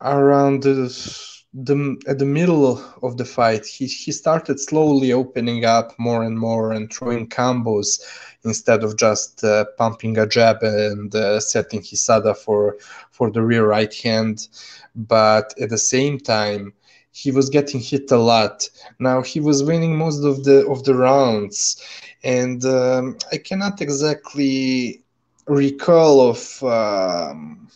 around 0.02 0.64
the, 0.64 0.73
the 1.53 1.98
at 2.07 2.19
the 2.19 2.26
middle 2.26 2.84
of 3.02 3.18
the 3.18 3.26
fight 3.26 3.65
he, 3.65 3.86
he 3.86 4.11
started 4.11 4.60
slowly 4.60 5.11
opening 5.14 5.65
up 5.65 5.94
more 5.98 6.23
and 6.23 6.38
more 6.40 6.72
and 6.72 6.91
throwing 6.94 7.27
combos 7.27 7.99
instead 8.44 8.84
of 8.84 8.98
just 8.98 9.44
uh, 9.44 9.66
pumping 9.78 10.18
a 10.18 10.26
jab 10.26 10.64
and 10.64 11.14
uh, 11.16 11.40
setting 11.40 11.82
Hisada 11.82 12.36
for 12.36 12.78
for 13.11 13.30
the 13.32 13.41
rear 13.41 13.66
right 13.68 13.94
hand. 13.94 14.48
But 14.95 15.53
at 15.61 15.70
the 15.70 15.78
same 15.78 16.20
time 16.20 16.74
he 17.11 17.32
was 17.32 17.49
getting 17.49 17.80
hit 17.80 18.11
a 18.11 18.18
lot. 18.18 18.70
Now 18.99 19.22
he 19.22 19.40
was 19.40 19.64
winning 19.64 19.98
most 19.98 20.24
of 20.24 20.44
the 20.44 20.68
of 20.68 20.84
the 20.84 20.95
rounds. 20.95 21.82
And 22.24 22.64
um, 22.66 23.18
I 23.32 23.38
cannot 23.38 23.82
exactly 23.82 25.03
recall 25.48 26.30
of 26.30 26.64
um, 26.64 27.68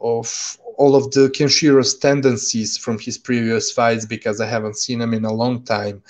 of 0.00 0.58
all 0.78 0.94
of 0.94 1.10
the 1.10 1.28
Kenshiro's 1.30 1.94
tendencies 1.96 2.76
from 2.76 3.00
his 3.00 3.18
previous 3.18 3.72
fights 3.72 4.06
because 4.06 4.40
I 4.40 4.46
haven't 4.46 4.76
seen 4.78 5.00
him 5.00 5.12
in 5.12 5.24
a 5.24 5.32
long 5.32 5.64
time. 5.64 6.02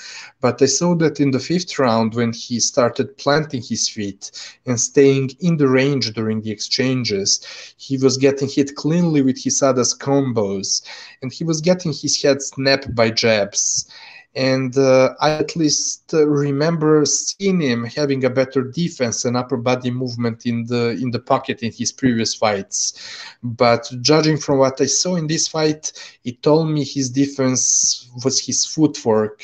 But 0.43 0.61
I 0.61 0.67
saw 0.67 0.95
that 0.97 1.21
in 1.21 1.31
the 1.31 1.41
fifth 1.41 1.79
round 1.79 2.15
when 2.15 2.35
he 2.35 2.61
started 2.61 3.17
planting 3.17 3.63
his 3.63 3.89
feet 3.89 4.31
and 4.67 4.79
staying 4.79 5.31
in 5.41 5.57
the 5.57 5.69
range 5.69 6.13
during 6.13 6.43
the 6.43 6.51
exchanges, 6.51 7.41
he 7.79 7.97
was 7.97 8.19
getting 8.19 8.49
hit 8.49 8.77
cleanly 8.77 9.23
with 9.23 9.43
his 9.43 9.59
Hisada's 9.59 9.97
combos 9.97 10.83
and 11.23 11.33
he 11.33 11.45
was 11.45 11.63
getting 11.63 11.93
his 11.93 12.23
head 12.23 12.43
snapped 12.43 12.95
by 12.95 13.11
jabs 13.11 13.91
and 14.39 14.79
uh, 14.79 15.15
I 15.21 15.33
at 15.33 15.57
least 15.57 16.15
uh, 16.15 16.25
remember 16.29 17.05
seeing 17.05 17.61
him 17.61 17.85
having 17.85 18.25
a 18.25 18.31
better 18.31 18.63
defense 18.63 19.25
and 19.25 19.37
upper 19.37 19.57
body 19.57 19.91
movement 19.91 20.47
in 20.47 20.65
the 20.67 20.91
in 21.03 21.11
the 21.11 21.19
pocket 21.19 21.63
in 21.65 21.73
his 21.73 21.91
previous 21.91 22.35
fights. 22.35 22.95
But 23.43 23.91
judging 24.01 24.37
from 24.39 24.59
what 24.59 24.81
I 24.81 24.87
saw 24.87 25.17
in 25.17 25.27
this 25.27 25.49
fight, 25.49 25.93
it 26.25 26.41
told 26.43 26.71
me 26.71 26.85
his 26.85 27.11
defense 27.11 28.09
was 28.25 28.39
his 28.39 28.65
footwork, 28.65 29.43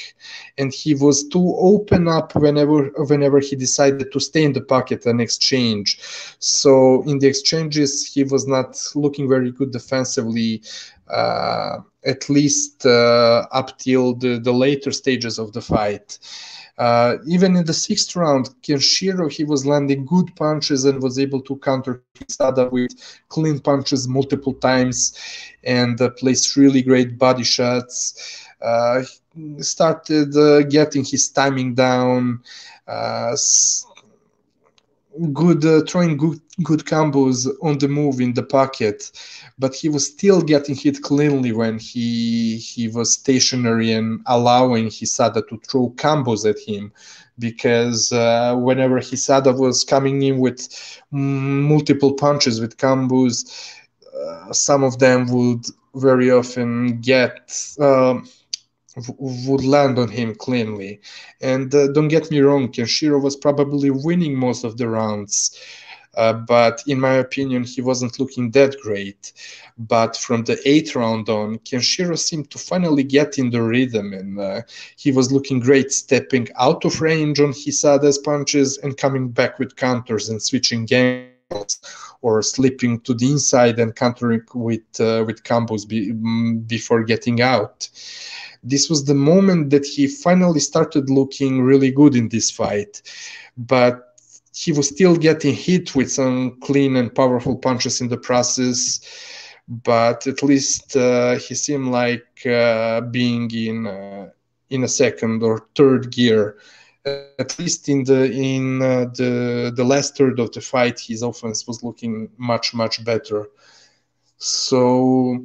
and 0.58 0.72
he 0.72 0.94
was 0.94 1.26
too 1.28 1.56
open 1.58 2.06
up 2.06 2.36
whenever 2.36 2.84
whenever 3.08 3.40
he 3.40 3.56
decided 3.56 4.12
to 4.12 4.20
stay 4.20 4.44
in 4.44 4.52
the 4.52 4.60
pocket 4.60 5.06
and 5.06 5.20
exchange. 5.20 5.98
So 6.38 7.02
in 7.08 7.18
the 7.18 7.26
exchanges, 7.26 8.06
he 8.06 8.22
was 8.22 8.46
not 8.46 8.80
looking 8.94 9.28
very 9.28 9.50
good 9.50 9.72
defensively. 9.72 10.62
Uh, 11.08 11.78
at 12.04 12.28
least 12.28 12.84
uh, 12.86 13.46
up 13.52 13.78
till 13.78 14.14
the, 14.14 14.38
the 14.38 14.52
later 14.52 14.90
stages 14.90 15.38
of 15.38 15.52
the 15.52 15.60
fight. 15.60 16.18
Uh, 16.76 17.16
even 17.26 17.54
in 17.56 17.64
the 17.64 17.72
sixth 17.72 18.16
round, 18.16 18.50
Kenshiro 18.62 19.30
he 19.30 19.44
was 19.44 19.64
landing 19.64 20.04
good 20.04 20.34
punches 20.34 20.84
and 20.84 21.02
was 21.02 21.18
able 21.18 21.40
to 21.42 21.56
counter 21.58 22.02
Hisada 22.14 22.70
with 22.70 22.90
clean 23.28 23.60
punches 23.60 24.08
multiple 24.08 24.54
times, 24.54 25.16
and 25.62 26.00
uh, 26.00 26.10
placed 26.10 26.56
really 26.56 26.82
great 26.82 27.16
body 27.16 27.44
shots. 27.44 28.44
Uh, 28.60 29.02
started 29.58 30.36
uh, 30.36 30.62
getting 30.62 31.04
his 31.04 31.28
timing 31.28 31.74
down. 31.74 32.40
Good 35.32 35.64
uh, 35.64 35.82
throwing 35.86 36.16
good 36.16 36.40
good 36.62 36.84
combos 36.84 37.46
on 37.62 37.78
the 37.78 37.88
move 37.88 38.20
in 38.20 38.32
the 38.34 38.42
pocket 38.42 39.10
but 39.58 39.74
he 39.74 39.88
was 39.88 40.06
still 40.06 40.40
getting 40.40 40.74
hit 40.74 41.02
cleanly 41.02 41.52
when 41.52 41.78
he 41.78 42.56
he 42.58 42.88
was 42.88 43.12
stationary 43.12 43.92
and 43.92 44.20
allowing 44.26 44.86
Hisada 44.86 45.46
to 45.48 45.58
throw 45.68 45.90
combos 45.96 46.48
at 46.48 46.58
him 46.58 46.92
because 47.38 48.12
uh, 48.12 48.54
whenever 48.56 48.98
Hisada 49.00 49.56
was 49.56 49.84
coming 49.84 50.22
in 50.22 50.38
with 50.38 50.68
multiple 51.10 52.14
punches 52.14 52.60
with 52.60 52.76
combos 52.76 53.44
uh, 54.14 54.52
some 54.52 54.82
of 54.82 54.98
them 54.98 55.26
would 55.30 55.64
very 55.94 56.30
often 56.30 57.00
get 57.00 57.52
um, 57.80 58.26
would 59.18 59.64
land 59.64 59.98
on 59.98 60.08
him 60.08 60.34
cleanly. 60.34 61.00
And 61.40 61.74
uh, 61.74 61.88
don't 61.88 62.08
get 62.08 62.30
me 62.30 62.40
wrong, 62.40 62.70
Kenshiro 62.72 63.20
was 63.20 63.36
probably 63.36 63.90
winning 63.90 64.38
most 64.38 64.64
of 64.64 64.76
the 64.76 64.88
rounds. 64.88 65.58
Uh, 66.16 66.32
but 66.32 66.82
in 66.86 67.00
my 67.00 67.14
opinion, 67.14 67.64
he 67.64 67.80
wasn't 67.80 68.18
looking 68.20 68.50
that 68.52 68.76
great. 68.82 69.32
But 69.76 70.16
from 70.16 70.44
the 70.44 70.60
eighth 70.64 70.94
round 70.94 71.28
on, 71.28 71.58
Kenshiro 71.58 72.16
seemed 72.16 72.50
to 72.52 72.58
finally 72.58 73.02
get 73.02 73.38
in 73.38 73.50
the 73.50 73.62
rhythm, 73.62 74.12
and 74.12 74.38
uh, 74.38 74.62
he 74.96 75.10
was 75.10 75.32
looking 75.32 75.58
great, 75.58 75.92
stepping 75.92 76.48
out 76.58 76.84
of 76.84 77.00
range 77.00 77.40
on 77.40 77.52
Hisada's 77.52 78.18
punches 78.18 78.78
and 78.78 78.96
coming 78.96 79.28
back 79.28 79.58
with 79.58 79.76
counters 79.76 80.28
and 80.28 80.40
switching 80.40 80.86
angles, 80.92 81.80
or 82.24 82.42
slipping 82.42 83.00
to 83.06 83.12
the 83.14 83.30
inside 83.30 83.78
and 83.78 83.94
countering 83.94 84.44
with 84.54 84.88
uh, 85.00 85.22
with 85.26 85.38
combos 85.50 85.84
be, 85.86 85.98
mm, 86.12 86.66
before 86.66 87.02
getting 87.04 87.40
out 87.40 87.88
this 88.64 88.88
was 88.88 89.04
the 89.04 89.14
moment 89.14 89.70
that 89.70 89.84
he 89.84 90.08
finally 90.08 90.58
started 90.58 91.10
looking 91.10 91.62
really 91.62 91.90
good 91.90 92.16
in 92.16 92.28
this 92.30 92.50
fight. 92.50 93.02
But 93.56 94.18
he 94.54 94.72
was 94.72 94.88
still 94.88 95.16
getting 95.16 95.54
hit 95.54 95.94
with 95.94 96.10
some 96.10 96.58
clean 96.60 96.96
and 96.96 97.14
powerful 97.14 97.56
punches 97.56 98.00
in 98.00 98.08
the 98.08 98.16
process. 98.16 99.00
But 99.68 100.26
at 100.26 100.42
least 100.42 100.96
uh, 100.96 101.36
he 101.36 101.54
seemed 101.54 101.88
like 101.88 102.46
uh, 102.46 103.02
being 103.02 103.50
in 103.50 103.86
uh, 103.86 104.30
in 104.70 104.84
a 104.84 104.88
second 104.88 105.42
or 105.42 105.66
third 105.76 106.10
gear. 106.10 106.56
At 107.06 107.58
least 107.58 107.88
in 107.88 108.04
the 108.04 108.30
in 108.32 108.80
uh, 108.82 109.06
the 109.14 109.72
the 109.74 109.84
last 109.84 110.16
third 110.16 110.38
of 110.40 110.52
the 110.52 110.60
fight, 110.60 110.98
his 111.00 111.22
offense 111.22 111.66
was 111.66 111.82
looking 111.82 112.30
much 112.38 112.72
much 112.74 113.04
better. 113.04 113.48
So 114.38 115.44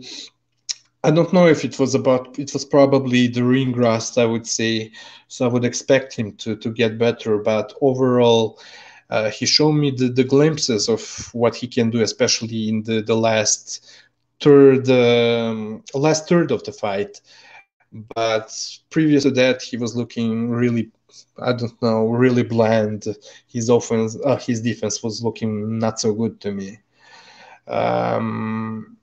I 1.04 1.12
don't 1.12 1.34
know 1.34 1.48
if 1.48 1.64
it 1.64 1.80
was 1.80 1.96
about 1.96 2.38
it 2.40 2.54
was 2.54 2.66
probably 2.66 3.28
the 3.28 3.44
ring 3.44 3.74
rust 3.74 4.18
I 4.18 4.26
would 4.26 4.48
say 4.48 4.92
so 5.28 5.46
I 5.46 5.50
would 5.50 5.66
expect 5.66 6.14
him 6.16 6.34
to 6.38 6.56
to 6.58 6.70
get 6.70 6.98
better 6.98 7.38
but 7.38 7.74
overall 7.82 8.60
uh, 9.10 9.30
he 9.30 9.46
showed 9.46 9.74
me 9.74 9.92
the, 9.92 10.10
the 10.10 10.24
glimpses 10.24 10.90
of 10.90 11.02
what 11.34 11.56
he 11.56 11.68
can 11.68 11.90
do 11.90 12.02
especially 12.02 12.70
in 12.70 12.84
the 12.84 13.02
the 13.02 13.16
last 13.16 13.86
third 14.42 14.90
um, 14.90 15.84
last 15.94 16.28
third 16.28 16.52
of 16.52 16.64
the 16.64 16.72
fight 16.74 17.22
but 18.16 18.52
previous 18.90 19.24
to 19.24 19.32
that 19.32 19.62
he 19.62 19.78
was 19.78 19.96
looking 19.96 20.50
really 20.50 20.92
I 21.40 21.54
don't 21.54 21.82
know 21.82 22.08
really 22.08 22.44
bland 22.44 23.06
his 23.48 23.70
offense 23.70 24.18
uh, 24.26 24.38
his 24.38 24.62
defense 24.62 25.04
was 25.04 25.24
looking 25.24 25.80
not 25.80 26.00
so 26.00 26.14
good 26.14 26.40
to 26.42 26.52
me 26.52 26.80
um, 27.68 28.98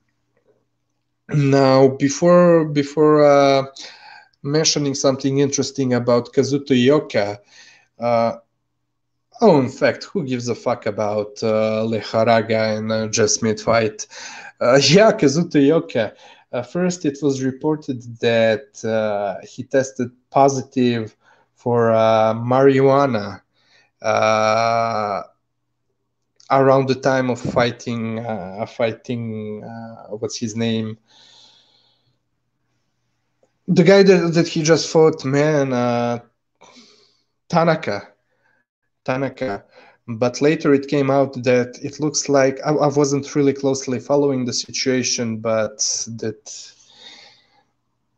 now, 1.29 1.89
before 1.89 2.65
before 2.65 3.25
uh, 3.25 3.65
mentioning 4.43 4.95
something 4.95 5.39
interesting 5.39 5.93
about 5.93 6.31
Kazuto 6.33 6.73
Ioka, 6.73 7.39
uh, 7.99 8.37
oh, 9.41 9.59
in 9.59 9.69
fact, 9.69 10.05
who 10.05 10.23
gives 10.23 10.47
a 10.47 10.55
fuck 10.55 10.85
about 10.85 11.41
uh, 11.43 11.83
Lejarraga 11.85 12.77
and 12.77 12.91
uh, 12.91 13.07
Jeff 13.07 13.29
Smith 13.29 13.61
fight? 13.61 14.07
Uh, 14.61 14.79
yeah, 14.83 15.11
Kazuto 15.11 15.59
Ioka. 15.59 16.15
Uh, 16.53 16.61
first, 16.61 17.03
it 17.05 17.17
was 17.21 17.43
reported 17.43 18.01
that 18.21 18.83
uh, 18.85 19.45
he 19.45 19.63
tested 19.63 20.09
positive 20.29 21.15
for 21.67 21.91
uh, 21.91 22.33
marijuana 22.33 23.41
around 26.51 26.87
the 26.87 26.95
time 26.95 27.29
of 27.29 27.39
fighting 27.39 28.19
uh, 28.19 28.65
fighting 28.65 29.63
uh, 29.63 30.15
what's 30.17 30.39
his 30.39 30.55
name? 30.55 30.97
The 33.67 33.83
guy 33.83 34.03
that, 34.03 34.33
that 34.35 34.47
he 34.47 34.63
just 34.63 34.89
fought 34.89 35.25
man 35.25 35.73
uh, 35.73 36.19
tanaka. 37.49 38.07
Tanaka. 39.05 39.63
But 40.07 40.41
later 40.41 40.73
it 40.73 40.87
came 40.87 41.09
out 41.11 41.33
that 41.43 41.77
it 41.83 41.99
looks 41.99 42.29
like 42.29 42.59
I, 42.65 42.71
I 42.71 42.87
wasn't 42.87 43.35
really 43.35 43.53
closely 43.53 43.99
following 43.99 44.45
the 44.45 44.53
situation 44.53 45.37
but 45.37 45.77
that 46.19 46.73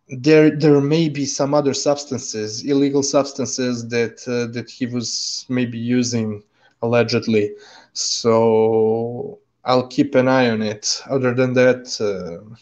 there 0.09 0.49
there 0.57 0.81
may 0.81 1.09
be 1.09 1.25
some 1.25 1.53
other 1.53 1.73
substances 1.73 2.63
illegal 2.65 3.03
substances 3.03 3.87
that 3.89 4.17
uh, 4.27 4.51
that 4.53 4.69
he 4.69 4.85
was 4.85 5.45
maybe 5.49 5.77
using 5.77 6.43
allegedly 6.81 7.51
So 7.93 9.39
I'll 9.65 9.87
keep 9.87 10.15
an 10.15 10.27
eye 10.27 10.49
on 10.49 10.61
it. 10.61 11.01
Other 11.09 11.33
than 11.33 11.53
that, 11.53 11.83
uh, 12.01 12.55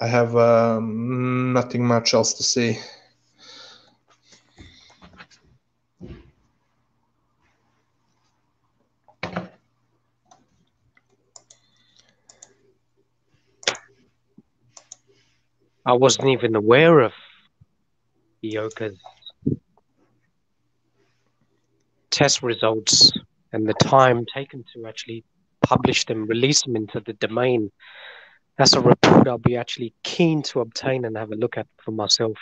I 0.00 0.06
have 0.06 0.36
um, 0.36 1.52
nothing 1.52 1.84
much 1.86 2.14
else 2.14 2.32
to 2.34 2.42
say. 2.42 2.78
I 15.86 15.92
wasn't 15.92 16.28
even 16.28 16.54
aware 16.54 17.00
of 17.00 17.12
Ioka's 18.42 18.98
test 22.10 22.42
results 22.42 23.12
and 23.52 23.68
the 23.68 23.74
time 23.74 24.24
taken 24.32 24.64
to 24.72 24.86
actually 24.86 25.24
publish 25.62 26.06
them, 26.06 26.26
release 26.26 26.62
them 26.62 26.76
into 26.76 27.00
the 27.00 27.12
domain. 27.14 27.70
That's 28.56 28.74
a 28.74 28.80
report 28.80 29.28
I'll 29.28 29.38
be 29.38 29.56
actually 29.56 29.92
keen 30.04 30.42
to 30.44 30.60
obtain 30.60 31.04
and 31.04 31.16
have 31.16 31.32
a 31.32 31.36
look 31.36 31.58
at 31.58 31.66
for 31.84 31.90
myself. 31.90 32.36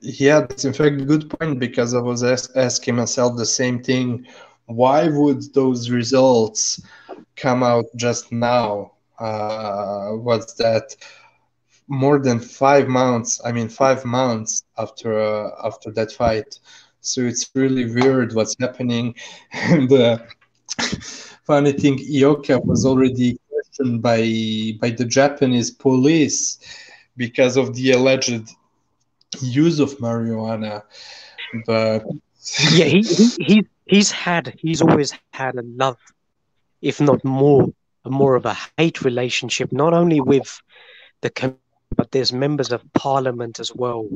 Yeah, 0.00 0.40
that's 0.40 0.64
in 0.64 0.72
fact 0.72 1.00
a 1.00 1.04
good 1.04 1.30
point 1.30 1.58
because 1.60 1.94
I 1.94 2.00
was 2.00 2.22
ask, 2.22 2.50
asking 2.56 2.96
myself 2.96 3.36
the 3.36 3.46
same 3.46 3.82
thing. 3.82 4.26
Why 4.66 5.08
would 5.08 5.54
those 5.54 5.90
results 5.90 6.80
come 7.36 7.62
out 7.62 7.86
just 7.96 8.32
now? 8.32 8.92
Uh, 9.18 10.10
what's 10.10 10.54
that? 10.54 10.96
More 11.92 12.18
than 12.18 12.40
five 12.40 12.88
months. 12.88 13.40
I 13.44 13.52
mean, 13.52 13.68
five 13.68 14.04
months 14.04 14.64
after 14.78 15.20
uh, 15.20 15.50
after 15.68 15.90
that 15.92 16.10
fight. 16.10 16.58
So 17.02 17.20
it's 17.20 17.50
really 17.54 17.84
weird 17.84 18.32
what's 18.34 18.56
happening. 18.58 19.14
And 19.52 19.92
uh, 19.92 20.18
funny 21.44 21.72
thing, 21.72 21.98
Ioka 21.98 22.64
was 22.64 22.86
already 22.86 23.38
questioned 23.50 24.02
by 24.02 24.20
by 24.80 24.90
the 24.90 25.04
Japanese 25.04 25.70
police 25.70 26.58
because 27.16 27.56
of 27.58 27.74
the 27.74 27.92
alleged 27.92 28.48
use 29.40 29.78
of 29.78 29.90
marijuana. 29.98 30.82
But 31.66 32.04
yeah, 32.72 32.86
he, 32.86 33.02
he, 33.02 33.26
he 33.48 33.66
he's 33.86 34.10
had 34.10 34.54
he's 34.58 34.80
always 34.80 35.12
had 35.32 35.56
a 35.56 35.62
love, 35.62 35.98
if 36.80 37.00
not 37.00 37.22
more, 37.24 37.68
more 38.06 38.34
of 38.34 38.46
a 38.46 38.56
hate 38.78 39.02
relationship, 39.02 39.72
not 39.72 39.92
only 39.92 40.20
with 40.20 40.62
the 41.20 41.30
but 42.02 42.10
there's 42.10 42.32
members 42.32 42.72
of 42.72 42.82
parliament 42.94 43.60
as 43.60 43.72
well. 43.72 44.08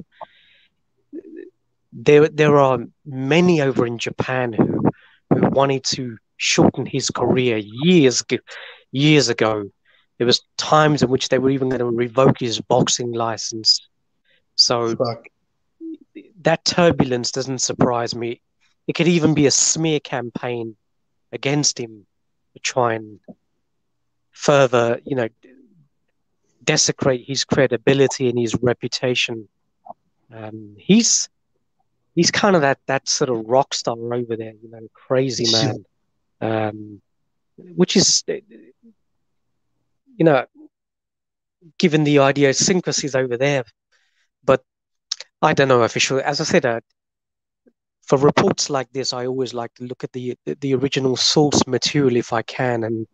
There, 1.93 2.27
there 2.27 2.57
are 2.57 2.81
many 3.05 3.61
over 3.61 3.87
in 3.87 3.99
Japan 3.99 4.53
who, 4.53 4.91
who 5.31 5.49
wanted 5.51 5.85
to 5.95 6.19
shorten 6.37 6.85
his 6.85 7.11
career 7.11 7.59
years, 7.59 8.25
years 8.91 9.29
ago. 9.29 9.71
There 10.19 10.27
was 10.27 10.43
times 10.57 11.05
in 11.05 11.11
which 11.11 11.29
they 11.29 11.39
were 11.39 11.51
even 11.51 11.69
going 11.69 11.79
to 11.79 11.85
revoke 11.85 12.41
his 12.41 12.61
boxing 12.61 13.13
license. 13.13 13.89
So 14.57 14.97
Fuck. 14.97 15.29
that 16.43 16.65
turbulence 16.65 17.31
doesn't 17.31 17.61
surprise 17.61 18.17
me. 18.17 18.41
It 18.89 18.95
could 18.97 19.07
even 19.07 19.33
be 19.33 19.47
a 19.47 19.53
smear 19.53 20.01
campaign 20.01 20.75
against 21.31 21.79
him 21.79 22.05
to 22.55 22.59
try 22.59 22.95
and 22.95 23.21
further, 24.33 24.99
you 25.05 25.15
know, 25.15 25.29
desecrate 26.67 27.25
his 27.27 27.45
credibility 27.45 28.29
and 28.29 28.39
his 28.39 28.55
reputation. 28.57 29.49
Um, 30.35 30.77
he's 30.79 31.29
he's 32.15 32.31
kind 32.31 32.57
of 32.57 32.63
that 32.63 32.79
that 32.87 33.09
sort 33.09 33.31
of 33.31 33.47
rock 33.47 33.73
star 33.73 33.97
over 33.97 34.37
there, 34.37 34.53
you 34.63 34.71
know, 34.71 34.87
crazy 34.93 35.51
man. 35.51 35.85
Um, 36.41 37.01
which 37.57 37.97
is, 37.97 38.23
you 38.27 40.25
know, 40.25 40.45
given 41.79 42.05
the 42.05 42.19
idiosyncrasies 42.19 43.15
over 43.15 43.37
there, 43.37 43.65
but 44.45 44.63
I 45.43 45.55
don't 45.55 45.69
know 45.69 45.83
officially. 45.83 46.23
As 46.23 46.41
I 46.41 46.45
said, 46.45 46.67
uh, 46.67 46.81
for 48.03 48.19
reports 48.19 48.71
like 48.71 48.91
this, 48.93 49.13
I 49.13 49.27
always 49.27 49.55
like 49.55 49.75
to 49.75 49.85
look 49.85 50.05
at 50.05 50.13
the 50.13 50.37
the 50.61 50.75
original 50.75 51.17
source 51.17 51.67
material 51.67 52.17
if 52.17 52.33
I 52.33 52.43
can, 52.43 52.85
and 52.85 53.07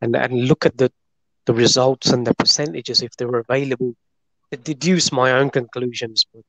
and 0.00 0.14
and 0.14 0.48
look 0.48 0.66
at 0.66 0.76
the 0.76 0.92
the 1.48 1.54
results 1.54 2.10
and 2.10 2.26
the 2.26 2.34
percentages 2.34 3.00
if 3.00 3.16
they 3.16 3.24
were 3.24 3.38
available 3.48 3.96
to 4.50 4.56
deduce 4.58 5.10
my 5.10 5.32
own 5.32 5.48
conclusions. 5.48 6.26
But, 6.32 6.44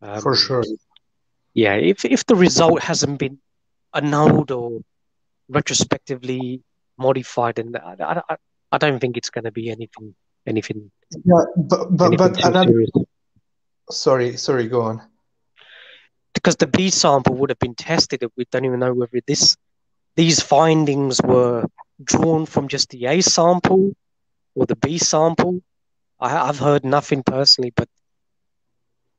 um, 0.00 0.22
For 0.22 0.34
sure. 0.34 0.64
Yeah, 1.52 1.74
if 1.74 2.04
if 2.04 2.24
the 2.24 2.34
result 2.34 2.80
hasn't 2.80 3.18
been 3.18 3.38
annulled 3.92 4.50
or 4.50 4.80
retrospectively 5.48 6.62
modified, 6.96 7.58
and 7.58 7.76
I, 7.76 8.22
I, 8.28 8.36
I 8.72 8.78
don't 8.78 9.00
think 9.00 9.16
it's 9.16 9.30
going 9.30 9.44
to 9.44 9.52
be 9.52 9.68
anything 9.70 10.14
anything. 10.46 10.90
Yeah, 11.10 11.44
but 11.56 11.96
but, 11.96 12.16
but 12.16 12.44
another. 12.44 12.84
Sorry, 13.90 14.36
sorry. 14.36 14.66
Go 14.68 14.80
on. 14.82 15.02
Because 16.32 16.56
the 16.56 16.66
B 16.66 16.88
sample 16.90 17.34
would 17.36 17.50
have 17.50 17.58
been 17.58 17.74
tested, 17.74 18.24
we 18.36 18.44
don't 18.50 18.64
even 18.64 18.80
know 18.80 18.94
whether 18.94 19.20
this 19.26 19.56
these 20.16 20.40
findings 20.40 21.20
were 21.22 21.64
drawn 22.02 22.44
from 22.46 22.68
just 22.68 22.90
the 22.90 23.06
A 23.06 23.20
sample 23.20 23.92
or 24.56 24.66
the 24.66 24.74
B 24.74 24.98
sample. 24.98 25.62
I, 26.18 26.30
have 26.30 26.58
heard 26.58 26.84
nothing 26.84 27.22
personally, 27.22 27.72
but 27.76 27.88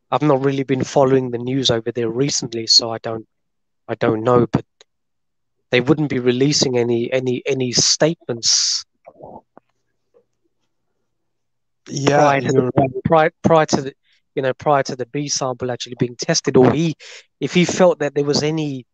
I've 0.10 0.24
not 0.24 0.44
really 0.44 0.64
been 0.64 0.84
following 0.84 1.30
the 1.30 1.38
news 1.38 1.70
over 1.70 1.92
there 1.92 2.10
recently, 2.10 2.66
so 2.66 2.90
I 2.92 2.98
don't, 2.98 3.28
I 3.88 3.96
don't 3.96 4.24
know. 4.24 4.48
But 4.48 4.66
they 5.70 5.80
wouldn't 5.80 6.10
be 6.10 6.20
releasing 6.20 6.78
any 6.78 7.14
any 7.14 7.44
any 7.46 7.72
statements. 7.72 8.84
Yeah, 11.90 12.18
prior 12.18 12.42
to, 12.42 12.48
the, 12.48 13.02
prior, 13.06 13.32
prior 13.44 13.66
to 13.68 13.82
the, 13.82 13.94
you 14.36 14.42
know, 14.42 14.54
prior 14.54 14.84
to 14.84 14.96
the 14.96 15.06
B 15.06 15.30
sample 15.30 15.72
actually 15.72 15.96
being 16.00 16.16
tested, 16.18 16.58
or 16.58 16.74
he, 16.74 16.96
if 17.40 17.54
he 17.54 17.64
felt 17.64 18.00
that 18.00 18.14
there 18.14 18.26
was 18.26 18.44
any, 18.44 18.86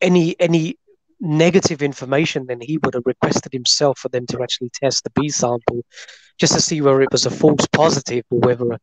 any 0.00 0.36
any 0.38 0.76
negative 1.24 1.82
information, 1.82 2.46
then 2.46 2.60
he 2.60 2.78
would 2.78 2.94
have 2.94 3.06
requested 3.06 3.52
himself 3.52 3.98
for 3.98 4.10
them 4.10 4.26
to 4.26 4.42
actually 4.42 4.70
test 4.70 5.04
the 5.04 5.10
B 5.10 5.28
sample 5.28 5.84
just 6.38 6.54
to 6.54 6.60
see 6.60 6.80
whether 6.80 7.00
it 7.00 7.10
was 7.10 7.26
a 7.26 7.30
false 7.30 7.66
positive 7.72 8.24
or 8.30 8.40
whether 8.40 8.78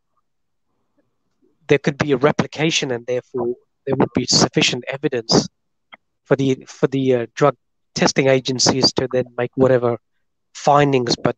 there 1.68 1.78
could 1.78 1.98
be 1.98 2.12
a 2.12 2.18
replication 2.18 2.92
and 2.92 3.06
therefore 3.06 3.56
there 3.86 3.96
would 3.96 4.10
be 4.16 4.26
sufficient 4.26 4.84
evidence 4.88 5.48
for 6.26 6.36
the 6.36 6.66
for 6.68 6.88
the 6.88 7.16
uh, 7.16 7.26
drug 7.36 7.56
testing 7.94 8.28
agencies 8.28 8.92
to 8.94 9.08
then 9.12 9.26
make 9.38 9.52
whatever 9.56 9.98
findings. 10.54 11.16
But 11.16 11.36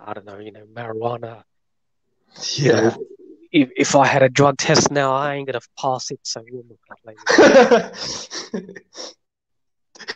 I 0.00 0.14
don't 0.14 0.26
know, 0.26 0.38
you 0.38 0.52
know, 0.52 0.64
marijuana. 0.72 1.44
Yeah. 2.56 2.66
You 2.66 2.72
know, 2.72 2.96
if, 3.50 3.70
if 3.76 3.96
I 3.96 4.06
had 4.06 4.22
a 4.22 4.28
drug 4.28 4.58
test 4.58 4.90
now, 4.90 5.14
I 5.14 5.34
ain't 5.34 5.46
gonna 5.46 5.60
pass 5.80 6.10
it, 6.10 6.20
so 6.22 6.42
you're 6.46 6.62
not 6.68 6.78
complaining. 6.88 8.76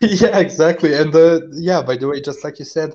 yeah, 0.20 0.38
exactly. 0.38 0.94
And 0.94 1.14
uh, 1.14 1.40
yeah, 1.52 1.82
by 1.82 1.96
the 1.96 2.08
way, 2.08 2.20
just 2.20 2.42
like 2.44 2.58
you 2.58 2.64
said, 2.64 2.94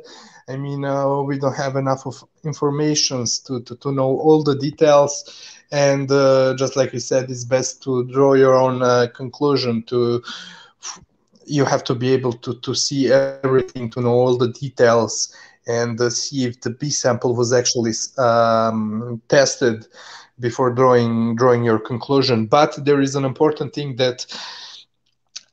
I 0.50 0.58
mean, 0.58 0.84
uh, 0.84 1.22
we 1.22 1.38
don't 1.40 1.56
have 1.56 1.76
enough 1.76 2.06
of 2.06 2.24
informations 2.44 3.40
to, 3.40 3.62
to, 3.62 3.76
to 3.78 3.92
know 3.92 4.20
all 4.20 4.44
the 4.44 4.56
details. 4.56 5.56
And 5.72 6.12
uh, 6.12 6.56
just 6.58 6.76
like 6.76 6.94
you 6.94 7.00
said, 7.00 7.30
it's 7.30 7.46
best 7.46 7.82
to 7.84 8.06
draw 8.06 8.34
your 8.34 8.56
own 8.56 8.82
uh, 8.82 9.08
conclusion. 9.16 9.84
To 9.84 10.22
you 11.46 11.64
have 11.66 11.84
to 11.86 11.96
be 11.96 12.12
able 12.12 12.34
to, 12.34 12.56
to 12.60 12.76
see 12.76 13.12
everything, 13.12 13.90
to 13.92 14.02
know 14.02 14.12
all 14.12 14.38
the 14.38 14.52
details, 14.52 15.34
and 15.66 16.00
uh, 16.02 16.10
see 16.10 16.46
if 16.46 16.60
the 16.62 16.72
B 16.72 16.90
sample 16.90 17.36
was 17.36 17.54
actually 17.54 17.94
um, 18.18 19.22
tested 19.30 19.88
before 20.40 20.72
drawing 20.72 21.36
drawing 21.36 21.64
your 21.64 21.80
conclusion. 21.80 22.48
But 22.48 22.84
there 22.86 23.02
is 23.02 23.16
an 23.16 23.26
important 23.26 23.74
thing 23.74 23.96
that 23.98 24.26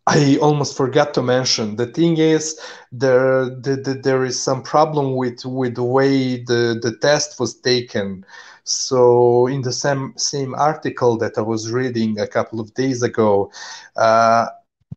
I 0.06 0.36
almost 0.40 0.76
forgot 0.76 1.14
to 1.14 1.22
mention. 1.22 1.76
The 1.76 1.86
thing 1.86 2.16
is, 2.18 2.58
there 2.92 3.44
the, 3.46 3.76
the, 3.84 3.94
there 3.94 4.24
is 4.24 4.40
some 4.40 4.62
problem 4.62 5.14
with 5.16 5.44
with 5.44 5.74
the 5.76 5.84
way 5.84 6.36
the 6.42 6.78
the 6.80 6.96
test 7.00 7.38
was 7.40 7.54
taken. 7.60 8.24
So 8.64 9.46
in 9.46 9.62
the 9.62 9.72
same 9.72 10.14
same 10.16 10.54
article 10.54 11.16
that 11.18 11.38
I 11.38 11.42
was 11.42 11.70
reading 11.72 12.18
a 12.18 12.26
couple 12.26 12.60
of 12.60 12.74
days 12.74 13.02
ago, 13.02 13.50
uh, 13.96 14.46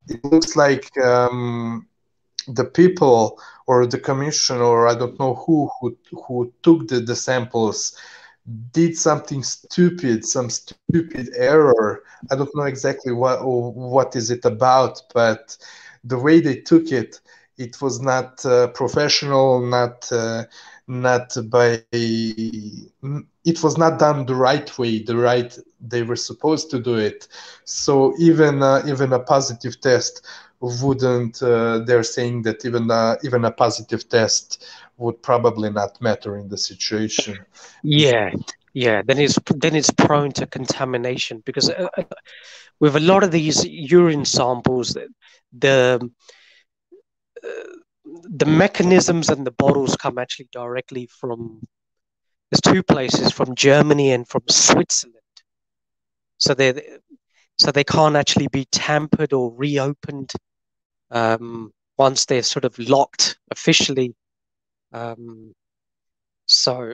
it 0.08 0.24
looks 0.24 0.56
like 0.56 0.92
um, 1.04 1.88
the 2.48 2.66
people 2.66 3.40
or 3.68 3.86
the 3.86 4.00
commission 4.00 4.58
or 4.58 4.88
I 4.88 4.96
don't 4.96 5.20
know 5.20 5.36
who 5.36 5.70
who 5.80 5.98
who 6.28 6.52
took 6.64 6.88
the, 6.88 7.00
the 7.00 7.16
samples 7.16 7.96
did 8.72 8.98
something 8.98 9.44
stupid, 9.44 10.26
some 10.26 10.50
stupid 10.50 11.14
error. 11.22 11.86
I 12.32 12.36
don't 12.36 12.54
know 12.56 12.64
exactly 12.64 13.12
what 13.14 13.40
what 13.46 14.16
is 14.16 14.30
it 14.30 14.46
about, 14.46 15.02
but 15.14 15.58
the 16.04 16.18
way 16.18 16.40
they 16.40 16.56
took 16.58 16.92
it, 16.92 17.20
it 17.58 17.82
was 17.82 18.02
not 18.02 18.46
uh, 18.46 18.68
professional, 18.68 19.62
not 19.62 20.12
uh, 20.12 20.46
not 20.88 21.36
by 21.50 21.82
it 23.46 23.64
was 23.64 23.78
not 23.78 24.00
done 24.00 24.26
the 24.26 24.36
right 24.36 24.78
way 24.78 25.02
the 25.02 25.16
right 25.16 25.58
they 25.80 26.02
were 26.04 26.16
supposed 26.16 26.70
to 26.72 26.80
do 26.80 26.96
it 26.96 27.28
so 27.64 28.14
even 28.20 28.62
uh, 28.62 28.82
even 28.88 29.12
a 29.14 29.20
positive 29.20 29.80
test 29.82 30.26
wouldn't 30.60 31.42
uh, 31.42 31.80
they're 31.86 32.04
saying 32.04 32.44
that 32.44 32.66
even 32.66 32.90
uh, 32.92 33.16
even 33.24 33.46
a 33.46 33.52
positive 33.52 34.08
test 34.10 34.64
would 34.98 35.22
probably 35.22 35.70
not 35.70 36.00
matter 36.02 36.38
in 36.38 36.48
the 36.50 36.58
situation 36.58 37.38
yeah 37.84 38.32
yeah 38.74 39.02
then 39.06 39.20
it's 39.20 39.38
then 39.56 39.76
it's 39.76 39.92
prone 39.92 40.32
to 40.32 40.46
contamination 40.48 41.42
because 41.46 41.70
uh, 41.70 41.88
uh 41.98 42.04
with 42.80 42.96
a 42.96 43.00
lot 43.00 43.24
of 43.24 43.32
these 43.32 43.66
urine 43.66 44.26
samples 44.26 44.98
the 45.58 46.12
uh, 47.44 47.48
the 48.30 48.46
mechanisms 48.46 49.30
and 49.30 49.46
the 49.46 49.52
bottles 49.52 49.96
come 49.96 50.18
actually 50.18 50.48
directly 50.52 51.08
from 51.20 51.62
there's 52.50 52.62
two 52.62 52.84
places 52.84 53.32
from 53.32 53.56
Germany 53.56 54.12
and 54.12 54.28
from 54.28 54.44
Switzerland. 54.50 55.16
So 56.38 56.54
they 56.54 57.00
so 57.58 57.72
they 57.72 57.84
can't 57.84 58.16
actually 58.16 58.48
be 58.48 58.66
tampered 58.72 59.34
or 59.34 59.54
reopened 59.54 60.32
um, 61.10 61.74
once 61.98 62.26
they're 62.26 62.44
sort 62.44 62.66
of 62.66 62.78
locked 62.78 63.38
officially. 63.52 64.16
Um, 64.94 65.54
so 66.46 66.94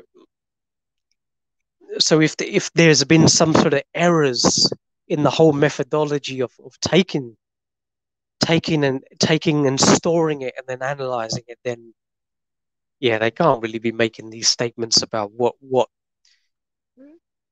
so 2.00 2.22
if 2.22 2.38
the, 2.38 2.56
if 2.56 2.72
there's 2.74 3.04
been 3.04 3.28
some 3.28 3.54
sort 3.54 3.74
of 3.74 3.84
errors 3.94 4.72
in 5.08 5.24
the 5.24 5.30
whole 5.30 5.54
methodology 5.54 6.42
of, 6.42 6.52
of 6.66 6.80
taking 6.80 7.38
taking 8.40 8.84
and 8.84 9.04
taking 9.20 9.68
and 9.68 9.80
storing 9.80 10.42
it 10.42 10.54
and 10.58 10.68
then 10.68 10.82
analyzing 10.82 11.44
it, 11.48 11.60
then 11.64 11.94
yeah, 13.00 13.18
they 13.20 13.32
can't 13.32 13.62
really 13.62 13.80
be 13.80 13.92
making 13.92 14.30
these 14.30 14.48
statements 14.48 15.02
about 15.02 15.32
what 15.34 15.56
what 15.60 15.90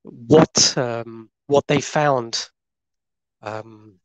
what 0.03 0.77
um, 0.77 1.29
what 1.47 1.67
they 1.67 1.81
found. 1.81 2.49
Um, 3.41 3.99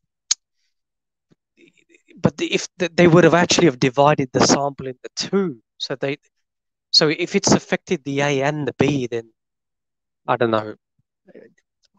but 2.19 2.33
if 2.39 2.67
they 2.77 3.07
would 3.07 3.23
have 3.23 3.35
actually 3.35 3.65
have 3.65 3.79
divided 3.79 4.29
the 4.33 4.45
sample 4.45 4.87
into 4.87 5.09
two, 5.15 5.61
so 5.77 5.95
they 5.95 6.17
so 6.91 7.09
if 7.09 7.35
it's 7.35 7.51
affected 7.51 8.03
the 8.03 8.21
A 8.21 8.41
and 8.43 8.67
the 8.67 8.73
B, 8.73 9.07
then 9.07 9.29
I 10.27 10.37
don't 10.37 10.51
know. 10.51 10.75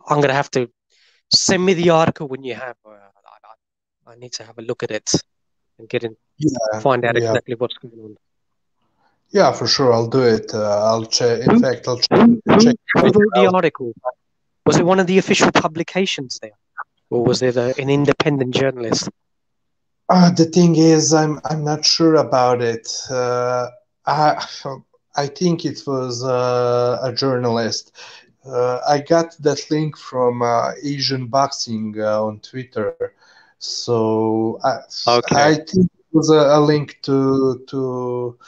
I'm 0.08 0.20
gonna 0.20 0.32
have 0.32 0.50
to 0.52 0.70
send 1.32 1.64
me 1.64 1.74
the 1.74 1.90
article 1.90 2.28
when 2.28 2.42
you 2.42 2.54
have. 2.54 2.76
Uh, 2.84 2.96
I 4.06 4.14
need 4.16 4.32
to 4.34 4.44
have 4.44 4.58
a 4.58 4.62
look 4.62 4.82
at 4.82 4.90
it 4.90 5.10
and 5.78 5.88
get 5.88 6.02
in, 6.02 6.16
yeah, 6.38 6.80
find 6.80 7.04
out 7.04 7.14
yeah. 7.14 7.28
exactly 7.28 7.54
what's 7.56 7.76
going 7.76 7.92
on. 8.02 8.16
Yeah, 9.30 9.52
for 9.52 9.66
sure, 9.66 9.92
I'll 9.92 10.08
do 10.08 10.22
it. 10.22 10.54
Uh, 10.54 10.86
I'll 10.86 11.04
check. 11.04 11.40
In 11.40 11.50
who, 11.50 11.60
fact, 11.60 11.86
I'll 11.86 11.98
check. 11.98 12.18
Who, 12.18 12.58
check 12.58 12.76
who 12.94 13.02
wrote 13.02 13.34
the 13.34 13.50
article? 13.52 13.92
Was 14.64 14.78
it 14.78 14.86
one 14.86 14.98
of 14.98 15.06
the 15.06 15.18
official 15.18 15.52
publications 15.52 16.38
there, 16.40 16.58
or 17.10 17.22
was 17.22 17.42
it 17.42 17.56
a, 17.56 17.78
an 17.78 17.90
independent 17.90 18.54
journalist? 18.54 19.10
Uh, 20.08 20.30
the 20.30 20.46
thing 20.46 20.76
is, 20.76 21.12
I'm 21.12 21.40
I'm 21.44 21.64
not 21.64 21.84
sure 21.84 22.14
about 22.16 22.62
it. 22.62 22.88
Uh, 23.10 23.68
I 24.06 24.46
I 25.16 25.26
think 25.26 25.64
it 25.64 25.82
was 25.86 26.24
uh, 26.24 26.98
a 27.02 27.12
journalist. 27.12 27.92
Uh, 28.46 28.80
I 28.88 29.00
got 29.00 29.36
that 29.40 29.70
link 29.70 29.98
from 29.98 30.42
uh, 30.42 30.72
Asian 30.82 31.26
Boxing 31.26 31.94
uh, 31.98 32.22
on 32.22 32.40
Twitter. 32.40 32.94
So 33.58 34.58
I, 34.64 34.78
okay. 35.06 35.36
I 35.36 35.54
think 35.56 35.90
it 35.92 36.06
was 36.12 36.30
a, 36.30 36.56
a, 36.56 36.60
link 36.60 36.98
to 37.02 37.62
to 37.68 38.38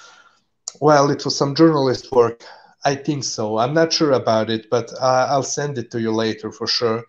well, 0.80 1.10
it 1.10 1.24
was 1.24 1.36
some 1.36 1.54
journalist 1.54 2.10
work. 2.12 2.42
I 2.84 2.94
think 2.94 3.24
so. 3.24 3.58
I'm 3.58 3.74
not 3.74 3.92
sure 3.92 4.12
about 4.12 4.48
it, 4.48 4.70
but 4.70 4.90
uh, 4.94 5.26
I'll 5.28 5.42
send 5.42 5.76
it 5.76 5.90
to 5.90 6.00
you 6.00 6.12
later 6.12 6.50
for 6.50 6.66
sure. 6.66 7.04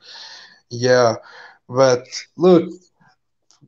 Yeah, 0.69 1.15
but 1.69 2.05
look, 2.35 2.69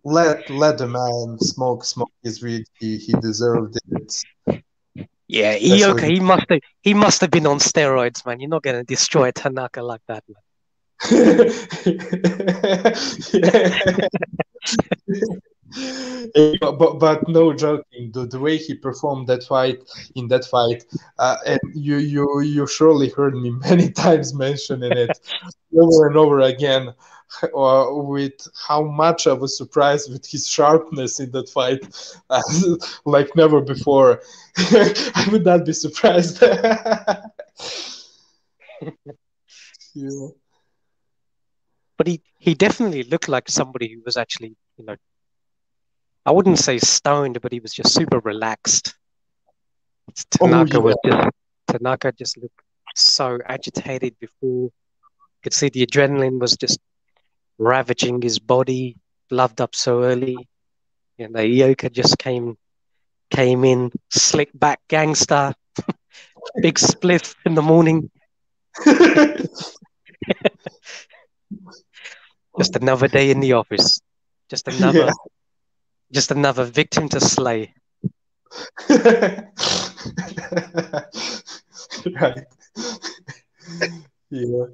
let 0.03 0.49
let 0.49 0.77
the 0.77 0.87
man 0.87 1.37
smoke 1.39 1.85
smoke 1.85 2.11
his 2.23 2.41
weed. 2.41 2.65
He 2.79 2.97
he 2.97 3.13
deserved 3.13 3.77
it. 3.91 4.23
Yeah, 5.27 5.53
he 5.53 5.85
okay. 5.85 6.13
He 6.13 6.19
must 6.19 6.49
have 6.49 6.59
he 6.81 6.93
must 6.93 7.21
have 7.21 7.31
been 7.31 7.47
on 7.47 7.59
steroids, 7.59 8.25
man. 8.25 8.39
You're 8.39 8.49
not 8.49 8.63
gonna 8.63 8.83
destroy 8.83 9.31
Tanaka 9.31 9.81
like 9.81 10.01
that, 10.07 10.23
man. 10.27 10.43
but, 16.61 16.77
but, 16.77 16.99
but 16.99 17.27
no 17.27 17.53
joking 17.53 18.11
the, 18.13 18.27
the 18.29 18.39
way 18.39 18.57
he 18.57 18.75
performed 18.75 19.27
that 19.27 19.43
fight 19.43 19.79
in 20.15 20.27
that 20.27 20.45
fight 20.45 20.85
uh, 21.19 21.37
and 21.45 21.59
you 21.73 21.97
you 21.97 22.41
you 22.41 22.67
surely 22.67 23.09
heard 23.09 23.35
me 23.35 23.49
many 23.69 23.89
times 23.89 24.33
mentioning 24.33 24.91
it 24.91 25.19
over 25.75 26.07
and 26.07 26.15
over 26.15 26.41
again 26.41 26.93
uh, 27.55 27.85
with 27.89 28.47
how 28.67 28.83
much 28.83 29.27
I 29.27 29.33
was 29.33 29.57
surprised 29.57 30.11
with 30.11 30.25
his 30.25 30.47
sharpness 30.47 31.19
in 31.19 31.31
that 31.31 31.49
fight, 31.49 31.81
like 33.05 33.35
never 33.35 33.61
before. 33.61 34.21
I 34.57 35.27
would 35.31 35.45
not 35.45 35.65
be 35.65 35.73
surprised. 35.73 36.41
yeah 39.95 40.27
but 41.97 42.07
he 42.07 42.21
he 42.39 42.53
definitely 42.53 43.03
looked 43.03 43.29
like 43.29 43.47
somebody 43.47 43.87
who 43.93 44.01
was 44.05 44.17
actually 44.17 44.55
you 44.77 44.85
know 44.85 44.95
I 46.25 46.31
wouldn't 46.31 46.59
say 46.59 46.77
stoned, 46.79 47.41
but 47.41 47.51
he 47.51 47.59
was 47.59 47.73
just 47.73 47.93
super 47.93 48.19
relaxed. 48.19 48.95
Tanaka 50.31 50.77
oh, 50.77 50.79
yeah. 50.79 50.79
was 50.79 50.95
just 51.05 51.29
Tanaka 51.67 52.11
just 52.13 52.37
looked 52.37 52.61
so 52.95 53.39
agitated 53.45 54.17
before. 54.19 54.69
You 54.69 54.71
could 55.43 55.53
see 55.53 55.69
the 55.69 55.85
adrenaline 55.85 56.39
was 56.39 56.55
just 56.55 56.79
ravaging 57.57 58.21
his 58.21 58.39
body, 58.39 58.97
loved 59.29 59.61
up 59.61 59.75
so 59.75 60.03
early. 60.03 60.37
And 61.19 61.35
the 61.35 61.41
Ioka 61.41 61.91
just 61.91 62.17
came 62.17 62.57
came 63.29 63.63
in, 63.63 63.91
slick 64.11 64.49
back 64.53 64.79
gangster, 64.87 65.53
big 66.61 66.77
split 66.77 67.33
in 67.45 67.55
the 67.55 67.61
morning. 67.61 68.09
Just 72.57 72.75
another 72.75 73.07
day 73.07 73.31
in 73.31 73.39
the 73.39 73.53
office. 73.53 73.99
Just 74.49 74.67
another 74.67 75.05
yeah. 75.05 75.11
just 76.11 76.31
another 76.31 76.65
victim 76.65 77.09
to 77.09 77.19
slay. 77.19 77.73
right. 78.89 79.47
yeah. 84.29 84.65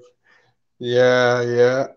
Yeah, 0.79 1.41
yeah. 1.41 1.87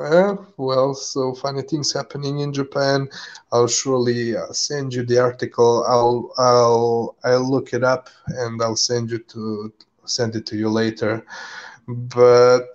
Well, 0.00 0.46
well, 0.58 0.94
so 0.94 1.34
funny 1.34 1.62
things 1.62 1.92
happening 1.92 2.40
in 2.40 2.52
Japan. 2.54 3.08
I'll 3.52 3.68
surely 3.68 4.36
uh, 4.36 4.52
send 4.52 4.94
you 4.94 5.04
the 5.04 5.18
article. 5.18 5.84
I'll 5.86 6.32
I'll 6.38 7.16
I'll 7.24 7.50
look 7.50 7.72
it 7.74 7.84
up 7.84 8.08
and 8.26 8.62
I'll 8.62 8.76
send 8.76 9.10
you 9.10 9.18
to 9.34 9.72
send 10.06 10.36
it 10.36 10.46
to 10.48 10.56
you 10.56 10.70
later. 10.70 11.24
But 11.88 12.72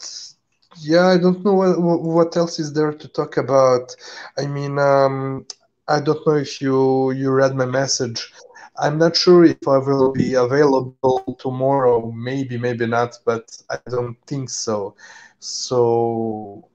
yeah, 0.81 1.07
I 1.07 1.17
don't 1.17 1.43
know 1.45 1.53
what, 1.53 2.01
what 2.01 2.37
else 2.37 2.59
is 2.59 2.73
there 2.73 2.93
to 2.93 3.07
talk 3.09 3.37
about. 3.37 3.95
I 4.37 4.47
mean, 4.47 4.77
um, 4.79 5.45
I 5.87 5.99
don't 6.01 6.25
know 6.27 6.35
if 6.35 6.61
you 6.61 7.11
you 7.11 7.31
read 7.31 7.55
my 7.55 7.65
message. 7.65 8.33
I'm 8.77 8.97
not 8.99 9.15
sure 9.15 9.45
if 9.45 9.67
I 9.67 9.77
will 9.79 10.13
be 10.13 10.33
available 10.35 11.35
tomorrow. 11.39 12.11
Maybe, 12.11 12.57
maybe 12.57 12.85
not, 12.85 13.19
but 13.25 13.57
I 13.69 13.77
don't 13.89 14.17
think 14.27 14.49
so. 14.49 14.95
So, 15.39 16.65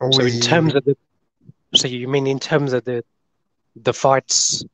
so 0.00 0.22
in 0.22 0.40
terms 0.40 0.74
of 0.74 0.84
the, 0.84 0.96
so 1.74 1.88
you 1.88 2.08
mean 2.08 2.26
in 2.26 2.38
terms 2.38 2.72
of 2.72 2.84
the 2.84 3.04
the 3.76 3.92
fights 3.92 4.64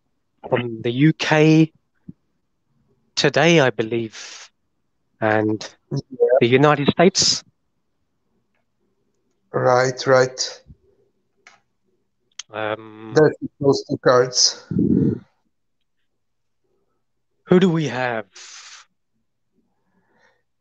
from 0.49 0.83
the 0.83 1.09
UK 1.09 1.71
today, 3.15 3.61
I 3.61 3.71
believe, 3.71 4.51
and 5.21 5.77
yeah. 5.91 5.99
the 6.41 6.47
United 6.47 6.89
States. 6.89 7.43
Right, 9.53 10.07
right. 10.07 10.63
Um, 12.53 13.13
That's 13.15 13.37
those 13.61 13.85
two 13.89 13.99
cards. 13.99 14.67
Who 17.45 17.61
do 17.61 17.71
we 17.71 17.87
have? 17.89 18.27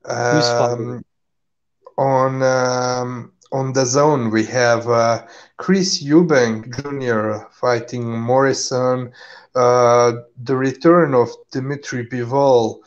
Um, 0.06 1.04
on 1.98 2.44
um, 2.44 3.32
on 3.54 3.72
the 3.74 3.86
zone, 3.86 4.32
we 4.32 4.44
have 4.46 4.90
uh, 4.90 5.26
Chris 5.58 6.04
Eubank 6.04 6.76
Jr. 6.76 7.48
fighting 7.52 8.20
Morrison. 8.20 9.14
Uh, 9.56 10.14
the 10.44 10.56
return 10.56 11.14
of 11.14 11.30
Dmitry 11.52 12.08
Bivol, 12.08 12.80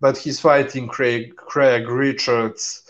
but 0.00 0.16
he's 0.16 0.38
fighting 0.38 0.86
Craig 0.86 1.34
Craig 1.36 1.88
Richards. 1.88 2.84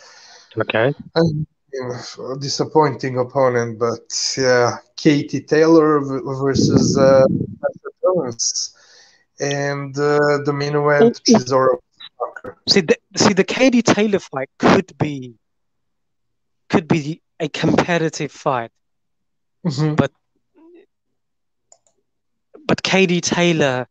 Okay. 0.59 0.95
And 1.15 1.47
a 1.73 2.37
disappointing 2.39 3.17
opponent, 3.19 3.79
but 3.79 4.35
yeah, 4.37 4.77
Katie 4.97 5.41
Taylor 5.41 6.01
versus 6.01 6.99
uh, 6.99 7.25
Jonas. 8.03 8.77
and 9.41 9.97
uh, 9.99 10.39
the 10.45 10.53
main 10.53 10.77
event 10.77 11.19
oh. 11.27 11.33
Chisora 11.33 11.79
See, 12.69 12.81
the, 12.81 12.97
see, 13.17 13.33
the 13.33 13.45
Katie 13.45 13.83
Taylor 13.83 14.19
fight 14.19 14.51
could 14.59 14.93
be 14.99 15.35
could 16.69 16.89
be 16.89 17.22
a 17.43 17.49
competitive 17.49 18.31
fight, 18.31 18.71
Mhm. 19.67 19.97
but 19.97 20.13
Katie 22.83 23.21
Taylor 23.21 23.89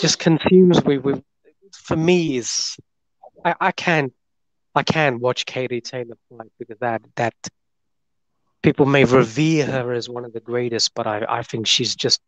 just 0.00 0.18
consumes 0.18 0.84
me 0.84 0.98
with. 0.98 1.22
For 1.72 1.96
me, 1.96 2.36
is 2.36 2.76
I, 3.44 3.54
I 3.60 3.72
can't 3.72 4.12
I 4.74 4.82
can't 4.82 5.20
watch 5.20 5.46
Katie 5.46 5.80
Taylor 5.80 6.16
fight 6.28 6.50
because 6.58 6.78
that 6.80 7.02
that 7.16 7.34
people 8.62 8.86
may 8.86 9.04
revere 9.04 9.66
her 9.66 9.92
as 9.92 10.08
one 10.08 10.24
of 10.24 10.32
the 10.32 10.40
greatest, 10.40 10.94
but 10.94 11.06
I, 11.06 11.24
I 11.28 11.42
think 11.42 11.66
she's 11.66 11.94
just 11.94 12.20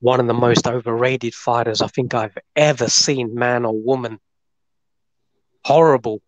one 0.00 0.20
of 0.20 0.26
the 0.26 0.34
most 0.34 0.66
overrated 0.66 1.34
fighters 1.34 1.80
I 1.82 1.88
think 1.88 2.14
I've 2.14 2.36
ever 2.54 2.88
seen, 2.88 3.34
man 3.34 3.64
or 3.64 3.74
woman. 3.74 4.18
Horrible. 5.64 6.22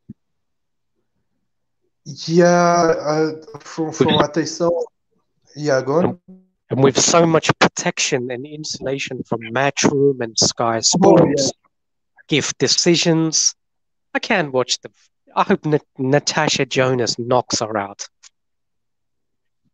Yeah, 2.11 2.95
uh, 3.13 3.33
from 3.61 3.93
from 3.93 4.15
what 4.15 4.37
I 4.39 4.45
saw, 4.45 4.71
yeah, 5.55 5.83
go 5.83 5.99
on. 5.99 6.21
And 6.71 6.83
with 6.83 6.99
so 6.99 7.27
much 7.27 7.51
protection 7.59 8.31
and 8.31 8.47
insulation 8.47 9.23
from 9.25 9.41
Matchroom 9.41 10.21
and 10.21 10.39
Sky 10.39 10.81
Sports, 10.81 11.53
give 12.27 12.57
decisions. 12.57 13.55
I 14.15 14.21
can't 14.21 14.53
watch 14.53 14.81
the. 14.81 14.91
I 15.37 15.43
hope 15.43 15.67
Nat- 15.67 15.85
Natasha 15.99 16.65
Jonas 16.65 17.19
knocks 17.19 17.61
her 17.61 17.77
out. 17.77 18.09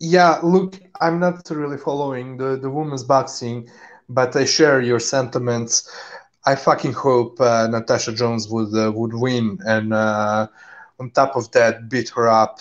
Yeah, 0.00 0.40
look, 0.42 0.80
I'm 1.00 1.20
not 1.20 1.48
really 1.50 1.78
following 1.78 2.36
the, 2.36 2.56
the 2.56 2.68
women's 2.68 3.04
boxing, 3.04 3.68
but 4.08 4.34
I 4.34 4.44
share 4.44 4.80
your 4.80 4.98
sentiments. 4.98 5.88
I 6.44 6.56
fucking 6.56 6.94
hope 6.94 7.40
uh, 7.40 7.68
Natasha 7.68 8.12
Jonas 8.12 8.48
would 8.48 8.74
uh, 8.74 8.90
would 8.90 9.14
win, 9.14 9.58
and 9.64 9.94
uh, 9.94 10.48
on 11.00 11.10
top 11.10 11.36
of 11.36 11.52
that, 11.52 11.88
beat 11.90 12.10
her 12.10 12.28
up, 12.28 12.60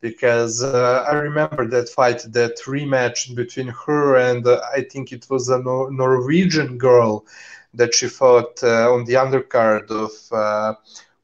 because 0.00 0.62
uh, 0.62 1.04
I 1.08 1.14
remember 1.14 1.66
that 1.68 1.88
fight, 1.88 2.20
that 2.32 2.56
rematch 2.66 3.34
between 3.34 3.68
her 3.86 4.16
and 4.16 4.46
uh, 4.46 4.60
I 4.74 4.82
think 4.82 5.12
it 5.12 5.26
was 5.30 5.48
a 5.48 5.58
Nor- 5.58 5.90
Norwegian 5.90 6.78
girl 6.78 7.24
that 7.74 7.94
she 7.94 8.08
fought 8.08 8.62
uh, 8.62 8.92
on 8.92 9.04
the 9.04 9.14
undercard 9.14 9.90
of 9.90 10.12
uh, 10.32 10.74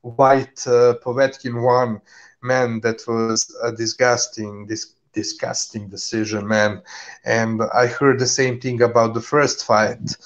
Whyte 0.02 0.66
uh, 0.66 0.94
Povetkin 1.04 1.62
one. 1.62 2.00
Man, 2.42 2.80
that 2.82 3.02
was 3.08 3.44
a 3.62 3.72
disgusting, 3.72 4.66
dis- 4.66 4.92
disgusting 5.12 5.88
decision, 5.88 6.46
man. 6.46 6.82
And 7.24 7.60
I 7.74 7.86
heard 7.86 8.18
the 8.18 8.26
same 8.26 8.60
thing 8.60 8.82
about 8.82 9.14
the 9.14 9.20
first 9.20 9.64
fight. 9.64 10.16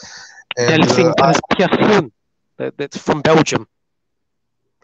And 0.57 0.89
Delfine 0.89 1.11
uh, 1.11 1.15
I- 1.23 1.41
that- 2.59 2.77
that's 2.77 2.99
from 2.99 3.23
Belgium. 3.23 3.67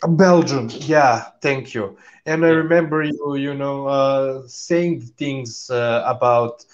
Belgium, 0.09 0.69
yeah, 0.73 1.27
thank 1.41 1.75
you. 1.75 1.97
And 2.27 2.45
I 2.45 2.49
remember 2.51 3.03
you, 3.03 3.37
you 3.37 3.55
know, 3.55 3.87
uh, 3.87 4.43
saying 4.47 5.01
things 5.03 5.71
uh, 5.71 6.03
about 6.07 6.65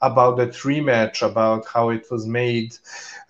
about 0.00 0.36
that 0.38 0.52
rematch, 0.52 1.22
about 1.22 1.66
how 1.66 1.90
it 1.90 2.06
was 2.10 2.26
made, 2.26 2.76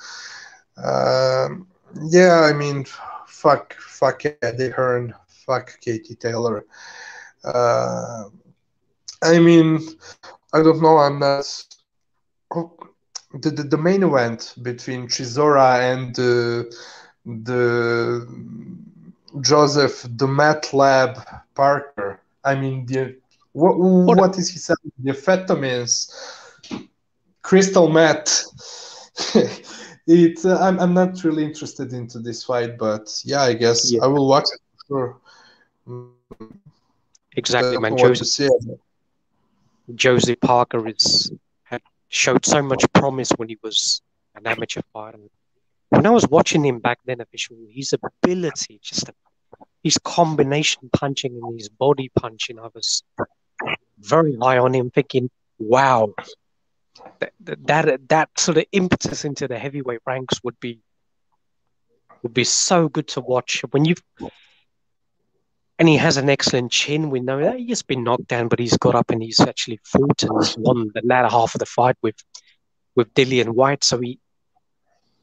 Um, 0.77 1.67
yeah, 2.09 2.43
I 2.43 2.53
mean, 2.55 2.85
fuck, 3.27 3.75
fuck 3.75 4.25
Eddie 4.27 4.57
Hearn, 4.57 5.15
fuck 5.15 5.61
Katie 5.67 6.01
Taylor. 6.01 6.65
Uh, 7.45 8.25
I 9.23 9.39
mean, 9.39 9.81
I 10.53 10.63
don't 10.63 10.83
know. 10.83 10.99
I'm 10.99 11.19
not. 11.19 11.47
Oh, 12.55 12.73
the, 13.33 13.51
the, 13.51 13.63
the 13.65 13.79
main 13.79 14.03
event 14.03 14.55
between 14.63 15.09
Chisora 15.09 15.93
and 15.93 16.19
uh, 16.19 16.71
the 17.25 18.27
Joseph 19.41 20.07
the 20.09 20.27
Matt 20.27 20.73
Lab 20.73 21.19
Parker. 21.55 22.21
I 22.45 22.55
mean, 22.55 22.87
the 22.87 23.17
what 23.53 23.77
what 23.79 24.39
is 24.39 24.51
he 24.51 24.59
selling? 24.59 24.93
The 24.99 25.13
amphetamines, 25.13 26.13
crystal 27.43 27.89
meth. 27.89 28.45
it. 30.07 30.45
Uh, 30.45 30.59
I'm 30.61 30.79
I'm 30.79 30.95
not 30.95 31.25
really 31.25 31.45
interested 31.45 31.93
into 31.93 32.19
this 32.19 32.45
fight, 32.45 32.79
but 32.79 33.21
yeah, 33.25 33.43
I 33.43 33.55
guess 33.55 33.91
Yeah. 33.91 34.05
I 34.05 34.07
will 34.07 34.29
watch 34.29 34.45
it 34.55 34.61
for 34.71 34.87
sure. 34.87 35.17
Exactly, 37.37 37.73
don't 37.73 37.83
man. 37.83 37.93
what 37.93 38.15
Joseph. 38.15 38.51
Josie 39.95 40.37
Parker 40.37 40.89
is 40.89 41.31
had 41.65 41.83
showed 42.09 42.45
so 42.45 42.63
much 42.63 42.85
promise 42.93 43.31
when 43.37 43.49
he 43.49 43.59
was 43.63 44.03
an 44.35 44.47
amateur 44.47 44.83
fighter. 44.93 45.19
When 45.91 46.07
I 46.07 46.11
was 46.11 46.29
watching 46.29 46.65
him 46.65 46.81
back 46.81 46.99
then, 47.05 47.21
official, 47.21 47.57
his 47.71 47.95
ability, 47.95 48.81
just 48.83 49.11
his 49.83 49.99
combination 49.99 50.91
punching 50.93 51.39
and 51.43 51.59
his 51.59 51.69
body 51.69 52.11
punching, 52.17 52.59
I 52.59 52.69
was 52.75 53.03
very 53.99 54.37
high 54.37 54.59
on 54.59 54.75
him, 54.75 54.91
thinking, 54.91 55.31
"Wow, 55.59 56.15
that 57.21 57.33
that 57.67 58.09
that 58.09 58.31
sort 58.39 58.59
of 58.59 58.65
impetus 58.73 59.25
into 59.25 59.47
the 59.47 59.59
heavyweight 59.59 60.01
ranks 60.05 60.43
would 60.43 60.59
be 60.59 60.81
would 62.23 62.35
be 62.35 62.45
so 62.45 62.89
good 62.89 63.09
to 63.09 63.21
watch 63.21 63.63
when 63.71 63.85
you." 63.85 63.95
And 65.79 65.89
he 65.89 65.97
has 65.99 66.17
an 66.17 66.31
excellent 66.31 66.73
chin. 66.73 67.11
We 67.11 67.21
know 67.21 67.41
that 67.41 67.59
he's 67.59 67.83
been 67.83 68.03
knocked 68.03 68.29
down, 68.29 68.49
but 68.49 68.59
he's 68.59 68.79
got 68.79 68.95
up 68.95 69.11
and 69.11 69.23
he's 69.23 69.41
actually 69.41 69.79
fought 69.85 70.23
and 70.23 70.55
won 70.59 70.91
the 70.95 71.03
latter 71.05 71.29
half 71.29 71.55
of 71.55 71.59
the 71.59 71.67
fight 71.67 71.97
with 72.03 72.17
with 72.95 73.13
Dillian 73.13 73.51
Whyte. 73.51 73.85
So 73.85 73.99
he 73.99 74.19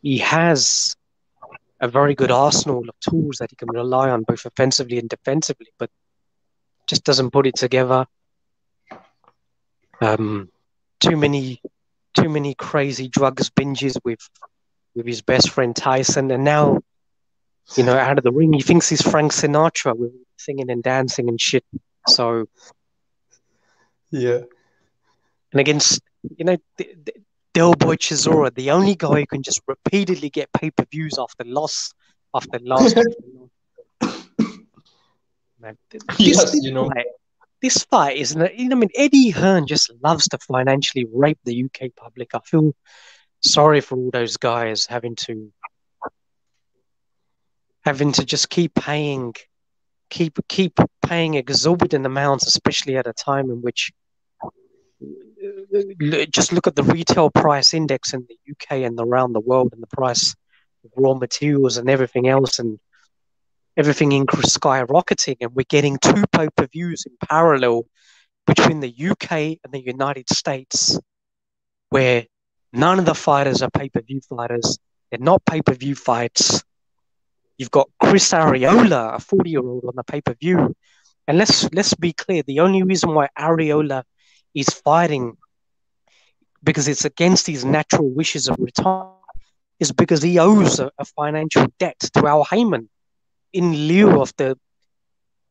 he 0.04 0.20
has 0.20 0.96
a 1.80 1.88
very 1.88 2.14
good 2.14 2.32
arsenal 2.32 2.84
of 2.88 3.00
tools 3.00 3.38
that 3.40 3.50
he 3.50 3.56
can 3.56 3.70
rely 3.70 4.10
on 4.10 4.24
both 4.24 4.46
offensively 4.46 5.00
and 5.00 5.10
defensively, 5.10 5.68
but 5.80 5.90
just 6.88 7.04
doesn't 7.04 7.32
put 7.32 7.48
it 7.48 7.56
together. 7.56 8.06
Um, 10.00 10.50
too 11.00 11.18
many, 11.18 11.62
too 12.14 12.30
many 12.30 12.54
crazy 12.56 13.08
drugs 13.08 13.50
binges 13.50 13.98
with 14.04 14.30
with 14.96 15.08
his 15.08 15.22
best 15.22 15.50
friend 15.50 15.76
Tyson, 15.76 16.30
and 16.30 16.44
now, 16.44 16.80
you 17.76 17.84
know, 17.84 17.98
out 17.98 18.18
of 18.18 18.24
the 18.24 18.32
ring, 18.32 18.54
he 18.54 18.62
thinks 18.62 18.88
he's 18.88 19.02
Frank 19.02 19.32
Sinatra 19.32 19.98
with 19.98 20.12
singing 20.44 20.70
and 20.70 20.84
dancing 20.84 21.28
and 21.30 21.40
shit. 21.40 21.64
So, 22.08 22.46
Yeah. 24.12 24.42
and 25.52 25.60
against, 25.60 26.02
you 26.38 26.46
know, 26.46 26.58
D- 26.78 26.96
Del 27.54 27.74
Boy 27.76 27.96
Chisora, 27.96 28.54
the 28.54 28.72
only 28.72 28.96
guy 28.96 29.20
who 29.22 29.26
can 29.28 29.44
just 29.44 29.62
repeatedly 29.68 30.30
get 30.30 30.52
pay 30.54 30.72
per 30.72 30.86
views 30.92 31.18
after 31.20 31.44
loss 31.46 31.92
after 32.34 32.60
loss. 32.62 32.94
Man, 35.60 35.78
this, 35.92 36.04
Yes, 36.20 36.52
this 36.52 36.64
you 36.66 36.72
know. 36.72 36.90
fight, 36.90 37.06
this 37.62 37.84
fight 37.86 38.18
isn't? 38.18 38.56
You 38.58 38.70
know, 38.70 38.76
I 38.76 38.80
mean, 38.80 38.90
Eddie 38.96 39.30
Hearn 39.30 39.68
just 39.68 39.92
loves 40.04 40.28
to 40.30 40.38
financially 40.40 41.06
rape 41.14 41.38
the 41.46 41.64
UK 41.66 41.92
public. 41.96 42.32
I 42.34 42.40
feel 42.46 42.74
sorry 43.42 43.80
for 43.82 43.98
all 43.98 44.10
those 44.12 44.36
guys 44.38 44.86
having 44.88 45.16
to 45.28 45.52
having 47.86 48.12
to 48.14 48.26
just 48.26 48.50
keep 48.50 48.74
paying, 48.74 49.34
keep 50.14 50.38
keep 50.48 50.80
paying 51.02 51.34
exorbitant 51.34 52.06
amounts, 52.06 52.48
especially 52.48 52.96
at 52.98 53.08
a 53.08 53.14
time 53.14 53.50
in 53.50 53.58
which 53.66 53.92
uh, 54.44 54.50
uh, 55.78 56.26
just 56.30 56.54
look 56.54 56.68
at 56.68 56.76
the 56.76 56.84
retail 56.84 57.30
price 57.32 57.74
index 57.74 58.14
in 58.14 58.22
the 58.30 58.38
UK 58.52 58.84
and 58.88 59.00
around 59.00 59.34
the 59.34 59.48
world, 59.50 59.70
and 59.74 59.82
the 59.82 59.96
price 60.02 60.36
of 60.86 60.92
raw 60.96 61.16
materials 61.16 61.78
and 61.78 61.90
everything 61.90 62.28
else, 62.28 62.60
and 62.60 62.80
everything 63.76 64.12
increased 64.12 64.60
skyrocketing, 64.60 65.38
and 65.42 65.52
we're 65.56 65.74
getting 65.78 65.98
two 65.98 66.24
pay-per-views 66.32 67.06
in 67.08 67.14
parallel 67.28 67.86
between 68.46 68.80
the 68.82 68.94
UK 69.12 69.32
and 69.64 69.72
the 69.72 69.84
United 69.84 70.30
States, 70.30 71.00
where 71.90 72.26
none 72.72 73.00
of 73.00 73.06
the 73.06 73.16
fighters 73.16 73.64
are 73.64 73.72
pay-per-view 73.72 74.22
fighters. 74.30 74.78
They're 75.10 75.28
not 75.32 75.46
pay-per-view 75.46 75.96
fights. 75.96 76.64
You've 77.58 77.72
got 77.72 77.90
Chris 78.02 78.32
Arreola, 78.32 79.16
a 79.16 79.18
40-year-old, 79.18 79.86
on 79.86 79.94
the 79.96 80.04
pay-per-view. 80.04 80.76
And 81.28 81.38
let's 81.38 81.72
let's 81.74 81.94
be 81.94 82.12
clear, 82.14 82.44
the 82.44 82.60
only 82.60 82.84
reason 82.84 83.14
why 83.14 83.30
Arreola 83.38 84.04
is 84.54 84.70
fighting 84.70 85.38
because 86.64 86.88
it's 86.88 87.06
against 87.06 87.48
his 87.48 87.64
natural 87.66 88.10
wishes 88.10 88.48
of 88.48 88.58
retirement 88.60 89.12
is 89.80 89.92
because 89.92 90.22
he 90.22 90.40
owes 90.40 90.80
a, 90.80 90.92
a 90.98 91.06
financial 91.06 91.66
debt 91.80 92.00
to 92.14 92.26
Al 92.28 92.44
Haymon 92.46 92.90
in 93.54 93.74
lieu 93.88 94.22
of 94.22 94.34
the 94.38 94.58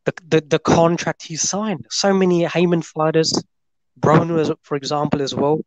the, 0.04 0.12
the, 0.28 0.40
the 0.40 0.58
contract 0.58 1.22
he 1.22 1.36
signed. 1.36 1.86
So 1.90 2.12
many 2.12 2.44
Haymon 2.44 2.82
fighters, 2.82 3.32
Broner, 4.00 4.56
for 4.62 4.76
example, 4.76 5.22
as 5.22 5.34
well, 5.34 5.60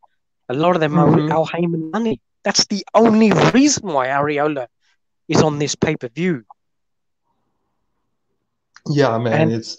a 0.48 0.54
lot 0.54 0.74
of 0.74 0.80
them 0.80 0.92
Mhm. 0.92 1.30
owe 1.30 1.34
Al 1.34 1.46
Haymon 1.46 1.90
money. 1.90 2.20
That's 2.44 2.66
the 2.66 2.84
only 2.94 3.32
reason 3.54 3.88
why 3.92 4.08
Arreola 4.08 4.66
is 5.28 5.42
on 5.42 5.58
this 5.58 5.74
pay 5.74 5.96
per 5.96 6.08
view. 6.08 6.44
Yeah, 8.88 9.18
man, 9.18 9.42
And- 9.42 9.52
it's 9.52 9.76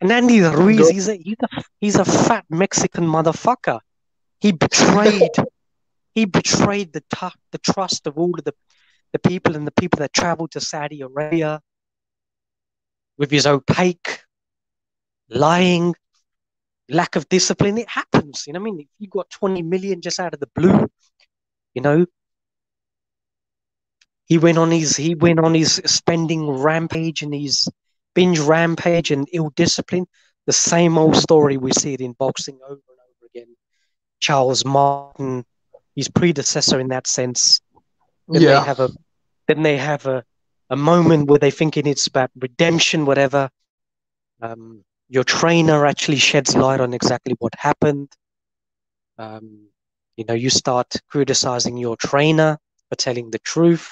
And 0.00 0.12
Andy 0.12 0.40
Ruiz, 0.40 0.88
he's 0.90 1.08
a 1.08 1.16
he's 1.16 1.36
a 1.42 1.62
he's 1.80 1.96
a 1.96 2.04
fat 2.04 2.44
Mexican 2.50 3.04
motherfucker. 3.04 3.80
He 4.40 4.52
betrayed 4.52 5.30
he 6.14 6.26
betrayed 6.26 6.92
the 6.92 7.02
tu- 7.14 7.38
the 7.52 7.58
trust 7.58 8.06
of 8.06 8.18
all 8.18 8.34
of 8.38 8.44
the 8.44 8.54
the 9.12 9.18
people 9.18 9.56
and 9.56 9.66
the 9.66 9.72
people 9.72 9.98
that 10.00 10.12
traveled 10.12 10.50
to 10.52 10.60
Saudi 10.60 11.00
Arabia 11.00 11.60
with 13.16 13.30
his 13.30 13.46
opaque 13.46 14.20
lying, 15.30 15.94
lack 16.88 17.16
of 17.16 17.28
discipline. 17.28 17.78
It 17.78 17.88
happens, 17.88 18.44
you 18.46 18.52
know. 18.52 18.60
what 18.60 18.68
I 18.68 18.70
mean, 18.72 18.80
if 18.80 18.88
you 18.98 19.08
got 19.08 19.30
20 19.30 19.62
million 19.62 20.02
just 20.02 20.20
out 20.20 20.34
of 20.34 20.40
the 20.40 20.48
blue, 20.54 20.86
you 21.74 21.80
know, 21.82 22.04
he 24.26 24.38
went 24.38 24.58
on 24.58 24.70
his 24.70 24.96
he 24.96 25.14
went 25.14 25.38
on 25.38 25.54
his 25.54 25.80
spending 25.86 26.50
rampage 26.50 27.22
and 27.22 27.34
his 27.34 27.68
binge 28.14 28.38
rampage 28.38 29.10
and 29.10 29.28
ill 29.32 29.50
discipline. 29.50 30.06
The 30.46 30.52
same 30.52 30.98
old 30.98 31.16
story 31.16 31.56
we 31.56 31.72
see 31.72 31.94
it 31.94 32.00
in 32.00 32.12
boxing 32.12 32.58
over 32.62 32.74
and 32.74 32.98
over 33.08 33.26
again. 33.34 33.56
Charles 34.20 34.64
Martin, 34.64 35.44
his 35.94 36.08
predecessor 36.08 36.80
in 36.80 36.88
that 36.88 37.06
sense. 37.06 37.60
Then 38.28 38.42
yeah, 38.42 38.60
they 38.60 38.66
have 38.66 38.80
a 38.80 38.90
then 39.48 39.62
they 39.62 39.76
have 39.76 40.06
a, 40.06 40.24
a 40.70 40.76
moment 40.76 41.28
where 41.28 41.38
they 41.38 41.50
thinking 41.50 41.86
it's 41.86 42.06
about 42.06 42.30
redemption, 42.36 43.06
whatever. 43.06 43.48
Um, 44.42 44.84
your 45.08 45.24
trainer 45.24 45.86
actually 45.86 46.18
sheds 46.18 46.56
light 46.56 46.80
on 46.80 46.92
exactly 46.94 47.34
what 47.38 47.54
happened. 47.56 48.08
Um, 49.18 49.68
you 50.16 50.24
know, 50.24 50.34
you 50.34 50.50
start 50.50 50.96
criticizing 51.08 51.76
your 51.76 51.96
trainer 51.96 52.58
for 52.88 52.96
telling 52.96 53.30
the 53.30 53.38
truth. 53.38 53.88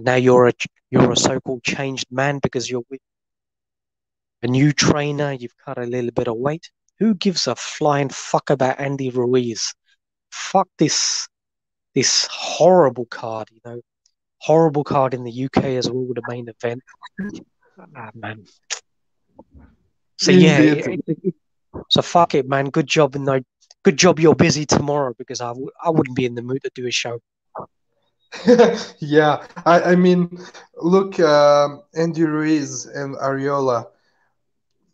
And 0.00 0.06
now 0.06 0.14
you're 0.14 0.48
a 0.48 0.52
you're 0.90 1.12
a 1.12 1.16
so-called 1.16 1.62
changed 1.62 2.06
man 2.10 2.38
because 2.42 2.70
you're 2.70 2.84
with 2.88 3.00
a 4.42 4.46
new 4.46 4.72
trainer, 4.72 5.32
you've 5.32 5.58
cut 5.62 5.76
a 5.76 5.84
little 5.84 6.10
bit 6.10 6.26
of 6.26 6.38
weight. 6.38 6.70
Who 7.00 7.14
gives 7.14 7.46
a 7.46 7.54
flying 7.54 8.08
fuck 8.08 8.48
about 8.48 8.80
Andy 8.80 9.10
Ruiz? 9.10 9.74
Fuck 10.30 10.68
this 10.78 11.28
this 11.94 12.26
horrible 12.30 13.04
card, 13.04 13.48
you 13.52 13.60
know. 13.62 13.82
Horrible 14.38 14.84
card 14.84 15.12
in 15.12 15.22
the 15.22 15.44
UK 15.44 15.64
as 15.76 15.90
well, 15.90 16.08
the 16.14 16.22
main 16.26 16.48
event. 16.48 16.82
Ah, 17.94 18.10
man. 18.14 18.46
So 20.16 20.30
yeah, 20.30 20.60
it- 20.60 20.86
it- 21.06 21.18
it- 21.24 21.34
so 21.90 22.00
fuck 22.00 22.34
it, 22.34 22.48
man. 22.48 22.70
Good 22.70 22.86
job, 22.86 23.16
no, 23.16 23.40
good 23.82 23.98
job. 23.98 24.18
You're 24.18 24.34
busy 24.34 24.64
tomorrow 24.64 25.12
because 25.18 25.42
I 25.42 25.48
w- 25.48 25.70
I 25.84 25.90
wouldn't 25.90 26.16
be 26.16 26.24
in 26.24 26.36
the 26.36 26.42
mood 26.42 26.62
to 26.62 26.70
do 26.74 26.86
a 26.86 26.90
show. 26.90 27.20
yeah. 28.98 29.46
I, 29.66 29.82
I 29.82 29.96
mean, 29.96 30.38
look, 30.76 31.18
um, 31.20 31.82
Andy 31.94 32.22
Ruiz 32.22 32.86
and 32.86 33.16
Arreola. 33.16 33.88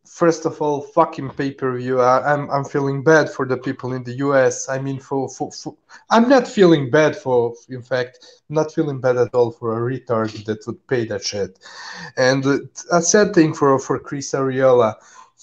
First 0.07 0.47
of 0.47 0.63
all, 0.63 0.81
fucking 0.81 1.31
pay 1.31 1.51
per 1.51 1.77
view. 1.77 2.01
I'm 2.01 2.51
I'm 2.51 2.65
feeling 2.65 3.03
bad 3.03 3.29
for 3.29 3.45
the 3.45 3.59
people 3.59 3.93
in 3.93 4.03
the 4.03 4.15
US. 4.15 4.67
I 4.69 4.79
mean, 4.79 4.99
for, 4.99 5.29
for 5.29 5.53
for 5.53 5.77
I'm 6.09 6.27
not 6.29 6.49
feeling 6.49 6.89
bad 6.91 7.15
for. 7.15 7.55
In 7.69 7.83
fact, 7.83 8.25
not 8.49 8.73
feeling 8.73 8.99
bad 9.01 9.19
at 9.19 9.35
all 9.35 9.51
for 9.51 9.77
a 9.77 9.93
retard 9.93 10.45
that 10.47 10.67
would 10.67 10.87
pay 10.87 11.05
that 11.07 11.23
shit. 11.23 11.59
And 12.17 12.47
uh, 12.47 12.59
a 12.93 13.03
sad 13.03 13.35
thing 13.35 13.53
for 13.53 13.79
for 13.79 13.99
Chris 13.99 14.33
Arreola, 14.33 14.95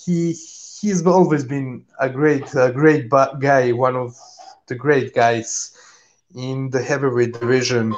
he 0.06 0.32
he's 0.32 1.06
always 1.06 1.44
been 1.44 1.86
a 2.00 2.10
great 2.10 2.56
a 2.56 2.72
great 2.72 3.10
guy, 3.40 3.72
one 3.74 3.96
of 3.96 4.18
the 4.66 4.76
great 4.76 5.14
guys 5.14 5.78
in 6.36 6.70
the 6.70 6.82
heavyweight 6.82 7.34
division. 7.34 7.94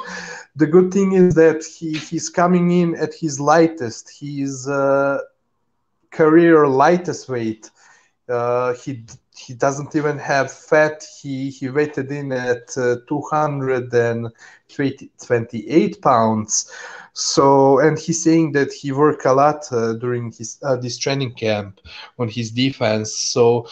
The 0.56 0.66
good 0.66 0.92
thing 0.92 1.12
is 1.12 1.34
that 1.34 1.64
he 1.64 1.94
he's 1.94 2.28
coming 2.28 2.70
in 2.70 2.94
at 2.96 3.14
his 3.14 3.40
lightest. 3.40 4.10
his 4.20 4.68
uh, 4.68 5.18
career 6.10 6.66
lightest 6.66 7.28
weight. 7.28 7.70
Uh, 8.28 8.74
he 8.74 9.04
he 9.36 9.54
doesn't 9.54 9.94
even 9.94 10.18
have 10.18 10.50
fat. 10.50 11.04
He 11.20 11.50
he 11.50 11.68
weighted 11.68 12.10
in 12.10 12.32
at 12.32 12.76
uh, 12.76 12.96
228 13.08 16.02
pounds. 16.02 16.72
So 17.12 17.78
and 17.78 17.96
he's 17.98 18.22
saying 18.22 18.52
that 18.52 18.72
he 18.72 18.92
worked 18.92 19.26
a 19.26 19.32
lot 19.32 19.70
uh, 19.72 19.94
during 19.94 20.32
his 20.32 20.58
uh, 20.62 20.76
this 20.76 20.98
training 20.98 21.32
camp 21.34 21.80
on 22.18 22.28
his 22.28 22.50
defense. 22.50 23.14
So 23.14 23.66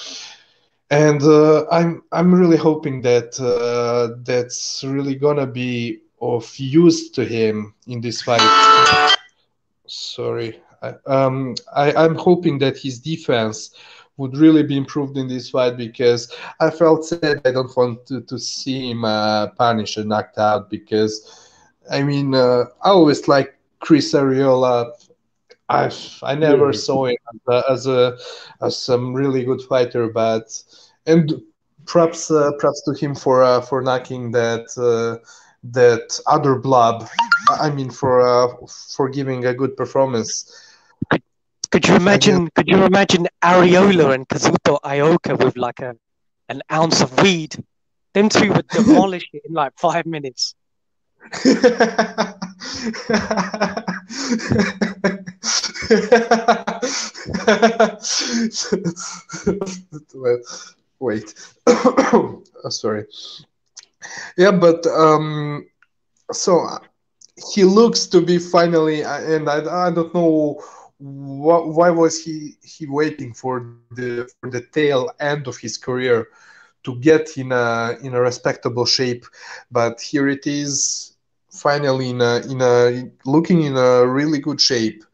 and 0.94 1.22
uh, 1.22 1.66
I'm 1.70 2.04
I'm 2.12 2.32
really 2.32 2.56
hoping 2.56 3.02
that 3.02 3.38
uh, 3.40 4.16
that's 4.22 4.84
really 4.86 5.16
gonna 5.16 5.46
be 5.46 6.02
of 6.20 6.56
use 6.56 7.10
to 7.10 7.24
him 7.24 7.74
in 7.88 8.00
this 8.00 8.22
fight. 8.22 8.40
Sorry, 9.86 10.60
I, 10.82 10.94
um, 11.06 11.56
I, 11.74 11.92
I'm 11.92 12.14
hoping 12.14 12.58
that 12.60 12.78
his 12.78 13.00
defense 13.00 13.74
would 14.18 14.36
really 14.36 14.62
be 14.62 14.76
improved 14.76 15.16
in 15.18 15.26
this 15.26 15.50
fight 15.50 15.76
because 15.76 16.32
I 16.60 16.70
felt 16.70 17.04
sad. 17.04 17.40
I 17.44 17.50
don't 17.50 17.76
want 17.76 18.06
to, 18.06 18.20
to 18.20 18.38
see 18.38 18.90
him 18.90 19.04
uh, 19.04 19.48
punished 19.48 19.96
and 19.96 20.08
knocked 20.08 20.38
out 20.38 20.70
because 20.70 21.12
I 21.90 22.04
mean 22.04 22.34
uh, 22.36 22.66
I 22.82 22.90
always 22.90 23.26
like 23.26 23.58
Chris 23.80 24.14
Arreola. 24.14 24.92
I 25.69 25.91
I 26.23 26.35
never 26.35 26.73
Yeah. 26.73 26.73
saw 26.73 27.07
him 27.07 27.16
as 27.32 27.41
a, 27.49 27.65
as 27.73 27.86
a 27.86 28.16
as 28.62 28.77
some 28.78 29.15
really 29.15 29.45
good 29.45 29.62
fighter, 29.62 30.09
but 30.09 30.47
and 31.07 31.32
props 31.86 32.31
uh, 32.31 32.53
props 32.59 32.82
to 32.82 32.93
him 32.95 33.15
for 33.15 33.43
uh, 33.43 33.61
for 33.61 33.82
knocking 33.82 34.32
that 34.32 34.66
uh, 34.78 35.24
that 35.73 36.19
other 36.27 36.57
blob. 36.57 37.07
I 37.49 37.70
mean 37.70 37.91
for 37.91 38.20
uh, 38.20 38.49
for 38.97 39.09
giving 39.09 39.45
a 39.47 39.55
good 39.55 39.77
performance. 39.77 40.51
Could 41.70 41.89
you 41.89 41.97
imagine? 41.97 42.49
Could 42.55 42.69
you 42.69 42.85
imagine 42.85 43.27
Arreola 43.43 44.15
and 44.15 44.28
Kazuto 44.28 44.78
Ioka 44.85 45.36
with 45.39 45.57
like 45.57 45.81
a 45.81 45.95
an 46.49 46.62
ounce 46.73 47.01
of 47.01 47.20
weed? 47.23 47.57
Them 48.15 48.28
two 48.28 48.53
would 48.53 48.70
demolish 48.70 49.28
it 49.32 49.43
in 49.45 49.55
like 49.55 49.73
five 49.78 50.07
minutes. 50.07 50.55
Wait, 61.01 61.35
oh, 61.66 62.43
sorry. 62.69 63.05
Yeah, 64.36 64.53
but 64.53 64.86
um, 64.86 65.66
so 66.32 66.66
he 67.55 67.65
looks 67.65 68.07
to 68.09 68.20
be 68.20 68.39
finally, 68.39 69.03
and 69.03 69.49
I, 69.49 69.86
I 69.89 69.91
don't 69.91 70.15
know 70.15 70.61
wh- 70.99 71.66
why 71.77 71.91
was 71.91 72.24
he 72.24 72.55
he 72.62 72.86
waiting 72.86 73.35
for 73.35 73.61
the 73.61 74.03
for 74.05 74.23
the 74.23 74.35
tail 74.45 74.81
end 74.93 75.20
of 75.20 75.31
his 75.31 75.51
career 75.51 76.03
to 76.85 76.97
get 77.01 77.36
in 77.36 77.53
a 77.53 77.97
in 78.03 78.15
a 78.15 78.20
respectable 78.20 78.85
shape, 78.86 79.24
but 79.70 80.01
here 80.01 80.28
it 80.28 80.47
is, 80.47 81.14
finally 81.55 82.10
in 82.10 82.20
a 82.20 82.36
in 82.52 82.60
a 82.60 83.10
looking 83.24 83.62
in 83.62 83.76
a 83.76 84.06
really 84.06 84.40
good 84.40 84.60
shape. 84.60 85.05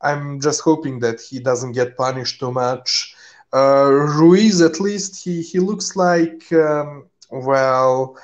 I'm 0.00 0.40
just 0.40 0.60
hoping 0.62 1.00
that 1.00 1.20
he 1.20 1.40
doesn't 1.40 1.72
get 1.72 1.96
punished 1.96 2.40
too 2.40 2.52
much. 2.52 3.14
Uh, 3.52 3.88
Ruiz, 4.18 4.60
at 4.60 4.80
least, 4.80 5.24
he 5.24 5.42
he 5.42 5.58
looks 5.60 5.96
like 5.96 6.52
um, 6.52 7.06
well. 7.30 8.16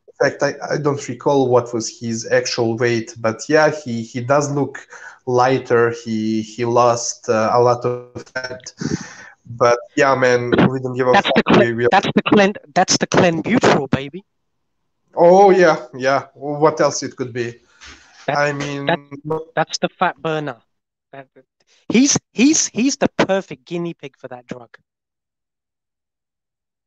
in 0.08 0.30
fact, 0.30 0.44
I, 0.44 0.54
I 0.74 0.78
don't 0.78 1.08
recall 1.08 1.50
what 1.50 1.74
was 1.74 2.00
his 2.00 2.28
actual 2.32 2.78
weight, 2.78 3.14
but 3.20 3.42
yeah, 3.50 3.72
he, 3.72 4.04
he 4.04 4.22
does 4.22 4.52
look 4.52 4.88
lighter. 5.26 5.92
He 5.92 6.42
he 6.42 6.66
lost 6.66 7.30
uh, 7.30 7.52
a 7.54 7.60
lot 7.62 7.86
of 7.86 8.00
fat. 8.04 8.46
But 9.24 9.78
yeah, 9.96 10.16
man, 10.16 10.52
we 10.70 10.80
don't 10.80 10.96
give 10.96 11.08
a 11.08 11.14
That's 11.14 11.28
fuck. 11.28 11.34
the 11.36 11.74
we 11.76 11.88
that's 11.92 12.08
the 12.16 12.22
Clen, 12.22 12.54
that's 12.74 12.98
the 12.98 13.08
Clenbuterol, 13.08 13.90
baby. 13.90 14.24
oh 15.16 15.50
yeah, 15.52 15.86
yeah. 15.96 16.28
What 16.34 16.80
else 16.82 17.04
it 17.04 17.16
could 17.16 17.34
be? 17.34 17.56
That- 18.28 18.38
I 18.38 18.54
mean, 18.54 18.88
That's 19.56 19.78
the 19.80 19.90
fat 19.90 20.22
burner. 20.22 20.58
That- 21.12 21.28
He's 21.90 22.18
he's 22.34 22.68
he's 22.68 22.98
the 22.98 23.10
perfect 23.18 23.66
guinea 23.66 23.94
pig 23.94 24.18
for 24.18 24.28
that 24.28 24.48
drug. 24.48 24.70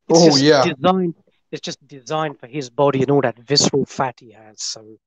It's 0.09 0.35
Oh, 0.35 0.37
yeah. 0.37 0.61
designed. 0.61 1.15
It's 1.51 1.61
just 1.63 1.87
designed 1.87 2.39
for 2.41 2.47
his 2.47 2.71
body 2.71 3.03
and 3.03 3.11
all 3.11 3.23
that 3.23 3.39
visceral 3.39 3.85
fat 3.87 4.21
he 4.21 4.33
has. 4.33 4.63
So, 4.63 4.99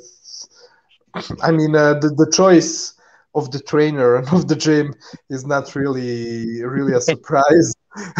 I 1.41 1.51
mean, 1.51 1.75
uh, 1.75 1.95
the 1.95 2.09
the 2.09 2.29
choice 2.31 2.96
of 3.37 3.51
the 3.51 3.59
trainer 3.59 4.17
and 4.17 4.27
of 4.29 4.47
the 4.47 4.55
gym 4.55 4.93
is 5.29 5.45
not 5.45 5.75
really 5.75 6.63
really 6.63 6.93
a 6.93 7.01
surprise. 7.01 7.75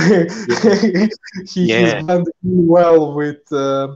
he, 1.51 1.65
yeah. 1.65 1.97
He's 1.97 2.05
done 2.05 2.25
well 2.43 3.13
with 3.13 3.51
uh, 3.51 3.95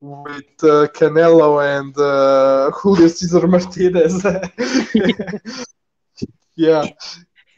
with 0.00 0.56
uh, 0.62 0.88
Canelo 0.96 1.60
and 1.78 1.96
uh, 1.98 2.70
Julio 2.72 3.08
Cesar 3.08 3.46
Martinez. 3.46 4.24
yeah, 6.56 6.86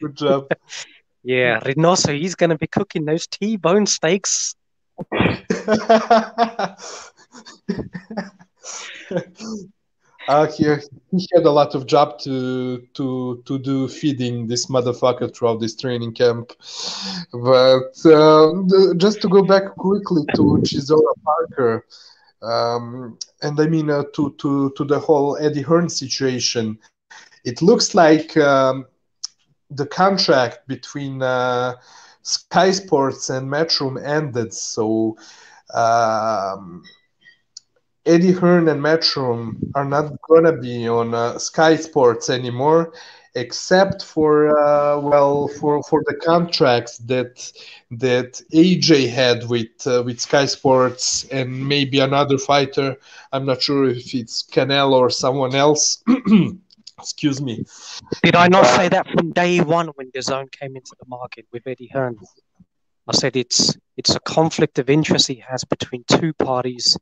good 0.01 0.15
job. 0.15 0.47
Yeah, 1.23 1.59
Reynoso, 1.59 2.17
he's 2.17 2.35
going 2.35 2.51
to 2.51 2.57
be 2.57 2.67
cooking 2.67 3.05
those 3.05 3.27
T-bone 3.27 3.85
steaks. 3.85 4.55
uh, 10.29 10.45
he, 10.51 10.63
he 11.11 11.27
had 11.33 11.45
a 11.45 11.51
lot 11.51 11.73
of 11.73 11.87
job 11.87 12.19
to 12.19 12.85
to 12.93 13.41
to 13.45 13.57
do 13.57 13.87
feeding 13.87 14.47
this 14.47 14.67
motherfucker 14.67 15.33
throughout 15.33 15.59
this 15.59 15.75
training 15.75 16.13
camp. 16.13 16.53
But 17.33 17.97
uh, 18.05 18.93
just 18.97 19.21
to 19.21 19.27
go 19.27 19.41
back 19.43 19.75
quickly 19.75 20.23
to 20.35 20.43
Chisora 20.63 21.13
Parker, 21.25 21.85
um, 22.43 23.17
and 23.41 23.59
I 23.59 23.65
mean 23.67 23.89
uh, 23.89 24.03
to 24.13 24.35
to 24.37 24.71
to 24.77 24.85
the 24.85 24.99
whole 24.99 25.35
Eddie 25.37 25.63
Hearn 25.63 25.89
situation, 25.89 26.77
it 27.43 27.63
looks 27.63 27.95
like 27.95 28.37
um, 28.37 28.85
the 29.71 29.87
contract 29.87 30.67
between 30.67 31.23
uh, 31.23 31.73
Sky 32.21 32.69
Sports 32.69 33.31
and 33.31 33.49
Matchroom 33.51 33.97
ended. 34.05 34.53
So 34.53 35.17
um, 35.73 36.83
Eddie 38.05 38.31
Hearn 38.31 38.67
and 38.69 38.81
Matchroom 38.81 39.57
are 39.75 39.85
not 39.85 40.13
gonna 40.27 40.57
be 40.57 40.87
on 40.87 41.13
uh, 41.13 41.37
Sky 41.37 41.75
Sports 41.75 42.29
anymore, 42.29 42.93
except 43.35 44.03
for 44.03 44.57
uh, 44.57 44.99
well 44.99 45.47
for 45.47 45.83
for 45.83 46.03
the 46.07 46.15
contracts 46.15 46.97
that 46.99 47.51
that 47.91 48.41
AJ 48.53 49.09
had 49.09 49.47
with 49.49 49.85
uh, 49.85 50.01
with 50.05 50.19
Sky 50.19 50.45
Sports 50.45 51.25
and 51.25 51.67
maybe 51.67 51.99
another 51.99 52.37
fighter. 52.37 52.95
I'm 53.31 53.45
not 53.45 53.61
sure 53.61 53.89
if 53.89 54.13
it's 54.15 54.43
Canelo 54.43 54.99
or 54.99 55.09
someone 55.09 55.53
else. 55.55 56.03
Excuse 56.97 57.41
me. 57.41 57.63
Did 58.23 58.35
I 58.35 58.47
not 58.47 58.65
say 58.65 58.89
that 58.89 59.07
from 59.07 59.31
day 59.31 59.61
one 59.61 59.87
when 59.95 60.11
the 60.13 60.21
zone 60.21 60.47
came 60.51 60.75
into 60.75 60.95
the 60.99 61.05
market 61.07 61.45
with 61.51 61.65
Eddie 61.65 61.89
Hearn? 61.93 62.17
I 63.07 63.13
said 63.13 63.35
it's 63.35 63.77
it's 63.97 64.15
a 64.15 64.19
conflict 64.19 64.79
of 64.79 64.89
interest 64.89 65.27
he 65.27 65.43
has 65.47 65.63
between 65.63 66.03
two 66.07 66.33
parties. 66.33 66.97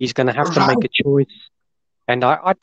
He's 0.00 0.12
going 0.12 0.26
to 0.26 0.32
have 0.32 0.52
to 0.54 0.66
make 0.66 0.82
a 0.82 1.02
choice, 1.02 1.36
and 2.08 2.24
I, 2.24 2.34
I, 2.50 2.54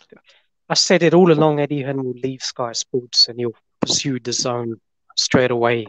I 0.67 0.73
said 0.73 1.03
it 1.03 1.13
all 1.13 1.31
along. 1.31 1.61
Eddie 1.61 1.83
Hearn 1.83 2.03
will 2.03 2.19
leave 2.21 2.41
Sky 2.41 2.73
Sports 2.73 3.29
and 3.29 3.39
he'll 3.39 3.55
pursue 3.79 4.19
the 4.19 4.33
zone 4.33 4.81
straight 5.15 5.51
away. 5.51 5.85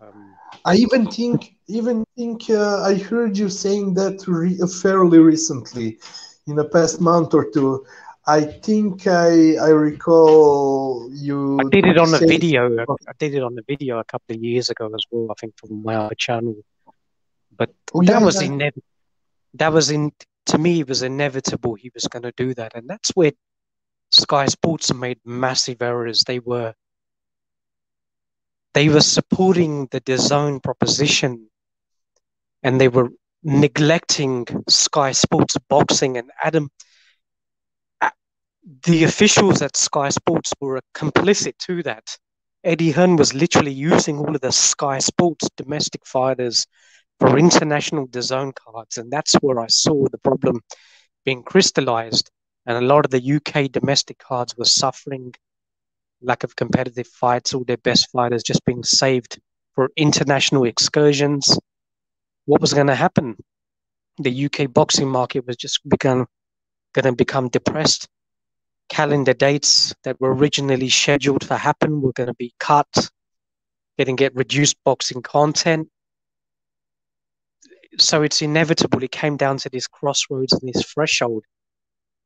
Um, 0.00 0.34
I 0.64 0.74
even 0.76 1.06
think, 1.06 1.54
even 1.66 2.04
think, 2.16 2.50
uh, 2.50 2.82
I 2.82 2.94
heard 2.96 3.36
you 3.36 3.48
saying 3.48 3.94
that 3.94 4.26
re- 4.26 4.58
fairly 4.82 5.18
recently, 5.18 5.98
in 6.48 6.56
the 6.56 6.64
past 6.64 7.00
month 7.00 7.34
or 7.34 7.44
two. 7.50 7.84
I 8.26 8.40
think 8.44 9.06
I 9.06 9.56
I 9.56 9.70
recall 9.70 11.08
you. 11.12 11.60
I 11.60 11.64
did 11.70 11.86
it 11.86 11.98
on 11.98 12.10
the 12.10 12.18
video. 12.18 12.60
I 13.10 13.12
did 13.18 13.34
it 13.34 13.42
on 13.42 13.54
the 13.54 13.64
video 13.66 13.98
a 14.00 14.04
couple 14.04 14.36
of 14.36 14.42
years 14.42 14.68
ago 14.68 14.90
as 14.94 15.04
well. 15.10 15.28
I 15.30 15.34
think 15.40 15.54
from 15.56 15.82
my 15.82 16.10
channel, 16.18 16.56
but 17.56 17.70
oh, 17.94 18.02
that 18.02 18.20
yeah, 18.20 18.24
was 18.24 18.42
yeah. 18.42 18.48
inevitable. 18.48 18.84
That 19.54 19.72
was 19.72 19.90
in 19.90 20.12
to 20.48 20.58
me. 20.58 20.80
It 20.80 20.88
was 20.88 21.02
inevitable. 21.02 21.74
He 21.74 21.90
was 21.94 22.04
going 22.04 22.22
to 22.22 22.32
do 22.36 22.54
that, 22.54 22.72
and 22.74 22.88
that's 22.88 23.10
where 23.10 23.32
Sky 24.10 24.46
Sports 24.46 24.92
made 24.92 25.18
massive 25.24 25.82
errors. 25.82 26.24
They 26.24 26.38
were 26.38 26.74
they 28.74 28.88
were 28.88 29.00
supporting 29.00 29.88
the 29.90 30.00
DAZN 30.00 30.62
proposition, 30.62 31.48
and 32.62 32.80
they 32.80 32.88
were 32.88 33.10
neglecting 33.42 34.46
Sky 34.68 35.12
Sports 35.12 35.56
boxing 35.68 36.16
and 36.16 36.30
Adam 36.42 36.68
uh, 38.00 38.10
the 38.84 39.04
officials 39.04 39.62
at 39.62 39.76
Sky 39.76 40.08
Sports 40.08 40.52
were 40.60 40.80
complicit 40.94 41.56
to 41.58 41.82
that. 41.84 42.18
Eddie 42.64 42.90
Hearn 42.90 43.16
was 43.16 43.34
literally 43.34 43.72
using 43.72 44.18
all 44.18 44.34
of 44.34 44.40
the 44.40 44.52
Sky 44.52 44.98
Sports 44.98 45.48
domestic 45.56 46.04
fighters 46.04 46.66
for 47.20 47.38
international 47.38 48.06
DAZN 48.08 48.54
cards, 48.54 48.96
and 48.98 49.10
that's 49.10 49.34
where 49.36 49.60
I 49.60 49.66
saw 49.68 50.06
the 50.08 50.18
problem 50.18 50.60
being 51.24 51.42
crystallized. 51.42 52.30
And 52.66 52.76
a 52.76 52.86
lot 52.86 53.04
of 53.04 53.10
the 53.10 53.34
UK 53.36 53.72
domestic 53.72 54.18
cards 54.18 54.56
were 54.56 54.64
suffering 54.64 55.34
lack 56.20 56.44
of 56.44 56.56
competitive 56.56 57.06
fights, 57.06 57.54
all 57.54 57.64
their 57.64 57.76
best 57.78 58.10
fighters 58.10 58.42
just 58.42 58.64
being 58.64 58.82
saved 58.84 59.40
for 59.74 59.90
international 59.96 60.64
excursions. 60.64 61.58
What 62.46 62.60
was 62.60 62.74
going 62.74 62.88
to 62.88 62.94
happen? 62.94 63.36
The 64.18 64.46
UK 64.46 64.72
boxing 64.72 65.08
market 65.08 65.46
was 65.46 65.56
just 65.56 65.80
going 65.98 66.26
to 66.94 67.12
become 67.12 67.48
depressed 67.48 68.08
calendar 68.88 69.34
dates 69.34 69.94
that 70.02 70.20
were 70.20 70.34
originally 70.34 70.88
scheduled 70.88 71.42
to 71.42 71.56
happen 71.56 72.00
were 72.00 72.12
going 72.12 72.28
to 72.28 72.34
be 72.34 72.52
cut, 72.58 73.10
getting 73.96 74.16
get 74.16 74.34
reduced 74.34 74.76
boxing 74.84 75.22
content. 75.22 75.88
So 77.98 78.22
it's 78.22 78.42
inevitable. 78.42 79.02
It 79.02 79.12
came 79.12 79.36
down 79.36 79.58
to 79.58 79.70
this 79.70 79.86
crossroads 79.86 80.52
and 80.52 80.72
this 80.72 80.84
threshold. 80.84 81.44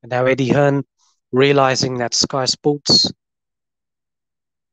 And 0.03 0.11
now 0.11 0.27
Eddie 0.27 0.49
Hearn 0.51 0.85
realizing 1.33 1.99
that 1.99 2.15
Sky 2.15 2.45
Sports, 2.45 3.11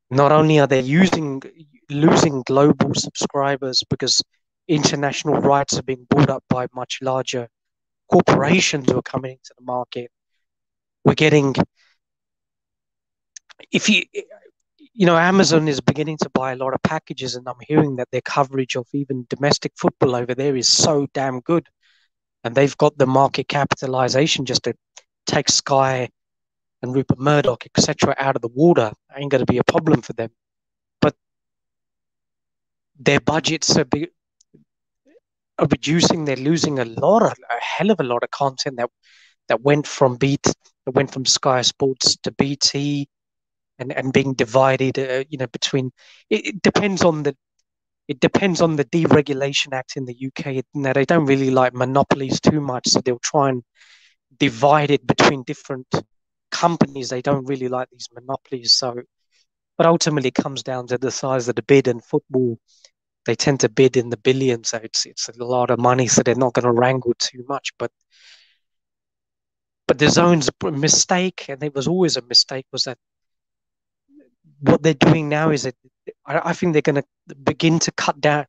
not 0.10 0.32
only 0.32 0.60
are 0.60 0.68
they 0.68 0.82
using 0.82 1.42
losing 1.90 2.44
global 2.44 2.94
subscribers 2.94 3.84
because 3.90 4.22
international 4.68 5.36
rights 5.42 5.80
are 5.80 5.84
being 5.84 6.06
bought 6.10 6.30
up 6.30 6.44
by 6.50 6.68
much 6.76 7.00
larger 7.02 7.48
corporations 8.12 8.92
who 8.92 8.98
are 8.98 9.04
coming 9.04 9.32
into 9.32 9.54
the 9.58 9.64
market, 9.64 10.12
we're 11.06 11.16
getting 11.16 11.56
if 13.72 13.90
you 13.90 14.04
you 15.00 15.06
know 15.06 15.18
amazon 15.18 15.70
is 15.70 15.80
beginning 15.80 16.18
to 16.18 16.30
buy 16.32 16.52
a 16.52 16.58
lot 16.58 16.74
of 16.74 16.84
packages 16.84 17.36
and 17.36 17.48
i'm 17.48 17.62
hearing 17.66 17.96
that 17.96 18.10
their 18.12 18.22
coverage 18.22 18.76
of 18.76 18.86
even 18.94 19.26
domestic 19.30 19.72
football 19.78 20.14
over 20.14 20.36
there 20.36 20.58
is 20.58 20.68
so 20.68 21.08
damn 21.14 21.40
good. 21.40 21.66
And 22.44 22.54
they've 22.56 22.78
got 22.78 22.98
the 22.98 23.08
market 23.08 23.48
capitalization 23.48 24.46
just 24.46 24.64
to 24.64 24.74
take 25.26 25.50
sky 25.50 26.10
and 26.82 26.94
rupert 26.94 27.20
murdoch 27.20 27.66
etc 27.66 28.14
out 28.18 28.36
of 28.36 28.42
the 28.42 28.50
water. 28.50 28.92
Ain't 29.16 29.32
going 29.32 29.46
to 29.46 29.54
be 29.54 29.58
a 29.58 29.64
problem 29.64 30.02
for 30.02 30.14
them. 30.14 30.32
But 31.02 31.16
their 32.98 33.22
budgets 33.22 33.78
are, 33.78 33.86
be, 33.86 34.10
are 35.58 35.68
reducing. 35.68 36.26
They're 36.26 36.36
losing 36.36 36.80
a 36.80 36.86
lot 36.86 37.24
of 37.24 37.32
a 37.32 37.62
hell 37.62 37.92
of 37.92 38.00
a 38.00 38.04
lot 38.04 38.24
of 38.24 38.32
content 38.32 38.78
that 38.78 38.90
that 39.48 39.62
went 39.62 39.88
from 39.88 40.18
beat 40.18 40.44
that 40.86 40.92
went 40.92 41.14
from 41.14 41.26
sky 41.26 41.62
sports 41.62 42.18
to 42.24 42.32
bt 42.32 43.08
and, 43.80 43.92
and 43.92 44.14
being 44.14 44.34
divided, 44.34 45.00
uh, 45.00 45.24
you 45.30 45.38
know, 45.38 45.48
between 45.48 45.92
it, 46.30 46.48
it, 46.48 46.62
depends 46.62 47.04
on 47.04 47.24
the 47.24 47.36
it 48.08 48.20
depends 48.20 48.62
on 48.62 48.76
the 48.76 48.86
Deregulation 48.86 49.74
Act 49.74 49.96
in 49.96 50.06
the 50.06 50.16
UK. 50.28 50.64
Now 50.74 50.94
they 50.94 51.06
don't 51.06 51.26
really 51.26 51.52
like 51.52 51.74
monopolies 51.74 52.40
too 52.40 52.62
much, 52.62 52.88
so 52.88 53.02
they'll 53.02 53.20
try 53.20 53.50
and 53.50 53.64
divide 54.38 54.92
it 54.92 55.06
between 55.06 55.44
different 55.44 55.88
companies. 56.52 57.10
They 57.10 57.22
don't 57.22 57.46
really 57.46 57.68
like 57.68 57.90
these 57.92 58.10
monopolies, 58.14 58.74
so 58.74 59.02
but 59.78 59.86
ultimately 59.86 60.28
it 60.30 60.36
comes 60.36 60.62
down 60.62 60.88
to 60.88 60.98
the 60.98 61.12
size 61.12 61.48
of 61.48 61.56
the 61.56 61.64
bid 61.64 61.88
and 61.88 62.04
football. 62.04 62.60
They 63.26 63.36
tend 63.36 63.62
to 63.62 63.70
bid 63.70 63.96
in 63.96 64.10
the 64.10 64.18
billions, 64.18 64.70
so 64.70 64.80
it's 64.84 65.06
it's 65.06 65.30
a 65.30 65.44
lot 65.44 65.72
of 65.72 65.80
money, 65.80 66.08
so 66.08 66.22
they're 66.22 66.36
not 66.36 66.54
going 66.54 66.66
to 66.66 66.72
wrangle 66.72 67.14
too 67.18 67.46
much. 67.48 67.72
But 67.78 67.92
but 69.88 69.98
DAZN's 69.98 70.52
mistake, 70.80 71.46
and 71.50 71.64
it 71.64 71.74
was 71.74 71.88
always 71.88 72.16
a 72.16 72.22
mistake, 72.22 72.68
was 72.72 72.84
that 72.84 73.00
what 74.62 74.84
they're 74.84 74.94
doing 74.94 75.30
now 75.30 75.52
is 75.52 75.64
that 75.64 75.76
I, 76.26 76.50
I 76.50 76.54
think 76.54 76.74
they're 76.74 76.82
going 76.82 77.02
to 77.02 77.36
begin 77.36 77.80
to 77.80 77.92
cut 77.92 78.20
down, 78.20 78.46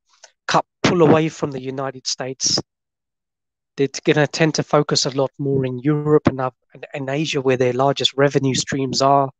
cut, 0.47 0.65
pull 0.82 1.03
away 1.03 1.28
from 1.28 1.51
the 1.51 1.61
United 1.61 2.07
States. 2.07 2.59
They're 3.77 3.89
going 4.05 4.16
to 4.16 4.27
tend 4.27 4.55
to 4.55 4.62
focus 4.62 5.07
a 5.07 5.11
lot 5.11 5.31
more 5.39 5.65
in 5.65 5.78
Europe 5.78 6.27
and, 6.27 6.41
and, 6.41 6.87
and 6.93 7.09
Asia, 7.09 7.41
where 7.41 7.57
their 7.57 7.73
largest 7.73 8.15
revenue 8.16 8.55
streams 8.55 9.01
are. 9.01 9.31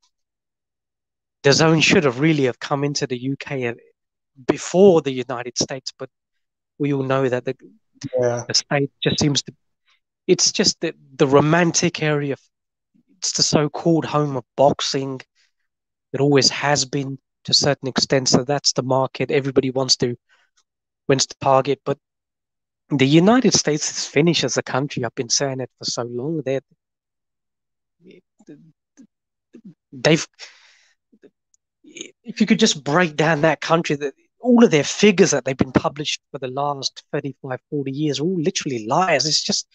DAZN 1.43 1.83
should 1.83 2.05
have 2.05 2.21
really 2.21 2.45
have 2.45 2.61
come 2.61 2.85
into 2.85 3.07
the 3.07 3.33
UK 3.33 3.77
before 4.47 5.01
the 5.01 5.13
United 5.13 5.59
States, 5.59 5.93
but 5.99 6.09
we 6.79 6.93
all 6.93 7.03
know 7.03 7.29
that 7.29 7.45
the, 7.45 7.57
yeah. 8.19 8.45
the 8.47 8.55
state 8.55 8.91
just 9.03 9.21
seems 9.21 9.43
to. 9.43 9.53
It's 10.27 10.53
just 10.53 10.81
the 10.81 10.95
the 11.17 11.27
romantic 11.27 12.03
area. 12.03 12.37
It's 13.19 13.33
the 13.33 13.43
so-called 13.43 14.05
home 14.05 14.37
of 14.37 14.45
boxing 14.57 15.21
it 16.13 16.21
always 16.21 16.51
has 16.51 16.85
been 16.85 17.19
to 17.45 17.51
a 17.53 17.55
certain 17.55 17.89
extent. 17.89 18.29
So 18.29 18.45
that's 18.45 18.73
the 18.73 18.83
market 18.83 19.31
everybody 19.31 19.71
wants 19.71 19.97
to 19.97 20.17
wants 21.09 21.27
to 21.27 21.37
target. 21.41 21.81
But 21.85 21.99
the 22.91 23.07
United 23.07 23.55
States 23.55 23.91
is 23.91 24.07
finished 24.07 24.45
as 24.45 24.57
a 24.57 24.63
country. 24.63 25.05
I've 25.05 25.15
been 25.15 25.29
saying 25.29 25.61
it 25.61 25.71
for 25.79 25.85
so 25.85 26.03
long. 26.03 26.43
They 26.45 26.61
they've 29.93 30.27
if 32.23 32.41
you 32.41 32.47
could 32.47 32.59
just 32.59 32.85
break 32.85 33.17
down 33.17 33.41
that 33.43 33.61
country, 33.61 33.97
that 33.97 34.15
all 34.41 34.65
of 34.65 34.71
their 34.71 34.85
figures 34.85 35.33
that 35.33 35.45
they've 35.45 35.57
been 35.57 35.73
published 35.73 36.21
for 36.31 36.39
the 36.39 36.49
last 36.49 37.05
35, 37.13 37.61
40 37.71 37.91
years 37.91 38.21
are 38.21 38.25
all 38.25 38.41
literally 38.41 38.87
lies. 38.87 39.27
It's 39.27 39.43
just 39.43 39.67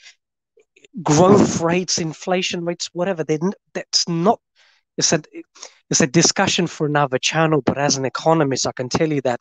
growth 1.03 1.61
rates, 1.61 1.97
inflation 1.97 2.65
rates, 2.65 2.89
whatever. 2.93 3.23
They, 3.23 3.39
that's 3.73 4.07
not. 4.07 4.39
It's 4.97 5.13
a 5.13 5.21
it's 5.89 6.01
a 6.01 6.07
discussion 6.07 6.67
for 6.67 6.87
another 6.87 7.17
channel. 7.17 7.61
But 7.61 7.77
as 7.77 7.97
an 7.97 8.05
economist, 8.05 8.67
I 8.67 8.71
can 8.71 8.89
tell 8.89 9.11
you 9.11 9.21
that 9.21 9.39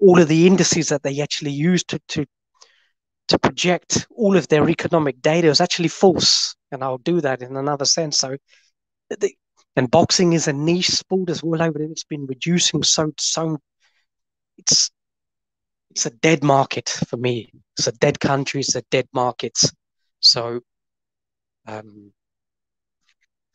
all 0.00 0.20
of 0.20 0.28
the 0.28 0.46
indices 0.46 0.88
that 0.88 1.02
they 1.02 1.20
actually 1.20 1.52
use 1.52 1.84
to 1.84 2.00
to 2.08 2.26
to 3.28 3.38
project 3.38 4.06
all 4.14 4.36
of 4.36 4.48
their 4.48 4.68
economic 4.68 5.20
data 5.20 5.48
is 5.48 5.60
actually 5.60 5.88
false, 5.88 6.54
and 6.70 6.82
I'll 6.84 6.98
do 6.98 7.20
that 7.20 7.42
in 7.42 7.56
another 7.56 7.84
sense. 7.84 8.18
So, 8.18 8.36
the, 9.10 9.34
and 9.74 9.90
boxing 9.90 10.32
is 10.32 10.48
a 10.48 10.52
niche 10.52 10.90
sport 10.90 11.28
as 11.30 11.42
well. 11.42 11.62
Over 11.62 11.82
it's 11.82 12.04
been 12.04 12.26
reducing 12.26 12.82
so 12.82 13.12
so. 13.18 13.58
It's 14.58 14.90
it's 15.90 16.06
a 16.06 16.10
dead 16.10 16.42
market 16.42 16.88
for 17.08 17.16
me. 17.16 17.50
It's 17.78 17.86
a 17.86 17.92
dead 17.92 18.20
country. 18.20 18.60
It's 18.60 18.74
a 18.74 18.82
dead 18.90 19.08
market. 19.12 19.58
So 20.20 20.60
um, 21.66 22.12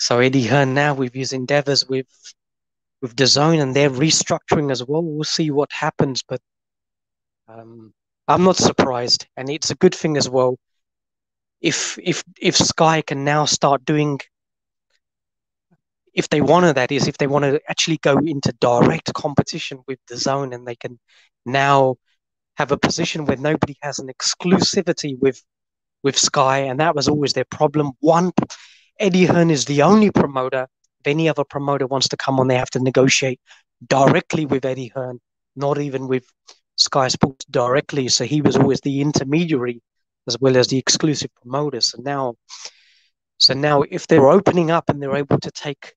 so 0.01 0.17
Eddie 0.17 0.47
Hearn 0.47 0.73
now 0.73 0.95
with 0.95 1.13
his 1.13 1.31
endeavors 1.31 1.87
with 1.87 2.07
with 3.03 3.15
DAZN 3.15 3.61
and 3.61 3.75
they're 3.75 3.91
restructuring 3.91 4.71
as 4.71 4.83
well. 4.83 5.03
We'll 5.03 5.23
see 5.23 5.51
what 5.51 5.71
happens, 5.71 6.23
but 6.27 6.41
um, 7.47 7.93
I'm 8.27 8.43
not 8.43 8.55
surprised, 8.55 9.27
and 9.37 9.47
it's 9.47 9.69
a 9.69 9.75
good 9.75 9.93
thing 9.93 10.17
as 10.17 10.27
well. 10.27 10.57
If 11.61 11.99
if 12.01 12.23
if 12.41 12.55
Sky 12.55 13.03
can 13.03 13.23
now 13.23 13.45
start 13.45 13.85
doing, 13.85 14.19
if 16.15 16.29
they 16.29 16.41
want 16.41 16.65
to, 16.65 16.73
that 16.73 16.91
is, 16.91 17.07
if 17.07 17.19
they 17.19 17.27
want 17.27 17.45
to 17.45 17.61
actually 17.69 17.97
go 17.97 18.17
into 18.17 18.51
direct 18.59 19.13
competition 19.13 19.83
with 19.87 19.99
DAZN, 20.09 20.55
and 20.55 20.67
they 20.67 20.75
can 20.75 20.99
now 21.45 21.97
have 22.55 22.71
a 22.71 22.77
position 22.77 23.25
where 23.25 23.37
nobody 23.37 23.77
has 23.83 23.99
an 23.99 24.07
exclusivity 24.07 25.15
with 25.19 25.43
with 26.01 26.17
Sky, 26.17 26.59
and 26.59 26.79
that 26.79 26.95
was 26.95 27.07
always 27.07 27.33
their 27.33 27.45
problem. 27.45 27.91
One, 27.99 28.31
Eddie 29.01 29.25
Hearn 29.25 29.49
is 29.49 29.65
the 29.65 29.81
only 29.81 30.11
promoter. 30.11 30.67
If 30.99 31.07
any 31.07 31.27
other 31.27 31.43
promoter 31.43 31.87
wants 31.87 32.07
to 32.09 32.17
come 32.17 32.39
on, 32.39 32.47
they 32.47 32.57
have 32.57 32.69
to 32.71 32.79
negotiate 32.79 33.39
directly 33.87 34.45
with 34.45 34.63
Eddie 34.63 34.91
Hearn, 34.93 35.19
not 35.55 35.79
even 35.79 36.07
with 36.07 36.23
Sky 36.77 37.07
Sports 37.07 37.43
directly. 37.49 38.09
So 38.09 38.25
he 38.25 38.41
was 38.41 38.55
always 38.55 38.79
the 38.81 39.01
intermediary 39.01 39.81
as 40.27 40.37
well 40.39 40.55
as 40.55 40.67
the 40.67 40.77
exclusive 40.77 41.31
promoter. 41.41 41.81
So 41.81 41.99
now, 41.99 42.35
so 43.39 43.55
now, 43.55 43.81
if 43.89 44.05
they're 44.05 44.29
opening 44.29 44.69
up 44.69 44.87
and 44.87 45.01
they're 45.01 45.15
able 45.15 45.39
to 45.39 45.49
take, 45.49 45.95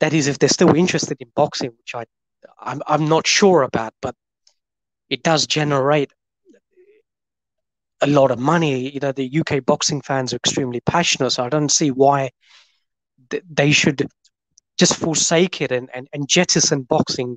that 0.00 0.12
is, 0.12 0.26
if 0.26 0.38
they're 0.38 0.50
still 0.50 0.74
interested 0.74 1.16
in 1.18 1.32
boxing, 1.34 1.70
which 1.70 1.94
I, 1.94 2.04
I'm, 2.60 2.82
I'm 2.86 3.08
not 3.08 3.26
sure 3.26 3.62
about, 3.62 3.94
but 4.02 4.14
it 5.08 5.22
does 5.22 5.46
generate 5.46 6.12
a 8.00 8.06
lot 8.06 8.30
of 8.30 8.38
money. 8.38 8.90
You 8.90 9.00
know, 9.00 9.12
the 9.12 9.26
UK 9.26 9.64
boxing 9.64 10.00
fans 10.02 10.32
are 10.32 10.36
extremely 10.36 10.80
passionate, 10.80 11.30
so 11.30 11.44
I 11.44 11.48
don't 11.48 11.72
see 11.72 11.90
why 11.90 12.30
th- 13.30 13.42
they 13.50 13.72
should 13.72 14.06
just 14.78 14.96
forsake 14.96 15.60
it 15.60 15.72
and, 15.72 15.88
and, 15.92 16.08
and 16.12 16.28
jettison 16.28 16.82
boxing 16.82 17.36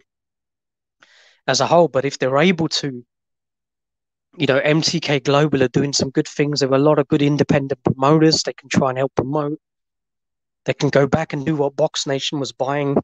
as 1.48 1.60
a 1.60 1.68
whole. 1.68 1.88
But 1.88 2.06
if 2.06 2.20
they're 2.20 2.38
able 2.38 2.68
to, 2.70 3.04
you 4.38 4.48
know, 4.48 4.60
MTK 4.60 5.24
Global 5.24 5.64
are 5.64 5.68
doing 5.68 5.94
some 5.94 6.10
good 6.10 6.28
things. 6.28 6.60
There 6.60 6.72
are 6.72 6.76
a 6.76 6.80
lot 6.80 7.00
of 7.00 7.08
good 7.08 7.22
independent 7.22 7.84
promoters. 7.84 8.44
They 8.44 8.54
can 8.54 8.70
try 8.70 8.90
and 8.90 8.98
help 8.98 9.14
promote. 9.16 9.60
They 10.66 10.74
can 10.74 10.90
go 10.90 11.08
back 11.08 11.34
and 11.34 11.46
do 11.46 11.56
what 11.56 11.76
Box 11.76 12.06
Nation 12.06 12.40
was 12.40 12.52
buying, 12.52 12.98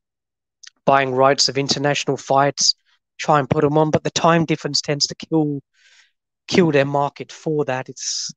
buying 0.86 1.14
rights 1.14 1.50
of 1.50 1.58
international 1.58 2.16
fights, 2.16 2.76
try 3.18 3.40
and 3.40 3.50
put 3.50 3.62
them 3.62 3.78
on. 3.78 3.90
But 3.90 4.04
the 4.04 4.12
time 4.12 4.46
difference 4.46 4.80
tends 4.80 5.08
to 5.08 5.16
kill 5.16 5.62
kill 6.48 6.72
their 6.72 6.86
market 6.86 7.32
for 7.32 7.66
that. 7.66 7.90
It's 7.90 8.34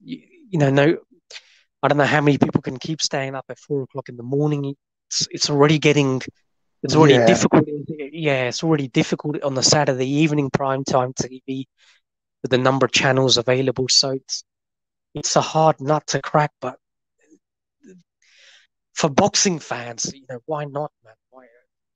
you, 0.00 0.22
you 0.50 0.58
know 0.58 0.70
no, 0.70 0.96
I 1.82 1.88
don't 1.88 1.98
know 1.98 2.04
how 2.04 2.20
many 2.20 2.38
people 2.38 2.62
can 2.62 2.78
keep 2.78 3.00
staying 3.00 3.34
up 3.34 3.46
at 3.48 3.58
four 3.58 3.82
o'clock 3.82 4.08
in 4.08 4.16
the 4.16 4.22
morning. 4.22 4.74
It's 5.08 5.28
it's 5.30 5.50
already 5.50 5.78
getting 5.78 6.22
it's 6.82 6.96
already 6.96 7.14
yeah. 7.14 7.26
difficult. 7.26 7.68
Yeah, 7.88 8.44
it's 8.44 8.62
already 8.62 8.88
difficult 8.88 9.42
on 9.42 9.54
the 9.54 9.62
Saturday 9.62 10.08
evening 10.08 10.50
prime 10.50 10.84
time 10.84 11.12
TV 11.12 11.66
with 12.42 12.50
the 12.50 12.58
number 12.58 12.86
of 12.86 12.92
channels 12.92 13.36
available. 13.36 13.86
So 13.88 14.10
it's 14.10 14.44
it's 15.14 15.36
a 15.36 15.40
hard 15.40 15.80
nut 15.80 16.06
to 16.08 16.20
crack, 16.20 16.50
but 16.60 16.76
for 18.94 19.08
boxing 19.08 19.58
fans, 19.58 20.12
you 20.12 20.24
know, 20.28 20.40
why 20.46 20.64
not, 20.64 20.90
man? 21.04 21.14
Why 21.30 21.46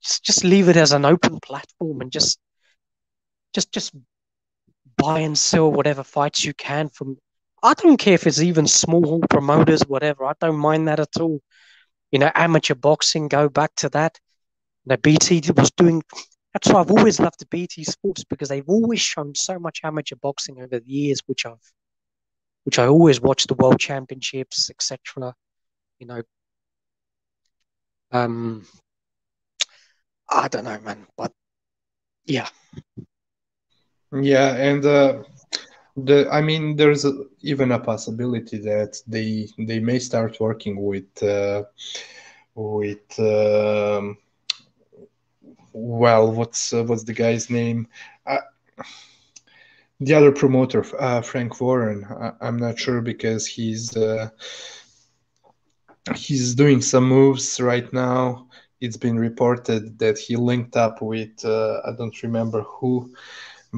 just 0.01 0.23
just 0.23 0.43
leave 0.43 0.69
it 0.69 0.77
as 0.77 0.91
an 0.93 1.05
open 1.05 1.39
platform 1.39 2.01
and 2.01 2.11
just 2.11 2.39
just 3.53 3.71
just 3.71 3.93
buy 4.97 5.19
and 5.19 5.37
sell 5.37 5.71
whatever 5.71 6.03
fights 6.03 6.43
you 6.43 6.53
can 6.53 6.89
from. 6.89 7.17
I 7.63 7.73
don't 7.73 7.97
care 7.97 8.13
if 8.13 8.27
it's 8.27 8.41
even 8.41 8.67
small 8.67 9.19
promoters, 9.29 9.81
whatever. 9.87 10.25
I 10.25 10.33
don't 10.39 10.57
mind 10.57 10.87
that 10.87 10.99
at 10.99 11.17
all. 11.19 11.41
You 12.11 12.19
know, 12.19 12.31
amateur 12.35 12.75
boxing, 12.75 13.27
go 13.27 13.49
back 13.49 13.73
to 13.77 13.89
that. 13.89 14.17
You 14.85 14.91
know, 14.91 14.97
BT 14.97 15.41
was 15.55 15.71
doing. 15.71 16.03
That's 16.53 16.69
why 16.69 16.79
I've 16.79 16.91
always 16.91 17.19
loved 17.19 17.39
the 17.39 17.45
BT 17.47 17.83
Sports 17.83 18.23
because 18.23 18.49
they've 18.49 18.67
always 18.67 19.01
shown 19.01 19.35
so 19.35 19.59
much 19.59 19.81
amateur 19.83 20.15
boxing 20.15 20.61
over 20.61 20.79
the 20.79 20.89
years, 20.89 21.21
which 21.25 21.45
I've, 21.45 21.73
which 22.63 22.79
I 22.79 22.87
always 22.87 23.19
watch 23.21 23.45
the 23.45 23.53
World 23.55 23.79
Championships, 23.79 24.69
etc. 24.69 25.33
You 25.99 26.07
know, 26.07 26.21
um, 28.11 28.65
I 30.29 30.47
don't 30.47 30.63
know, 30.63 30.79
man, 30.79 31.05
but 31.17 31.31
yeah. 32.25 32.47
Yeah, 34.13 34.55
and 34.55 34.85
uh, 34.85 35.23
the 35.95 36.29
I 36.31 36.41
mean, 36.41 36.75
there's 36.75 37.05
a, 37.05 37.13
even 37.41 37.71
a 37.71 37.79
possibility 37.79 38.57
that 38.59 39.01
they 39.07 39.47
they 39.57 39.79
may 39.79 39.99
start 39.99 40.39
working 40.39 40.81
with 40.81 41.21
uh, 41.23 41.63
with 42.55 43.19
um, 43.19 44.17
well, 45.73 46.31
what's 46.31 46.73
uh, 46.73 46.83
what's 46.83 47.03
the 47.03 47.13
guy's 47.13 47.49
name? 47.49 47.87
Uh, 48.25 48.39
the 49.99 50.13
other 50.13 50.31
promoter, 50.31 50.83
uh, 50.99 51.21
Frank 51.21 51.59
Warren. 51.59 52.05
I, 52.41 52.47
am 52.47 52.57
not 52.57 52.79
sure 52.79 53.01
because 53.01 53.45
he's 53.45 53.95
uh, 53.97 54.29
he's 56.15 56.55
doing 56.55 56.81
some 56.81 57.07
moves 57.07 57.59
right 57.59 57.91
now. 57.93 58.47
It's 58.79 58.97
been 58.97 59.17
reported 59.17 59.97
that 59.99 60.17
he 60.19 60.35
linked 60.35 60.77
up 60.77 61.01
with 61.01 61.43
uh, 61.43 61.81
I 61.85 61.91
don't 61.97 62.21
remember 62.23 62.61
who 62.61 63.11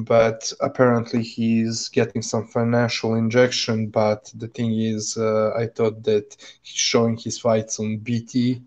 but 0.04 0.52
apparently 0.60 1.22
he's 1.22 1.88
getting 1.88 2.22
some 2.22 2.46
financial 2.46 3.14
injection. 3.14 3.88
But 3.88 4.30
the 4.34 4.48
thing 4.48 4.72
is, 4.78 5.16
uh, 5.16 5.52
I 5.56 5.66
thought 5.66 6.02
that 6.04 6.36
he's 6.62 6.76
showing 6.92 7.16
his 7.16 7.38
fights 7.38 7.78
on 7.80 7.98
BT. 7.98 8.62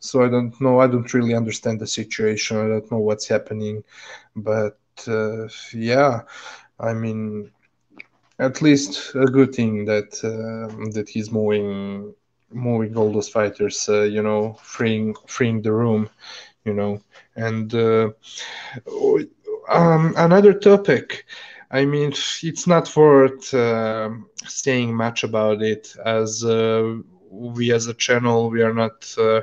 So 0.00 0.22
I 0.24 0.28
don't 0.28 0.58
know. 0.60 0.80
I 0.80 0.86
don't 0.86 1.12
really 1.14 1.34
understand 1.34 1.80
the 1.80 1.86
situation. 1.86 2.56
I 2.58 2.68
don't 2.68 2.90
know 2.90 2.98
what's 2.98 3.28
happening, 3.28 3.82
but 4.36 4.78
uh, 5.08 5.48
yeah, 5.74 6.20
I 6.78 6.92
mean, 6.94 7.50
at 8.38 8.62
least 8.62 9.14
a 9.14 9.26
good 9.26 9.54
thing 9.54 9.84
that 9.86 10.10
uh, 10.24 10.90
that 10.92 11.08
he's 11.08 11.30
moving 11.30 12.12
moving 12.52 12.96
all 12.96 13.12
those 13.12 13.28
fighters. 13.28 13.88
Uh, 13.88 14.02
you 14.02 14.22
know, 14.22 14.56
freeing 14.62 15.14
freeing 15.26 15.62
the 15.62 15.72
room. 15.72 16.08
You 16.64 16.74
know, 16.74 17.00
and 17.36 17.74
uh, 17.74 18.08
um, 19.68 20.14
another 20.16 20.52
topic. 20.52 21.24
I 21.70 21.84
mean, 21.84 22.12
it's 22.42 22.66
not 22.66 22.94
worth 22.96 23.52
uh, 23.52 24.10
saying 24.46 24.94
much 24.94 25.24
about 25.24 25.62
it, 25.62 25.96
as 26.04 26.44
uh, 26.44 26.98
we 27.30 27.72
as 27.72 27.88
a 27.88 27.94
channel 27.94 28.50
we 28.50 28.62
are 28.62 28.74
not 28.74 29.12
uh, 29.18 29.40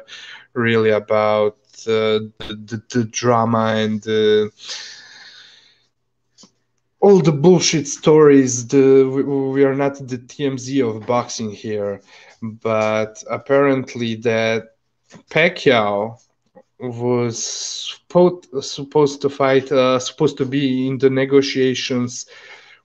really 0.54 0.92
about 0.92 1.58
uh, 1.88 2.30
the, 2.48 2.62
the, 2.66 2.84
the, 2.90 3.04
drama 3.06 3.74
and 3.76 4.52
all 7.02 7.20
the 7.20 7.32
bullshit 7.32 7.88
stories. 7.88 8.68
The 8.68 9.04
we, 9.04 9.24
we 9.24 9.64
are 9.66 9.76
not 9.76 9.96
the 9.96 10.18
TMZ 10.18 10.88
of 10.88 11.06
boxing 11.06 11.52
here, 11.52 12.02
but 12.42 13.24
apparently 13.30 14.16
that 14.16 14.76
Pacquiao 15.30 16.22
was 16.82 17.44
supposed 17.44 18.48
supposed 18.64 19.22
to 19.22 19.30
fight, 19.30 19.72
uh, 19.72 20.00
supposed 20.00 20.38
to 20.38 20.46
be 20.46 20.88
in 20.88 20.98
the 20.98 21.10
negotiations 21.10 22.26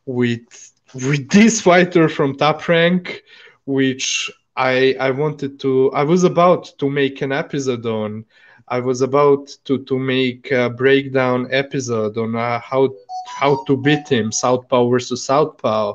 with 0.04 0.72
with 0.94 1.28
this 1.30 1.60
fighter 1.60 2.08
from 2.08 2.36
Top 2.36 2.66
Rank, 2.68 3.22
which 3.64 4.30
I 4.56 4.96
I 5.00 5.10
wanted 5.10 5.58
to. 5.60 5.92
I 5.92 6.04
was 6.04 6.24
about 6.24 6.72
to 6.78 6.90
make 6.90 7.22
an 7.22 7.32
episode 7.32 7.86
on. 7.86 8.24
I 8.68 8.80
was 8.80 9.00
about 9.00 9.48
to 9.64 9.84
to 9.84 9.98
make 9.98 10.50
a 10.50 10.68
breakdown 10.70 11.48
episode 11.50 12.18
on 12.18 12.36
uh, 12.36 12.60
how 12.60 12.94
how 13.26 13.64
to 13.64 13.76
beat 13.76 14.08
him, 14.08 14.30
Southpaw 14.30 14.88
versus 14.88 15.24
Southpaw. 15.24 15.94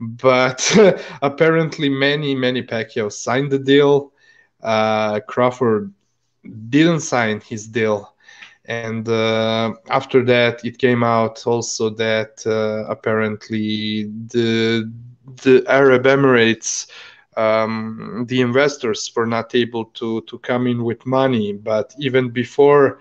But 0.00 0.60
apparently, 1.22 1.88
many 1.88 2.34
many 2.34 2.62
Pacquiao 2.62 3.12
signed 3.12 3.50
the 3.50 3.58
deal. 3.58 4.12
Uh, 4.62 5.20
Crawford 5.20 5.92
didn't 6.68 7.00
sign 7.00 7.40
his 7.40 7.66
deal. 7.68 8.14
And 8.64 9.08
uh, 9.08 9.74
after 9.88 10.24
that, 10.24 10.64
it 10.64 10.78
came 10.78 11.02
out 11.04 11.46
also 11.46 11.90
that 11.90 12.42
uh, 12.46 12.90
apparently 12.90 14.10
the 14.32 14.90
the 15.42 15.64
Arab 15.68 16.04
Emirates, 16.04 16.86
um, 17.36 18.24
the 18.28 18.40
investors 18.40 19.10
were 19.14 19.26
not 19.26 19.54
able 19.54 19.86
to 20.00 20.20
to 20.22 20.38
come 20.38 20.66
in 20.66 20.84
with 20.84 21.06
money. 21.06 21.52
But 21.52 21.94
even 21.98 22.30
before 22.30 22.98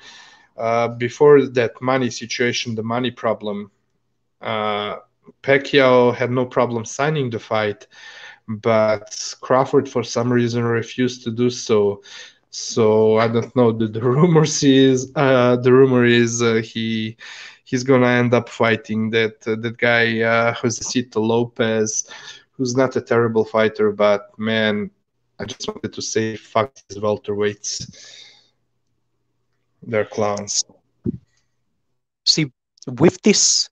uh, 0.57 0.89
before 0.89 1.45
that 1.47 1.81
money 1.81 2.09
situation, 2.09 2.75
the 2.75 2.83
money 2.83 3.11
problem, 3.11 3.71
uh, 4.41 4.97
Pacquiao 5.43 6.13
had 6.15 6.31
no 6.31 6.45
problem 6.45 6.85
signing 6.85 7.29
the 7.29 7.39
fight, 7.39 7.87
but 8.47 9.35
Crawford 9.41 9.89
for 9.89 10.03
some 10.03 10.31
reason 10.31 10.63
refused 10.63 11.23
to 11.23 11.31
do 11.31 11.49
so. 11.49 12.01
So 12.55 13.17
I 13.17 13.27
don't 13.27 13.53
know. 13.53 13.73
The, 13.73 13.87
the 13.87 14.01
rumors 14.15 14.63
is 14.63 15.11
uh, 15.17 15.57
the 15.57 15.73
rumor 15.73 16.05
is 16.05 16.41
uh, 16.41 16.61
he 16.63 17.17
he's 17.65 17.83
gonna 17.83 18.07
end 18.07 18.33
up 18.33 18.47
fighting 18.47 19.09
that 19.09 19.45
uh, 19.45 19.55
that 19.57 19.77
guy 19.77 20.21
uh, 20.21 20.53
Josesito 20.53 21.17
Lopez, 21.17 22.09
who's 22.51 22.73
not 22.73 22.95
a 22.95 23.01
terrible 23.01 23.43
fighter, 23.43 23.91
but 23.91 24.31
man, 24.39 24.89
I 25.37 25.43
just 25.43 25.67
wanted 25.67 25.91
to 25.91 26.01
say 26.01 26.37
fuck 26.37 26.73
these 26.87 26.97
welterweights. 26.97 27.91
They're 29.83 30.05
clowns. 30.05 30.63
See, 32.25 32.53
with 32.87 33.21
this 33.21 33.69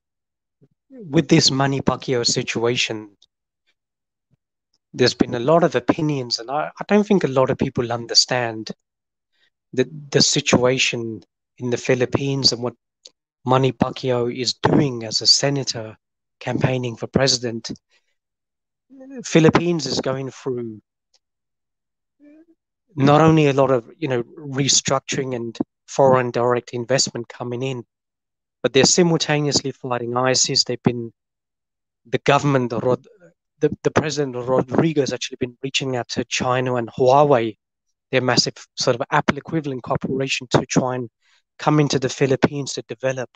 with 0.90 1.28
this 1.28 1.50
Manny 1.50 1.80
Pacquiao 1.80 2.26
situation, 2.26 3.16
there's 4.94 5.14
been 5.14 5.34
a 5.34 5.40
lot 5.40 5.64
of 5.64 5.74
opinions, 5.74 6.38
and 6.38 6.50
I, 6.50 6.70
I 6.80 6.84
don't 6.86 7.06
think 7.06 7.24
a 7.24 7.28
lot 7.28 7.50
of 7.50 7.58
people 7.58 7.92
understand 7.92 8.70
the 9.72 9.88
the 10.10 10.22
situation 10.22 11.22
in 11.58 11.70
the 11.70 11.76
Philippines 11.76 12.52
and 12.52 12.62
what 12.62 12.74
Manny 13.44 13.72
Pacquiao 13.72 14.32
is 14.32 14.54
doing 14.54 15.04
as 15.04 15.20
a 15.20 15.26
senator 15.26 15.96
campaigning 16.40 16.96
for 16.96 17.08
president. 17.08 17.70
Philippines 19.24 19.86
is 19.86 20.00
going 20.00 20.30
through 20.30 20.80
not 22.94 23.20
only 23.20 23.48
a 23.48 23.52
lot 23.52 23.72
of 23.72 23.90
you 23.98 24.08
know 24.08 24.22
restructuring 24.22 25.34
and 25.34 25.58
foreign 25.88 26.30
direct 26.30 26.70
investment 26.70 27.28
coming 27.28 27.62
in, 27.62 27.84
but 28.62 28.72
they're 28.72 28.84
simultaneously 28.84 29.72
fighting 29.72 30.16
ISIS. 30.16 30.62
They've 30.62 30.82
been 30.84 31.12
the 32.06 32.18
government, 32.18 32.70
the 32.70 32.78
the, 33.64 33.76
the 33.82 33.90
president 33.90 34.36
Rodrigo 34.36 35.00
has 35.00 35.12
actually 35.12 35.38
been 35.40 35.56
reaching 35.62 35.96
out 35.96 36.08
to 36.10 36.24
China 36.26 36.74
and 36.74 36.88
Huawei, 36.88 37.56
their 38.12 38.20
massive 38.20 38.54
sort 38.76 38.94
of 38.94 39.02
Apple 39.10 39.38
equivalent 39.38 39.82
corporation, 39.82 40.46
to 40.50 40.66
try 40.66 40.96
and 40.96 41.08
come 41.58 41.80
into 41.80 41.98
the 41.98 42.10
Philippines 42.10 42.74
to 42.74 42.82
develop 42.82 43.30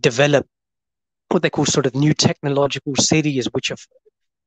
develop 0.00 0.46
what 1.28 1.42
they 1.42 1.50
call 1.50 1.64
sort 1.64 1.86
of 1.86 1.94
new 1.94 2.12
technological 2.12 2.96
cities, 2.96 3.46
which 3.52 3.68
have 3.68 3.86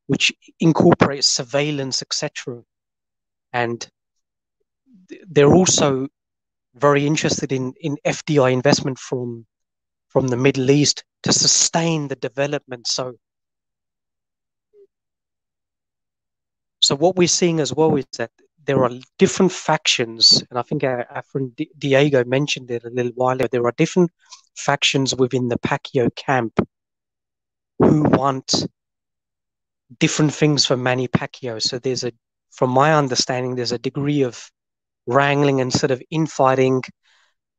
which 0.08 0.34
incorporate 0.60 1.24
surveillance, 1.24 2.02
etc. 2.02 2.62
And 3.54 3.88
they're 5.30 5.54
also 5.54 6.10
very 6.76 7.08
interested 7.08 7.54
in 7.54 7.74
in 7.80 7.96
FDI 8.06 8.52
investment 8.52 9.00
from 9.00 9.46
from 10.10 10.28
the 10.28 10.38
Middle 10.38 10.70
East 10.70 11.06
to 11.24 11.32
sustain 11.32 12.10
the 12.10 12.18
development. 12.18 12.88
So 12.88 13.14
So 16.94 16.98
what 16.98 17.16
we're 17.16 17.28
seeing 17.28 17.60
as 17.60 17.74
well 17.74 17.96
is 17.96 18.06
that 18.20 18.30
there 18.66 18.84
are 18.84 18.92
different 19.18 19.52
factions, 19.52 20.44
and 20.52 20.60
I 20.60 20.62
think 20.62 20.84
our, 20.84 21.08
our 21.10 21.24
friend 21.24 21.52
Diego 21.80 22.24
mentioned 22.24 22.70
it 22.70 22.84
a 22.84 22.92
little 22.92 23.14
while 23.16 23.34
ago. 23.34 23.48
There 23.52 23.66
are 23.66 23.74
different 23.76 24.12
factions 24.56 25.16
within 25.16 25.48
the 25.48 25.58
Pacquiao 25.58 26.16
camp 26.16 26.60
who 27.80 28.04
want 28.04 28.68
different 29.98 30.36
things 30.36 30.68
for 30.68 30.78
Manny 30.78 31.08
Pacquiao. 31.08 31.60
So 31.60 31.80
there's 31.80 32.04
a, 32.04 32.12
from 32.52 32.70
my 32.70 32.94
understanding, 32.94 33.56
there's 33.56 33.72
a 33.72 33.80
degree 33.80 34.22
of 34.22 34.52
wrangling 35.08 35.62
and 35.62 35.74
sort 35.74 35.90
of 35.90 36.00
infighting. 36.12 36.84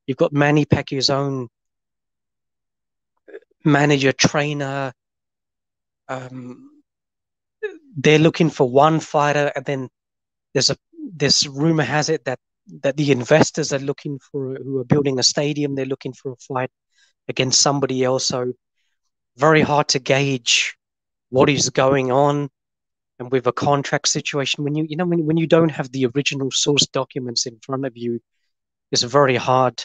You've 0.06 0.16
got 0.16 0.32
Manny 0.32 0.64
Pacquiao's 0.64 1.10
own 1.10 1.48
manager, 3.64 4.12
trainer, 4.12 4.92
um, 6.06 6.70
they're 7.96 8.18
looking 8.18 8.50
for 8.50 8.68
one 8.68 9.00
fighter, 9.00 9.52
and 9.54 9.64
then 9.64 9.88
there's 10.52 10.70
a 10.70 10.76
this 11.12 11.46
rumor 11.46 11.82
has 11.82 12.08
it 12.08 12.24
that 12.24 12.38
that 12.82 12.96
the 12.96 13.12
investors 13.12 13.72
are 13.72 13.78
looking 13.78 14.18
for 14.18 14.56
who 14.56 14.78
are 14.78 14.84
building 14.84 15.18
a 15.18 15.22
stadium. 15.22 15.74
They're 15.74 15.84
looking 15.84 16.12
for 16.12 16.32
a 16.32 16.36
fight 16.36 16.70
against 17.28 17.60
somebody 17.60 18.02
else. 18.04 18.26
So 18.26 18.52
very 19.36 19.60
hard 19.60 19.88
to 19.88 19.98
gauge 19.98 20.76
what 21.30 21.50
is 21.50 21.70
going 21.70 22.10
on. 22.10 22.48
And 23.18 23.30
with 23.30 23.46
a 23.46 23.52
contract 23.52 24.08
situation, 24.08 24.64
when 24.64 24.74
you 24.74 24.86
you 24.88 24.96
know 24.96 25.06
when 25.06 25.24
when 25.26 25.36
you 25.36 25.46
don't 25.46 25.70
have 25.70 25.90
the 25.92 26.06
original 26.06 26.50
source 26.50 26.86
documents 26.86 27.46
in 27.46 27.58
front 27.60 27.86
of 27.86 27.96
you, 27.96 28.20
it's 28.90 29.02
very 29.02 29.36
hard. 29.36 29.80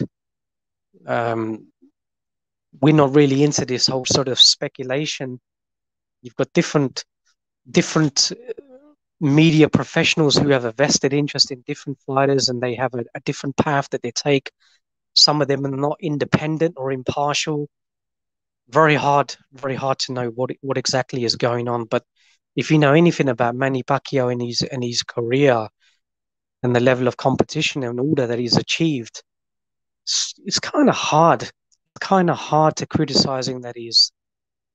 Um, 1.06 1.68
we're 2.82 2.94
not 2.94 3.16
really 3.16 3.44
into 3.44 3.66
this 3.66 3.88
whole 3.88 4.06
sort 4.06 4.28
of 4.28 4.40
speculation. 4.40 5.40
You've 6.22 6.36
got 6.36 6.54
different 6.54 7.06
different 7.70 8.32
uh, 8.32 8.54
media 9.20 9.70
professionals 9.70 10.36
who 10.36 10.50
have 10.50 10.66
a 10.66 10.72
vested 10.72 11.14
interest 11.14 11.52
in 11.52 11.62
different 11.62 12.00
fighters 12.06 12.50
and 12.50 12.62
they 12.62 12.76
have 12.76 12.94
a, 12.94 13.04
a, 13.16 13.20
different 13.22 13.56
path 13.58 13.90
that 13.90 14.02
they 14.02 14.12
take. 14.12 14.52
Some 15.14 15.42
of 15.42 15.48
them 15.48 15.66
are 15.66 15.70
not 15.70 15.98
independent 16.02 16.76
or 16.78 16.92
impartial. 16.92 17.68
Very 18.70 18.96
hard, 18.96 19.36
very 19.52 19.76
hard 19.76 20.00
to 20.00 20.14
know 20.14 20.28
what 20.30 20.52
what 20.62 20.78
exactly 20.78 21.24
is 21.24 21.36
going 21.36 21.68
on. 21.68 21.86
But 21.86 22.04
if 22.56 22.72
you 22.72 22.78
know 22.78 22.94
anything 22.94 23.30
about 23.30 23.56
Manny 23.56 23.84
Pacquiao 23.84 24.32
and 24.32 24.42
his 24.42 24.62
and 24.62 24.84
his 24.84 25.04
career 25.04 25.68
and 26.62 26.76
the 26.76 26.80
level 26.80 27.08
of 27.08 27.18
competition 27.18 27.84
and 27.84 28.00
order 28.00 28.28
that 28.28 28.40
he's 28.40 28.58
achieved, 28.58 29.24
it's, 30.04 30.34
it's 30.46 30.60
kind 30.60 30.90
of 30.90 30.96
hard, 30.96 31.50
kind 32.00 32.30
of 32.30 32.38
hard 32.38 32.76
to 32.78 32.88
criticizing 32.88 33.62
that 33.62 33.76
he's 33.76 34.12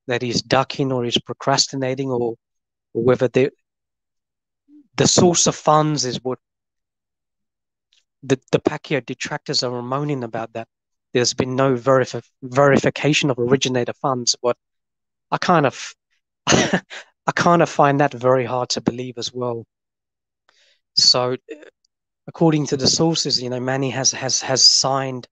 that 0.07 0.23
he's 0.23 0.43
ducking 0.43 0.93
or 0.93 1.05
he's 1.05 1.21
procrastinating 1.21 2.11
or 2.11 2.21
or 2.21 2.35
whether 2.95 3.29
the 3.29 3.51
the 4.97 5.09
source 5.09 5.47
of 5.47 5.55
funds 5.57 6.05
is 6.05 6.23
what 6.23 6.39
the, 8.23 8.41
the 8.53 8.61
Pacquiao 8.61 9.05
detractors 9.05 9.63
are 9.63 9.83
moaning 9.83 10.25
about 10.25 10.53
that 10.55 10.69
there's 11.13 11.35
been 11.35 11.57
no 11.57 11.75
verif- 11.75 12.31
verification 12.43 13.31
of 13.31 13.39
originator 13.39 13.93
funds 13.93 14.37
but 14.43 14.57
I 15.31 15.39
kind 15.39 15.67
of 15.67 15.95
I 16.47 17.33
kind 17.35 17.63
of 17.63 17.69
find 17.69 18.01
that 18.01 18.13
very 18.13 18.45
hard 18.45 18.69
to 18.71 18.81
believe 18.81 19.19
as 19.19 19.33
well. 19.33 19.65
So 20.95 21.37
according 22.29 22.67
to 22.67 22.77
the 22.77 22.87
sources 22.87 23.43
you 23.43 23.51
know 23.51 23.61
Manny 23.61 23.91
has 23.91 24.13
has 24.13 24.41
has 24.43 24.65
signed 24.65 25.27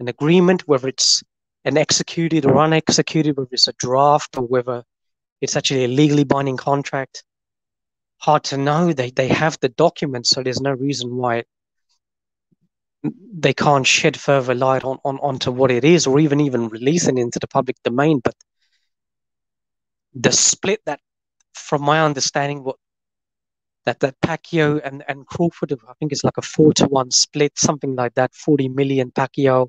an 0.00 0.08
agreement 0.08 0.66
whether 0.66 0.88
it's 0.88 1.22
an 1.64 1.76
executed 1.76 2.46
or 2.46 2.58
unexecuted 2.58 3.36
whether 3.36 3.48
it's 3.52 3.68
a 3.68 3.74
draft 3.74 4.36
or 4.36 4.44
whether 4.44 4.82
it's 5.40 5.56
actually 5.56 5.84
a 5.84 5.88
legally 5.88 6.24
binding 6.24 6.56
contract. 6.56 7.24
Hard 8.18 8.44
to 8.44 8.56
know. 8.56 8.92
They 8.92 9.10
they 9.10 9.28
have 9.28 9.58
the 9.60 9.68
documents, 9.68 10.30
so 10.30 10.42
there's 10.42 10.60
no 10.60 10.72
reason 10.72 11.16
why 11.16 11.44
they 13.38 13.52
can't 13.52 13.86
shed 13.86 14.18
further 14.18 14.54
light 14.54 14.84
on, 14.84 14.98
on 15.04 15.18
onto 15.18 15.50
what 15.50 15.70
it 15.70 15.84
is, 15.84 16.06
or 16.06 16.18
even 16.18 16.40
even 16.40 16.68
release 16.68 17.06
it 17.08 17.18
into 17.18 17.38
the 17.38 17.46
public 17.46 17.76
domain. 17.84 18.20
But 18.24 18.34
the 20.14 20.32
split 20.32 20.80
that, 20.86 21.00
from 21.54 21.82
my 21.82 22.02
understanding, 22.02 22.64
what 22.64 22.76
that 23.84 24.00
that 24.00 24.20
Pacquiao 24.20 24.80
and 24.82 25.04
and 25.08 25.26
Crawford, 25.26 25.72
I 25.72 25.92
think 25.98 26.12
it's 26.12 26.24
like 26.24 26.38
a 26.38 26.42
four 26.42 26.72
to 26.74 26.86
one 26.86 27.10
split, 27.10 27.58
something 27.58 27.94
like 27.94 28.14
that. 28.14 28.34
Forty 28.34 28.68
million 28.68 29.10
Pacquiao, 29.10 29.68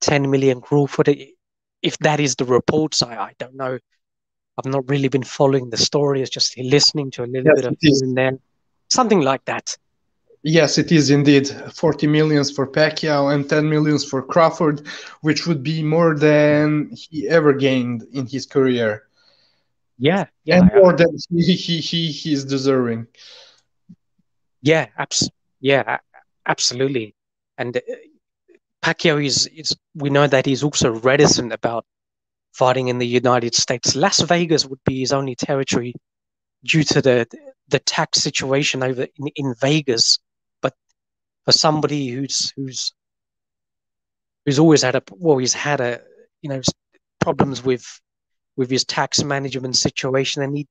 ten 0.00 0.30
million 0.30 0.60
Crawford. 0.60 1.14
If 1.82 1.98
that 1.98 2.20
is 2.20 2.36
the 2.36 2.44
reports, 2.44 3.02
I 3.02 3.16
I 3.16 3.32
don't 3.38 3.56
know 3.56 3.78
I've 4.58 4.70
not 4.70 4.88
really 4.88 5.08
been 5.08 5.22
following 5.22 5.70
the 5.70 5.76
story. 5.76 6.20
It's 6.20 6.30
just 6.30 6.58
listening 6.58 7.12
to 7.12 7.22
a 7.22 7.26
little 7.26 7.44
yes, 7.44 7.54
bit 7.54 7.64
of 7.66 7.76
here 7.80 7.92
and 8.02 8.16
there, 8.16 8.38
something 8.90 9.20
like 9.20 9.44
that. 9.44 9.76
Yes, 10.42 10.78
it 10.78 10.90
is 10.90 11.10
indeed 11.10 11.48
40 11.48 12.06
millions 12.08 12.50
for 12.50 12.66
Pacquiao 12.66 13.32
and 13.32 13.48
10 13.48 13.68
millions 13.68 14.04
for 14.04 14.22
Crawford, 14.22 14.86
which 15.20 15.46
would 15.46 15.62
be 15.62 15.82
more 15.82 16.16
than 16.16 16.90
he 16.92 17.28
ever 17.28 17.52
gained 17.52 18.04
in 18.12 18.26
his 18.26 18.46
career. 18.46 19.04
Yeah, 19.98 20.26
yeah 20.44 20.58
and 20.58 20.70
more 20.74 20.92
than 20.96 21.16
he 21.30 21.54
he 21.54 21.80
he 21.80 22.12
he's 22.12 22.44
deserving. 22.44 23.08
Yeah, 24.62 24.86
abs- 24.96 25.30
yeah, 25.60 25.98
absolutely. 26.46 27.14
And 27.58 27.76
uh, 27.76 27.80
Pacquiao 28.82 29.24
is 29.24 29.46
is 29.48 29.76
we 29.94 30.10
know 30.10 30.26
that 30.28 30.46
he's 30.46 30.62
also 30.62 30.92
reticent 30.92 31.52
about 31.52 31.84
fighting 32.58 32.88
in 32.88 32.98
the 32.98 33.06
United 33.06 33.54
States. 33.54 33.94
Las 33.94 34.20
Vegas 34.20 34.66
would 34.66 34.80
be 34.84 35.00
his 35.00 35.12
only 35.12 35.36
territory 35.36 35.94
due 36.64 36.82
to 36.82 37.00
the 37.00 37.26
the 37.68 37.78
tax 37.78 38.20
situation 38.20 38.82
over 38.82 39.06
in, 39.16 39.28
in 39.36 39.54
Vegas. 39.60 40.18
But 40.60 40.74
for 41.44 41.52
somebody 41.52 42.08
who's 42.08 42.52
who's 42.56 42.92
who's 44.44 44.58
always 44.58 44.82
had 44.82 44.96
a 44.96 45.02
well, 45.12 45.38
he's 45.38 45.54
had 45.54 45.80
a 45.80 46.00
you 46.42 46.50
know 46.50 46.60
problems 47.20 47.62
with 47.62 47.84
with 48.56 48.70
his 48.70 48.84
tax 48.84 49.22
management 49.22 49.76
situation, 49.76 50.42
and 50.42 50.56
he 50.56 50.66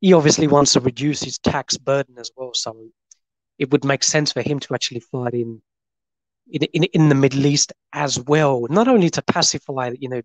he 0.00 0.12
obviously 0.12 0.46
wants 0.46 0.74
to 0.74 0.80
reduce 0.80 1.22
his 1.22 1.38
tax 1.38 1.78
burden 1.78 2.16
as 2.18 2.30
well. 2.36 2.50
So 2.52 2.88
it 3.58 3.70
would 3.70 3.84
make 3.84 4.02
sense 4.02 4.32
for 4.32 4.42
him 4.42 4.60
to 4.60 4.74
actually 4.74 5.00
fight 5.00 5.34
in 5.34 5.62
in 6.48 6.62
in, 6.74 6.84
in 6.84 7.08
the 7.08 7.14
Middle 7.14 7.46
East 7.46 7.72
as 7.92 8.20
well, 8.20 8.66
not 8.68 8.88
only 8.88 9.08
to 9.10 9.22
pacify 9.22 9.92
you 9.98 10.10
know 10.10 10.22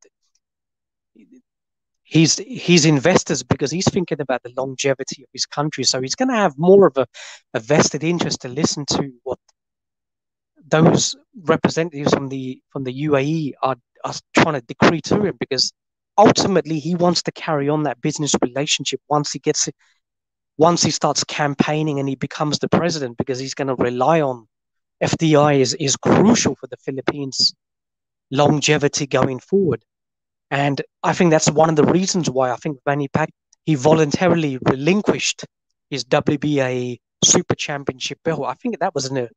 his 2.12 2.44
his 2.46 2.84
investors 2.86 3.42
because 3.42 3.72
he's 3.72 3.90
thinking 3.90 4.20
about 4.20 4.44
the 4.44 4.52
longevity 4.58 5.24
of 5.24 5.30
his 5.32 5.46
country. 5.46 5.86
So 5.86 6.02
he's 6.02 6.16
going 6.16 6.28
to 6.28 6.36
have 6.36 6.58
more 6.58 6.86
of 6.86 6.98
a, 6.98 7.08
a 7.54 7.60
vested 7.62 8.04
interest 8.04 8.42
to 8.42 8.50
listen 8.50 8.86
to 8.88 9.14
what 9.24 9.40
those 10.68 11.16
representatives 11.44 12.14
from 12.14 12.28
the 12.28 12.62
from 12.70 12.84
the 12.84 12.94
UAE 13.08 13.54
are, 13.64 13.78
are 14.04 14.14
trying 14.36 14.56
to 14.56 14.62
decree 14.62 15.00
to 15.02 15.24
him 15.24 15.38
because 15.40 15.72
ultimately 16.18 16.80
he 16.80 16.96
wants 16.96 17.24
to 17.24 17.32
carry 17.32 17.70
on 17.70 17.84
that 17.84 18.02
business 18.02 18.36
relationship 18.42 19.00
once 19.08 19.32
he 19.32 19.40
gets 19.40 19.70
it 19.70 19.76
once 20.58 20.84
he 20.84 20.92
starts 20.92 21.24
campaigning 21.24 21.98
and 21.98 22.10
he 22.10 22.16
becomes 22.16 22.60
the 22.60 22.68
president 22.68 23.16
because 23.18 23.40
he's 23.40 23.54
going 23.54 23.70
to 23.70 23.76
rely 23.76 24.20
on 24.20 24.46
FDI 25.02 25.60
is, 25.60 25.74
is 25.76 25.96
crucial 25.96 26.56
for 26.56 26.68
the 26.68 26.78
Philippines 26.78 27.54
longevity 28.32 29.08
going 29.08 29.40
forward. 29.40 29.84
And 30.52 30.82
I 31.02 31.14
think 31.14 31.32
that's 31.32 31.50
one 31.50 31.70
of 31.70 31.78
the 31.78 31.86
reasons 31.86 32.30
why 32.30 32.52
I 32.52 32.58
think 32.58 32.78
Manny 32.86 33.08
Pac 33.08 33.30
he 33.66 33.76
voluntarily 33.76 34.58
relinquished 34.64 35.46
his 35.90 36.04
WBA 36.06 36.98
Super 37.24 37.56
Championship 37.56 38.20
belt. 38.24 38.44
I 38.46 38.54
think 38.56 38.80
that 38.80 38.94
was 38.94 39.12
a, 39.12 39.24
uh, 39.24 39.28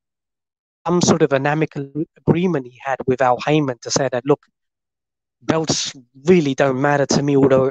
some 0.86 1.00
sort 1.00 1.22
of 1.22 1.32
an 1.32 1.46
amicable 1.46 2.04
agreement 2.18 2.66
he 2.66 2.78
had 2.82 2.98
with 3.06 3.22
Al 3.22 3.38
Haymon 3.46 3.78
to 3.82 3.90
say 3.90 4.08
that 4.10 4.24
look, 4.26 4.40
belts 5.42 5.92
really 6.24 6.54
don't 6.54 6.80
matter 6.80 7.06
to 7.06 7.22
me, 7.22 7.36
although 7.36 7.70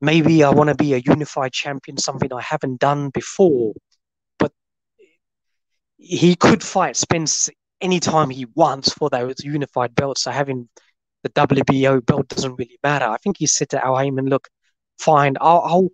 maybe 0.00 0.42
I 0.42 0.50
want 0.50 0.68
to 0.68 0.74
be 0.74 0.94
a 0.94 0.98
unified 0.98 1.52
champion, 1.52 1.96
something 1.96 2.32
I 2.32 2.42
haven't 2.42 2.80
done 2.80 3.10
before. 3.10 3.74
But 4.38 4.52
he 5.96 6.34
could 6.34 6.62
fight 6.62 6.96
Spence 6.96 7.50
anytime 7.80 8.30
he 8.30 8.46
wants 8.54 8.92
for 8.92 9.10
those 9.10 9.36
unified 9.44 9.94
belts. 9.94 10.22
So 10.22 10.30
having 10.30 10.68
the 11.22 11.30
WBO 11.30 12.04
belt 12.04 12.28
doesn't 12.28 12.56
really 12.56 12.78
matter. 12.82 13.06
I 13.06 13.16
think 13.18 13.38
he 13.38 13.46
said 13.46 13.70
to 13.70 13.84
Al 13.84 13.96
Haymon, 13.98 14.26
look, 14.26 14.48
fine, 14.98 15.36
I'll, 15.40 15.60
I'll, 15.60 15.88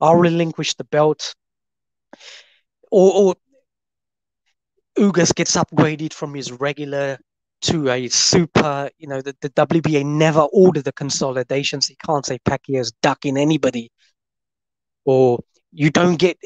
I'll 0.00 0.16
relinquish 0.16 0.74
the 0.74 0.84
belt. 0.84 1.34
Or, 2.90 3.12
or 3.14 3.34
Ugas 4.98 5.34
gets 5.34 5.56
upgraded 5.56 6.12
from 6.12 6.34
his 6.34 6.52
regular 6.52 7.18
to 7.62 7.90
a 7.90 8.08
super, 8.08 8.90
you 8.98 9.06
know, 9.06 9.20
the, 9.20 9.36
the 9.40 9.50
WBA 9.50 10.04
never 10.04 10.40
ordered 10.40 10.84
the 10.84 10.92
consolidations. 10.92 11.86
He 11.86 11.96
can't 12.04 12.24
say 12.24 12.38
Pacquiao's 12.38 12.92
ducking 13.02 13.36
anybody. 13.36 13.90
Or 15.04 15.40
you 15.72 15.90
don't 15.90 16.16
get, 16.16 16.38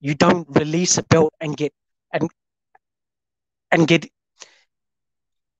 you 0.00 0.14
don't 0.14 0.46
release 0.50 0.98
a 0.98 1.02
belt 1.02 1.34
and 1.40 1.56
get, 1.56 1.72
and, 2.12 2.30
and 3.70 3.86
get 3.86 4.06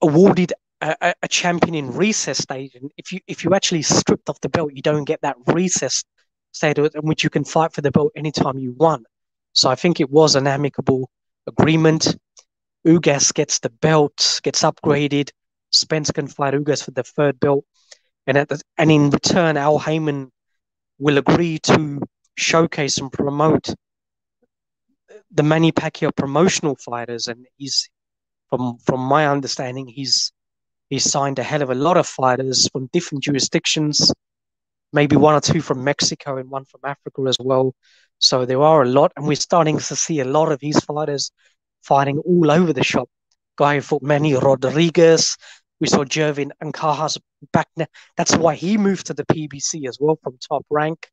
awarded 0.01 0.53
a, 0.85 1.15
a, 1.23 1.29
champion 1.29 1.75
in 1.75 1.93
recess 1.93 2.39
stage, 2.39 2.75
and 2.75 2.91
if 2.97 3.13
you 3.13 3.21
if 3.27 3.45
you 3.45 3.55
actually 3.55 3.83
stripped 3.83 4.29
off 4.29 4.41
the 4.41 4.49
belt, 4.49 4.73
you 4.75 4.83
don't 4.83 5.05
get 5.05 5.21
that 5.23 5.37
recess 5.47 6.05
state 6.53 6.79
in 6.79 7.03
which 7.03 7.25
you 7.25 7.31
can 7.31 7.45
fight 7.45 7.73
for 7.73 7.81
the 7.81 7.91
belt 7.91 8.13
anytime 8.15 8.59
you 8.59 8.73
want. 8.73 9.07
So 9.53 9.71
I 9.71 9.75
think 9.75 10.01
it 10.01 10.11
was 10.11 10.37
an 10.37 10.47
amicable 10.47 11.11
agreement. 11.47 12.17
Ugas 12.87 13.33
gets 13.33 13.61
the 13.61 13.71
belt, 13.71 14.41
gets 14.43 14.63
upgraded. 14.63 15.31
Spence 15.71 16.11
can 16.11 16.29
fight 16.29 16.55
Ugas 16.55 16.85
for 16.85 16.91
the 16.91 17.03
third 17.03 17.41
belt, 17.41 17.65
and 18.27 18.37
at 18.37 18.49
the, 18.49 18.61
and 18.77 18.91
in 18.91 19.11
return, 19.11 19.57
Al 19.57 19.79
Haymon 19.79 20.31
will 20.99 21.19
agree 21.19 21.59
to 21.61 22.01
showcase 22.37 22.99
and 22.99 23.13
promote 23.13 23.75
the 25.31 25.43
Manny 25.43 25.73
Pacquiao 25.73 26.15
promotional 26.15 26.77
fighters, 26.77 27.27
and 27.29 27.47
he's 27.57 27.89
from 28.51 28.77
from 28.85 29.01
my 29.01 29.27
understanding, 29.27 29.87
he's 29.89 30.33
he 30.91 30.99
signed 30.99 31.39
a 31.39 31.43
hell 31.43 31.63
of 31.63 31.71
a 31.71 31.75
lot 31.75 31.97
of 31.97 32.07
fighters 32.07 32.69
from 32.73 32.89
different 32.93 33.25
jurisdictions, 33.25 34.13
maybe 34.93 35.17
one 35.17 35.35
or 35.35 35.41
two 35.41 35.61
from 35.61 35.83
Mexico 35.83 36.37
and 36.37 36.51
one 36.51 36.65
from 36.65 36.81
Africa 36.85 37.23
as 37.29 37.37
well. 37.41 37.75
So 38.19 38.45
there 38.45 38.63
are 38.63 38.83
a 38.83 38.89
lot, 38.89 39.13
and 39.17 39.27
we're 39.27 39.37
starting 39.37 39.79
to 39.79 39.97
see 39.97 40.21
a 40.21 40.25
lot 40.25 40.53
of 40.53 40.61
these 40.61 40.81
fighters 40.85 41.31
fighting 41.83 42.19
all 42.19 42.51
over 42.51 42.73
the 42.73 42.85
shop. 42.85 43.09
Guy 43.57 43.77
who 43.77 43.81
fought 43.81 44.03
Manny 44.03 44.35
Rodriguez. 44.35 45.37
We 45.81 45.89
saw 45.89 46.05
Jervin 46.05 46.51
Ancajas 46.63 47.19
back 47.53 47.69
now. 47.77 47.87
That's 48.17 48.37
why 48.37 48.55
he 48.55 48.79
moved 48.79 49.07
to 49.07 49.15
the 49.15 49.25
PBC 49.27 49.89
as 49.89 49.99
well 50.01 50.19
from 50.23 50.39
top 50.39 50.65
rank. 50.71 51.09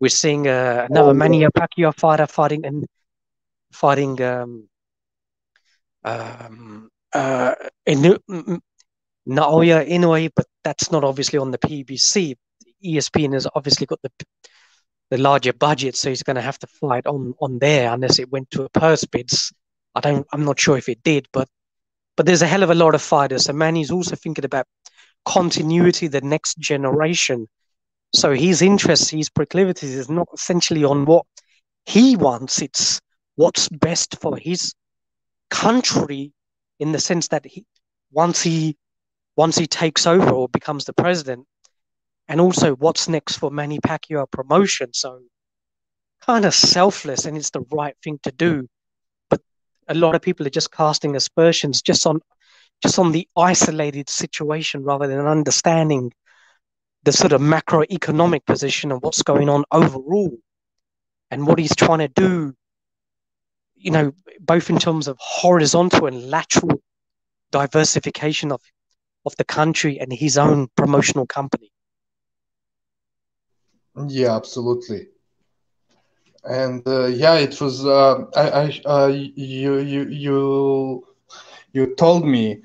We're 0.00 0.08
seeing 0.08 0.46
uh, 0.46 0.86
another 0.90 1.10
oh, 1.10 1.14
Manny 1.14 1.40
Pacquiao 1.46 1.94
fighter 1.94 2.26
fighting 2.26 2.66
and 2.66 2.86
fighting 3.72 4.20
um, 4.22 4.68
um, 6.04 6.90
uh, 7.14 7.54
Inu- 7.88 8.60
Naoya 9.28 9.88
Inoue, 9.88 10.30
but 10.34 10.46
that's 10.62 10.90
not 10.90 11.04
obviously 11.04 11.38
on 11.38 11.50
the 11.50 11.58
PBC. 11.58 12.34
ESPN 12.84 13.32
has 13.32 13.46
obviously 13.54 13.86
got 13.86 14.00
the 14.02 14.10
the 15.10 15.18
larger 15.18 15.52
budget, 15.52 15.96
so 15.96 16.08
he's 16.08 16.22
going 16.22 16.36
to 16.36 16.42
have 16.42 16.58
to 16.58 16.66
fight 16.66 17.06
on 17.06 17.34
on 17.40 17.58
there 17.58 17.92
unless 17.92 18.18
it 18.18 18.30
went 18.30 18.50
to 18.50 18.64
a 18.64 18.68
purse 18.70 19.04
bids. 19.04 19.52
I 19.94 20.00
don't. 20.00 20.26
I'm 20.32 20.44
not 20.44 20.58
sure 20.58 20.76
if 20.76 20.88
it 20.88 21.02
did, 21.02 21.28
but 21.32 21.48
but 22.16 22.26
there's 22.26 22.42
a 22.42 22.46
hell 22.46 22.62
of 22.62 22.70
a 22.70 22.74
lot 22.74 22.94
of 22.94 23.02
fighters. 23.02 23.48
And 23.48 23.58
Manny's 23.58 23.90
also 23.90 24.16
thinking 24.16 24.44
about 24.44 24.66
continuity, 25.24 26.06
the 26.06 26.20
next 26.20 26.58
generation. 26.58 27.48
So 28.14 28.32
his 28.32 28.62
interests, 28.62 29.10
his 29.10 29.30
proclivities 29.30 29.94
is 29.94 30.08
not 30.08 30.28
essentially 30.34 30.84
on 30.84 31.04
what 31.04 31.26
he 31.86 32.16
wants. 32.16 32.62
It's 32.62 33.00
what's 33.36 33.68
best 33.68 34.20
for 34.20 34.36
his 34.36 34.74
country 35.50 36.32
in 36.78 36.92
the 36.92 37.00
sense 37.00 37.28
that 37.28 37.44
he 37.46 37.64
once 38.10 38.42
he 38.42 38.76
once 39.36 39.56
he 39.56 39.66
takes 39.66 40.06
over 40.06 40.30
or 40.30 40.48
becomes 40.48 40.84
the 40.84 40.92
president, 40.92 41.46
and 42.28 42.40
also 42.40 42.74
what's 42.76 43.08
next 43.08 43.36
for 43.36 43.50
Manny 43.50 43.78
Pacquiao 43.80 44.30
promotion. 44.30 44.92
So 44.92 45.20
kind 46.22 46.44
of 46.44 46.54
selfless, 46.54 47.24
and 47.24 47.36
it's 47.36 47.50
the 47.50 47.64
right 47.72 47.96
thing 48.02 48.18
to 48.22 48.32
do. 48.32 48.68
But 49.28 49.40
a 49.88 49.94
lot 49.94 50.14
of 50.14 50.22
people 50.22 50.46
are 50.46 50.50
just 50.50 50.72
casting 50.72 51.16
aspersions 51.16 51.82
just 51.82 52.06
on 52.06 52.20
just 52.82 52.98
on 52.98 53.12
the 53.12 53.28
isolated 53.36 54.10
situation 54.10 54.82
rather 54.82 55.06
than 55.06 55.26
understanding 55.26 56.12
the 57.04 57.12
sort 57.12 57.32
of 57.32 57.40
macroeconomic 57.40 58.44
position 58.46 58.90
of 58.90 59.02
what's 59.02 59.22
going 59.22 59.48
on 59.48 59.64
overall 59.70 60.36
and 61.30 61.46
what 61.46 61.58
he's 61.58 61.76
trying 61.76 61.98
to 61.98 62.08
do 62.08 62.54
you 63.84 63.92
know, 63.92 64.12
both 64.40 64.70
in 64.70 64.78
terms 64.78 65.08
of 65.08 65.18
horizontal 65.20 66.06
and 66.06 66.30
lateral 66.30 66.80
diversification 67.52 68.50
of 68.52 68.62
of 69.26 69.36
the 69.36 69.44
country 69.44 69.98
and 70.00 70.12
his 70.12 70.38
own 70.38 70.68
promotional 70.76 71.26
company. 71.26 71.70
Yeah, 74.08 74.34
absolutely. 74.36 75.08
And 76.44 76.86
uh, 76.86 77.06
yeah, 77.06 77.36
it 77.36 77.60
was. 77.60 77.84
Uh, 77.84 78.24
I, 78.36 78.48
I 78.62 78.80
uh, 78.84 79.06
you 79.08 79.78
you 79.78 80.08
you 80.08 81.06
you 81.72 81.94
told 81.96 82.26
me 82.26 82.62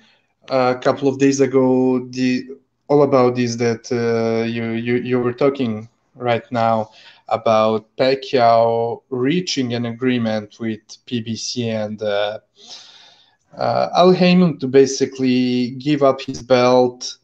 a 0.50 0.76
couple 0.82 1.08
of 1.08 1.20
days 1.20 1.40
ago 1.42 2.00
the 2.10 2.48
all 2.88 3.04
about 3.04 3.36
this 3.36 3.56
that 3.58 3.92
uh, 3.92 4.44
you 4.46 4.72
you 4.72 4.96
you 4.96 5.20
were 5.20 5.34
talking 5.34 5.90
right 6.16 6.44
now 6.52 6.90
about 7.32 7.96
Pacquiao 7.98 9.02
reaching 9.10 9.74
an 9.74 9.86
agreement 9.86 10.60
with 10.60 10.82
PBC 11.06 11.66
and 11.66 12.02
uh, 12.02 12.40
uh, 13.58 13.90
Al 13.96 14.12
Haymon 14.12 14.60
to 14.60 14.68
basically 14.68 15.72
give 15.72 16.04
up 16.04 16.22
his 16.22 16.42
belt 16.42 17.18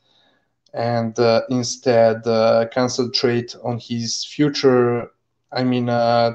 and 0.74 1.18
uh, 1.20 1.42
instead 1.50 2.26
uh, 2.28 2.66
concentrate 2.74 3.56
on 3.64 3.80
his 3.80 4.26
future. 4.26 5.12
I 5.52 5.64
mean, 5.64 5.90
uh, 5.90 6.34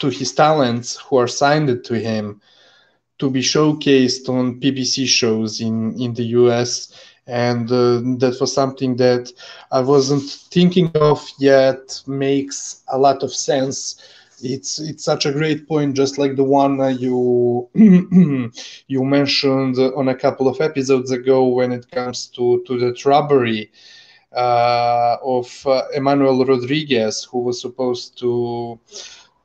to 0.00 0.08
his 0.08 0.32
talents 0.34 0.96
who 0.96 1.16
are 1.16 1.28
signed 1.28 1.84
to 1.84 1.94
him 1.98 2.40
to 3.18 3.30
be 3.30 3.40
showcased 3.40 4.28
on 4.28 4.60
PBC 4.60 5.06
shows 5.06 5.60
in 5.60 5.98
in 6.00 6.14
the 6.14 6.24
US 6.40 6.92
and 7.26 7.70
uh, 7.70 8.00
that 8.18 8.36
was 8.40 8.52
something 8.52 8.96
that 8.96 9.32
I 9.70 9.80
wasn't 9.80 10.28
thinking 10.28 10.90
of 10.94 11.26
yet. 11.38 12.02
Makes 12.06 12.82
a 12.88 12.98
lot 12.98 13.22
of 13.22 13.32
sense. 13.32 14.02
It's 14.42 14.78
it's 14.78 15.04
such 15.04 15.24
a 15.24 15.32
great 15.32 15.66
point, 15.66 15.96
just 15.96 16.18
like 16.18 16.36
the 16.36 16.44
one 16.44 16.80
uh, 16.80 16.88
you 16.88 17.68
you 18.88 19.04
mentioned 19.04 19.78
on 19.78 20.08
a 20.08 20.14
couple 20.14 20.48
of 20.48 20.60
episodes 20.60 21.10
ago 21.10 21.46
when 21.46 21.72
it 21.72 21.90
comes 21.90 22.26
to 22.36 22.62
to 22.66 22.78
that 22.78 23.04
robbery. 23.04 23.70
Uh, 24.34 25.16
of 25.22 25.64
uh, 25.64 25.82
Emmanuel 25.94 26.44
Rodriguez, 26.44 27.22
who 27.22 27.38
was 27.38 27.60
supposed 27.60 28.18
to 28.18 28.80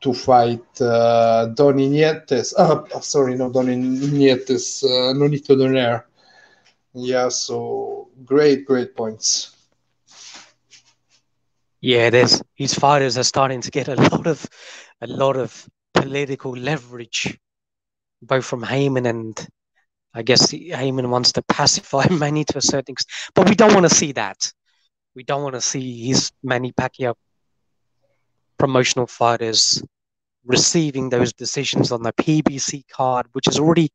to 0.02 0.14
fight 0.16 0.82
uh, 0.82 1.46
Donnie 1.48 1.90
Nietes. 1.90 2.56
Oh, 2.58 2.88
sorry, 3.00 3.36
no 3.36 3.52
Donnie 3.52 3.76
Nietes, 3.76 4.84
uh, 4.84 5.14
Nonito 5.14 5.56
Donaire. 5.56 6.06
Yeah, 6.94 7.30
so 7.30 8.10
great, 8.26 8.66
great 8.66 8.96
points. 8.96 9.56
Yeah, 11.82 12.10
there's 12.10 12.42
his 12.56 12.74
fighters 12.74 13.18
are 13.18 13.24
starting 13.24 13.62
to 13.62 13.72
get 13.72 13.88
a 13.88 13.96
lot 13.96 14.28
of 14.28 14.46
a 15.02 15.08
lot 15.08 15.38
of 15.38 15.68
political 15.94 16.52
leverage, 16.52 17.38
both 18.22 18.46
from 18.46 18.64
Haymon 18.64 19.06
and 19.06 19.48
I 20.14 20.24
guess 20.24 20.52
Haymon 20.52 21.10
wants 21.10 21.32
to 21.34 21.42
pacify 21.48 22.08
Manny 22.10 22.44
to 22.46 22.58
a 22.58 22.62
certain 22.62 22.94
extent, 22.94 23.32
but 23.36 23.48
we 23.48 23.56
don't 23.56 23.74
want 23.74 23.88
to 23.88 23.96
see 23.96 24.12
that. 24.14 24.52
We 25.16 25.24
don't 25.24 25.44
want 25.44 25.56
to 25.56 25.62
see 25.62 26.08
his 26.08 26.32
Manny 26.44 26.72
Pacquiao 26.72 27.16
promotional 28.58 29.08
fighters 29.08 29.82
receiving 30.46 31.10
those 31.10 31.34
decisions 31.34 31.92
on 31.92 32.04
the 32.04 32.14
PBC 32.14 32.84
card, 32.90 33.28
which 33.34 33.48
is 33.48 33.60
already 33.60 33.90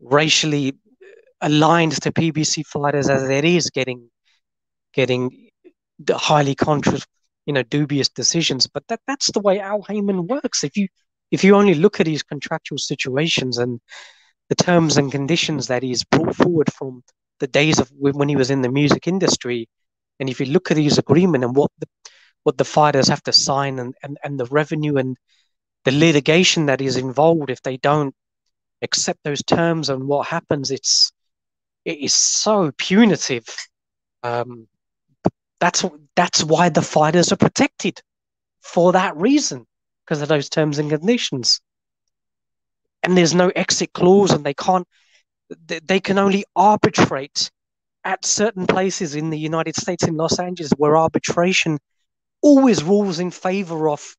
racially 0.00 0.74
aligned 1.40 2.00
to 2.02 2.12
PBC 2.12 2.64
fighters 2.66 3.08
as 3.08 3.28
it 3.28 3.44
is 3.44 3.70
getting 3.70 4.08
getting 4.92 5.50
highly 6.10 6.54
conscious, 6.54 7.04
you 7.44 7.52
know, 7.52 7.62
dubious 7.62 8.08
decisions. 8.08 8.66
But 8.66 8.84
that 8.88 9.00
that's 9.06 9.30
the 9.32 9.40
way 9.40 9.60
Al 9.60 9.82
Haymon 9.82 10.26
works. 10.26 10.64
If 10.64 10.76
you 10.76 10.88
if 11.30 11.44
you 11.44 11.56
only 11.56 11.74
look 11.74 12.00
at 12.00 12.06
his 12.06 12.22
contractual 12.22 12.78
situations 12.78 13.58
and 13.58 13.80
the 14.48 14.54
terms 14.54 14.96
and 14.96 15.10
conditions 15.10 15.66
that 15.68 15.82
he's 15.82 16.04
brought 16.04 16.36
forward 16.36 16.72
from 16.72 17.02
the 17.40 17.46
days 17.46 17.78
of 17.78 17.90
when 17.98 18.28
he 18.28 18.36
was 18.36 18.50
in 18.50 18.62
the 18.62 18.70
music 18.70 19.06
industry, 19.06 19.68
and 20.20 20.30
if 20.30 20.40
you 20.40 20.46
look 20.46 20.70
at 20.70 20.76
his 20.76 20.98
agreement 20.98 21.44
and 21.44 21.56
what 21.56 21.70
the 21.78 21.86
what 22.44 22.58
the 22.58 22.64
fighters 22.64 23.08
have 23.08 23.22
to 23.24 23.32
sign 23.32 23.80
and, 23.80 23.96
and, 24.04 24.18
and 24.22 24.38
the 24.38 24.44
revenue 24.46 24.96
and 24.98 25.16
the 25.84 25.90
litigation 25.90 26.66
that 26.66 26.80
is 26.80 26.96
involved 26.96 27.50
if 27.50 27.60
they 27.62 27.76
don't 27.76 28.14
accept 28.82 29.18
those 29.24 29.42
terms 29.42 29.88
and 29.88 30.06
what 30.06 30.28
happens, 30.28 30.70
it's 30.70 31.10
it 31.86 32.00
is 32.00 32.12
so 32.12 32.72
punitive. 32.76 33.46
Um, 34.22 34.66
that's 35.60 35.84
that's 36.16 36.42
why 36.42 36.68
the 36.68 36.82
fighters 36.82 37.32
are 37.32 37.36
protected 37.36 38.02
for 38.60 38.92
that 38.92 39.16
reason 39.16 39.64
because 40.04 40.20
of 40.20 40.28
those 40.28 40.50
terms 40.50 40.78
and 40.78 40.90
conditions. 40.90 41.60
And 43.04 43.16
there's 43.16 43.34
no 43.34 43.50
exit 43.54 43.92
clause, 43.92 44.32
and 44.32 44.44
they 44.44 44.52
can't. 44.52 44.86
They 45.68 46.00
can 46.00 46.18
only 46.18 46.44
arbitrate 46.56 47.52
at 48.04 48.26
certain 48.26 48.66
places 48.66 49.14
in 49.14 49.30
the 49.30 49.38
United 49.38 49.76
States, 49.76 50.04
in 50.04 50.16
Los 50.16 50.40
Angeles, 50.40 50.72
where 50.76 50.96
arbitration 50.96 51.78
always 52.42 52.82
rules 52.82 53.20
in 53.20 53.30
favor 53.30 53.88
of 53.88 54.16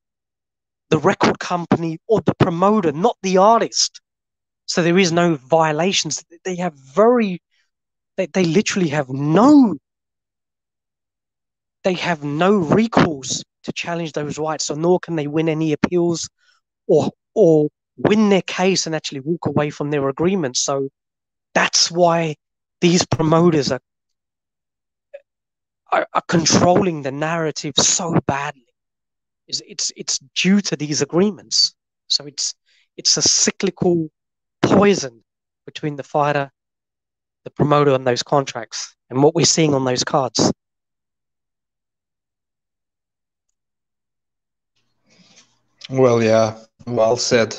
the 0.88 0.98
record 0.98 1.38
company 1.38 1.98
or 2.06 2.22
the 2.22 2.34
promoter, 2.34 2.92
not 2.92 3.16
the 3.22 3.36
artist. 3.36 4.00
So 4.64 4.82
there 4.82 4.98
is 4.98 5.12
no 5.12 5.34
violations. 5.36 6.24
They 6.44 6.56
have 6.56 6.74
very, 6.74 7.42
they, 8.18 8.26
they 8.26 8.44
literally 8.44 8.88
have 8.88 9.08
no 9.08 9.76
they 11.84 11.94
have 11.94 12.24
no 12.24 12.56
recourse 12.56 13.44
to 13.62 13.72
challenge 13.72 14.12
those 14.12 14.38
rights, 14.38 14.66
so 14.66 14.74
nor 14.74 14.98
can 14.98 15.16
they 15.16 15.28
win 15.28 15.48
any 15.48 15.72
appeals 15.72 16.28
or 16.88 17.10
or 17.34 17.68
win 17.96 18.28
their 18.28 18.42
case 18.42 18.86
and 18.86 18.94
actually 18.94 19.20
walk 19.20 19.46
away 19.46 19.70
from 19.70 19.90
their 19.90 20.08
agreement. 20.08 20.56
So 20.56 20.88
that's 21.54 21.90
why 21.90 22.34
these 22.80 23.06
promoters 23.06 23.70
are, 23.72 23.80
are, 25.92 26.06
are 26.12 26.22
controlling 26.28 27.02
the 27.02 27.12
narrative 27.12 27.74
so 27.78 28.18
badly. 28.26 28.66
Is 29.46 29.62
it's 29.66 29.92
it's 29.96 30.18
due 30.34 30.60
to 30.62 30.76
these 30.76 31.02
agreements. 31.02 31.74
So 32.08 32.26
it's 32.26 32.54
it's 32.96 33.16
a 33.16 33.22
cyclical 33.22 34.08
poison 34.62 35.22
between 35.66 35.94
the 35.94 36.02
fighter, 36.02 36.50
the 37.44 37.50
promoter, 37.50 37.92
and 37.92 38.06
those 38.06 38.22
contracts, 38.22 38.94
and 39.10 39.22
what 39.22 39.34
we're 39.34 39.44
seeing 39.44 39.74
on 39.74 39.84
those 39.84 40.04
cards. 40.04 40.52
Well, 45.90 46.22
yeah, 46.22 46.58
well 46.86 47.16
said. 47.16 47.56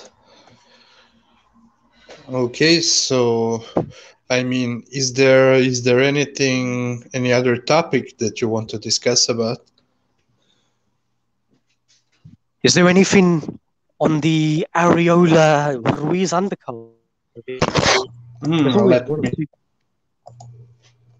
Okay, 2.31 2.79
so 2.79 3.63
I 4.29 4.43
mean, 4.43 4.83
is 4.91 5.13
there 5.13 5.53
is 5.53 5.83
there 5.83 5.99
anything 5.99 7.03
any 7.13 7.33
other 7.33 7.57
topic 7.57 8.19
that 8.19 8.41
you 8.41 8.47
want 8.47 8.69
to 8.69 8.77
discuss 8.77 9.29
about? 9.29 9.57
Is 12.61 12.75
there 12.75 12.87
anything 12.87 13.59
on 13.99 14.19
the 14.21 14.67
Arreola 14.75 15.81
Ruiz 15.97 16.31
undercard? 16.31 16.91
Mm, 18.43 19.37
me... 19.37 19.47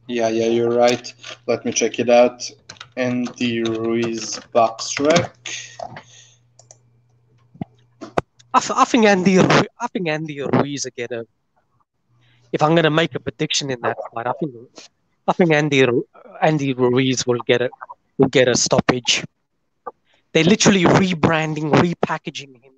Yeah, 0.10 0.30
yeah, 0.30 0.48
you're 0.48 0.72
right. 0.72 1.14
Let 1.46 1.64
me 1.66 1.72
check 1.72 2.00
it 2.00 2.10
out. 2.10 2.50
Andy 2.98 3.62
Ruiz 3.62 4.40
BoxRec. 4.56 5.30
I, 8.02 8.60
I 8.82 8.86
think 8.86 9.06
Andy, 9.06 9.38
I 9.40 9.88
think 9.94 10.08
Andy 10.08 10.42
Ruiz 10.42 10.86
will 10.86 10.98
get 10.98 11.12
a. 11.12 11.28
If 12.52 12.64
I'm 12.64 12.72
going 12.72 12.86
to 12.86 12.90
make 12.90 13.14
a 13.14 13.20
prediction 13.20 13.70
in 13.70 13.82
that 13.82 13.98
fight, 14.12 14.26
I 14.26 14.34
think, 14.40 14.56
I 15.28 15.34
think 15.34 15.52
Andy, 15.52 15.86
Andy 16.42 16.74
Ruiz 16.74 17.28
will 17.28 17.42
get 17.46 17.62
a, 17.62 17.70
will 18.18 18.30
get 18.30 18.48
a 18.48 18.58
stoppage. 18.58 19.24
They're 20.34 20.44
literally 20.44 20.86
rebranding, 20.86 21.72
repackaging 21.72 22.64
him. 22.64 22.74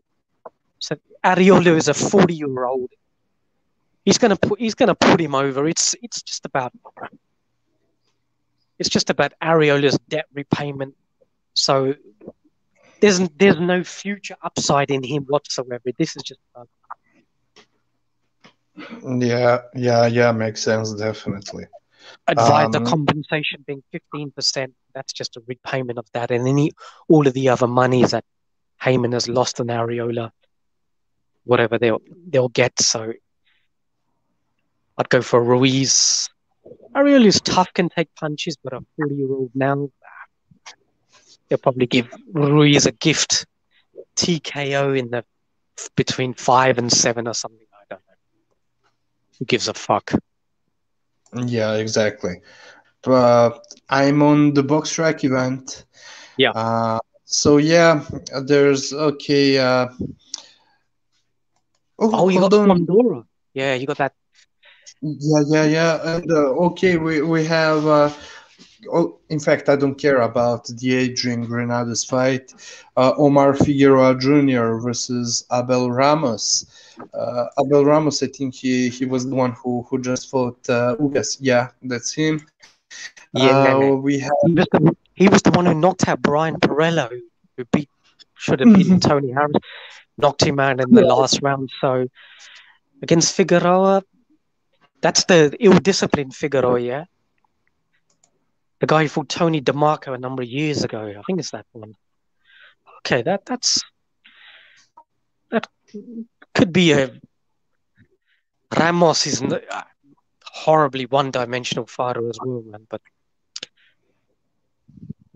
So 0.80 0.98
Arreola 1.24 1.78
is 1.78 1.88
a 1.88 1.94
40 1.94 2.36
year 2.36 2.66
old. 2.66 2.90
He's 4.06 4.18
gonna 4.18 4.36
put 4.36 4.60
he's 4.60 4.76
gonna 4.76 4.96
put 4.96 5.20
him 5.20 5.36
over. 5.36 5.68
It's 5.68 5.96
it's 6.02 6.22
just 6.22 6.46
about 6.46 6.74
it's 8.80 8.90
just 8.90 9.10
about 9.10 9.34
Arreola's 9.42 9.98
debt 10.10 10.26
repayment. 10.34 10.96
So 11.54 11.96
there's 13.00 13.20
there's 13.38 13.60
no 13.60 13.84
future 13.84 14.36
upside 14.42 14.90
in 14.90 15.04
him 15.04 15.26
whatsoever. 15.26 15.92
This 15.98 16.16
is 16.16 16.24
just. 16.24 16.40
Yeah, 19.04 19.62
yeah, 19.76 20.08
yeah. 20.08 20.32
Makes 20.32 20.64
sense. 20.64 20.94
Definitely. 20.94 21.66
Advise 22.28 22.66
um, 22.66 22.72
the 22.72 22.82
compensation 22.82 23.64
being 23.68 23.84
fifteen 23.92 24.32
percent. 24.32 24.74
That's 24.94 25.14
just 25.14 25.38
a 25.38 25.44
repayment 25.46 26.00
of 26.00 26.08
that, 26.14 26.32
and 26.32 26.48
any 26.48 26.72
all 27.08 27.28
of 27.28 27.34
the 27.34 27.50
other 27.50 27.68
monies 27.68 28.12
that 28.12 28.26
Haymon 28.82 29.12
has 29.12 29.28
lost 29.28 29.60
on 29.60 29.68
Arreola, 29.68 30.32
whatever 31.44 31.78
they'll 31.78 32.02
they'll 32.28 32.50
get. 32.50 32.82
So 32.82 33.14
I'd 35.02 35.10
go 35.10 35.24
for 35.24 35.44
Ruiz. 35.44 36.30
Arreola's 36.96 37.42
tough, 37.42 37.74
can 37.74 37.90
take 37.90 38.14
punches, 38.14 38.56
but 38.64 38.72
a 38.72 38.82
forty 38.96 39.16
year 39.16 39.32
old 39.32 39.50
now 39.56 39.90
they'll 41.50 41.58
probably 41.58 41.88
give 41.88 42.08
Ruiz 42.34 42.86
a 42.86 42.92
gift 42.92 43.48
TKO 44.16 44.96
in 44.96 45.10
the 45.10 45.26
between 45.96 46.36
five 46.36 46.78
and 46.78 46.92
seven 46.92 47.28
or 47.28 47.34
something. 47.34 47.66
I 47.74 47.84
don't 47.90 48.02
know. 48.08 48.90
Who 49.40 49.46
gives 49.46 49.68
a 49.68 49.74
fuck? 49.74 50.12
Yeah, 51.48 51.74
exactly. 51.78 52.42
But 53.02 53.58
I'm 53.90 54.22
on 54.22 54.54
the 54.54 54.62
BoxRec 54.62 55.24
event. 55.24 55.86
Yeah. 56.38 56.52
Uh, 56.52 57.00
so 57.26 57.58
yeah, 57.58 58.06
there's 58.44 58.94
okay. 58.94 59.58
Uh, 59.58 59.88
oh, 61.98 62.12
oh, 62.14 62.30
you 62.30 62.40
got 62.40 62.52
Fundora. 62.52 63.26
Yeah, 63.56 63.74
you 63.74 63.88
got 63.88 63.98
that. 63.98 64.14
Yeah, 65.02 65.44
yeah, 65.48 65.66
yeah. 65.66 66.16
And 66.16 66.32
uh, 66.32 66.68
okay, 66.70 66.98
we 66.98 67.22
we 67.22 67.44
have 67.46 67.86
uh, 67.88 68.12
oh, 68.92 69.20
in 69.30 69.40
fact, 69.40 69.70
I 69.70 69.76
don't 69.76 69.96
care 69.96 70.22
about 70.22 70.68
the 70.68 70.96
Adrian 70.96 71.46
Granados 71.46 72.04
fight. 72.04 72.54
Uh, 72.98 73.14
Omar 73.18 73.54
Figueroa 73.54 74.20
Jr. 74.20 74.76
versus 74.76 75.46
Abel 75.52 75.92
Ramos. 75.92 76.66
Uh, 77.14 77.46
Abel 77.60 77.86
Ramos, 77.86 78.22
I 78.24 78.28
think 78.28 78.56
he, 78.56 78.90
he 78.90 79.06
was 79.06 79.28
the 79.28 79.36
one 79.36 79.54
who, 79.54 79.84
who 79.90 80.00
just 80.02 80.30
fought 80.30 80.58
uh, 80.70 80.96
Ugas. 81.00 81.38
Yeah, 81.40 81.70
that's 81.84 82.14
him. 82.14 82.46
Yeah, 83.34 83.76
uh, 83.76 83.96
we 83.96 84.20
have. 84.20 84.32
He 84.46 84.54
was, 84.54 84.68
the, 84.72 84.96
he 85.14 85.30
was 85.30 85.42
the 85.42 85.52
one 85.52 85.66
who 85.66 85.74
knocked 85.74 86.08
out 86.08 86.22
Brian 86.22 86.60
Perello, 86.60 87.10
who 87.58 87.66
beat 87.72 87.90
should 88.36 88.60
have 88.60 88.74
beaten 88.74 89.00
mm-hmm. 89.00 89.10
Tony 89.10 89.32
Harris, 89.32 89.54
knocked 90.18 90.44
him 90.44 90.60
out 90.60 90.80
in 90.80 90.92
the 90.92 91.02
yeah. 91.02 91.08
last 91.08 91.42
round. 91.44 91.70
So 91.80 92.08
against 93.04 93.36
Figueroa, 93.36 94.04
that's 95.02 95.26
the 95.26 95.56
ill-disciplined 95.60 96.36
Figueroa, 96.36 96.74
oh, 96.74 96.76
yeah 96.76 97.06
the 98.82 98.88
guy 98.88 99.04
who 99.04 99.10
fought 99.10 99.30
Tony 99.30 99.62
DeMarco 99.62 100.14
a 100.14 100.18
number 100.18 100.42
of 100.42 100.50
years 100.50 100.84
ago. 100.84 101.14
I 101.18 101.22
think 101.22 101.40
it's 101.40 101.52
that 101.52 101.68
one. 101.72 101.94
Okay, 103.00 103.22
that 103.22 103.46
that's 103.46 103.82
that 105.52 105.68
could 106.54 106.74
be 106.74 106.92
a 106.92 107.12
Ramos 108.78 109.28
is 109.28 109.42
a 109.42 109.76
uh, 109.76 109.84
horribly 110.44 111.06
one-dimensional 111.06 111.86
fighter 111.86 112.28
as 112.28 112.40
well, 112.44 112.64
man. 112.66 112.88
But 112.90 113.02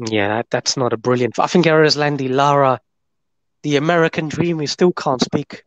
yeah, 0.08 0.30
that, 0.30 0.50
that's 0.50 0.76
not 0.76 0.94
a 0.94 0.98
brilliant. 0.98 1.38
I 1.38 1.48
think 1.48 1.66
Erislandy 1.66 2.34
Lara 2.34 2.82
the 3.62 3.78
American 3.78 4.28
Dream, 4.28 4.60
he 4.60 4.68
still 4.68 4.92
can't 4.92 5.22
speak 5.22 5.64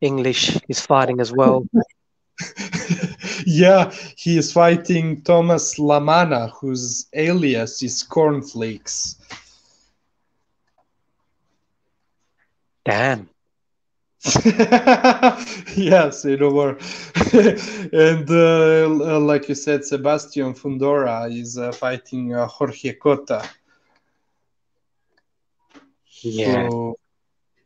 English. 0.00 0.58
He's 0.66 0.80
fighting 0.80 1.20
as 1.20 1.32
well. 1.32 1.66
yeah, 3.46 3.90
he 4.16 4.38
is 4.38 4.52
fighting 4.52 5.22
Thomas 5.22 5.78
LaManna, 5.78 6.50
whose 6.50 7.06
alias 7.12 7.82
is 7.82 8.02
Cornflakes. 8.02 9.16
Damn. 12.84 13.28
yes, 15.76 16.24
you 16.24 16.36
know 16.36 16.76
and 17.92 18.30
uh, 18.30 19.18
like 19.20 19.48
you 19.48 19.54
said, 19.54 19.84
Sebastian 19.84 20.54
Fundora 20.54 21.30
is 21.30 21.58
uh, 21.58 21.72
fighting 21.72 22.34
uh, 22.34 22.46
Jorge 22.46 22.92
Cota. 22.94 23.48
Yeah. 26.22 26.68
So, 26.70 26.96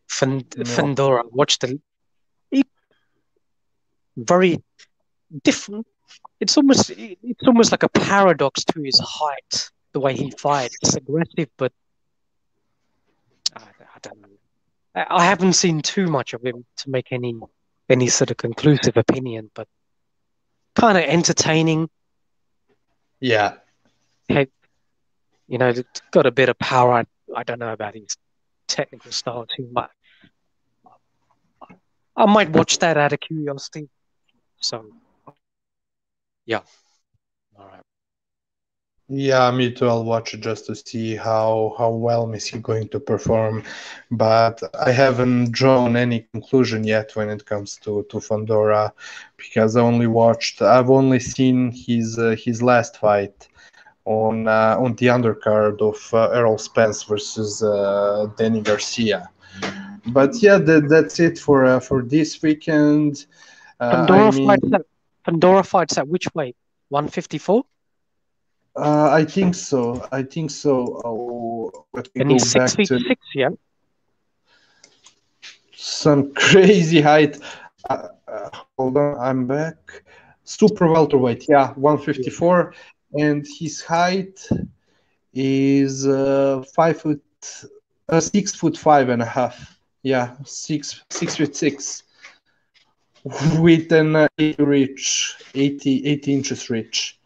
Fundora, 0.09 1.25
watch 1.31 1.59
the 1.59 1.79
very 4.17 4.63
different. 5.43 5.87
It's 6.41 6.57
almost 6.57 6.91
it's 6.91 7.47
almost 7.47 7.73
like 7.73 7.83
a 7.83 7.89
paradox 7.89 8.65
to 8.65 8.83
his 8.83 9.01
height, 9.03 9.71
the 9.93 10.01
way 10.01 10.15
he 10.15 10.31
fights. 10.31 10.77
It's 10.83 10.97
aggressive, 10.97 11.49
but 11.57 11.73
I, 13.55 13.63
I 13.63 13.99
don't 14.03 14.21
know. 14.21 14.29
I, 14.95 15.07
I 15.11 15.25
haven't 15.25 15.55
seen 15.55 15.83
too 15.83 16.07
much 16.07 16.35
of 16.35 16.45
him 16.45 16.65
to 16.79 16.91
make 16.91 17.13
any 17.13 17.35
any 17.89 18.09
sort 18.09 18.31
of 18.31 18.37
conclusive 18.37 18.97
opinion, 18.97 19.51
but 19.55 19.69
kind 20.75 20.99
of 20.99 21.05
entertaining. 21.05 21.89
Yeah. 23.21 23.55
Hey, 24.29 24.49
you 25.49 25.59
know, 25.59 25.73
got 26.11 26.27
a 26.27 26.31
bit 26.31 26.49
of 26.49 26.59
power. 26.59 26.93
I, 26.93 27.05
I 27.35 27.43
don't 27.45 27.59
know 27.59 27.73
about 27.73 27.95
his 27.95 28.17
technical 28.67 29.13
style 29.13 29.47
too 29.57 29.69
much. 29.73 29.91
I 32.17 32.27
might 32.27 32.51
watch 32.51 32.79
that 32.79 32.97
out 32.97 33.13
of 33.13 33.21
curiosity. 33.21 33.89
So, 34.59 34.87
yeah. 36.47 36.63
All 37.59 37.67
right. 37.67 37.83
Yeah, 39.09 39.51
me 39.53 39.73
too. 39.73 39.87
I'll 39.87 40.05
watch 40.05 40.35
it 40.35 40.41
just 40.41 40.67
to 40.67 40.75
see 40.75 41.15
how 41.15 41.75
how 41.79 41.91
well 41.91 42.33
is 42.33 42.47
he 42.47 42.59
going 42.59 42.89
to 42.89 42.99
perform, 42.99 43.63
but 44.11 44.61
I 44.85 44.91
haven't 44.91 45.53
drawn 45.53 45.97
any 45.97 46.27
conclusion 46.33 46.83
yet 46.83 47.15
when 47.15 47.29
it 47.31 47.47
comes 47.47 47.77
to 47.85 48.05
to 48.11 48.17
Fundora, 48.17 48.91
because 49.37 49.77
I 49.77 49.83
only 49.83 50.09
watched. 50.09 50.61
I've 50.61 50.91
only 50.91 51.21
seen 51.21 51.71
his 51.71 52.19
uh, 52.19 52.35
his 52.37 52.63
last 52.63 52.97
fight 52.97 53.49
on 54.07 54.49
uh, 54.49 54.77
on 54.79 54.97
the 54.97 55.07
undercard 55.07 55.81
of 55.81 55.99
uh, 56.13 56.31
Errol 56.31 56.59
Spence 56.59 57.05
versus 57.05 57.63
uh, 57.63 58.27
Danny 58.37 58.61
Garcia. 58.61 59.29
But 60.07 60.43
yeah, 60.43 60.59
that, 60.59 60.89
that's 60.89 61.21
it 61.21 61.39
for 61.39 61.65
uh, 61.65 61.79
for 61.79 62.03
this 62.03 62.43
weekend. 62.43 63.27
Fundora, 63.81 64.29
I 64.29 64.31
mean, 64.35 64.49
fights 64.49 64.87
at, 65.27 65.35
Fundora 65.35 65.65
fights 65.67 65.99
at 65.99 66.09
which 66.09 66.29
weight? 66.35 66.57
154? 66.89 67.65
Uh, 68.77 69.11
I 69.11 69.25
think 69.25 69.55
so. 69.55 70.07
I 70.13 70.23
think 70.23 70.51
so. 70.51 71.01
Oh, 71.05 71.87
and 72.15 72.31
he's 72.31 72.51
six 72.51 72.75
feet 72.75 72.89
to 72.89 73.01
six, 73.01 73.21
yeah. 73.35 73.49
Some 75.75 76.35
crazy 76.35 77.01
height. 77.01 77.39
Uh, 77.89 78.09
uh, 78.29 78.51
hold 78.77 78.99
on, 78.99 79.19
I'm 79.19 79.47
back. 79.47 80.03
Super 80.45 80.89
welterweight, 80.89 81.47
yeah, 81.49 81.73
154, 81.75 82.75
and 83.19 83.45
his 83.59 83.83
height 83.83 84.47
is 85.33 86.07
uh, 86.07 86.63
five 86.75 87.01
foot, 87.01 87.23
uh, 88.09 88.21
six 88.21 88.55
foot 88.55 88.77
five 88.77 89.09
and 89.09 89.23
a 89.23 89.27
half. 89.27 89.81
Yeah, 90.03 90.37
six 90.45 91.03
six 91.11 91.37
foot 91.37 91.57
six 91.57 92.05
with 93.59 93.91
an 93.93 94.15
uh, 94.15 94.29
80 94.39 94.63
reach, 94.63 95.35
80, 95.55 96.07
80 96.07 96.35
inches 96.35 96.71
reach. 96.71 97.19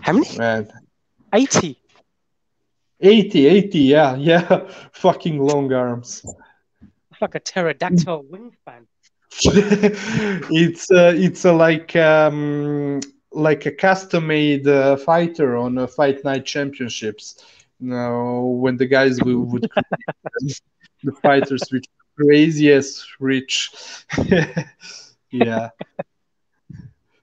How 0.00 0.12
many? 0.12 0.38
Man. 0.38 0.68
80. 1.32 1.76
80, 3.00 3.46
80, 3.46 3.78
yeah, 3.80 4.16
yeah. 4.16 4.68
Fucking 4.92 5.38
long 5.38 5.72
arms. 5.72 6.24
It's 7.10 7.20
like 7.20 7.34
a 7.34 7.40
pterodactyl 7.40 8.24
wingspan. 8.30 8.86
it's 9.42 10.90
uh, 10.92 11.12
it's 11.16 11.44
uh, 11.44 11.52
like 11.52 11.96
um, 11.96 13.00
like 13.32 13.66
a 13.66 13.72
custom 13.72 14.28
made 14.28 14.68
uh, 14.68 14.96
fighter 14.96 15.56
on 15.56 15.76
a 15.78 15.88
fight 15.88 16.24
night 16.24 16.46
championships. 16.46 17.44
You 17.80 17.88
know, 17.88 18.56
when 18.60 18.76
the 18.76 18.86
guys 18.86 19.20
would, 19.22 19.34
would 19.34 19.68
the 21.02 21.12
fighters 21.20 21.62
which 21.72 21.86
craziest 22.16 23.06
rich. 23.20 23.70
yeah. 25.30 25.70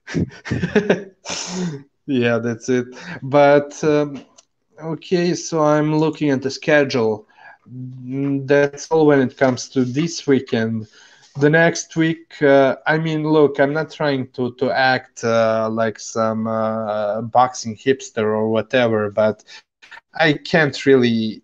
yeah, 2.06 2.38
that's 2.38 2.68
it. 2.68 2.86
But 3.22 3.82
um, 3.84 4.24
okay, 4.82 5.34
so 5.34 5.60
I'm 5.60 5.96
looking 5.96 6.30
at 6.30 6.42
the 6.42 6.50
schedule. 6.50 7.26
That's 7.66 8.90
all 8.90 9.06
when 9.06 9.20
it 9.20 9.36
comes 9.36 9.68
to 9.70 9.84
this 9.84 10.26
weekend. 10.26 10.88
The 11.38 11.50
next 11.50 11.96
week, 11.96 12.40
uh, 12.42 12.76
I 12.86 12.98
mean, 12.98 13.28
look, 13.28 13.58
I'm 13.58 13.72
not 13.72 13.90
trying 13.90 14.28
to 14.32 14.52
to 14.54 14.70
act 14.70 15.24
uh, 15.24 15.68
like 15.70 15.98
some 15.98 16.46
uh, 16.46 17.22
boxing 17.22 17.76
hipster 17.76 18.24
or 18.24 18.48
whatever, 18.50 19.10
but 19.10 19.42
I 20.14 20.34
can't 20.34 20.86
really 20.86 21.41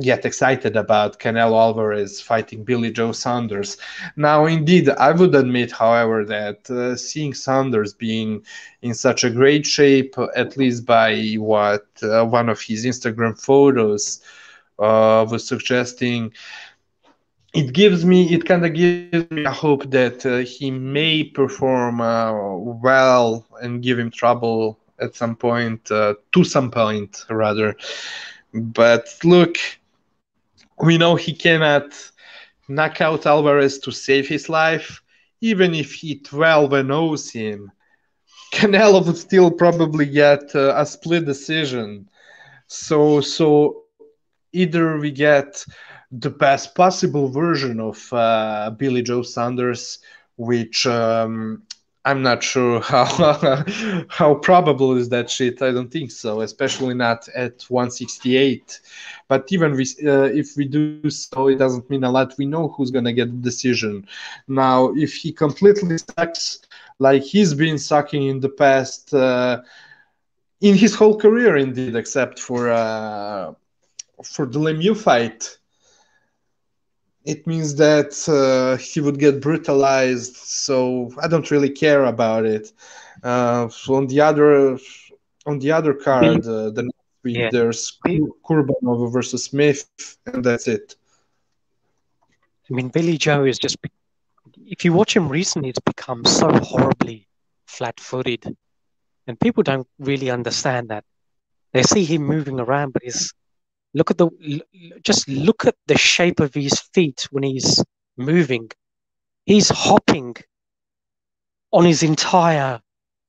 get 0.00 0.24
excited 0.24 0.76
about 0.76 1.20
Canelo 1.20 1.58
Alvarez 1.58 2.20
fighting 2.20 2.64
Billy 2.64 2.90
Joe 2.90 3.12
Saunders. 3.12 3.76
Now, 4.16 4.46
indeed, 4.46 4.88
I 4.88 5.12
would 5.12 5.34
admit, 5.34 5.72
however, 5.72 6.24
that 6.24 6.68
uh, 6.70 6.96
seeing 6.96 7.34
Saunders 7.34 7.94
being 7.94 8.44
in 8.82 8.94
such 8.94 9.24
a 9.24 9.30
great 9.30 9.66
shape, 9.66 10.16
at 10.36 10.56
least 10.56 10.84
by 10.86 11.34
what 11.38 11.86
uh, 12.02 12.24
one 12.24 12.48
of 12.48 12.60
his 12.60 12.84
Instagram 12.84 13.40
photos 13.40 14.20
uh, 14.78 15.26
was 15.30 15.46
suggesting, 15.46 16.32
it 17.54 17.72
gives 17.72 18.04
me, 18.04 18.34
it 18.34 18.44
kind 18.44 18.66
of 18.66 18.74
gives 18.74 19.30
me 19.30 19.44
a 19.44 19.50
hope 19.52 19.88
that 19.90 20.26
uh, 20.26 20.38
he 20.38 20.72
may 20.72 21.22
perform 21.22 22.00
uh, 22.00 22.56
well 22.56 23.46
and 23.62 23.82
give 23.82 23.98
him 23.98 24.10
trouble 24.10 24.78
at 24.98 25.14
some 25.14 25.36
point, 25.36 25.90
uh, 25.90 26.14
to 26.32 26.42
some 26.42 26.70
point, 26.70 27.24
rather. 27.30 27.76
But 28.52 29.08
look, 29.22 29.56
we 30.80 30.98
know 30.98 31.14
he 31.14 31.32
cannot 31.32 31.92
knock 32.68 33.00
out 33.00 33.26
Alvarez 33.26 33.78
to 33.80 33.92
save 33.92 34.28
his 34.28 34.48
life. 34.48 35.00
Even 35.40 35.74
if 35.74 35.92
he 35.92 36.18
12 36.20 36.72
and 36.72 36.88
0 36.88 37.16
him, 37.32 37.70
Canelo 38.52 39.04
would 39.04 39.16
still 39.16 39.50
probably 39.50 40.06
get 40.06 40.54
uh, 40.54 40.74
a 40.76 40.86
split 40.86 41.26
decision. 41.26 42.08
So, 42.66 43.20
so 43.20 43.82
either 44.52 44.98
we 44.98 45.10
get 45.10 45.64
the 46.10 46.30
best 46.30 46.74
possible 46.74 47.28
version 47.28 47.80
of 47.80 48.12
uh, 48.12 48.70
Billy 48.78 49.02
Joe 49.02 49.22
Saunders, 49.22 49.98
which 50.36 50.86
um, 50.86 51.62
I'm 52.06 52.22
not 52.22 52.42
sure 52.42 52.80
how 52.80 53.06
how 54.08 54.34
probable 54.34 54.96
is 54.96 55.08
that 55.08 55.30
shit. 55.30 55.62
I 55.62 55.72
don't 55.72 55.90
think 55.90 56.10
so, 56.10 56.42
especially 56.42 56.94
not 56.94 57.28
at 57.28 57.62
168. 57.68 58.80
But 59.26 59.46
even 59.50 59.72
we, 59.72 59.84
uh, 60.06 60.24
if 60.24 60.54
we 60.56 60.66
do 60.66 61.08
so, 61.08 61.48
it 61.48 61.56
doesn't 61.56 61.88
mean 61.88 62.04
a 62.04 62.10
lot. 62.10 62.34
We 62.36 62.44
know 62.44 62.68
who's 62.68 62.90
gonna 62.90 63.12
get 63.14 63.30
the 63.30 63.42
decision. 63.42 64.06
Now, 64.48 64.92
if 64.94 65.14
he 65.14 65.32
completely 65.32 65.96
sucks, 65.98 66.60
like 66.98 67.22
he's 67.22 67.54
been 67.54 67.78
sucking 67.78 68.26
in 68.26 68.40
the 68.40 68.50
past, 68.50 69.14
uh, 69.14 69.62
in 70.60 70.74
his 70.74 70.94
whole 70.94 71.18
career, 71.18 71.56
indeed, 71.56 71.96
except 71.96 72.38
for 72.38 72.70
uh, 72.70 73.54
for 74.22 74.44
the 74.44 74.58
Lemieux 74.58 74.96
fight 74.96 75.58
it 77.24 77.46
means 77.46 77.74
that 77.76 78.12
uh, 78.28 78.76
he 78.76 79.00
would 79.00 79.18
get 79.18 79.40
brutalized. 79.40 80.36
So 80.36 81.12
I 81.22 81.28
don't 81.28 81.50
really 81.50 81.70
care 81.70 82.04
about 82.04 82.44
it. 82.44 82.72
Uh, 83.22 83.68
so 83.68 83.94
on 83.94 84.06
the 84.06 84.20
other 84.20 84.78
on 85.46 85.58
the 85.58 85.72
other 85.72 85.94
card, 85.94 86.46
uh, 86.46 86.70
the 86.70 86.82
next 86.82 87.22
week 87.22 87.36
yeah. 87.36 87.48
there's 87.50 87.98
Kurbanov 88.06 89.12
versus 89.12 89.44
Smith, 89.44 89.88
and 90.26 90.44
that's 90.44 90.68
it. 90.68 90.96
I 92.70 92.74
mean, 92.74 92.88
Billy 92.88 93.18
Joe 93.18 93.44
is 93.44 93.58
just. 93.58 93.76
If 94.66 94.84
you 94.84 94.92
watch 94.92 95.14
him 95.14 95.28
recently, 95.28 95.68
it's 95.68 95.80
become 95.80 96.24
so 96.24 96.50
horribly 96.50 97.28
flat-footed, 97.66 98.56
and 99.26 99.40
people 99.40 99.62
don't 99.62 99.86
really 99.98 100.30
understand 100.30 100.88
that. 100.88 101.04
They 101.72 101.82
see 101.82 102.04
him 102.04 102.22
moving 102.22 102.60
around, 102.60 102.92
but 102.92 103.02
he's 103.02 103.34
Look 103.94 104.10
at 104.10 104.18
the 104.18 104.28
just 105.02 105.28
look 105.28 105.66
at 105.66 105.76
the 105.86 105.96
shape 105.96 106.40
of 106.40 106.52
his 106.54 106.80
feet 106.92 107.28
when 107.30 107.44
he's 107.44 107.82
moving. 108.16 108.70
He's 109.46 109.68
hopping 109.68 110.34
on 111.72 111.84
his 111.84 112.02
entire, 112.02 112.80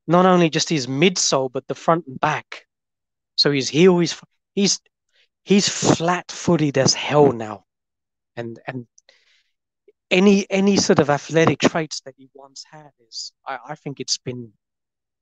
not 0.08 0.26
only 0.26 0.50
just 0.50 0.70
his 0.70 0.88
midsole, 0.88 1.52
but 1.52 1.68
the 1.68 1.76
front 1.76 2.08
and 2.08 2.20
back. 2.20 2.66
So 3.36 3.52
his 3.52 3.70
heel 3.70 4.00
is 4.00 4.20
he's 4.56 4.80
he's 5.44 5.70
flat-footed 5.70 6.78
as 6.78 6.94
hell 6.94 7.32
now. 7.32 7.66
and 8.36 8.60
and 8.68 8.88
any 10.12 10.46
any 10.50 10.78
sort 10.78 11.00
of 11.00 11.10
athletic 11.10 11.60
traits 11.60 12.02
that 12.02 12.16
he 12.18 12.30
once 12.34 12.64
had 12.70 12.92
is 13.08 13.32
I, 13.46 13.60
I 13.70 13.76
think 13.76 14.00
it's 14.00 14.18
been 14.18 14.54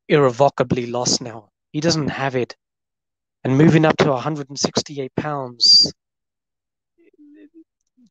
irrevocably 0.07 0.87
lost 0.87 1.21
now. 1.21 1.49
He 1.71 1.79
doesn't 1.79 2.09
have 2.09 2.35
it. 2.35 2.55
And 3.43 3.57
moving 3.57 3.85
up 3.85 3.97
to 3.97 4.09
168 4.09 5.11
pounds 5.15 5.91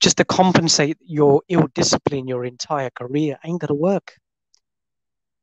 just 0.03 0.17
to 0.17 0.25
compensate 0.25 0.99
your 1.01 1.43
ill 1.49 1.69
discipline 1.75 2.27
your 2.27 2.45
entire 2.45 2.91
career 2.91 3.39
ain't 3.45 3.61
gonna 3.61 3.75
work. 3.75 4.17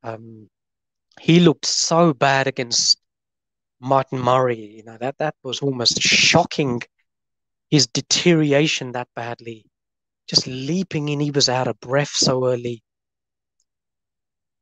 Um, 0.03 0.49
he 1.19 1.39
looked 1.39 1.65
so 1.65 2.13
bad 2.13 2.47
against 2.47 2.99
Martin 3.79 4.19
Murray. 4.19 4.59
You 4.59 4.83
know 4.83 4.97
that 4.97 5.17
that 5.19 5.35
was 5.43 5.59
almost 5.61 6.01
shocking. 6.01 6.81
His 7.71 7.87
deterioration 7.87 8.91
that 8.93 9.07
badly, 9.15 9.65
just 10.27 10.45
leaping 10.47 11.07
in, 11.07 11.19
he 11.19 11.31
was 11.31 11.47
out 11.49 11.67
of 11.67 11.79
breath 11.79 12.09
so 12.09 12.45
early. 12.47 12.83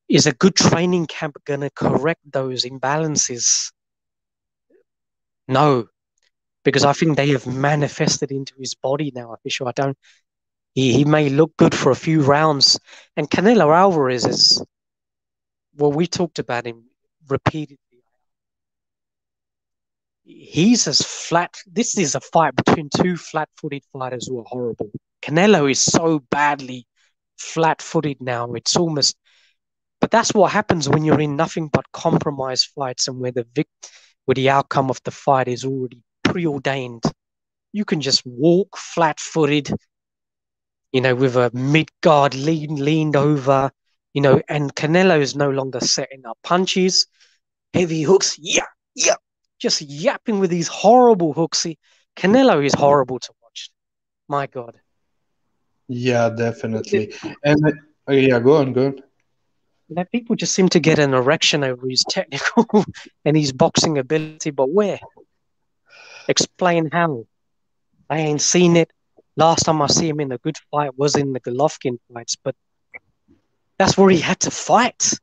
Is 0.07 0.27
a 0.27 0.33
good 0.33 0.55
training 0.55 1.07
camp 1.07 1.37
to 1.45 1.69
correct 1.73 2.21
those 2.31 2.65
imbalances? 2.65 3.71
No, 5.47 5.87
because 6.63 6.83
I 6.83 6.93
think 6.93 7.15
they 7.15 7.29
have 7.29 7.47
manifested 7.47 8.31
into 8.31 8.53
his 8.59 8.73
body 8.75 9.11
now. 9.15 9.33
Official, 9.33 9.67
I 9.67 9.71
don't. 9.71 9.97
He, 10.73 10.93
he 10.93 11.05
may 11.05 11.29
look 11.29 11.55
good 11.57 11.73
for 11.73 11.91
a 11.91 11.95
few 11.95 12.21
rounds, 12.21 12.79
and 13.15 13.29
Canelo 13.29 13.75
Alvarez 13.75 14.25
is. 14.25 14.63
Well, 15.75 15.91
we 15.91 16.07
talked 16.07 16.39
about 16.39 16.65
him 16.65 16.85
repeatedly. 17.29 17.77
He's 20.23 20.87
as 20.87 21.01
flat. 21.01 21.55
This 21.65 21.97
is 21.97 22.15
a 22.15 22.19
fight 22.19 22.55
between 22.55 22.89
two 22.89 23.15
flat-footed 23.15 23.83
fighters 23.93 24.27
who 24.27 24.39
are 24.39 24.45
horrible. 24.45 24.91
Canelo 25.21 25.69
is 25.71 25.79
so 25.79 26.19
badly 26.31 26.85
flat-footed 27.37 28.21
now. 28.21 28.53
It's 28.53 28.75
almost. 28.75 29.15
But 30.01 30.11
that's 30.11 30.33
what 30.33 30.51
happens 30.51 30.89
when 30.89 31.05
you're 31.05 31.21
in 31.21 31.35
nothing 31.35 31.69
but 31.71 31.91
compromise 31.91 32.63
fights, 32.63 33.07
and 33.07 33.19
where 33.19 33.31
the 33.31 33.47
vic, 33.55 33.67
where 34.27 34.35
the 34.35 34.49
outcome 34.49 34.89
of 34.89 35.01
the 35.05 35.11
fight 35.11 35.47
is 35.47 35.63
already 35.63 36.03
preordained. 36.23 37.03
You 37.71 37.85
can 37.85 38.01
just 38.01 38.25
walk 38.25 38.75
flat 38.77 39.21
footed, 39.21 39.71
you 40.91 40.99
know, 40.99 41.15
with 41.15 41.37
a 41.37 41.49
mid 41.53 41.89
guard 42.01 42.35
lean, 42.35 42.75
leaned 42.75 43.15
over, 43.15 43.71
you 44.13 44.21
know, 44.21 44.41
and 44.49 44.75
Canelo 44.75 45.17
is 45.17 45.33
no 45.33 45.49
longer 45.49 45.79
setting 45.79 46.25
up 46.25 46.37
punches, 46.43 47.07
heavy 47.73 48.01
hooks, 48.01 48.37
yeah, 48.37 48.65
yeah, 48.95 49.15
just 49.59 49.81
yapping 49.81 50.39
with 50.39 50.49
these 50.49 50.67
horrible 50.67 51.31
hooks. 51.31 51.59
See, 51.59 51.77
Canelo 52.17 52.65
is 52.65 52.73
horrible 52.73 53.19
to 53.19 53.33
watch. 53.41 53.71
My 54.27 54.47
God. 54.47 54.77
Yeah, 55.87 56.29
definitely. 56.29 57.13
And 57.45 57.65
uh, 58.09 58.11
yeah, 58.11 58.39
go 58.41 58.57
on, 58.57 58.73
go 58.73 58.87
on. 58.87 59.01
That 59.89 60.11
people 60.11 60.35
just 60.35 60.53
seem 60.53 60.67
to 60.69 60.79
get 60.79 60.99
an 60.99 61.13
erection 61.13 61.63
over 61.63 61.87
his 61.87 62.03
technical 62.09 62.85
and 63.25 63.37
his 63.37 63.53
boxing 63.53 63.97
ability, 63.97 64.51
but 64.51 64.69
where? 64.69 64.99
Explain 66.27 66.89
how. 66.91 67.25
I 68.09 68.19
ain't 68.19 68.41
seen 68.41 68.75
it. 68.75 68.91
Last 69.37 69.63
time 69.63 69.81
I 69.81 69.87
see 69.87 70.09
him 70.09 70.19
in 70.19 70.31
a 70.31 70.37
good 70.37 70.57
fight 70.71 70.97
was 70.97 71.15
in 71.15 71.33
the 71.33 71.39
Golovkin 71.39 71.99
fights, 72.13 72.35
but 72.35 72.55
that's 73.77 73.97
where 73.97 74.09
he 74.09 74.19
had 74.19 74.39
to 74.41 74.51
fight. 74.51 75.13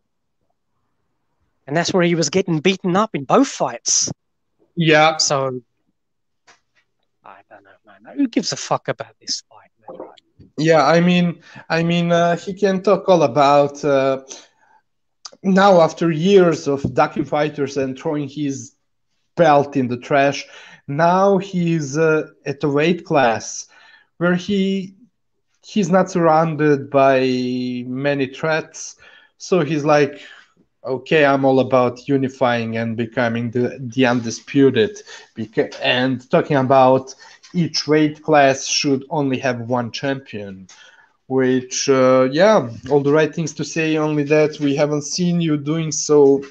And 1.67 1.76
that's 1.76 1.93
where 1.93 2.02
he 2.05 2.15
was 2.15 2.31
getting 2.31 2.60
beaten 2.60 2.94
up 2.97 3.15
in 3.15 3.25
both 3.25 3.49
fights. 3.49 4.10
Yeah. 4.76 5.17
So 5.17 5.60
I 7.25 7.41
don't 7.51 7.65
know, 7.65 7.70
man. 7.86 8.17
Who 8.17 8.28
gives 8.28 8.52
a 8.52 8.57
fuck 8.57 8.89
about 8.89 9.15
this 9.20 9.43
fight, 9.49 9.70
man? 9.89 10.09
Yeah, 10.57 10.86
I 10.86 11.01
mean, 11.01 11.41
I 11.68 11.83
mean, 11.83 12.12
uh, 12.12 12.36
he 12.36 12.55
can 12.55 12.83
talk 12.83 13.09
all 13.09 13.23
about 13.23 13.84
uh, 13.84 14.23
now 15.45 15.81
after 15.81 16.11
years 16.11 16.67
of 16.67 16.95
ducking 16.95 17.25
fighters 17.25 17.77
and 17.77 17.99
throwing 17.99 18.29
his 18.29 18.75
belt 19.37 19.77
in 19.77 19.89
the 19.89 19.99
trash. 19.99 20.47
Now 20.89 21.39
he's 21.39 21.97
uh, 21.99 22.29
at 22.47 22.65
a 22.65 22.69
weight 22.69 23.05
class 23.05 23.67
where 24.19 24.35
he 24.35 24.95
he's 25.63 25.91
not 25.91 26.11
surrounded 26.11 26.91
by 26.91 27.21
many 27.87 28.27
threats. 28.27 28.97
So 29.39 29.61
he's 29.61 29.85
like, 29.85 30.21
okay, 30.85 31.25
I'm 31.25 31.45
all 31.45 31.61
about 31.61 32.07
unifying 32.09 32.77
and 32.77 32.97
becoming 32.97 33.51
the, 33.51 33.79
the 33.81 34.07
undisputed. 34.07 34.99
Beca- 35.37 35.75
and 35.83 36.29
talking 36.31 36.57
about 36.57 37.15
each 37.55 37.87
weight 37.87 38.23
class 38.23 38.67
should 38.67 39.05
only 39.11 39.39
have 39.39 39.61
one 39.61 39.91
champion. 39.91 40.69
Which, 41.27 41.89
uh, 41.89 42.28
yeah, 42.31 42.69
all 42.91 43.01
the 43.01 43.12
right 43.12 43.35
things 43.35 43.55
to 43.55 43.65
say, 43.65 43.97
only 43.97 44.25
that 44.25 44.61
we 44.61 44.77
haven't 44.77 45.03
seen 45.03 45.41
you 45.41 45.57
doing 45.57 45.91
so 45.91 46.43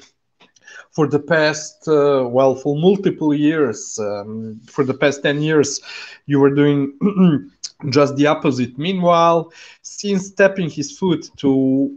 for 0.94 1.08
the 1.08 1.18
past 1.18 1.88
uh, 1.88 2.26
well 2.28 2.54
for 2.54 2.76
multiple 2.76 3.34
years. 3.34 3.98
Um, 3.98 4.60
for 4.66 4.84
the 4.84 4.94
past 4.94 5.22
10 5.22 5.42
years 5.42 5.80
you 6.26 6.38
were 6.38 6.54
doing 6.54 6.92
just 7.90 8.16
the 8.16 8.28
opposite. 8.28 8.78
Meanwhile 8.78 9.52
since 9.82 10.28
stepping 10.28 10.70
his 10.70 10.96
foot 10.96 11.30
to 11.38 11.50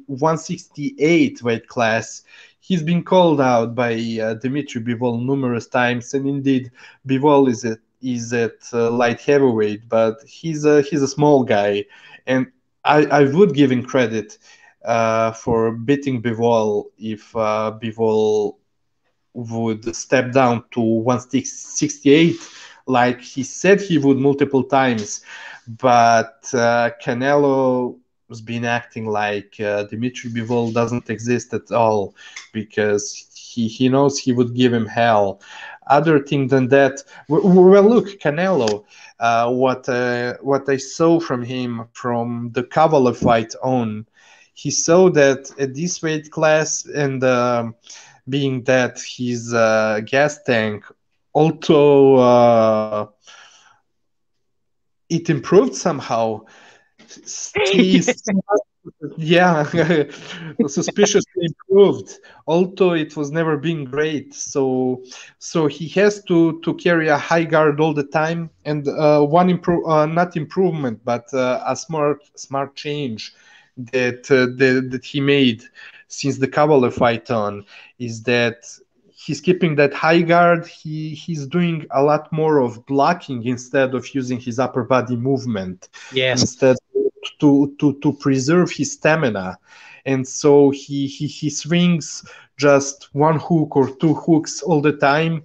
168 0.07 1.43
weight 1.43 1.67
class 1.67 2.23
he's 2.59 2.83
been 2.83 3.03
called 3.03 3.39
out 3.39 3.75
by 3.75 3.93
uh, 4.22 4.33
Dmitry 4.33 4.81
Bivol 4.81 5.23
numerous 5.23 5.67
times. 5.67 6.14
And 6.14 6.27
indeed 6.27 6.72
Bivol 7.07 7.49
is 7.49 7.64
at 7.65 7.80
is 8.01 8.31
at 8.33 8.59
uh, 8.73 8.91
light 8.91 9.19
heavyweight 9.22 9.89
but 9.89 10.22
he's 10.25 10.65
a 10.65 10.81
he's 10.81 11.03
a 11.03 11.07
small 11.07 11.43
guy. 11.43 11.85
And 12.25 12.47
I, 12.88 13.06
I 13.22 13.24
would 13.25 13.53
give 13.53 13.72
him 13.72 13.83
credit 13.83 14.38
uh, 14.85 15.32
for 15.33 15.72
beating 15.72 16.22
Bivol 16.22 16.85
if 16.98 17.35
uh, 17.35 17.77
Bivol 17.82 18.56
would 19.33 19.95
step 19.95 20.32
down 20.32 20.64
to 20.72 20.82
168 20.82 22.35
like 22.88 23.22
he 23.22 23.43
said 23.43 23.82
he 23.82 23.98
would 23.98 24.17
multiple 24.17 24.64
times. 24.64 25.22
But 25.67 26.49
uh, 26.53 26.91
canelo 27.03 27.98
has 28.30 28.41
been 28.41 28.66
acting 28.66 29.07
like 29.07 29.56
uh, 29.59 29.83
Dmitry 29.83 30.32
Bivol 30.32 30.74
doesn't 30.74 31.09
exist 31.09 31.53
at 31.53 31.72
all 31.72 32.16
because 32.53 33.27
he, 33.33 33.67
he 33.67 33.90
knows 33.90 34.17
he 34.19 34.33
would 34.33 34.56
give 34.56 34.74
him 34.74 34.85
hell 34.85 35.41
other 35.90 36.19
thing 36.19 36.48
than 36.48 36.67
that. 36.69 37.03
Well 37.27 37.43
look 37.83 38.19
canelo 38.19 38.85
uh, 39.19 39.51
what 39.51 39.88
uh, 39.90 40.35
what 40.41 40.69
i 40.69 40.77
saw 40.77 41.19
from 41.19 41.43
him 41.43 41.88
from 41.93 42.51
the 42.53 42.64
Kovalev 42.64 43.17
fight 43.17 43.53
on 43.64 44.06
he 44.57 44.72
saw 44.72 45.09
that 45.11 45.51
at 45.59 45.75
this 45.75 46.01
weight 46.01 46.32
class 46.32 46.83
and 46.88 47.24
um, 47.24 47.75
being 48.27 48.64
that 48.64 48.99
his 48.99 49.53
uh, 49.53 50.01
gas 50.03 50.41
tank, 50.41 50.83
although 51.35 52.16
uh, 52.16 53.07
it 55.09 55.30
improved 55.30 55.75
somehow, 55.75 56.41
yeah, 59.17 59.64
suspiciously 60.67 61.45
improved. 61.45 62.19
Although 62.48 62.93
it 62.93 63.16
was 63.16 63.32
never 63.32 63.58
been 63.58 63.85
great, 63.85 64.34
so 64.34 65.03
so 65.38 65.67
he 65.67 65.88
has 65.90 66.24
to 66.24 66.59
to 66.61 66.74
carry 66.76 67.08
a 67.08 67.17
high 67.17 67.43
guard 67.43 67.80
all 67.80 67.93
the 67.93 68.03
time. 68.03 68.50
And 68.66 68.88
uh, 68.88 69.22
one 69.22 69.50
improve, 69.50 69.85
uh, 69.88 70.06
not 70.08 70.35
improvement, 70.35 71.01
but 71.06 71.32
uh, 71.34 71.64
a 71.66 71.76
smart 71.76 72.22
smart 72.35 72.76
change 72.76 73.34
that 73.77 74.32
uh, 74.32 74.48
that, 74.58 74.90
that 74.92 75.06
he 75.06 75.22
made 75.22 75.64
since 76.08 76.38
the 76.38 76.48
Kovalev 76.48 76.93
fight 76.93 77.30
on 77.30 77.66
is 78.00 78.24
that 78.24 78.64
he's 79.14 79.42
keeping 79.42 79.76
that 79.76 79.93
high 79.93 80.22
guard. 80.22 80.66
He 80.66 81.14
he's 81.14 81.45
doing 81.45 81.85
a 81.92 82.01
lot 82.01 82.32
more 82.32 82.59
of 82.59 82.84
blocking 82.88 83.45
instead 83.45 83.93
of 83.93 84.14
using 84.16 84.40
his 84.40 84.58
upper 84.58 84.84
body 84.84 85.16
movement. 85.16 85.90
Yes. 86.11 86.42
Instead 86.42 86.77
to 87.40 87.75
to 87.80 87.93
to 88.01 88.14
preserve 88.14 88.72
his 88.72 88.93
stamina, 88.93 89.57
and 90.06 90.27
so 90.27 90.69
he 90.72 91.07
he 91.07 91.27
he 91.27 91.49
swings 91.49 92.24
just 92.57 93.09
one 93.14 93.40
hook 93.40 93.75
or 93.75 93.90
two 93.98 94.14
hooks 94.16 94.61
all 94.61 94.82
the 94.82 94.93
time, 94.93 95.43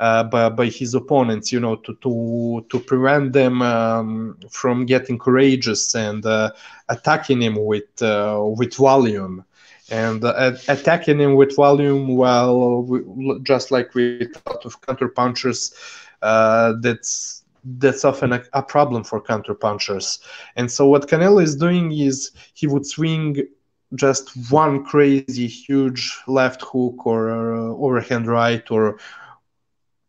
uh, 0.00 0.24
by, 0.24 0.48
by 0.48 0.66
his 0.66 0.94
opponents, 0.94 1.52
you 1.52 1.60
know, 1.60 1.76
to 1.76 1.94
to 2.02 2.64
to 2.68 2.78
prevent 2.80 3.32
them 3.32 3.60
um, 3.62 4.36
from 4.50 4.84
getting 4.86 5.18
courageous 5.18 5.94
and 5.94 6.24
uh, 6.26 6.50
attacking 6.88 7.42
him 7.42 7.56
with 7.64 8.00
uh, 8.02 8.40
with 8.56 8.74
volume. 8.74 9.44
And 9.90 10.24
uh, 10.24 10.52
attacking 10.68 11.18
him 11.18 11.34
with 11.34 11.56
volume, 11.56 12.08
while 12.08 12.82
we, 12.82 13.00
just 13.42 13.70
like 13.70 13.94
a 13.96 14.28
lot 14.46 14.64
of 14.64 14.80
counter 14.82 15.08
punchers, 15.08 15.74
uh, 16.22 16.74
that's 16.80 17.42
that's 17.64 18.04
often 18.04 18.32
a, 18.32 18.42
a, 18.54 18.62
problem 18.62 19.04
for 19.04 19.20
counter 19.20 19.52
punchers. 19.52 20.20
And 20.56 20.70
so 20.70 20.86
what 20.86 21.08
Canelo 21.08 21.42
is 21.42 21.56
doing 21.56 21.92
is 21.92 22.30
he 22.54 22.66
would 22.66 22.86
swing 22.86 23.46
just 23.94 24.30
one 24.50 24.84
crazy 24.84 25.46
huge 25.46 26.16
left 26.26 26.62
hook 26.62 27.06
or 27.06 27.54
uh, 27.54 27.74
overhand 27.74 28.26
right 28.26 28.70
or 28.70 28.98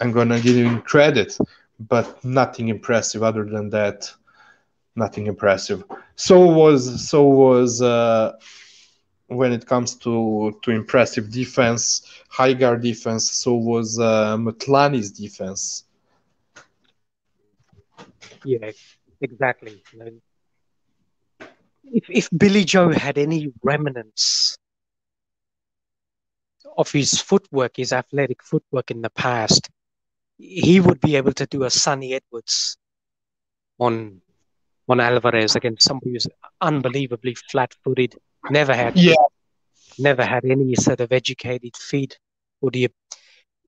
i'm 0.00 0.12
gonna 0.12 0.40
give 0.40 0.56
him 0.56 0.80
credit 0.82 1.36
but 1.78 2.22
nothing 2.24 2.68
impressive 2.68 3.22
other 3.22 3.44
than 3.44 3.68
that. 3.70 4.10
Nothing 4.96 5.26
impressive. 5.26 5.82
So 6.16 6.38
was 6.46 7.08
so 7.08 7.24
was 7.24 7.80
uh, 7.82 8.32
when 9.30 9.52
it 9.52 9.64
comes 9.64 9.94
to 9.94 10.58
to 10.62 10.70
impressive 10.70 11.30
defense, 11.30 12.02
high 12.28 12.52
guard 12.52 12.82
defense. 12.82 13.30
So 13.30 13.54
was 13.54 13.98
uh, 13.98 14.36
Mthalane's 14.36 15.10
defense. 15.10 15.84
Yeah, 18.44 18.70
exactly. 19.20 19.82
If 21.84 22.04
if 22.08 22.28
Billy 22.36 22.64
Joe 22.64 22.90
had 22.90 23.18
any 23.18 23.52
remnants 23.62 24.58
of 26.76 26.90
his 26.90 27.20
footwork, 27.20 27.76
his 27.76 27.92
athletic 27.92 28.42
footwork 28.42 28.90
in 28.90 29.00
the 29.00 29.10
past, 29.10 29.68
he 30.38 30.80
would 30.80 31.00
be 31.00 31.16
able 31.16 31.32
to 31.34 31.46
do 31.46 31.64
a 31.64 31.70
Sunny 31.70 32.14
Edwards 32.14 32.76
on 33.78 34.20
on 34.88 34.98
Alvarez 34.98 35.54
against 35.54 35.86
somebody 35.86 36.12
who's 36.12 36.26
unbelievably 36.60 37.36
flat-footed, 37.50 38.16
never 38.50 38.74
had 38.74 38.96
yeah. 38.96 39.14
never 39.98 40.24
had 40.24 40.44
any 40.44 40.74
sort 40.74 41.00
of 41.00 41.12
educated 41.12 41.76
feet. 41.76 42.18
Or 42.60 42.70
do 42.70 42.78
you? 42.78 42.88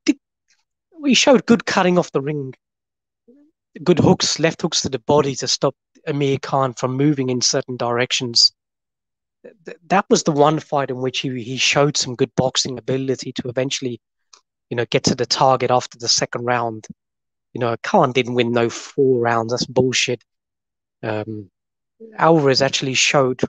Did, 0.04 0.18
we 0.98 1.14
showed 1.14 1.46
good 1.46 1.66
cutting 1.66 1.98
off 1.98 2.12
the 2.12 2.20
ring, 2.20 2.54
good 3.82 3.98
hooks, 3.98 4.38
left 4.38 4.62
hooks 4.62 4.82
to 4.82 4.88
the 4.88 4.98
body 4.98 5.34
to 5.36 5.48
stop 5.48 5.74
Amir 6.06 6.38
Khan 6.38 6.74
from 6.74 6.96
moving 6.96 7.30
in 7.30 7.40
certain 7.40 7.76
directions. 7.76 8.52
That 9.88 10.04
was 10.08 10.22
the 10.22 10.32
one 10.32 10.60
fight 10.60 10.90
in 10.90 10.98
which 10.98 11.20
he, 11.20 11.42
he 11.42 11.56
showed 11.56 11.96
some 11.96 12.14
good 12.14 12.30
boxing 12.36 12.78
ability 12.78 13.32
to 13.32 13.48
eventually, 13.48 14.00
you 14.70 14.76
know, 14.76 14.84
get 14.86 15.02
to 15.04 15.16
the 15.16 15.26
target 15.26 15.70
after 15.70 15.98
the 15.98 16.08
second 16.08 16.44
round. 16.44 16.86
You 17.52 17.60
know, 17.60 17.76
Khan 17.82 18.12
didn't 18.12 18.34
win 18.34 18.52
no 18.52 18.70
four 18.70 19.20
rounds. 19.20 19.52
That's 19.52 19.66
bullshit 19.66 20.22
um, 21.02 21.50
Alvarez 22.16 22.62
actually 22.62 22.94
showed 22.94 23.40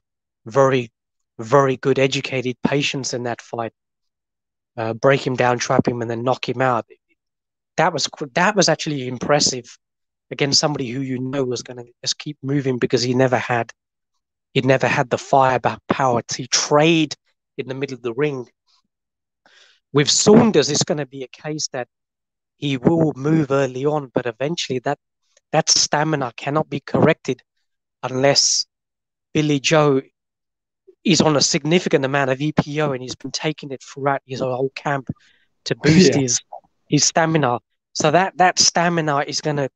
very, 0.46 0.92
very 1.40 1.78
good 1.78 2.00
educated 2.00 2.56
patience 2.64 3.14
in 3.14 3.24
that 3.24 3.42
fight. 3.42 3.74
Uh, 4.76 4.94
break 4.94 5.26
him 5.26 5.36
down, 5.36 5.60
trap 5.60 5.88
him, 5.88 6.02
and 6.02 6.10
then 6.10 6.24
knock 6.24 6.48
him 6.48 6.62
out. 6.62 6.86
That 7.78 7.94
was 7.94 8.08
that 8.34 8.56
was 8.56 8.70
actually 8.70 9.08
impressive 9.08 9.78
against 10.32 10.60
somebody 10.60 10.90
who 10.90 11.02
you 11.02 11.20
know 11.20 11.44
was 11.44 11.62
going 11.64 11.78
to 11.78 11.92
just 12.04 12.18
keep 12.18 12.38
moving 12.42 12.80
because 12.80 13.04
he 13.04 13.14
never 13.14 13.38
had 13.38 13.72
he 14.54 14.62
never 14.62 14.88
had 14.88 15.10
the 15.10 15.18
firepower 15.18 16.22
to 16.22 16.48
trade 16.48 17.16
in 17.58 17.68
the 17.68 17.76
middle 17.76 17.96
of 17.96 18.04
the 18.04 18.14
ring. 18.14 18.48
With 19.92 20.10
Saunders, 20.10 20.70
it's 20.70 20.84
going 20.84 20.98
to 20.98 21.06
be 21.06 21.24
a 21.24 21.28
case 21.28 21.68
that 21.70 21.88
he 22.58 22.78
will 22.78 23.14
move 23.16 23.52
early 23.52 23.86
on, 23.86 24.12
but 24.14 24.26
eventually 24.26 24.80
that 24.80 25.00
that 25.52 25.70
stamina 25.70 26.34
cannot 26.36 26.70
be 26.70 26.80
corrected 26.80 27.42
unless 28.02 28.66
Billy 29.34 29.60
Joe 29.60 30.02
is 31.04 31.22
on 31.22 31.36
a 31.36 31.42
significant 31.42 32.06
amount 32.06 32.32
of 32.32 32.40
EPO 32.40 32.94
and 32.94 33.02
he's 33.02 33.16
been 33.16 33.32
taking 33.32 33.72
it 33.72 33.84
throughout 33.84 34.22
his 34.26 34.40
whole 34.40 34.72
camp 34.76 35.10
to 35.66 35.76
boost 35.76 36.14
yeah. 36.14 36.22
his 36.22 36.42
his 36.88 37.04
stamina. 37.04 37.60
So 37.94 38.12
that 38.12 38.38
that 38.38 38.60
stamina 38.60 39.24
is 39.28 39.42
going 39.42 39.58
to 39.58 39.70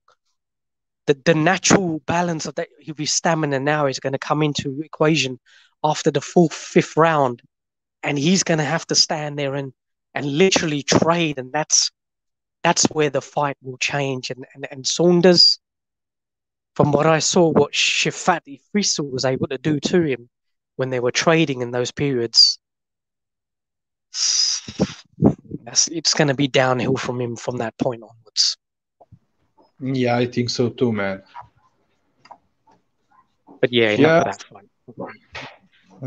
the, 1.05 1.17
the 1.25 1.35
natural 1.35 1.99
balance 1.99 2.45
of 2.45 2.55
that 2.55 2.69
his 2.79 3.11
stamina 3.11 3.59
now 3.59 3.87
is 3.87 3.99
going 3.99 4.13
to 4.13 4.19
come 4.19 4.43
into 4.43 4.81
equation 4.81 5.39
after 5.83 6.11
the 6.11 6.21
fourth 6.21 6.53
fifth 6.53 6.97
round, 6.97 7.41
and 8.03 8.17
he's 8.17 8.43
going 8.43 8.57
to 8.57 8.63
have 8.63 8.85
to 8.87 8.95
stand 8.95 9.37
there 9.37 9.55
and 9.55 9.73
and 10.13 10.25
literally 10.25 10.83
trade, 10.83 11.37
and 11.37 11.51
that's 11.51 11.91
that's 12.63 12.85
where 12.85 13.09
the 13.09 13.21
fight 13.21 13.57
will 13.61 13.77
change. 13.77 14.29
And 14.29 14.45
and, 14.53 14.67
and 14.71 14.87
Saunders 14.87 15.59
from 16.75 16.91
what 16.91 17.07
I 17.07 17.19
saw, 17.19 17.49
what 17.49 17.73
Shafati 17.73 18.61
Frisal 18.71 19.09
was 19.09 19.25
able 19.25 19.47
to 19.47 19.57
do 19.57 19.79
to 19.79 20.03
him 20.03 20.29
when 20.77 20.89
they 20.89 20.99
were 20.99 21.11
trading 21.11 21.61
in 21.61 21.71
those 21.71 21.91
periods, 21.91 22.59
it's 25.91 26.13
going 26.13 26.29
to 26.29 26.33
be 26.33 26.47
downhill 26.47 26.95
from 26.95 27.19
him 27.19 27.35
from 27.35 27.57
that 27.57 27.77
point 27.77 28.01
onwards. 28.01 28.57
Yeah, 29.81 30.17
I 30.17 30.25
think 30.25 30.49
so 30.49 30.69
too, 30.69 30.91
man. 30.91 31.21
But 33.59 33.71
yeah, 33.73 33.91
yeah. 33.91 34.33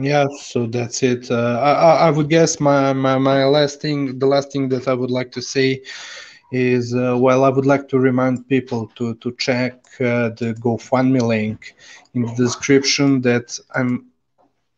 Yeah, 0.00 0.26
so 0.40 0.66
that's 0.66 1.02
it. 1.02 1.30
Uh, 1.30 1.58
I, 1.60 2.06
I 2.06 2.10
would 2.10 2.28
guess 2.28 2.60
my, 2.60 2.92
my, 2.92 3.18
my 3.18 3.44
last 3.44 3.80
thing, 3.80 4.20
the 4.20 4.26
last 4.26 4.52
thing 4.52 4.68
that 4.68 4.86
I 4.86 4.94
would 4.94 5.10
like 5.10 5.32
to 5.32 5.42
say 5.42 5.82
is 6.52 6.94
uh, 6.94 7.16
well 7.16 7.44
i 7.44 7.48
would 7.48 7.66
like 7.66 7.88
to 7.88 7.98
remind 7.98 8.48
people 8.48 8.88
to 8.96 9.14
to 9.16 9.32
check 9.36 9.74
uh, 10.00 10.30
the 10.30 10.56
gofundme 10.60 11.20
link 11.22 11.74
in 12.14 12.22
the 12.22 12.34
description 12.34 13.20
that 13.20 13.58
i'm 13.74 14.09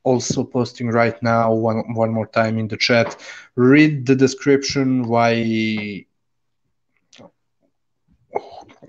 also 0.05 0.45
posting 0.45 0.89
right 0.89 1.21
now 1.23 1.53
one 1.53 1.95
one 1.95 2.13
more 2.13 2.27
time 2.27 2.59
in 2.59 2.69
the 2.69 2.77
chat. 2.77 3.17
Read 3.55 4.07
the 4.07 4.17
description 4.17 5.05
why 5.05 6.05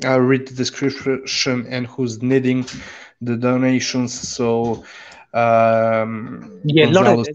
i 0.03 0.15
read 0.15 0.47
the 0.47 0.55
description 0.55 1.67
and 1.67 1.85
who's 1.87 2.21
needing 2.21 2.65
the 3.21 3.35
donations. 3.37 4.13
So 4.13 4.83
um 5.33 6.61
yeah 6.63 6.85
a 6.85 6.91
lot 6.91 7.07
of 7.07 7.27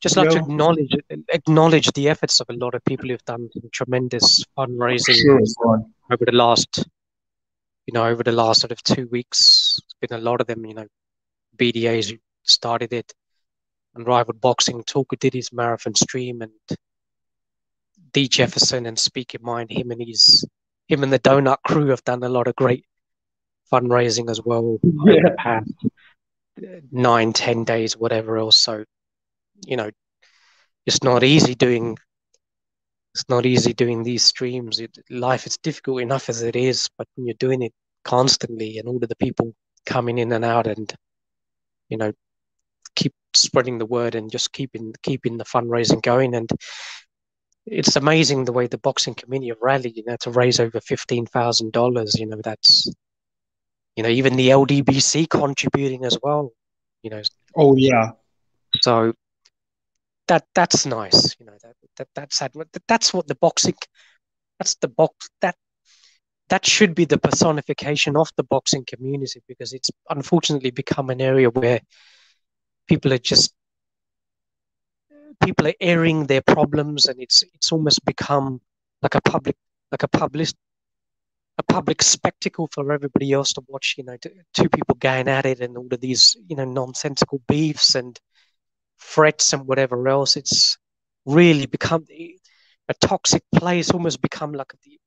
just 0.00 0.16
like 0.16 0.30
to 0.30 0.38
acknowledge 0.38 0.94
acknowledge 1.28 1.90
the 1.92 2.08
efforts 2.08 2.40
of 2.40 2.46
a 2.50 2.52
lot 2.52 2.74
of 2.74 2.84
people 2.84 3.08
who've 3.08 3.24
done 3.24 3.48
tremendous 3.72 4.44
fundraising 4.56 5.16
sure, 5.16 5.84
over 6.10 6.24
the 6.24 6.32
last 6.32 6.86
you 7.86 7.94
know 7.94 8.04
over 8.04 8.22
the 8.22 8.32
last 8.32 8.60
sort 8.60 8.72
of 8.72 8.82
two 8.82 9.08
weeks. 9.10 9.78
It's 9.84 9.94
been 10.00 10.18
a 10.18 10.22
lot 10.22 10.40
of 10.40 10.46
them 10.46 10.64
you 10.66 10.74
know 10.74 10.86
bdas 11.56 12.18
started 12.48 12.92
it 12.92 13.12
and 13.94 14.06
rival 14.06 14.34
boxing 14.34 14.82
Talker 14.84 15.16
did 15.16 15.34
his 15.34 15.52
marathon 15.52 15.94
stream 15.94 16.42
and 16.42 16.52
d 18.12 18.28
jefferson 18.28 18.86
and 18.86 18.98
speak 18.98 19.34
in 19.34 19.42
mind 19.42 19.70
him 19.70 19.90
and 19.90 20.02
his 20.02 20.46
him 20.86 21.02
and 21.02 21.12
the 21.12 21.18
donut 21.18 21.58
crew 21.66 21.88
have 21.88 22.04
done 22.04 22.22
a 22.22 22.28
lot 22.28 22.48
of 22.48 22.56
great 22.56 22.84
fundraising 23.70 24.30
as 24.30 24.40
well 24.42 24.78
yeah. 24.82 25.12
over 25.12 25.20
the 25.22 25.34
past 25.38 25.72
uh, 25.84 26.80
nine 26.90 27.32
ten 27.32 27.64
days 27.64 27.96
whatever 27.96 28.38
else 28.38 28.56
so 28.56 28.84
you 29.66 29.76
know, 29.76 29.90
it's 30.86 31.02
not 31.02 31.24
easy 31.24 31.54
doing. 31.54 31.96
It's 33.14 33.28
not 33.28 33.46
easy 33.46 33.72
doing 33.72 34.02
these 34.02 34.24
streams. 34.24 34.80
It, 34.80 34.96
life 35.10 35.46
is 35.46 35.58
difficult 35.58 36.02
enough 36.02 36.28
as 36.28 36.42
it 36.42 36.54
is, 36.54 36.88
but 36.96 37.08
when 37.14 37.26
you're 37.26 37.34
doing 37.38 37.62
it 37.62 37.72
constantly, 38.04 38.78
and 38.78 38.88
all 38.88 39.02
of 39.02 39.08
the 39.08 39.16
people 39.16 39.54
coming 39.86 40.18
in 40.18 40.32
and 40.32 40.44
out, 40.44 40.66
and 40.66 40.92
you 41.88 41.96
know, 41.96 42.12
spreading 43.34 43.78
the 43.78 43.86
word 43.86 44.14
and 44.14 44.30
just 44.30 44.52
keeping 44.52 44.94
keeping 45.02 45.36
the 45.36 45.44
fundraising 45.44 46.02
going, 46.02 46.34
and 46.34 46.48
it's 47.66 47.96
amazing 47.96 48.44
the 48.44 48.52
way 48.52 48.66
the 48.66 48.78
boxing 48.78 49.14
community 49.14 49.48
have 49.48 49.58
rallied. 49.60 49.96
You 49.96 50.04
know, 50.06 50.16
to 50.20 50.30
raise 50.30 50.60
over 50.60 50.80
fifteen 50.80 51.26
thousand 51.26 51.72
dollars. 51.72 52.14
You 52.18 52.26
know, 52.26 52.40
that's 52.42 52.90
you 53.96 54.02
know 54.02 54.08
even 54.08 54.36
the 54.36 54.48
LDBC 54.48 55.28
contributing 55.28 56.04
as 56.04 56.18
well. 56.22 56.52
You 57.02 57.10
know. 57.10 57.22
Oh 57.56 57.76
yeah. 57.76 58.10
So 58.80 59.14
that 60.28 60.44
that's 60.54 60.86
nice. 60.86 61.36
You 61.38 61.46
know 61.46 61.56
that, 61.62 61.74
that 61.96 62.08
that's 62.14 62.38
that, 62.38 62.52
that's 62.86 63.12
what 63.12 63.26
the 63.26 63.34
boxing. 63.34 63.74
That's 64.58 64.74
the 64.76 64.88
box 64.88 65.28
that 65.40 65.56
that 66.48 66.64
should 66.64 66.94
be 66.94 67.04
the 67.04 67.18
personification 67.18 68.16
of 68.16 68.30
the 68.36 68.42
boxing 68.42 68.84
community 68.86 69.42
because 69.46 69.72
it's 69.72 69.90
unfortunately 70.08 70.70
become 70.70 71.10
an 71.10 71.20
area 71.20 71.50
where 71.50 71.80
people 72.88 73.12
are 73.12 73.18
just 73.18 73.54
people 75.44 75.68
are 75.68 75.74
airing 75.80 76.26
their 76.26 76.42
problems 76.42 77.06
and 77.06 77.20
it's 77.20 77.44
it's 77.54 77.70
almost 77.72 78.04
become 78.04 78.60
like 79.02 79.14
a 79.14 79.20
public 79.22 79.56
like 79.92 80.02
a 80.02 80.08
public 80.08 80.48
a 81.58 81.62
public 81.62 82.02
spectacle 82.02 82.68
for 82.72 82.92
everybody 82.92 83.32
else 83.32 83.52
to 83.52 83.62
watch 83.68 83.94
you 83.98 84.04
know 84.04 84.16
two 84.54 84.68
people 84.68 84.96
going 85.00 85.28
at 85.28 85.46
it 85.46 85.60
and 85.60 85.76
all 85.76 85.88
of 85.90 86.00
these 86.00 86.36
you 86.48 86.56
know 86.56 86.64
nonsensical 86.64 87.40
beefs 87.46 87.94
and 87.94 88.20
threats 89.00 89.52
and 89.52 89.66
whatever 89.66 90.08
else. 90.08 90.36
It's 90.36 90.78
really 91.24 91.66
become 91.66 92.04
a 92.10 92.94
toxic 93.00 93.42
place, 93.54 93.90
almost 93.90 94.20
become 94.22 94.52
like 94.52 94.72
the 94.82 94.98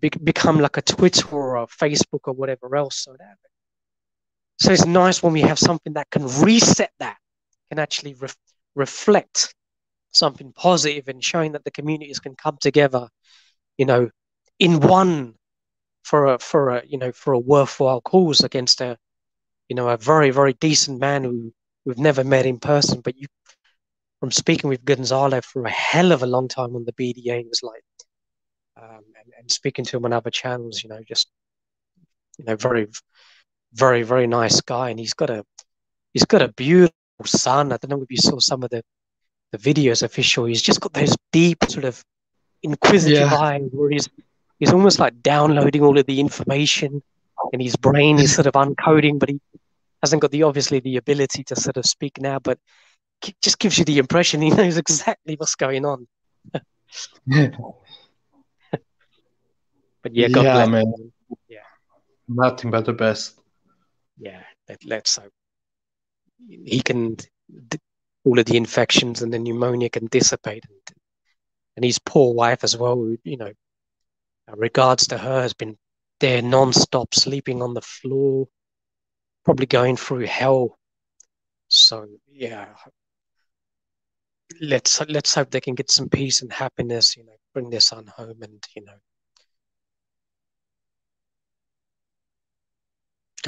be- 0.00 0.24
become 0.24 0.60
like 0.60 0.76
a 0.76 0.82
Twitter 0.82 1.28
or 1.30 1.56
a 1.56 1.66
Facebook 1.66 2.20
or 2.24 2.32
whatever 2.32 2.76
else. 2.76 2.96
So 3.04 3.16
that 3.18 3.36
so 4.58 4.72
it's 4.72 4.86
nice 4.86 5.22
when 5.22 5.32
we 5.32 5.42
have 5.42 5.58
something 5.58 5.92
that 5.94 6.10
can 6.10 6.26
reset 6.40 6.90
that, 6.98 7.16
can 7.70 7.78
actually 7.78 8.14
re- 8.14 8.28
reflect 8.74 9.54
something 10.10 10.52
positive 10.52 11.08
and 11.08 11.22
showing 11.22 11.52
that 11.52 11.64
the 11.64 11.70
communities 11.70 12.18
can 12.18 12.34
come 12.34 12.58
together, 12.60 13.08
you 13.76 13.86
know, 13.86 14.10
in 14.58 14.80
one 14.80 15.34
for 16.04 16.26
a 16.26 16.38
for 16.38 16.70
a 16.70 16.82
you 16.86 16.98
know 16.98 17.12
for 17.12 17.32
a 17.34 17.38
worthwhile 17.38 18.00
cause 18.00 18.42
against 18.42 18.80
a 18.80 18.96
you 19.68 19.76
know 19.76 19.88
a 19.88 19.96
very 19.96 20.30
very 20.30 20.54
decent 20.54 20.98
man 20.98 21.24
who 21.24 21.52
we've 21.84 21.98
never 21.98 22.24
met 22.24 22.46
in 22.46 22.58
person, 22.58 23.00
but 23.00 23.16
you 23.16 23.26
from 24.20 24.30
speaking 24.30 24.68
with 24.68 24.84
Gonzalo 24.84 25.40
for 25.40 25.64
a 25.64 25.70
hell 25.70 26.12
of 26.12 26.22
a 26.22 26.26
long 26.26 26.48
time 26.48 26.74
on 26.74 26.84
the 26.84 26.92
BDA 26.92 27.40
it 27.40 27.48
was 27.48 27.62
like 27.62 27.84
um, 28.80 29.04
and, 29.20 29.32
and 29.38 29.50
speaking 29.50 29.84
to 29.84 29.96
him 29.96 30.04
on 30.04 30.12
other 30.12 30.30
channels, 30.30 30.82
you 30.82 30.88
know, 30.88 31.00
just 31.06 31.28
you 32.38 32.44
know, 32.44 32.56
very 32.56 32.86
very 33.78 34.02
very 34.02 34.26
nice 34.26 34.60
guy, 34.60 34.90
and 34.90 34.98
he's 34.98 35.14
got 35.14 35.30
a 35.30 35.44
he's 36.12 36.24
got 36.24 36.42
a 36.42 36.48
beautiful 36.48 36.92
son. 37.24 37.72
I 37.72 37.76
don't 37.76 37.90
know 37.90 38.02
if 38.02 38.10
you 38.10 38.16
saw 38.16 38.38
some 38.38 38.62
of 38.62 38.70
the 38.70 38.82
the 39.52 39.58
videos 39.58 40.02
official. 40.02 40.44
He's 40.44 40.62
just 40.62 40.80
got 40.80 40.92
those 40.92 41.16
deep 41.32 41.58
sort 41.68 41.84
of 41.84 42.02
inquisitive 42.62 43.30
yeah. 43.30 43.36
eyes 43.36 43.68
where 43.72 43.90
he's 43.90 44.08
he's 44.58 44.72
almost 44.72 44.98
like 44.98 45.22
downloading 45.22 45.82
all 45.82 45.98
of 45.98 46.06
the 46.06 46.20
information, 46.20 47.02
and 47.52 47.62
his 47.62 47.76
brain 47.76 48.18
is 48.18 48.34
sort 48.34 48.46
of 48.46 48.54
uncoding, 48.54 49.18
but 49.18 49.28
he 49.28 49.40
hasn't 50.02 50.22
got 50.22 50.30
the 50.30 50.42
obviously 50.42 50.80
the 50.80 50.96
ability 50.96 51.44
to 51.44 51.56
sort 51.56 51.76
of 51.76 51.86
speak 51.86 52.20
now, 52.20 52.38
but 52.38 52.58
just 53.42 53.58
gives 53.58 53.78
you 53.78 53.84
the 53.84 53.98
impression 53.98 54.42
he 54.42 54.50
knows 54.58 54.76
exactly 54.76 55.34
what's 55.36 55.54
going 55.54 55.84
on. 55.84 56.06
yeah. 57.26 57.48
but 60.02 60.14
yeah, 60.14 60.28
God 60.28 60.44
yeah, 60.44 60.66
man. 60.66 60.92
Yeah, 61.48 61.58
nothing 62.28 62.70
but 62.70 62.84
the 62.84 62.92
best 62.92 63.37
yeah, 64.18 64.42
let, 64.68 64.84
let's 64.84 65.16
hope 65.16 65.32
he 66.46 66.80
can. 66.80 67.16
All 68.24 68.38
of 68.38 68.44
the 68.44 68.56
infections 68.56 69.22
and 69.22 69.32
the 69.32 69.38
pneumonia 69.38 69.88
can 69.88 70.06
dissipate, 70.06 70.64
and, 70.68 70.96
and 71.76 71.84
his 71.84 71.98
poor 71.98 72.34
wife 72.34 72.64
as 72.64 72.76
well. 72.76 73.14
You 73.24 73.36
know, 73.36 73.52
uh, 74.50 74.56
regards 74.56 75.06
to 75.08 75.18
her, 75.18 75.42
has 75.42 75.54
been 75.54 75.76
there 76.20 76.42
non-stop, 76.42 77.14
sleeping 77.14 77.62
on 77.62 77.74
the 77.74 77.80
floor, 77.80 78.48
probably 79.44 79.66
going 79.66 79.96
through 79.96 80.26
hell. 80.26 80.78
So 81.68 82.06
yeah, 82.30 82.68
let's 84.60 85.00
let's 85.08 85.34
hope 85.34 85.50
they 85.50 85.60
can 85.60 85.74
get 85.74 85.90
some 85.90 86.08
peace 86.08 86.42
and 86.42 86.52
happiness. 86.52 87.16
You 87.16 87.24
know, 87.24 87.36
bring 87.54 87.70
their 87.70 87.80
son 87.80 88.06
home, 88.06 88.42
and 88.42 88.62
you 88.74 88.84
know, 88.84 88.98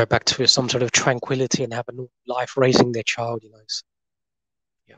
go 0.01 0.07
back 0.07 0.25
to 0.25 0.47
some 0.49 0.69
sort 0.69 0.83
of 0.83 0.93
tranquility 0.93 1.65
and 1.65 1.75
have 1.75 1.89
a 1.89 1.93
normal 1.93 2.11
life 2.27 2.57
raising 2.57 2.93
their 2.93 3.03
child, 3.03 3.43
you 3.43 3.51
know. 3.51 3.59
So, 3.69 3.83
yeah. 4.89 4.97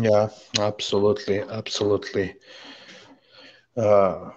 Yeah, 0.00 0.28
absolutely, 0.60 1.40
absolutely. 1.40 2.36
Uh, 3.76 4.30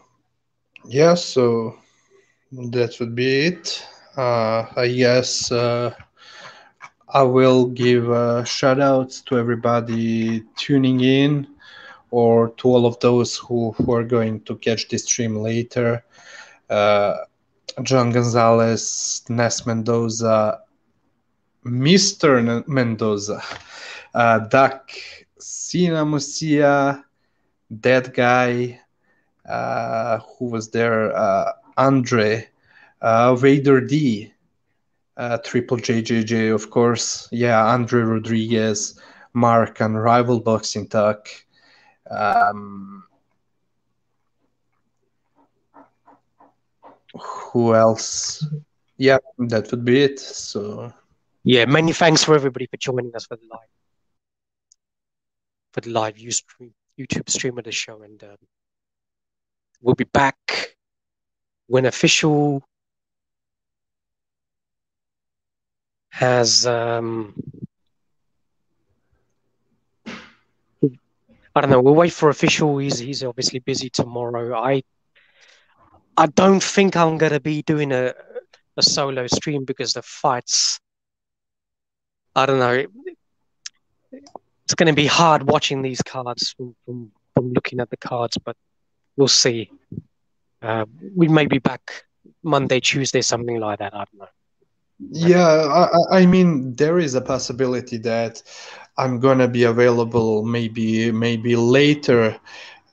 yeah, 0.88 1.14
so 1.14 1.76
that 2.52 2.96
would 3.00 3.16
be 3.16 3.48
it. 3.48 3.86
Uh, 4.18 4.66
I 4.76 4.88
guess 4.88 5.52
uh, 5.52 5.94
I 7.08 7.22
will 7.24 7.68
give 7.68 8.10
uh, 8.10 8.44
shout 8.44 8.80
outs 8.80 9.22
to 9.22 9.38
everybody 9.38 10.44
tuning 10.56 11.02
in 11.02 11.48
or 12.10 12.50
to 12.58 12.68
all 12.68 12.86
of 12.86 13.00
those 13.00 13.36
who, 13.36 13.72
who 13.74 13.94
are 13.94 14.04
going 14.04 14.42
to 14.42 14.56
catch 14.58 14.88
this 14.88 15.04
stream 15.04 15.36
later. 15.36 16.04
Uh, 16.70 17.16
John 17.84 18.12
Gonzalez, 18.12 19.24
Ness 19.30 19.66
Mendoza, 19.68 20.62
Mr. 21.66 22.66
Mendoza, 22.68 23.42
uh, 24.14 24.40
Duck, 24.40 24.90
Sina 25.40 26.06
Musia, 26.06 27.04
That 27.70 28.14
Guy, 28.14 28.80
uh, 29.48 30.20
who 30.20 30.46
was 30.46 30.70
there, 30.72 31.16
uh, 31.16 31.52
Andre, 31.78 32.48
uh, 33.02 33.36
Vader 33.36 33.82
D, 33.82 34.34
uh, 35.18 35.38
Triple 35.40 35.78
JJJ, 35.78 36.54
of 36.54 36.70
course. 36.70 37.28
Yeah, 37.32 37.64
Andre 37.66 38.02
Rodriguez, 38.02 39.00
Mark, 39.34 39.82
and 39.82 40.02
Rival 40.02 40.40
Boxing 40.40 40.88
Talk. 40.88 41.30
Um, 42.10 43.04
who 47.22 47.74
else? 47.74 48.46
Yeah, 48.98 49.18
that 49.38 49.72
would 49.72 49.86
be 49.86 50.04
it. 50.04 50.20
So. 50.20 50.94
Yeah, 51.44 51.66
many 51.66 51.94
thanks 51.94 52.24
for 52.24 52.36
everybody 52.36 52.68
for 52.68 52.78
joining 52.78 53.16
us 53.16 53.26
for 53.26 53.38
the 53.38 53.48
live 53.52 53.70
for 55.72 55.82
the 55.82 55.90
live 55.90 56.16
YouTube 56.16 57.30
stream 57.30 57.58
of 57.58 57.66
the 57.66 57.72
show, 57.72 58.02
and 58.02 58.24
um, 58.24 58.38
we'll 59.82 59.96
be 59.96 60.06
back 60.06 60.76
when 61.68 61.86
official 61.86 62.64
has 66.16 66.66
um, 66.66 67.36
I 71.54 71.62
don't 71.62 71.70
know. 71.70 71.82
We'll 71.82 71.94
wait 71.94 72.14
for 72.14 72.30
official. 72.30 72.78
He's 72.78 73.00
he's 73.00 73.22
obviously 73.22 73.60
busy 73.60 73.90
tomorrow. 73.90 74.58
I 74.58 74.84
I 76.16 76.28
don't 76.28 76.64
think 76.64 76.96
I'm 76.96 77.18
gonna 77.18 77.42
be 77.42 77.64
doing 77.64 77.92
a 77.92 78.14
a 78.78 78.82
solo 78.82 79.28
stream 79.28 79.66
because 79.66 79.92
the 79.92 80.02
fights. 80.02 80.80
I 82.34 82.46
don't 82.46 82.60
know. 82.60 82.86
It's 84.64 84.74
to 84.74 84.94
be 84.94 85.08
hard 85.08 85.44
watching 85.44 85.82
these 85.82 86.02
cards 86.02 86.54
from, 86.56 86.76
from, 86.86 87.12
from 87.34 87.52
looking 87.52 87.80
at 87.82 87.90
the 87.90 87.98
cards, 87.98 88.38
but 88.38 88.56
we'll 89.18 89.28
see. 89.28 89.70
Uh, 90.62 90.86
we 91.16 91.28
may 91.28 91.46
be 91.46 91.60
back 91.60 92.06
Monday, 92.42 92.80
Tuesday, 92.80 93.22
something 93.22 93.60
like 93.60 93.80
that. 93.80 93.94
I 93.94 94.06
don't 94.06 94.20
know. 94.20 94.28
Yeah, 95.00 95.90
I, 96.12 96.20
I 96.20 96.26
mean, 96.26 96.76
there 96.76 96.98
is 97.00 97.16
a 97.16 97.22
possibility 97.22 97.98
that 98.00 98.42
I'm 98.98 99.20
gonna 99.20 99.48
be 99.48 99.64
available 99.64 100.44
maybe 100.46 101.12
maybe 101.12 101.56
later 101.56 102.38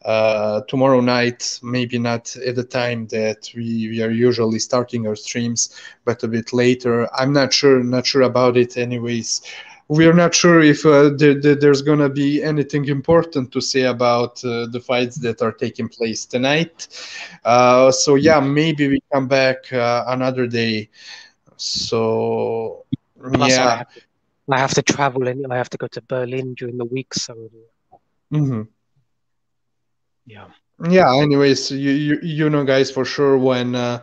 uh, 0.05 0.63
tomorrow 0.69 1.01
night, 1.01 1.59
maybe 1.63 1.99
not 1.99 2.35
at 2.47 2.57
the 2.57 2.65
time 2.65 3.07
that 3.09 3.51
we, 3.55 3.89
we 3.91 4.03
are 4.03 4.11
usually 4.11 4.59
starting 4.59 5.07
our 5.07 5.17
streams, 5.17 5.75
but 6.05 6.23
a 6.25 6.29
bit 6.29 6.53
later. 6.53 7.09
I'm 7.15 7.33
not 7.33 7.53
sure, 7.53 7.83
not 7.83 8.07
sure 8.07 8.23
about 8.23 8.57
it. 8.57 8.77
Anyways, 8.77 9.43
we 9.89 10.07
are 10.07 10.13
not 10.15 10.35
sure 10.35 10.61
if 10.61 10.85
uh, 10.87 11.11
there, 11.17 11.41
there, 11.41 11.55
there's 11.57 11.83
gonna 11.83 12.09
be 12.11 12.43
anything 12.43 12.87
important 12.89 13.53
to 13.53 13.61
say 13.61 13.83
about 13.83 14.45
uh, 14.45 14.67
the 14.67 14.81
fights 14.81 15.17
that 15.21 15.43
are 15.43 15.53
taking 15.53 15.89
place 15.89 16.27
tonight. 16.27 16.89
Uh, 17.45 17.91
so 17.93 18.15
yeah, 18.17 18.41
maybe 18.41 18.89
we 18.89 19.01
come 19.13 19.29
back 19.29 19.73
uh, 19.73 20.05
another 20.09 20.47
day. 20.47 20.89
So 21.63 22.85
Plus 23.23 23.51
yeah, 23.51 23.67
I 23.67 23.77
have, 23.77 23.95
to, 23.95 24.01
I 24.51 24.59
have, 24.59 24.75
to, 24.75 24.83
travel 24.83 25.29
and 25.29 25.53
I 25.53 25.57
have 25.57 25.71
to 25.71 25.79
go 25.79 25.87
to 25.87 26.03
Berlin 26.03 26.55
during 26.55 26.77
the 26.77 26.85
week. 26.85 27.15
So 27.15 27.51
mm-hmm. 28.33 28.63
yeah, 30.27 30.47
yeah. 30.89 31.15
Anyways, 31.15 31.71
you, 31.71 31.93
you 31.93 32.19
you 32.23 32.51
know, 32.51 32.65
guys, 32.65 32.91
for 32.91 33.05
sure 33.05 33.39
when. 33.39 33.75
Uh, 33.75 34.03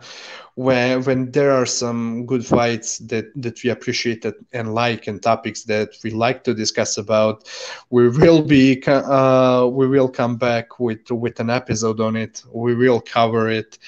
when 0.56 1.02
when 1.04 1.30
there 1.30 1.52
are 1.52 1.64
some 1.64 2.26
good 2.26 2.44
fights 2.44 2.98
that 2.98 3.32
that 3.36 3.62
we 3.62 3.70
appreciate 3.70 4.26
and 4.52 4.74
like 4.74 5.06
and 5.06 5.22
topics 5.22 5.62
that 5.62 5.90
we 6.04 6.10
like 6.10 6.44
to 6.44 6.52
discuss 6.52 6.98
about 6.98 7.48
we 7.88 8.08
will 8.08 8.42
be 8.42 8.82
uh, 8.86 9.66
we 9.72 9.86
will 9.86 10.08
come 10.08 10.36
back 10.36 10.78
with 10.78 11.10
with 11.10 11.40
an 11.40 11.48
episode 11.48 12.00
on 12.00 12.16
it 12.16 12.42
we 12.52 12.74
will 12.74 13.00
cover 13.00 13.48
it 13.48 13.78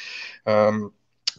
um, 0.47 0.92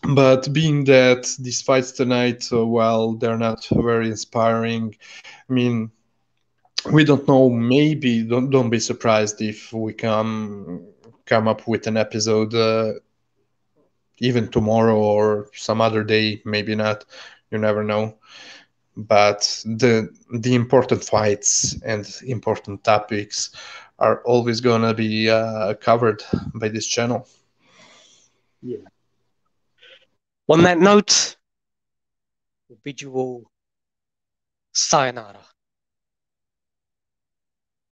but 0.09 0.51
being 0.53 0.85
that 0.85 1.25
these 1.39 1.61
fights 1.61 1.91
tonight, 1.91 2.47
uh, 2.51 2.65
well, 2.65 3.13
they're 3.13 3.37
not 3.37 3.65
very 3.71 4.07
inspiring. 4.07 4.95
I 5.49 5.53
mean, 5.53 5.91
we 6.91 7.03
don't 7.03 7.27
know. 7.27 7.49
Maybe 7.49 8.23
don't 8.23 8.49
don't 8.49 8.69
be 8.69 8.79
surprised 8.79 9.41
if 9.41 9.71
we 9.73 9.93
come 9.93 10.85
come 11.25 11.47
up 11.47 11.67
with 11.67 11.87
an 11.87 11.97
episode 11.97 12.53
uh, 12.53 12.93
even 14.19 14.47
tomorrow 14.49 14.97
or 14.97 15.47
some 15.53 15.81
other 15.81 16.03
day. 16.03 16.41
Maybe 16.45 16.75
not. 16.75 17.05
You 17.51 17.57
never 17.57 17.83
know. 17.83 18.15
But 18.95 19.41
the 19.65 20.09
the 20.33 20.55
important 20.55 21.03
fights 21.03 21.79
and 21.83 22.05
important 22.25 22.83
topics 22.83 23.51
are 23.99 24.21
always 24.23 24.61
gonna 24.61 24.93
be 24.93 25.29
uh, 25.29 25.73
covered 25.75 26.23
by 26.53 26.69
this 26.69 26.87
channel. 26.87 27.27
Yeah. 28.61 28.92
On 30.49 30.61
that 30.63 30.77
note, 30.77 31.37
we 32.69 32.75
bid 32.83 33.01
you 33.01 33.13
all 33.13 33.51
Sayonara. 34.73 35.39